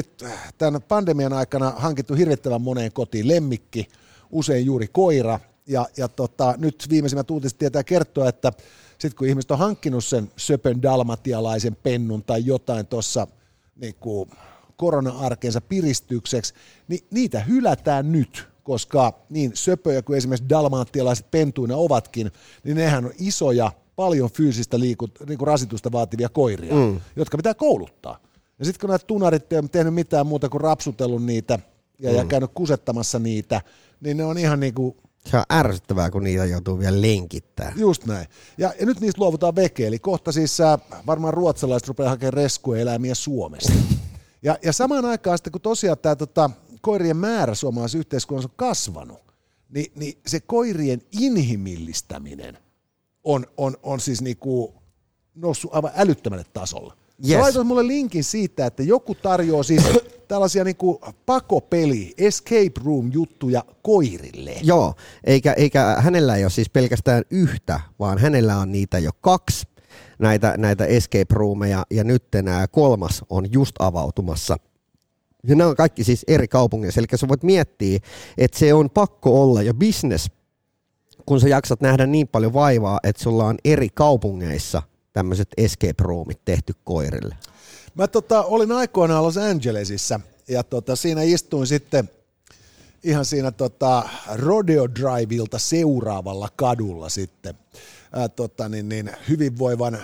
tämän 0.58 0.82
pandemian 0.82 1.34
aikana 1.34 1.74
hankittu 1.78 2.14
hirvittävän 2.14 2.62
moneen 2.62 2.92
kotiin 2.92 3.28
lemmikki, 3.28 3.88
usein 4.32 4.66
juuri 4.66 4.88
koira. 4.88 5.40
Ja, 5.68 5.86
ja 5.98 6.08
tota, 6.08 6.54
nyt 6.58 6.88
viimeisimmät 6.90 7.32
uutiset 7.32 7.58
tietää 7.58 7.84
kertoa, 7.84 8.30
että 8.30 8.52
sitten 8.92 9.18
kun 9.18 9.28
ihmiset 9.28 9.52
on 9.52 9.58
hankkinut 9.58 10.06
sen 10.06 10.32
söpön 10.38 10.82
dalmatialaisen 10.82 11.78
pennun 11.84 12.24
tai 12.24 12.46
jotain 12.46 12.88
tuossa 12.88 13.28
niin 13.76 13.96
korona-arkensa 14.78 15.62
piristykseksi, 15.62 16.54
niin 16.88 17.08
niitä 17.12 17.40
hylätään 17.40 18.12
nyt, 18.12 18.49
koska 18.70 19.14
niin 19.30 19.52
söpöjä 19.54 20.02
kuin 20.02 20.18
esimerkiksi 20.18 20.50
dalmaattialaiset 20.50 21.32
pentuina 21.32 21.76
ovatkin, 21.76 22.32
niin 22.64 22.78
nehän 22.78 23.06
on 23.06 23.12
isoja, 23.20 23.72
paljon 23.96 24.30
fyysistä 24.30 24.80
liikut, 24.80 25.20
niin 25.28 25.40
rasitusta 25.42 25.92
vaativia 25.92 26.30
koiria, 26.30 26.74
mm. 26.74 27.02
jotka 27.16 27.38
pitää 27.38 27.54
kouluttaa. 27.54 28.20
Ja 28.60 28.66
sitten 28.66 28.80
kun 28.82 28.90
näitä 28.90 29.06
tunarit 29.06 29.54
ei 29.54 29.60
ole 29.60 29.68
tehnyt 29.68 29.94
mitään 29.94 30.28
muuta 30.28 30.50
kuin 30.50 30.62
rapsutellut 30.62 31.24
niitä 31.24 31.60
ja, 32.00 32.12
mm. 32.12 32.18
ja 32.18 32.26
käynyt 32.26 32.52
kusettamassa 32.54 33.20
niitä, 33.20 33.62
niin 34.02 34.18
ne 34.18 34.26
on 34.26 34.38
ihan 34.38 34.60
niin 34.60 34.74
kuin 34.74 34.98
Se 35.26 35.38
on 35.38 35.44
ärsyttävää, 35.52 36.12
kun 36.12 36.24
niitä 36.24 36.46
joutuu 36.46 36.80
vielä 36.80 37.02
lenkittää. 37.02 37.74
Just 37.76 38.06
näin. 38.06 38.28
Ja, 38.58 38.74
ja 38.80 38.86
nyt 38.86 39.00
niistä 39.00 39.22
luovutaan 39.22 39.56
veke, 39.56 39.88
eli 39.88 40.00
kohta 40.00 40.32
siis 40.32 40.62
äh, 40.62 40.80
varmaan 41.08 41.34
ruotsalaiset 41.34 41.88
rupeaa 41.88 42.10
hakemaan 42.10 42.34
reskueläimiä 42.34 43.16
Suomesta. 43.16 43.74
Ja, 44.44 44.58
ja 44.64 44.74
samaan 44.74 45.06
aikaan 45.06 45.38
sitten, 45.38 45.52
kun 45.52 45.62
tosiaan 45.62 45.98
tämä 45.98 46.16
tota, 46.16 46.50
koirien 46.82 47.18
määrä 47.18 47.56
suomalaisessa 47.56 47.98
yhteiskunnassa 47.98 48.50
on 48.50 48.56
kasvanut, 48.56 49.34
niin, 49.70 49.92
niin 49.96 50.20
se 50.28 50.40
koirien 50.40 51.02
inhimillistäminen 51.22 52.58
on, 53.24 53.46
on, 53.58 53.78
on 53.84 54.00
siis 54.00 54.22
niinku 54.22 54.74
noussut 55.36 55.74
aivan 55.74 55.92
älyttömälle 55.96 56.46
tasolle. 56.54 56.94
Yes. 57.30 57.42
Laitoit 57.42 57.68
mulle 57.68 57.88
linkin 57.88 58.24
siitä, 58.24 58.66
että 58.66 58.84
joku 58.84 59.16
tarjoaa 59.16 59.64
siis 59.64 59.84
tällaisia 60.28 60.64
niinku 60.64 61.02
pakopeli, 61.26 62.14
escape 62.18 62.72
room 62.86 63.12
juttuja 63.14 63.64
koirille. 63.82 64.56
Joo, 64.62 64.94
eikä, 65.24 65.54
eikä 65.54 65.96
hänellä 66.00 66.36
ei 66.36 66.44
ole 66.44 66.50
siis 66.50 66.70
pelkästään 66.70 67.24
yhtä, 67.30 67.80
vaan 68.00 68.18
hänellä 68.18 68.58
on 68.58 68.72
niitä 68.72 69.00
jo 69.00 69.12
kaksi 69.22 69.68
näitä, 70.20 70.54
näitä 70.58 70.86
escape 70.86 71.26
roomeja 71.30 71.86
ja 71.92 72.04
nyt 72.04 72.24
nämä 72.44 72.68
kolmas 72.68 73.26
on 73.30 73.52
just 73.52 73.76
avautumassa. 73.80 74.58
Ja 75.48 75.56
nämä 75.56 75.70
on 75.70 75.76
kaikki 75.76 76.04
siis 76.04 76.26
eri 76.28 76.48
kaupungeissa, 76.48 77.02
eli 77.02 77.08
sä 77.16 77.28
voit 77.28 77.44
miettiä, 77.44 78.00
että 78.38 78.60
se 78.60 78.74
on 78.74 78.90
pakko 78.90 79.42
olla 79.42 79.62
jo 79.62 79.74
business, 79.74 80.30
kun 81.26 81.40
sä 81.40 81.48
jaksat 81.48 81.82
nähdä 81.82 82.06
niin 82.06 82.28
paljon 82.28 82.54
vaivaa, 82.54 83.00
että 83.04 83.24
sulla 83.24 83.46
on 83.46 83.58
eri 83.66 83.90
kaupungeissa 83.94 84.82
tämmöiset 85.14 85.48
escape 85.58 85.94
roomit 86.00 86.40
tehty 86.46 86.74
koirille. 86.84 87.36
Mä 87.96 88.08
tota, 88.08 88.44
olin 88.44 88.72
aikoinaan 88.72 89.24
Los 89.24 89.38
Angelesissa 89.38 90.20
ja 90.48 90.64
tota, 90.64 90.96
siinä 90.96 91.22
istuin 91.22 91.68
sitten 91.68 92.10
ihan 93.04 93.26
siinä 93.26 93.52
tota, 93.52 94.10
Rodeo 94.34 94.88
Driveilta 94.90 95.60
seuraavalla 95.60 96.50
kadulla 96.56 97.10
sitten 97.10 97.56
ää, 98.14 98.30
tota, 98.30 98.70
niin, 98.70 98.90
niin, 98.90 99.12
hyvinvoivan 99.30 100.00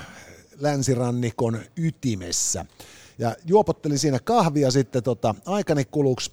länsirannikon 0.59 1.59
ytimessä. 1.77 2.65
Ja 3.17 3.35
juopottelin 3.45 3.99
siinä 3.99 4.19
kahvia 4.19 4.71
sitten 4.71 5.03
tota, 5.03 5.35
aikani 5.45 5.85
kuluksi 5.85 6.31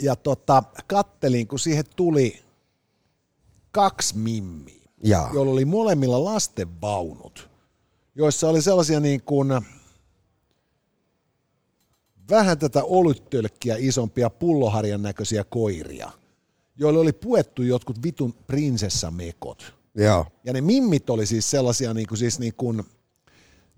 ja 0.00 0.16
tota, 0.16 0.62
kattelin, 0.86 1.48
kun 1.48 1.58
siihen 1.58 1.84
tuli 1.96 2.42
kaksi 3.72 4.18
mimmiä, 4.18 4.88
Jaa. 5.02 5.30
joilla 5.34 5.52
oli 5.52 5.64
molemmilla 5.64 6.24
lastenvaunut, 6.24 7.50
joissa 8.14 8.48
oli 8.48 8.62
sellaisia 8.62 9.00
niin 9.00 9.22
kuin 9.22 9.48
vähän 12.30 12.58
tätä 12.58 12.84
olyttölkkiä 12.84 13.76
isompia 13.78 14.30
pulloharjan 14.30 15.02
näköisiä 15.02 15.44
koiria, 15.44 16.10
joille 16.76 17.00
oli 17.00 17.12
puettu 17.12 17.62
jotkut 17.62 18.02
vitun 18.02 18.32
prinsessamekot. 18.32 19.74
Joo. 19.94 20.26
Ja 20.44 20.52
ne 20.52 20.60
mimmit 20.60 21.10
oli 21.10 21.26
siis 21.26 21.50
sellaisia 21.50 21.94
niin 21.94 22.06
kuin, 22.06 22.18
siis 22.18 22.38
niin 22.38 22.54
kuin, 22.54 22.84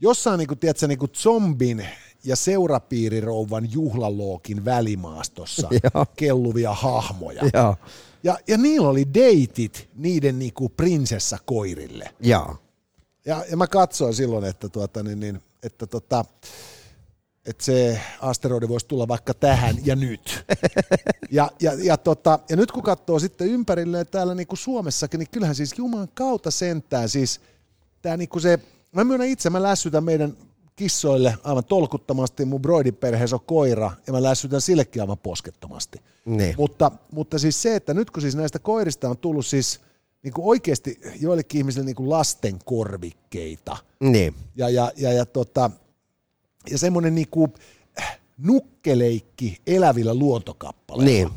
jossain 0.00 0.38
niin 0.38 0.48
kuin, 0.48 0.58
tiedätkö, 0.58 0.88
niin 0.88 0.98
kuin 0.98 1.10
zombin 1.14 1.86
ja 2.24 2.36
seurapiirirouvan 2.36 3.72
juhlalookin 3.72 4.64
välimaastossa 4.64 5.68
kelluvia 6.16 6.72
hahmoja. 6.72 7.42
Joo. 7.54 7.76
Ja, 8.22 8.38
ja 8.48 8.58
niillä 8.58 8.88
oli 8.88 9.14
deitit 9.14 9.88
niiden 9.94 10.38
niin 10.38 10.52
kuin 10.52 10.72
prinsessakoirille. 10.76 12.14
Joo. 12.20 12.56
Ja, 13.26 13.44
ja 13.50 13.56
mä 13.56 13.66
katsoin 13.66 14.14
silloin, 14.14 14.44
että, 14.44 14.68
tuota, 14.68 15.02
niin, 15.02 15.20
niin, 15.20 15.42
että 15.62 15.86
tota, 15.86 16.24
että 17.46 17.64
se 17.64 18.00
asteroidi 18.20 18.68
voisi 18.68 18.86
tulla 18.86 19.08
vaikka 19.08 19.34
tähän 19.34 19.76
ja 19.84 19.96
nyt. 19.96 20.44
Ja, 21.30 21.50
ja, 21.60 21.72
ja, 21.82 21.96
tota, 21.96 22.38
ja 22.48 22.56
nyt 22.56 22.72
kun 22.72 22.82
katsoo 22.82 23.18
sitten 23.18 23.48
ympärille 23.48 24.04
täällä 24.04 24.34
niin 24.34 24.46
kuin 24.46 24.58
Suomessakin, 24.58 25.18
niin 25.18 25.28
kyllähän 25.30 25.54
siis 25.54 25.74
Jumalan 25.78 26.08
kautta 26.14 26.50
sentään 26.50 27.08
siis 27.08 27.40
tämä 28.02 28.16
niin 28.16 28.28
kuin 28.28 28.42
se, 28.42 28.58
mä 28.94 29.04
myönnän 29.04 29.28
itse, 29.28 29.50
mä 29.50 29.62
lässytän 29.62 30.04
meidän 30.04 30.36
kissoille 30.76 31.38
aivan 31.44 31.64
tolkuttomasti, 31.64 32.44
mun 32.44 32.62
broidin 32.62 32.94
perheessä 32.96 33.36
on 33.36 33.44
koira, 33.46 33.90
ja 34.06 34.12
mä 34.12 34.22
lässytän 34.22 34.60
sillekin 34.60 35.02
aivan 35.02 35.18
poskettomasti. 35.18 35.98
Niin. 36.24 36.54
Mutta, 36.58 36.90
mutta 37.12 37.38
siis 37.38 37.62
se, 37.62 37.76
että 37.76 37.94
nyt 37.94 38.10
kun 38.10 38.22
siis 38.22 38.36
näistä 38.36 38.58
koirista 38.58 39.08
on 39.08 39.18
tullut 39.18 39.46
siis 39.46 39.80
niin 40.22 40.34
kuin 40.34 40.46
oikeasti 40.46 41.00
joillekin 41.20 41.58
ihmisille 41.58 41.86
niin 41.86 41.96
kuin 41.96 42.10
lasten 42.10 42.58
korvikkeita, 42.64 43.76
Niin. 44.00 44.34
ja, 44.56 44.68
ja, 44.68 44.92
ja, 44.96 45.12
ja, 45.12 45.26
tota, 45.26 45.70
ja 46.70 46.78
semmoinen 46.78 47.14
niin 47.14 47.28
kuin 47.30 47.52
nukkeleikki 48.38 49.58
elävillä 49.66 50.14
luontokappaleilla. 50.14 51.04
Niin. 51.04 51.30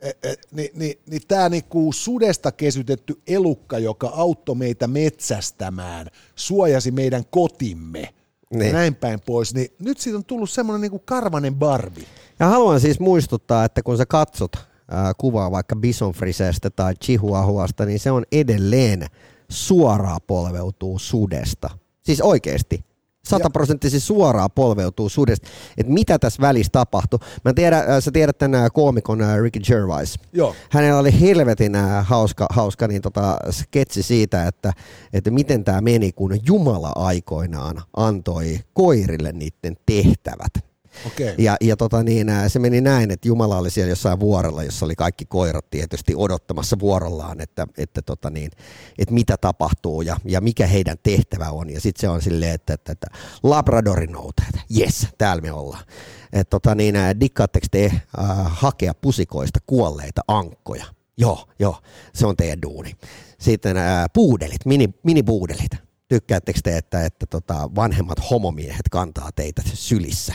E, 0.00 0.08
e, 0.08 0.34
niin, 0.52 0.70
niin, 0.74 0.98
niin 1.10 1.22
tämä 1.28 1.48
niinku 1.48 1.92
sudesta 1.92 2.52
kesytetty 2.52 3.20
elukka, 3.26 3.78
joka 3.78 4.08
auttoi 4.08 4.54
meitä 4.54 4.86
metsästämään, 4.86 6.06
suojasi 6.34 6.90
meidän 6.90 7.22
kotimme 7.30 8.08
Niin. 8.54 8.66
ja 8.66 8.72
näin 8.72 8.94
päin 8.94 9.20
pois, 9.26 9.54
niin 9.54 9.68
nyt 9.78 9.98
siitä 9.98 10.18
on 10.18 10.24
tullut 10.24 10.50
semmoinen 10.50 10.80
niinku 10.80 10.98
karvanen 10.98 11.54
barbi. 11.54 12.06
Ja 12.38 12.46
haluan 12.46 12.80
siis 12.80 13.00
muistuttaa, 13.00 13.64
että 13.64 13.82
kun 13.82 13.96
sä 13.96 14.06
katsot 14.06 14.52
ää, 14.90 15.12
kuvaa 15.18 15.50
vaikka 15.50 15.76
Bison 15.76 16.12
Frisestä 16.12 16.70
tai 16.70 16.94
Chihuahuasta, 16.94 17.84
niin 17.84 17.98
se 18.00 18.10
on 18.10 18.24
edelleen 18.32 19.06
suoraan 19.48 20.20
polveutuu 20.26 20.98
sudesta. 20.98 21.70
Siis 22.02 22.20
oikeesti. 22.20 22.84
Sataprosenttisesti 23.26 24.06
suoraan 24.06 24.50
polveutuu 24.54 25.08
sudesta. 25.08 25.48
Että 25.76 25.92
mitä 25.92 26.18
tässä 26.18 26.40
välissä 26.40 26.72
tapahtui. 26.72 27.18
Mä 27.44 27.52
tiedän, 27.54 27.84
ää, 27.88 28.00
sä 28.00 28.10
tiedät 28.10 28.38
tämän 28.38 28.60
ää, 28.60 28.70
koomikon 28.70 29.20
ää, 29.20 29.40
Ricky 29.40 29.60
Gervais. 29.60 30.18
Joo. 30.32 30.54
Hänellä 30.70 30.98
oli 30.98 31.20
helvetin 31.20 31.74
ää, 31.74 32.02
hauska, 32.02 32.46
hauska 32.50 32.88
niin 32.88 33.02
tota, 33.02 33.36
sketsi 33.50 34.02
siitä, 34.02 34.46
että, 34.46 34.72
että 35.12 35.30
miten 35.30 35.64
tämä 35.64 35.80
meni, 35.80 36.12
kun 36.12 36.38
Jumala 36.46 36.92
aikoinaan 36.94 37.82
antoi 37.96 38.60
koirille 38.72 39.32
niiden 39.32 39.76
tehtävät. 39.86 40.75
Okei. 41.06 41.34
Ja, 41.38 41.56
ja 41.60 41.76
tota 41.76 42.02
niin, 42.02 42.26
se 42.48 42.58
meni 42.58 42.80
näin, 42.80 43.10
että 43.10 43.28
Jumala 43.28 43.58
oli 43.58 43.70
siellä 43.70 43.90
jossain 43.90 44.20
vuorella, 44.20 44.62
jossa 44.62 44.84
oli 44.84 44.94
kaikki 44.94 45.24
koirat 45.24 45.70
tietysti 45.70 46.14
odottamassa 46.16 46.78
vuorollaan, 46.78 47.40
että, 47.40 47.66
että, 47.78 48.02
tota 48.02 48.30
niin, 48.30 48.50
että 48.98 49.14
mitä 49.14 49.36
tapahtuu 49.36 50.02
ja, 50.02 50.16
ja 50.24 50.40
mikä 50.40 50.66
heidän 50.66 50.96
tehtävä 51.02 51.50
on. 51.50 51.70
Ja 51.70 51.80
sitten 51.80 52.00
se 52.00 52.08
on 52.08 52.22
silleen, 52.22 52.54
että, 52.54 52.74
että, 52.74 52.92
että 52.92 53.06
Labradorin 53.42 54.12
noutajat, 54.12 54.54
yes, 54.78 55.06
täällä 55.18 55.42
me 55.42 55.52
ollaan. 55.52 55.84
Et 56.32 56.50
tota 56.50 56.74
niin, 56.74 56.94
dikkaatteko 57.20 57.66
te 57.70 57.84
äh, 57.84 58.00
hakea 58.46 58.94
pusikoista 58.94 59.58
kuolleita 59.66 60.22
ankkoja? 60.28 60.84
Joo, 61.18 61.48
joo, 61.58 61.76
se 62.14 62.26
on 62.26 62.36
teidän 62.36 62.62
duuni. 62.62 62.92
Sitten 63.40 63.76
ää, 63.76 64.06
puudelit, 64.08 64.66
mini, 64.66 64.94
minipuudelit. 65.02 65.70
Tykkäättekö 66.08 66.60
te, 66.62 66.76
että, 66.76 67.04
että 67.04 67.26
tota, 67.26 67.70
vanhemmat 67.74 68.30
homomiehet 68.30 68.88
kantaa 68.90 69.30
teitä 69.32 69.62
sylissä? 69.74 70.34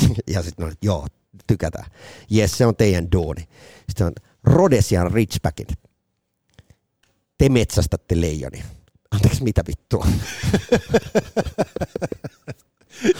ja 0.34 0.42
sitten 0.42 0.66
on, 0.66 0.72
joo, 0.82 1.06
tykätään. 1.46 1.90
Jes, 2.30 2.58
se 2.58 2.66
on 2.66 2.76
teidän 2.76 3.12
duuni. 3.12 3.48
Sitten 3.88 4.06
on 4.06 4.12
Rhodesian 4.44 5.12
Ridgebackin. 5.12 5.66
Te 7.38 7.48
metsästätte 7.48 8.20
leijonia. 8.20 8.64
Anteeksi, 9.10 9.44
mitä 9.44 9.62
vittua? 9.68 10.06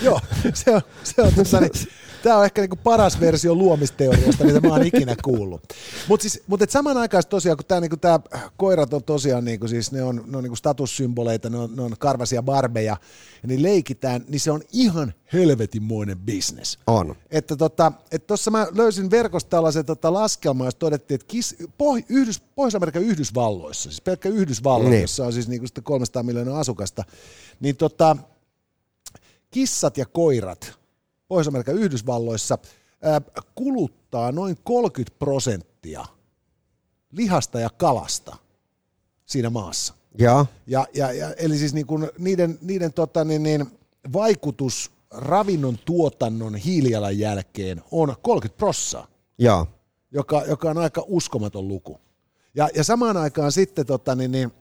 Joo, 0.03 0.21
se 0.55 0.71
on, 0.71 0.83
se 1.05 1.23
on 1.23 1.35
tota, 1.35 1.61
niin, 1.61 1.73
tämä 2.25 2.39
on 2.39 2.45
ehkä 2.45 2.61
niinku 2.61 2.77
paras 2.77 3.21
versio 3.21 3.55
luomisteoriasta, 3.55 4.45
mitä 4.45 4.61
mä 4.61 4.69
oon 4.69 4.87
ikinä 4.87 5.17
kuullut. 5.25 5.63
Mutta 6.09 6.23
siis, 6.23 6.43
mut 6.47 6.63
et 6.63 6.71
samanaikaisesti 6.71 7.31
tosiaan, 7.31 7.57
kun 7.57 7.67
tämä 7.67 7.81
niinku, 7.81 7.97
tää 7.97 8.21
koirat 8.57 8.95
on 8.95 9.05
tosiaan, 9.05 9.45
niinku, 9.45 9.69
siis 9.69 9.93
ne 9.93 10.03
on, 10.03 10.25
ne 10.27 10.37
on 10.37 10.43
niinku 10.43 10.57
statussymboleita, 10.57 11.51
ne 11.51 11.59
on, 11.59 11.77
ne 11.77 11.83
on 11.83 11.95
karvasia 11.99 12.43
barbeja, 12.43 12.97
ja 13.43 13.49
niin 13.49 13.63
leikitään, 13.63 14.25
niin 14.29 14.41
se 14.41 14.51
on 14.51 14.63
ihan 14.73 15.15
helvetinmoinen 15.33 16.19
bisnes. 16.19 16.79
On. 16.87 17.15
Että 17.31 17.57
tota, 17.57 17.93
että 18.13 18.35
mä 18.51 18.67
löysin 18.75 19.11
verkosta 19.11 19.51
tällaisen 19.51 19.85
tota 19.85 20.13
laskelman, 20.13 20.65
jossa 20.67 20.79
todettiin, 20.79 21.15
että 21.15 21.27
kis, 21.29 21.57
Poh- 21.63 22.05
Yhdys, 22.09 22.41
Pohjois-Amerikan 22.41 23.03
Yhdysvalloissa, 23.03 23.91
siis 23.91 24.01
pelkkä 24.01 24.29
Yhdysvalloissa, 24.29 24.91
Niin. 24.91 25.03
jossa 25.03 25.27
on 25.27 25.33
siis 25.33 25.49
niinku 25.49 25.67
sitä 25.67 25.81
300 25.81 26.23
miljoonaa 26.23 26.61
asukasta, 26.61 27.05
niin 27.61 27.77
tota, 27.77 28.17
kissat 29.51 29.99
ja 29.99 30.07
koirat 30.07 30.84
Pohjois-Amerikan 31.35 31.79
Yhdysvalloissa 31.79 32.59
kuluttaa 33.55 34.33
noin 34.33 34.57
30 34.65 35.19
prosenttia 35.19 36.07
lihasta 37.13 37.61
ja 37.61 37.71
kalasta 37.71 38.37
siinä 39.27 39.51
maassa. 39.51 39.95
Joo, 40.19 40.47
Ja, 40.67 40.87
ja, 40.95 41.13
ja, 41.13 41.35
eli 41.35 41.59
siis 41.59 41.75
niin 41.75 41.87
kuin 41.87 42.11
niiden, 42.19 42.59
niiden 42.61 42.93
tota, 42.93 43.25
niin, 43.25 43.43
niin, 43.43 43.67
vaikutus 44.13 44.91
ravinnon 45.11 45.79
tuotannon 45.85 46.57
hiilijalanjälkeen 46.57 47.83
on 47.91 48.17
30 48.23 48.59
prossaa, 48.59 49.07
joo. 49.39 49.67
joka, 50.11 50.43
joka 50.49 50.71
on 50.71 50.79
aika 50.79 51.05
uskomaton 51.07 51.69
luku. 51.69 52.01
Ja, 52.55 52.69
ja 52.75 52.85
samaan 52.85 53.17
aikaan 53.17 53.53
sitten 53.53 53.87
tota, 53.87 54.15
niin, 54.15 54.33
niin, 54.33 54.53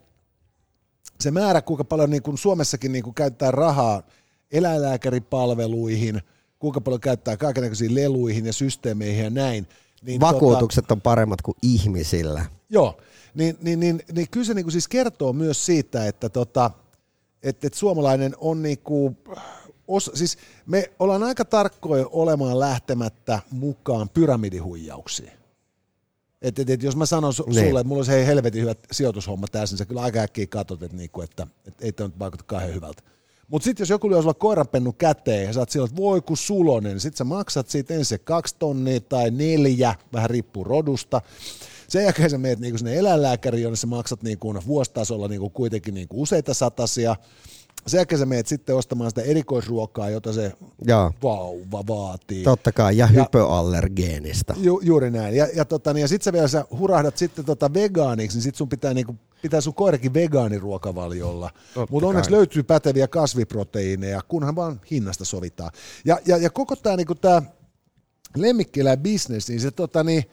se 1.19 1.31
määrä, 1.31 1.61
kuinka 1.61 1.83
paljon 1.83 2.09
niin 2.09 2.23
kuin 2.23 2.37
Suomessakin 2.37 2.91
niin 2.91 3.03
kuin 3.03 3.13
käyttää 3.13 3.51
rahaa 3.51 4.03
eläinlääkäripalveluihin, 4.51 6.21
kuinka 6.63 6.81
paljon 6.81 7.01
käyttää 7.01 7.37
kaikenlaisiin 7.37 7.95
leluihin 7.95 8.45
ja 8.45 8.53
systeemeihin 8.53 9.23
ja 9.23 9.29
näin. 9.29 9.67
Niin 10.01 10.21
Vakuutukset 10.21 10.91
on 10.91 11.01
paremmat 11.01 11.41
kuin 11.41 11.57
ihmisillä. 11.61 12.45
Joo, 12.69 12.97
niin, 13.33 13.57
niin, 13.61 13.79
niin, 13.79 14.01
niin 14.11 14.29
kyllä 14.31 14.45
se 14.45 14.53
niinku 14.53 14.71
siis 14.71 14.87
kertoo 14.87 15.33
myös 15.33 15.65
siitä, 15.65 16.07
että 16.07 16.29
tota, 16.29 16.71
et, 17.43 17.65
et 17.65 17.73
suomalainen 17.73 18.35
on 18.37 18.61
niinku, 18.61 19.17
os, 19.87 20.11
siis 20.13 20.37
me 20.65 20.91
ollaan 20.99 21.23
aika 21.23 21.45
tarkkoja 21.45 22.07
olemaan 22.11 22.59
lähtemättä 22.59 23.39
mukaan 23.51 24.09
pyramidihuijauksiin. 24.09 25.31
Et, 26.41 26.59
et, 26.59 26.69
et 26.69 26.83
jos 26.83 26.95
mä 26.95 27.05
sanon 27.05 27.33
su- 27.33 27.49
Niin. 27.49 27.67
sulle, 27.67 27.79
että 27.79 27.87
mulla 27.87 27.99
olisi 27.99 28.11
hei 28.11 28.25
helvetin 28.25 28.61
hyvät 28.61 28.79
sijoitushomma 28.91 29.47
tässä, 29.51 29.73
niin 29.73 29.77
sä 29.77 29.85
kyllä 29.85 30.01
aika 30.01 30.19
äkkiä 30.19 30.47
katsot, 30.47 30.83
että, 30.83 30.97
niinku, 30.97 31.21
että, 31.21 31.47
että 31.67 31.85
ei 31.85 31.91
tämä 31.91 32.07
nyt 32.07 32.19
vaikuta 32.19 32.43
kauhean 32.43 32.73
hyvältä. 32.73 33.03
Mutta 33.53 33.63
sitten 33.63 33.81
jos 33.81 33.89
joku 33.89 34.09
lyö 34.09 34.21
sulla 34.21 34.33
koiranpennu 34.33 34.91
käteen 34.91 35.45
ja 35.45 35.53
sä 35.53 35.59
oot 35.59 35.69
sillä, 35.69 35.85
että 35.85 35.97
voi 35.97 36.21
kun 36.21 36.37
sulonen, 36.37 36.91
niin 36.91 36.99
sitten 36.99 37.17
sä 37.17 37.23
maksat 37.23 37.69
siitä 37.69 37.93
ensin 37.93 38.05
se 38.05 38.17
kaksi 38.17 38.55
tonnia 38.59 38.99
tai 38.99 39.31
neljä, 39.31 39.95
vähän 40.13 40.29
riippuu 40.29 40.63
rodusta. 40.63 41.21
Sen 41.87 42.03
jälkeen 42.03 42.29
sä 42.29 42.37
menet 42.37 42.59
niinku 42.59 42.77
sinne 42.77 42.97
eläinlääkäriin, 42.97 43.63
jonne 43.63 43.75
sä 43.75 43.87
maksat 43.87 44.23
niinku 44.23 44.55
vuositasolla 44.67 45.27
niinku 45.27 45.49
kuitenkin 45.49 45.93
niinku 45.93 46.21
useita 46.21 46.53
satasia. 46.53 47.15
Sen 47.87 47.97
jälkeen 47.97 48.19
sä 48.19 48.25
menet 48.25 48.47
sitten 48.47 48.75
ostamaan 48.75 49.11
sitä 49.11 49.21
erikoisruokaa, 49.21 50.09
jota 50.09 50.33
se 50.33 50.51
Joo, 50.87 51.11
vauva 51.23 51.83
vaatii. 51.87 52.43
totta 52.43 52.71
kai. 52.71 52.97
Ja 52.97 53.07
hypoallergeenista. 53.07 54.53
Ju, 54.57 54.79
juuri 54.83 55.11
näin. 55.11 55.35
Ja, 55.35 55.47
ja, 55.55 55.65
tota, 55.65 55.93
niin, 55.93 56.01
ja 56.01 56.07
sitten 56.07 56.23
sä 56.23 56.33
vielä 56.33 56.47
sä 56.47 56.65
hurahdat 56.79 57.17
sitten 57.17 57.45
tota 57.45 57.73
vegaaniksi, 57.73 58.37
niin 58.37 58.43
sitten 58.43 58.57
sun 58.57 58.69
pitää, 58.69 58.93
niinku, 58.93 59.15
pitää 59.43 59.61
sun 59.61 59.73
koirakin 59.73 60.13
vegaaniruokavaliolla. 60.13 61.49
Mutta 61.89 62.07
onneksi 62.07 62.31
löytyy 62.31 62.63
päteviä 62.63 63.07
kasviproteiineja, 63.07 64.21
kunhan 64.27 64.55
vaan 64.55 64.81
hinnasta 64.91 65.25
sovitaan. 65.25 65.71
Ja, 66.05 66.17
ja, 66.25 66.37
ja 66.37 66.49
koko 66.49 66.75
tämä 66.75 66.95
niinku 66.95 67.15
tää 67.15 67.41
lemmikkieläinbisnes, 68.35 69.49
niin 69.49 69.61
se 69.61 69.71
tota, 69.71 70.03
niin, 70.03 70.23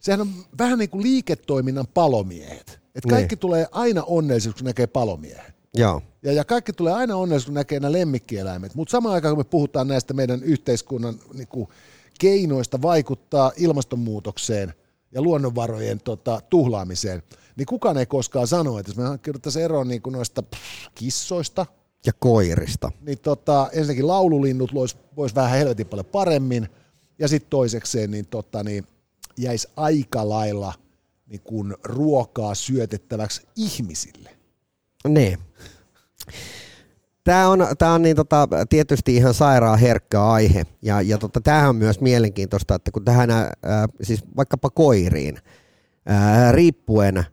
sehän 0.00 0.20
on 0.20 0.28
vähän 0.58 0.78
niin 0.78 0.90
kuin 0.90 1.02
liiketoiminnan 1.02 1.86
palomiehet. 1.94 2.80
Et 2.94 3.04
kaikki 3.10 3.34
Niin. 3.34 3.40
tulee 3.40 3.66
aina 3.72 4.02
onnellisiksi, 4.02 4.58
kun 4.58 4.66
näkee 4.66 4.86
palomiehen. 4.86 5.54
Joo, 5.74 6.02
Ja, 6.22 6.32
ja 6.32 6.44
kaikki 6.44 6.72
tulee 6.72 6.92
aina 6.92 7.16
onnellisiksi, 7.16 7.46
kun 7.46 7.54
näkee 7.54 7.80
nämä 7.80 7.92
lemmikkieläimet. 7.92 8.74
Mutta 8.74 8.92
samaan 8.92 9.14
aikaan, 9.14 9.34
kun 9.34 9.44
me 9.44 9.50
puhutaan 9.50 9.88
näistä 9.88 10.14
meidän 10.14 10.42
yhteiskunnan 10.42 11.14
niin 11.34 11.48
kuin, 11.48 11.68
keinoista 12.20 12.82
vaikuttaa 12.82 13.52
ilmastonmuutokseen 13.56 14.74
ja 15.14 15.22
luonnonvarojen 15.22 16.00
tota, 16.00 16.40
tuhlaamiseen, 16.50 17.22
niin 17.56 17.66
kukaan 17.66 17.98
ei 17.98 18.06
koskaan 18.06 18.46
sano, 18.46 18.78
että 18.78 18.90
jos 18.90 18.96
me 18.96 19.04
hankkiuduttaisiin 19.04 19.64
eroon 19.64 19.88
niin 19.88 20.02
kuin 20.02 20.12
noista 20.12 20.42
pff, 20.42 20.88
kissoista, 20.94 21.66
ja 22.06 22.12
koirista. 22.18 22.92
niin 23.00 23.18
tota, 23.18 23.68
ensinnäkin 23.72 24.06
laululinnut 24.06 24.74
vois, 24.74 24.96
vois 25.16 25.34
vähän 25.34 25.58
helvetin 25.58 25.86
paljon 25.86 26.06
paremmin, 26.06 26.68
ja 27.18 27.28
sitten 27.28 27.50
toisekseen 27.50 28.10
niin, 28.10 28.26
tota, 28.26 28.64
niin 28.64 28.86
jäisi 29.36 29.68
aika 29.76 30.28
lailla 30.28 30.74
niin 31.26 31.40
kuin 31.40 31.76
ruokaa 31.84 32.54
syötettäväksi 32.54 33.42
ihmisille. 33.56 34.36
Niin. 35.08 35.38
Tämä 37.24 37.48
on, 37.48 37.66
tää 37.78 37.92
on 37.92 38.02
niin 38.02 38.16
tota, 38.16 38.48
tietysti 38.68 39.16
ihan 39.16 39.34
sairaan 39.34 39.78
herkkä 39.78 40.24
aihe, 40.24 40.66
ja, 40.82 41.00
ja 41.00 41.18
tota, 41.18 41.40
tämähän 41.40 41.68
on 41.68 41.76
myös 41.76 42.00
mielenkiintoista, 42.00 42.74
että 42.74 42.90
kun 42.90 43.04
tähän, 43.04 43.30
ää, 43.30 43.48
siis 44.02 44.24
vaikkapa 44.36 44.70
koiriin, 44.70 45.38
ää, 46.06 46.52
riippuen 46.52 47.24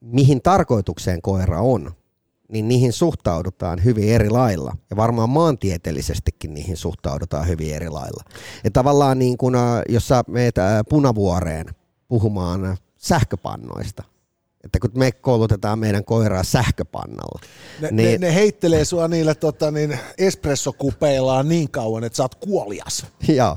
mihin 0.00 0.42
tarkoitukseen 0.42 1.22
koira 1.22 1.60
on, 1.60 1.92
niin 2.48 2.68
niihin 2.68 2.92
suhtaudutaan 2.92 3.84
hyvin 3.84 4.08
eri 4.08 4.30
lailla. 4.30 4.76
Ja 4.90 4.96
varmaan 4.96 5.30
maantieteellisestikin 5.30 6.54
niihin 6.54 6.76
suhtaudutaan 6.76 7.48
hyvin 7.48 7.74
eri 7.74 7.88
lailla. 7.88 8.24
Ja 8.64 8.70
tavallaan 8.70 9.18
niin 9.18 9.38
kun, 9.38 9.56
jos 9.88 10.08
sä 10.08 10.24
meet 10.28 10.54
punavuoreen 10.88 11.66
puhumaan 12.08 12.76
sähköpannoista, 12.96 14.02
että 14.66 14.78
kun 14.78 14.90
me 14.94 15.12
koulutetaan 15.12 15.78
meidän 15.78 16.04
koiraa 16.04 16.42
sähköpannalla. 16.42 17.40
Ne, 17.80 17.88
niin, 17.90 18.20
ne, 18.20 18.26
ne 18.26 18.34
heittelee 18.34 18.84
sua 18.84 19.08
niillä 19.08 19.34
tota, 19.34 19.70
niin 19.70 19.98
espressokupeillaan 20.18 21.48
niin 21.48 21.70
kauan, 21.70 22.04
että 22.04 22.16
sä 22.16 22.22
oot 22.22 22.34
kuolias. 22.34 23.06
Joo. 23.28 23.56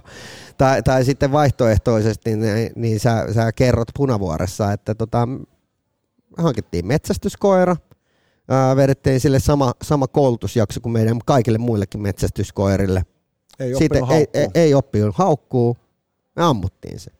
Tai, 0.58 0.84
tai 0.84 1.06
sitten 1.06 1.32
vaihtoehtoisesti, 1.32 2.36
niin, 2.36 2.72
niin 2.76 3.00
sä, 3.00 3.26
sä 3.34 3.52
kerrot 3.52 3.88
punavuoressa, 3.96 4.72
että 4.72 4.96
tota, 4.96 5.28
hankittiin 6.38 6.88
metsästyskoira, 6.88 7.76
ää, 8.50 8.76
vedettiin 8.76 9.20
sille 9.20 9.40
sama, 9.40 9.74
sama 9.82 10.08
koulutusjakso 10.08 10.82
kuin 10.82 10.94
meidän 10.94 11.20
kaikille 11.26 11.58
muillekin 11.58 12.02
metsästyskoirille. 12.02 13.04
Ei 13.60 13.76
Siitä 13.76 14.00
ei, 14.12 14.28
ei, 14.34 14.48
ei 14.56 14.74
oppinut 14.74 15.16
haukkuu, 15.16 15.78
me 16.36 16.44
ammuttiin 16.44 17.00
se. 17.00 17.12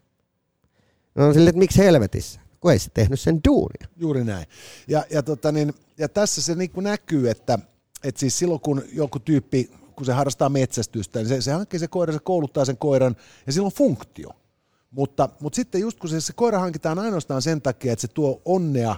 No 1.16 1.34
sille, 1.34 1.50
että 1.50 1.60
miksi 1.60 1.80
helvetissä? 1.80 2.42
Kun 2.60 2.72
ei 2.72 2.80
se 2.80 2.90
tehnyt 2.94 3.20
sen 3.20 3.40
duunia. 3.48 3.88
Juuri 3.98 4.24
näin. 4.24 4.46
Ja, 4.88 5.06
ja, 5.10 5.24
tota 5.24 5.52
niin, 5.52 5.74
ja 5.98 6.10
tässä 6.10 6.42
se 6.42 6.56
niin 6.56 6.72
näkyy, 6.76 7.30
että, 7.30 7.60
että 8.04 8.20
siis 8.20 8.40
silloin 8.40 8.62
kun 8.62 8.84
joku 8.94 9.20
tyyppi, 9.20 9.72
kun 9.96 10.06
se 10.06 10.14
harrastaa 10.14 10.50
metsästystä, 10.50 11.20
niin 11.20 11.28
se, 11.28 11.42
se 11.42 11.52
hankkii 11.52 11.80
se 11.80 11.88
koiran, 11.88 12.14
se 12.14 12.20
kouluttaa 12.24 12.66
sen 12.66 12.78
koiran, 12.78 13.16
ja 13.48 13.54
silloin 13.54 13.72
on 13.74 13.78
funktio. 13.78 14.30
Mutta, 14.92 15.30
mutta 15.40 15.56
sitten 15.56 15.82
just 15.82 16.00
kun 16.00 16.10
se, 16.10 16.22
se 16.22 16.34
koira 16.34 16.60
hankitaan 16.60 17.00
ainoastaan 17.00 17.42
sen 17.42 17.62
takia, 17.62 17.94
että 17.94 18.02
se 18.02 18.08
tuo 18.08 18.42
onnea 18.46 18.96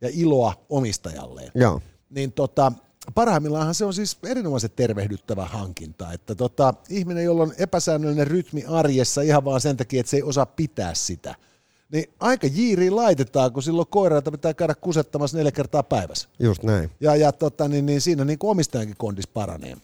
ja 0.00 0.08
iloa 0.12 0.54
omistajalleen, 0.68 1.52
Joo. 1.54 1.82
niin 2.10 2.32
tota, 2.32 2.72
parhaimmillaan 3.14 3.74
se 3.74 3.84
on 3.84 3.94
siis 3.94 4.18
erinomaisen 4.26 4.70
tervehdyttävä 4.76 5.44
hankinta, 5.44 6.12
että 6.12 6.34
tota, 6.34 6.74
ihminen, 6.88 7.24
jolla 7.24 7.42
on 7.42 7.52
epäsäännöllinen 7.58 8.26
rytmi 8.26 8.64
arjessa 8.68 9.22
ihan 9.22 9.44
vaan 9.44 9.60
sen 9.60 9.76
takia, 9.76 10.00
että 10.00 10.10
se 10.10 10.16
ei 10.16 10.22
osaa 10.22 10.46
pitää 10.46 10.94
sitä– 10.94 11.34
niin 11.92 12.04
aika 12.20 12.46
jiiriin 12.46 12.96
laitetaan, 12.96 13.52
kun 13.52 13.62
silloin 13.62 13.88
koiraita 13.90 14.30
pitää 14.30 14.54
käydä 14.54 14.74
kusettamassa 14.74 15.36
neljä 15.36 15.52
kertaa 15.52 15.82
päivässä. 15.82 16.28
Just 16.38 16.62
näin. 16.62 16.90
Ja, 17.00 17.16
ja 17.16 17.32
tota, 17.32 17.68
niin, 17.68 17.86
niin 17.86 18.00
siinä 18.00 18.24
niin 18.24 18.38
kuin 18.38 18.50
omistajankin 18.50 18.96
kondis 18.98 19.26
paranee. 19.26 19.76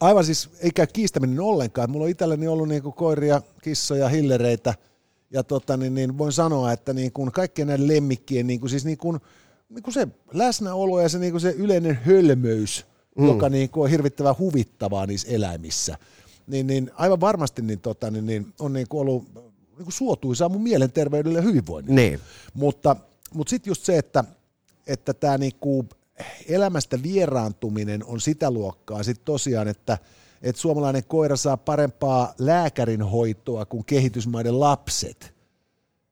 Aivan 0.00 0.24
siis 0.24 0.50
ei 0.60 0.70
käy 0.70 0.86
kiistäminen 0.86 1.40
ollenkaan. 1.40 1.90
Mulla 1.90 2.04
on 2.04 2.10
itselleni 2.10 2.48
ollut 2.48 2.68
niin 2.68 2.82
kuin 2.82 2.94
koiria, 2.94 3.42
kissoja, 3.62 4.08
hillereitä, 4.08 4.74
ja 5.30 5.44
tota, 5.44 5.76
niin, 5.76 5.94
niin 5.94 6.18
voin 6.18 6.32
sanoa, 6.32 6.72
että 6.72 6.92
niin 6.92 7.12
kuin 7.12 7.32
kaikkien 7.32 7.68
näiden 7.68 7.88
lemmikkien 7.88 8.46
niin 8.46 8.60
kuin, 8.60 8.70
siis 8.70 8.84
niin 8.84 8.98
kuin, 8.98 9.20
niin 9.68 9.82
kuin 9.82 9.94
se 9.94 10.08
läsnäolo 10.32 11.00
ja 11.00 11.08
se, 11.08 11.18
niin 11.18 11.32
kuin 11.32 11.40
se 11.40 11.50
yleinen 11.50 11.94
hölmöys, 11.94 12.86
mm. 13.18 13.26
joka 13.26 13.48
niin 13.48 13.70
kuin 13.70 13.84
on 13.84 13.90
hirvittävän 13.90 14.38
huvittavaa 14.38 15.06
niissä 15.06 15.28
eläimissä, 15.30 15.98
niin, 16.46 16.66
niin 16.66 16.90
aivan 16.94 17.20
varmasti 17.20 17.62
niin, 17.62 17.80
tota, 17.80 18.10
niin, 18.10 18.26
niin 18.26 18.52
on 18.58 18.72
niin 18.72 18.88
kuin 18.88 19.00
ollut 19.00 19.24
niin 19.76 19.84
kuin 19.84 19.92
suotuisaa 19.92 20.48
mun 20.48 20.62
mielenterveydelle 20.62 21.38
ja 21.38 21.42
hyvinvoinnille. 21.42 22.00
Niin. 22.00 22.20
Mutta, 22.54 22.96
mutta 23.34 23.50
sitten 23.50 23.70
just 23.70 23.84
se, 23.84 23.98
että, 23.98 24.24
että 24.86 25.14
tämä 25.14 25.38
niinku 25.38 25.86
elämästä 26.48 27.02
vieraantuminen 27.02 28.04
on 28.04 28.20
sitä 28.20 28.50
luokkaa 28.50 29.02
sitten 29.02 29.24
tosiaan, 29.24 29.68
että, 29.68 29.98
että 30.42 30.62
suomalainen 30.62 31.04
koira 31.04 31.36
saa 31.36 31.56
parempaa 31.56 32.34
lääkärin 32.38 33.02
hoitoa 33.02 33.64
kuin 33.64 33.84
kehitysmaiden 33.84 34.60
lapset. 34.60 35.34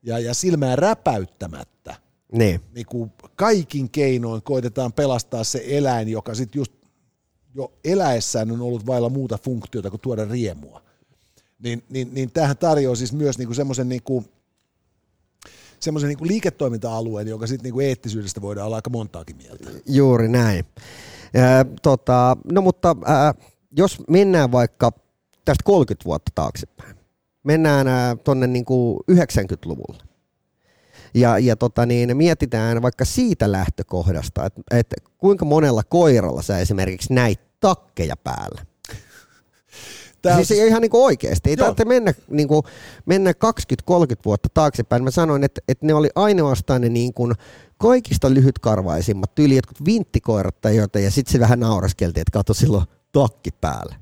Ja, 0.03 0.19
ja 0.19 0.35
silmää 0.35 0.77
räpäyttämättä. 0.77 1.95
Niin. 2.33 2.61
Niin 2.75 2.87
kuin 2.87 3.13
kaikin 3.37 3.91
keinoin 3.91 4.43
koitetaan 4.43 4.93
pelastaa 4.93 5.45
se 5.45 5.65
eläin, 5.67 6.09
joka 6.09 6.35
sitten 6.35 6.61
just 6.61 6.73
jo 7.55 7.73
eläessään 7.85 8.51
on 8.51 8.61
ollut 8.61 8.87
vailla 8.87 9.09
muuta 9.09 9.39
funktiota 9.39 9.91
kuin 9.91 10.01
tuoda 10.01 10.25
riemua 10.25 10.83
niin, 11.63 11.83
niin, 11.89 12.15
niin 12.15 12.31
tämähän 12.31 12.57
tarjoaa 12.57 12.97
siis 12.97 13.13
myös 13.13 13.39
niinku 13.39 13.55
semmoisen 13.55 13.89
niinku, 13.89 14.25
semmoisen 15.81 16.09
niinku 16.09 16.27
liiketoiminta-alueen, 16.27 17.29
joka 17.29 17.47
sitten 17.47 17.65
niinku 17.65 17.81
eettisyydestä 17.81 18.43
voidaan 18.43 18.67
olla 18.67 18.77
aika 18.77 18.91
montaakin 18.91 19.37
mieltä. 19.37 19.71
Juuri 19.87 20.29
näin. 20.29 20.65
Ja, 21.35 21.65
tota, 21.83 22.37
no 22.53 22.61
mutta 22.63 22.97
ää, 23.05 23.35
jos 23.77 23.99
mennään 24.09 24.53
vaikka 24.53 24.93
tästä 25.45 25.63
30 25.65 26.05
vuotta 26.05 26.33
taaksepäin, 26.35 26.97
mennään 27.43 27.87
tuonne 28.25 28.47
niinku 28.47 29.05
90-luvulle, 29.13 30.03
ja, 31.15 31.39
ja 31.39 31.57
tota 31.57 31.87
niin, 31.87 32.17
mietitään 32.17 32.83
vaikka 32.83 33.05
siitä 33.05 33.53
lähtökohdasta, 33.53 34.47
että, 34.47 34.63
että 34.71 34.97
kuinka 35.19 35.45
monella 35.45 35.83
koiralla 35.83 36.43
sä 36.43 36.59
esimerkiksi 36.59 37.15
näit 37.15 37.41
takkeja 37.61 38.17
päällä. 38.17 38.72
Tää 40.23 40.45
siis 40.45 40.61
on... 40.61 40.67
ihan 40.67 40.83
niin 40.83 40.91
kuin 40.91 41.05
oikeasti. 41.05 41.51
Ei 41.51 41.57
tarvitse 41.57 41.85
mennä, 41.85 42.15
niin 42.31 42.49
kuin, 42.49 42.63
mennä 43.07 43.31
20-30 43.31 43.35
vuotta 44.25 44.49
taaksepäin. 44.55 45.05
Mä 45.05 45.11
sanoin, 45.11 45.45
että, 45.45 45.61
että 45.69 45.87
ne 45.87 45.95
oli 45.95 46.09
ainoastaan 46.15 46.81
ne 46.81 46.89
niin 46.89 47.15
kuin 47.15 47.33
kaikista 47.79 48.35
lyhytkarvaisimmat, 48.35 49.35
tyyli 49.35 49.57
jotkut 49.57 49.85
vinttikoirat 49.85 50.61
tai 50.61 50.77
jotain, 50.77 51.05
ja 51.05 51.11
sitten 51.11 51.33
se 51.33 51.41
vähän 51.41 51.61
nauraskeltiin, 51.61 52.23
että 52.23 52.33
katso 52.33 52.55
silloin 52.55 52.85
takki 53.13 53.51
päällä. 53.61 53.95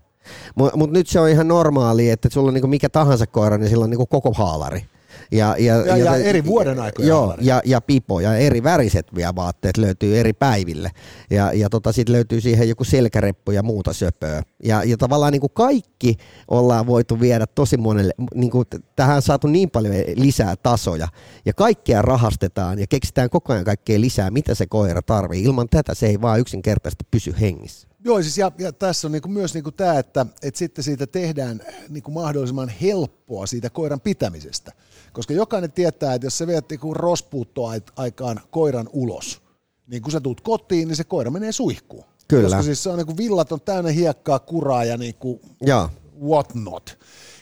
Mutta 0.55 0.77
mut 0.77 0.91
nyt 0.91 1.07
se 1.07 1.21
on 1.21 1.29
ihan 1.29 1.49
normaali, 1.49 2.11
että 2.11 2.29
sulla 2.33 2.49
on 2.49 2.55
niin 2.55 2.63
kuin 2.63 2.71
mikä 2.71 2.89
tahansa 2.89 3.27
koira, 3.27 3.59
niin 3.59 3.71
sillä 3.71 3.85
on 3.85 3.91
niin 3.91 3.99
kuin 3.99 4.09
koko 4.09 4.33
haalari. 4.33 4.85
Ja, 5.33 5.57
ja, 5.59 5.77
ja, 5.77 5.97
ja, 5.97 6.05
ja 6.05 6.17
eri 6.17 6.45
vuoden 6.45 6.81
aikoja. 6.81 7.09
Joo, 7.09 7.37
ja, 7.41 7.63
ja 7.65 7.81
pipo 7.81 8.21
ja 8.21 8.37
eri 8.37 8.63
väriset 8.63 9.07
vielä 9.15 9.35
vaatteet 9.35 9.77
löytyy 9.77 10.19
eri 10.19 10.33
päiville. 10.33 10.91
Ja, 11.31 11.53
ja 11.53 11.71
tota, 11.71 11.93
sitten 11.93 12.13
löytyy 12.13 12.41
siihen 12.41 12.69
joku 12.69 12.85
selkäreppu 12.85 13.51
ja 13.51 13.63
muuta 13.63 13.93
söpöä. 13.93 14.43
Ja, 14.65 14.85
ja 14.85 14.97
tavallaan 14.97 15.33
niin 15.33 15.41
kuin 15.41 15.53
kaikki 15.55 16.17
ollaan 16.49 16.87
voitu 16.87 17.21
viedä 17.21 17.47
tosi 17.47 17.77
monelle, 17.77 18.13
niin 18.35 18.51
kuin 18.51 18.65
tähän 18.97 19.17
on 19.17 19.23
saatu 19.23 19.47
niin 19.47 19.71
paljon 19.71 19.95
lisää 20.17 20.57
tasoja. 20.57 21.09
Ja 21.45 21.53
kaikkea 21.53 22.03
rahastetaan 22.03 22.79
ja 22.79 22.87
keksitään 22.87 23.31
koko 23.31 23.53
ajan 23.53 23.65
kaikkea 23.65 24.01
lisää, 24.01 24.31
mitä 24.31 24.55
se 24.55 24.67
koira 24.67 25.03
tarvii. 25.03 25.43
Ilman 25.43 25.69
tätä 25.69 25.95
se 25.95 26.07
ei 26.07 26.21
vaan 26.21 26.41
yksinkertaisesti 26.41 27.05
pysy 27.11 27.35
hengissä. 27.41 27.89
Joo, 28.05 28.23
siis 28.23 28.39
ja, 28.39 28.53
ja 28.59 28.73
tässä 28.73 29.09
on 29.09 29.13
niinku 29.13 29.29
myös 29.29 29.55
niinku 29.55 29.73
tämä, 29.73 29.99
että, 29.99 30.27
että 30.43 30.59
sitten 30.59 30.85
siitä 30.85 31.07
tehdään 31.07 31.61
niinku 31.89 32.11
mahdollisimman 32.11 32.69
helppoa 32.69 33.47
siitä 33.47 33.71
koiran 33.71 34.01
pitämisestä. 34.01 34.73
Koska 35.13 35.35
jokainen 35.35 35.73
tietää, 35.73 36.15
että 36.15 36.27
jos 36.27 36.39
sä 36.39 36.47
viet 36.47 36.71
niinku 36.71 36.95
rospuuttoaikaan 36.95 38.41
koiran 38.51 38.89
ulos, 38.93 39.43
niin 39.87 40.03
kun 40.03 40.13
sä 40.13 40.21
tuut 40.21 40.41
kotiin, 40.41 40.89
niin 40.89 40.97
se 40.97 41.05
koira 41.05 41.31
menee 41.31 41.53
suihkuun. 41.53 42.05
Kyllä. 42.29 42.43
Koska 42.43 42.63
siis 42.63 42.83
se 42.83 42.89
on 42.91 42.99
niinku 42.99 43.17
villat 43.17 43.53
on 43.53 43.61
täynnä 43.61 43.91
hiekkaa, 43.91 44.39
kuraa 44.39 44.85
ja 44.85 44.97
niinku 44.97 45.41
ja. 45.67 45.89
what 46.23 46.55
not. 46.55 46.99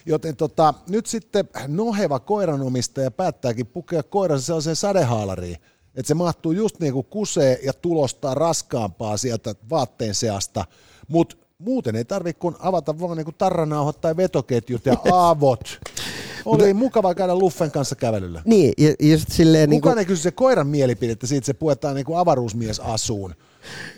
Joten 0.06 0.36
tota, 0.36 0.74
nyt 0.88 1.06
sitten 1.06 1.48
noheva 1.66 2.18
koiranomistaja 2.18 3.10
päättääkin 3.10 3.66
pukea 3.66 4.02
koiransa 4.02 4.46
sellaiseen 4.46 4.76
sadehaalariin, 4.76 5.56
että 5.94 6.08
se 6.08 6.14
mahtuu 6.14 6.52
just 6.52 6.80
niin 6.80 6.92
kuin 6.92 7.06
kusee 7.06 7.60
ja 7.62 7.72
tulostaa 7.72 8.34
raskaampaa 8.34 9.16
sieltä 9.16 9.54
vaatteen 9.70 10.14
seasta, 10.14 10.64
mutta 11.08 11.36
muuten 11.58 11.96
ei 11.96 12.04
tarvitse 12.04 12.40
kun 12.40 12.56
avata 12.58 13.00
vaan 13.00 13.16
niin 13.16 13.24
kuin 13.24 13.34
tarranauhat 13.38 14.00
tai 14.00 14.16
vetoketjut 14.16 14.86
ja 14.86 14.94
aavot. 15.12 15.80
Oli 16.44 16.62
Mutta, 16.62 16.74
mukava 16.74 17.14
käydä 17.14 17.34
Luffen 17.34 17.70
kanssa 17.70 17.96
kävelyllä. 17.96 18.42
Niin, 18.44 18.72
ja 18.78 18.94
just 19.00 19.28
silleen... 19.32 19.70
Kukaan 19.70 19.70
niin 19.70 19.80
kuin... 19.80 19.98
ei 19.98 20.04
kysy 20.04 20.22
se 20.22 20.30
koiran 20.30 20.66
mielipidettä 20.66 21.26
siitä, 21.26 21.46
se 21.46 21.54
puetaan 21.54 21.94
niin 21.94 22.04
kuin 22.04 22.18
avaruusmies 22.18 22.80
asuun, 22.80 23.34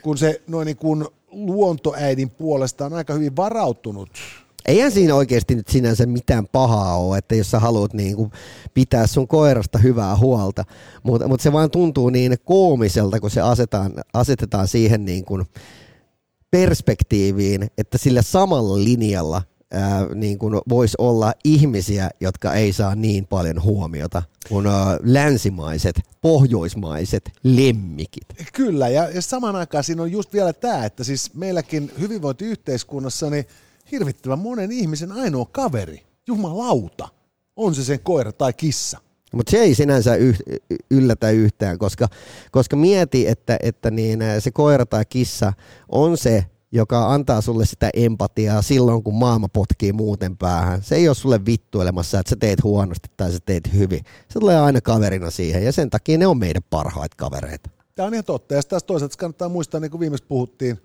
kun 0.02 0.18
se 0.18 0.42
noin 0.46 0.66
niin 0.66 0.76
kuin 0.76 1.04
luontoäidin 1.30 2.30
puolesta 2.30 2.86
on 2.86 2.92
aika 2.92 3.14
hyvin 3.14 3.36
varautunut 3.36 4.10
Eihän 4.66 4.92
siinä 4.92 5.14
oikeasti 5.14 5.54
nyt 5.54 5.68
sinänsä 5.68 6.06
mitään 6.06 6.46
pahaa 6.52 6.96
ole, 6.96 7.18
että 7.18 7.34
jos 7.34 7.50
sä 7.50 7.58
haluat 7.58 7.94
niin 7.94 8.16
kuin 8.16 8.30
pitää 8.74 9.06
sun 9.06 9.28
koirasta 9.28 9.78
hyvää 9.78 10.16
huolta, 10.16 10.64
mutta, 11.02 11.28
mutta 11.28 11.42
se 11.42 11.52
vaan 11.52 11.70
tuntuu 11.70 12.10
niin 12.10 12.36
koomiselta, 12.44 13.20
kun 13.20 13.30
se 13.30 13.40
asetetaan, 13.40 13.92
asetetaan 14.14 14.68
siihen 14.68 15.04
niin 15.04 15.24
kuin 15.24 15.46
perspektiiviin, 16.50 17.70
että 17.78 17.98
sillä 17.98 18.22
samalla 18.22 18.84
linjalla 18.84 19.42
ää, 19.72 20.06
niin 20.14 20.38
kuin 20.38 20.60
voisi 20.68 20.96
olla 20.98 21.32
ihmisiä, 21.44 22.10
jotka 22.20 22.54
ei 22.54 22.72
saa 22.72 22.94
niin 22.94 23.26
paljon 23.26 23.62
huomiota 23.62 24.22
kuin 24.48 24.66
ää, 24.66 24.98
länsimaiset, 25.02 26.00
pohjoismaiset 26.20 27.30
lemmikit. 27.42 28.26
Kyllä, 28.52 28.88
ja, 28.88 29.10
ja 29.10 29.22
saman 29.22 29.56
aikaan 29.56 29.84
siinä 29.84 30.02
on 30.02 30.12
just 30.12 30.32
vielä 30.32 30.52
tämä, 30.52 30.84
että 30.84 31.04
siis 31.04 31.34
meilläkin 31.34 31.92
hyvinvointiyhteiskunnassa 32.00 33.30
niin 33.30 33.44
hirvittävän 33.92 34.38
monen 34.38 34.72
ihmisen 34.72 35.12
ainoa 35.12 35.46
kaveri, 35.52 36.02
jumalauta, 36.26 37.08
on 37.56 37.74
se 37.74 37.84
sen 37.84 38.00
koira 38.00 38.32
tai 38.32 38.52
kissa. 38.52 38.98
Mutta 39.34 39.50
se 39.50 39.58
ei 39.58 39.74
sinänsä 39.74 40.12
yllätä 40.90 41.30
yhtään, 41.30 41.78
koska, 41.78 42.08
koska 42.50 42.76
mieti, 42.76 43.28
että, 43.28 43.56
että 43.62 43.90
niin 43.90 44.20
se 44.38 44.50
koira 44.50 44.86
tai 44.86 45.04
kissa 45.04 45.52
on 45.88 46.18
se, 46.18 46.46
joka 46.72 47.12
antaa 47.12 47.40
sulle 47.40 47.66
sitä 47.66 47.90
empatiaa 47.94 48.62
silloin, 48.62 49.02
kun 49.02 49.14
maailma 49.14 49.48
potkii 49.48 49.92
muuten 49.92 50.36
päähän. 50.36 50.82
Se 50.82 50.94
ei 50.94 51.08
ole 51.08 51.14
sulle 51.14 51.46
vittuilemassa, 51.46 52.18
että 52.18 52.30
sä 52.30 52.36
teet 52.36 52.62
huonosti 52.62 53.08
tai 53.16 53.32
sä 53.32 53.38
teet 53.46 53.74
hyvin. 53.74 54.00
Se 54.28 54.38
tulee 54.38 54.60
aina 54.60 54.80
kaverina 54.80 55.30
siihen 55.30 55.64
ja 55.64 55.72
sen 55.72 55.90
takia 55.90 56.18
ne 56.18 56.26
on 56.26 56.38
meidän 56.38 56.62
parhaita 56.70 57.16
kavereita. 57.16 57.70
Tämä 57.94 58.06
on 58.06 58.14
ihan 58.14 58.24
totta. 58.24 58.54
Ja 58.54 58.62
taas 58.62 58.84
toisaalta 58.84 59.16
kannattaa 59.16 59.48
muistaa, 59.48 59.80
niin 59.80 59.90
kuin 59.90 60.00
viimeksi 60.00 60.24
puhuttiin, 60.28 60.78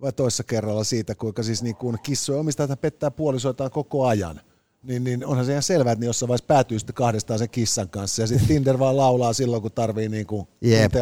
vai 0.00 0.12
toissa 0.12 0.44
kerralla 0.44 0.84
siitä, 0.84 1.14
kuinka 1.14 1.42
siis 1.42 1.62
niin 1.62 1.76
kuin 1.76 1.96
kissoja 2.02 2.40
omistajat 2.40 2.80
pettää 2.80 3.10
puolisoitaan 3.10 3.70
koko 3.70 4.06
ajan. 4.06 4.40
Niin, 4.84 5.04
niin 5.04 5.26
onhan 5.26 5.46
se 5.46 5.52
ihan 5.52 5.62
selvää, 5.62 5.92
että 5.92 6.00
ne 6.00 6.06
jossain 6.06 6.28
vaiheessa 6.28 6.46
päätyy 6.46 6.78
sitten 6.78 6.94
kahdestaan 6.94 7.38
sen 7.38 7.50
kissan 7.50 7.88
kanssa. 7.88 8.22
Ja 8.22 8.26
sitten 8.26 8.48
Tinder 8.54 8.78
vaan 8.78 8.96
laulaa 8.96 9.32
silloin, 9.32 9.62
kun 9.62 9.72
tarvii 9.72 10.08
niin 10.08 10.26
kuin 10.26 10.48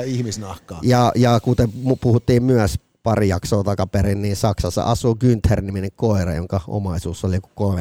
ihmisnahkaa. 0.06 0.80
Ja, 0.82 1.12
ja 1.14 1.40
kuten 1.40 1.68
puhuttiin 2.00 2.42
myös 2.42 2.78
pari 3.02 3.28
jaksoa 3.28 3.64
takaperin, 3.64 4.22
niin 4.22 4.36
Saksassa 4.36 4.82
asuu 4.82 5.16
Günther-niminen 5.24 5.90
koira, 5.96 6.34
jonka 6.34 6.60
omaisuus 6.68 7.24
oli 7.24 7.34
joku 7.34 7.76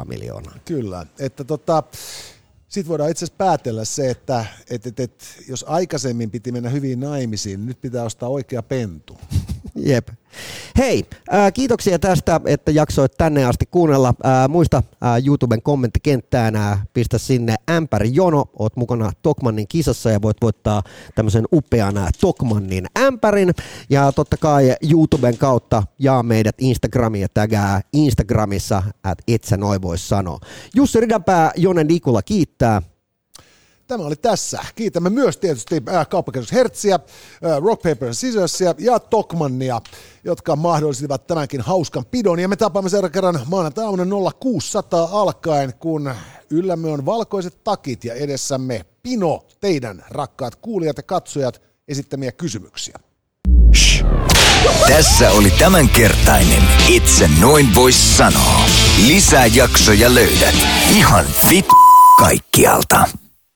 3,5 0.00 0.08
miljoonaa. 0.08 0.54
Kyllä, 0.64 1.06
että 1.18 1.44
tota, 1.44 1.82
sitten 2.68 2.88
voidaan 2.88 3.10
itse 3.10 3.24
asiassa 3.24 3.38
päätellä 3.38 3.84
se, 3.84 4.10
että 4.10 4.44
et, 4.70 4.86
et, 4.86 5.00
et, 5.00 5.24
jos 5.48 5.64
aikaisemmin 5.68 6.30
piti 6.30 6.52
mennä 6.52 6.70
hyvin 6.70 7.00
naimisiin, 7.00 7.60
niin 7.60 7.66
nyt 7.66 7.80
pitää 7.80 8.04
ostaa 8.04 8.28
oikea 8.28 8.62
pentu. 8.62 9.18
Jep. 9.74 10.08
Hei, 10.78 11.04
äh, 11.34 11.52
kiitoksia 11.52 11.98
tästä, 11.98 12.40
että 12.46 12.70
jaksoit 12.70 13.12
tänne 13.18 13.44
asti 13.44 13.66
kuunnella. 13.66 14.08
Äh, 14.08 14.48
muista 14.48 14.76
äh, 14.76 15.26
YouTuben 15.26 15.62
kommenttikenttään, 15.62 16.56
äh, 16.56 16.86
pistä 16.94 17.18
sinne 17.18 17.54
ämpäri 17.70 18.10
jono, 18.12 18.44
oot 18.58 18.76
mukana 18.76 19.12
Tokmannin 19.22 19.68
kisassa 19.68 20.10
ja 20.10 20.22
voit 20.22 20.36
voittaa 20.42 20.82
tämmöisen 21.14 21.44
upean 21.52 21.94
Tokmannin 22.20 22.86
ämpärin. 22.98 23.50
Ja 23.90 24.12
totta 24.12 24.36
kai 24.36 24.74
YouTuben 24.90 25.38
kautta 25.38 25.82
jaa 25.98 26.22
meidät 26.22 26.56
Instagramiin 26.58 27.22
ja 27.22 27.28
tägää 27.34 27.80
Instagramissa, 27.92 28.82
että 28.96 29.24
et 29.28 29.44
sä 29.44 29.56
noin 29.56 29.82
voi 29.82 29.98
sanoa. 29.98 30.38
Jussi 30.74 31.00
Ridanpää, 31.00 31.52
Jone 31.56 31.84
Nikula 31.84 32.22
kiittää. 32.22 32.82
Tämä 33.92 34.04
oli 34.04 34.16
tässä. 34.16 34.64
Kiitämme 34.74 35.10
myös 35.10 35.36
tietysti 35.36 35.82
äh, 35.88 36.08
kauppakeskus 36.08 36.52
Hertziä, 36.52 36.94
äh, 36.94 37.62
Rock 37.62 37.82
Paper 37.82 38.14
Scissorsia 38.14 38.74
ja 38.78 38.98
Tokmannia, 38.98 39.80
jotka 40.24 40.56
mahdollistivat 40.56 41.26
tämänkin 41.26 41.60
hauskan 41.60 42.04
pidon. 42.04 42.38
Ja 42.38 42.48
me 42.48 42.56
tapaamme 42.56 42.90
seuraavan 42.90 43.12
kerran 43.12 43.40
maanantaina 43.46 44.04
0600 44.40 45.08
alkaen, 45.12 45.74
kun 45.74 46.14
yllämme 46.50 46.88
on 46.88 47.06
valkoiset 47.06 47.64
takit 47.64 48.04
ja 48.04 48.14
edessämme 48.14 48.84
Pino, 49.02 49.46
teidän 49.60 50.04
rakkaat 50.10 50.56
kuulijat 50.56 50.96
ja 50.96 51.02
katsojat, 51.02 51.62
esittämiä 51.88 52.32
kysymyksiä. 52.32 52.98
Shh. 53.74 54.04
Tässä 54.88 55.30
oli 55.30 55.50
tämänkertainen 55.50 56.62
Itse 56.88 57.30
noin 57.40 57.74
vois 57.74 58.16
sanoa. 58.16 58.60
Lisää 59.06 59.46
jaksoja 59.46 60.14
löydät 60.14 60.54
ihan 60.90 61.24
vit 61.50 61.66
kaikkialta. 62.18 63.21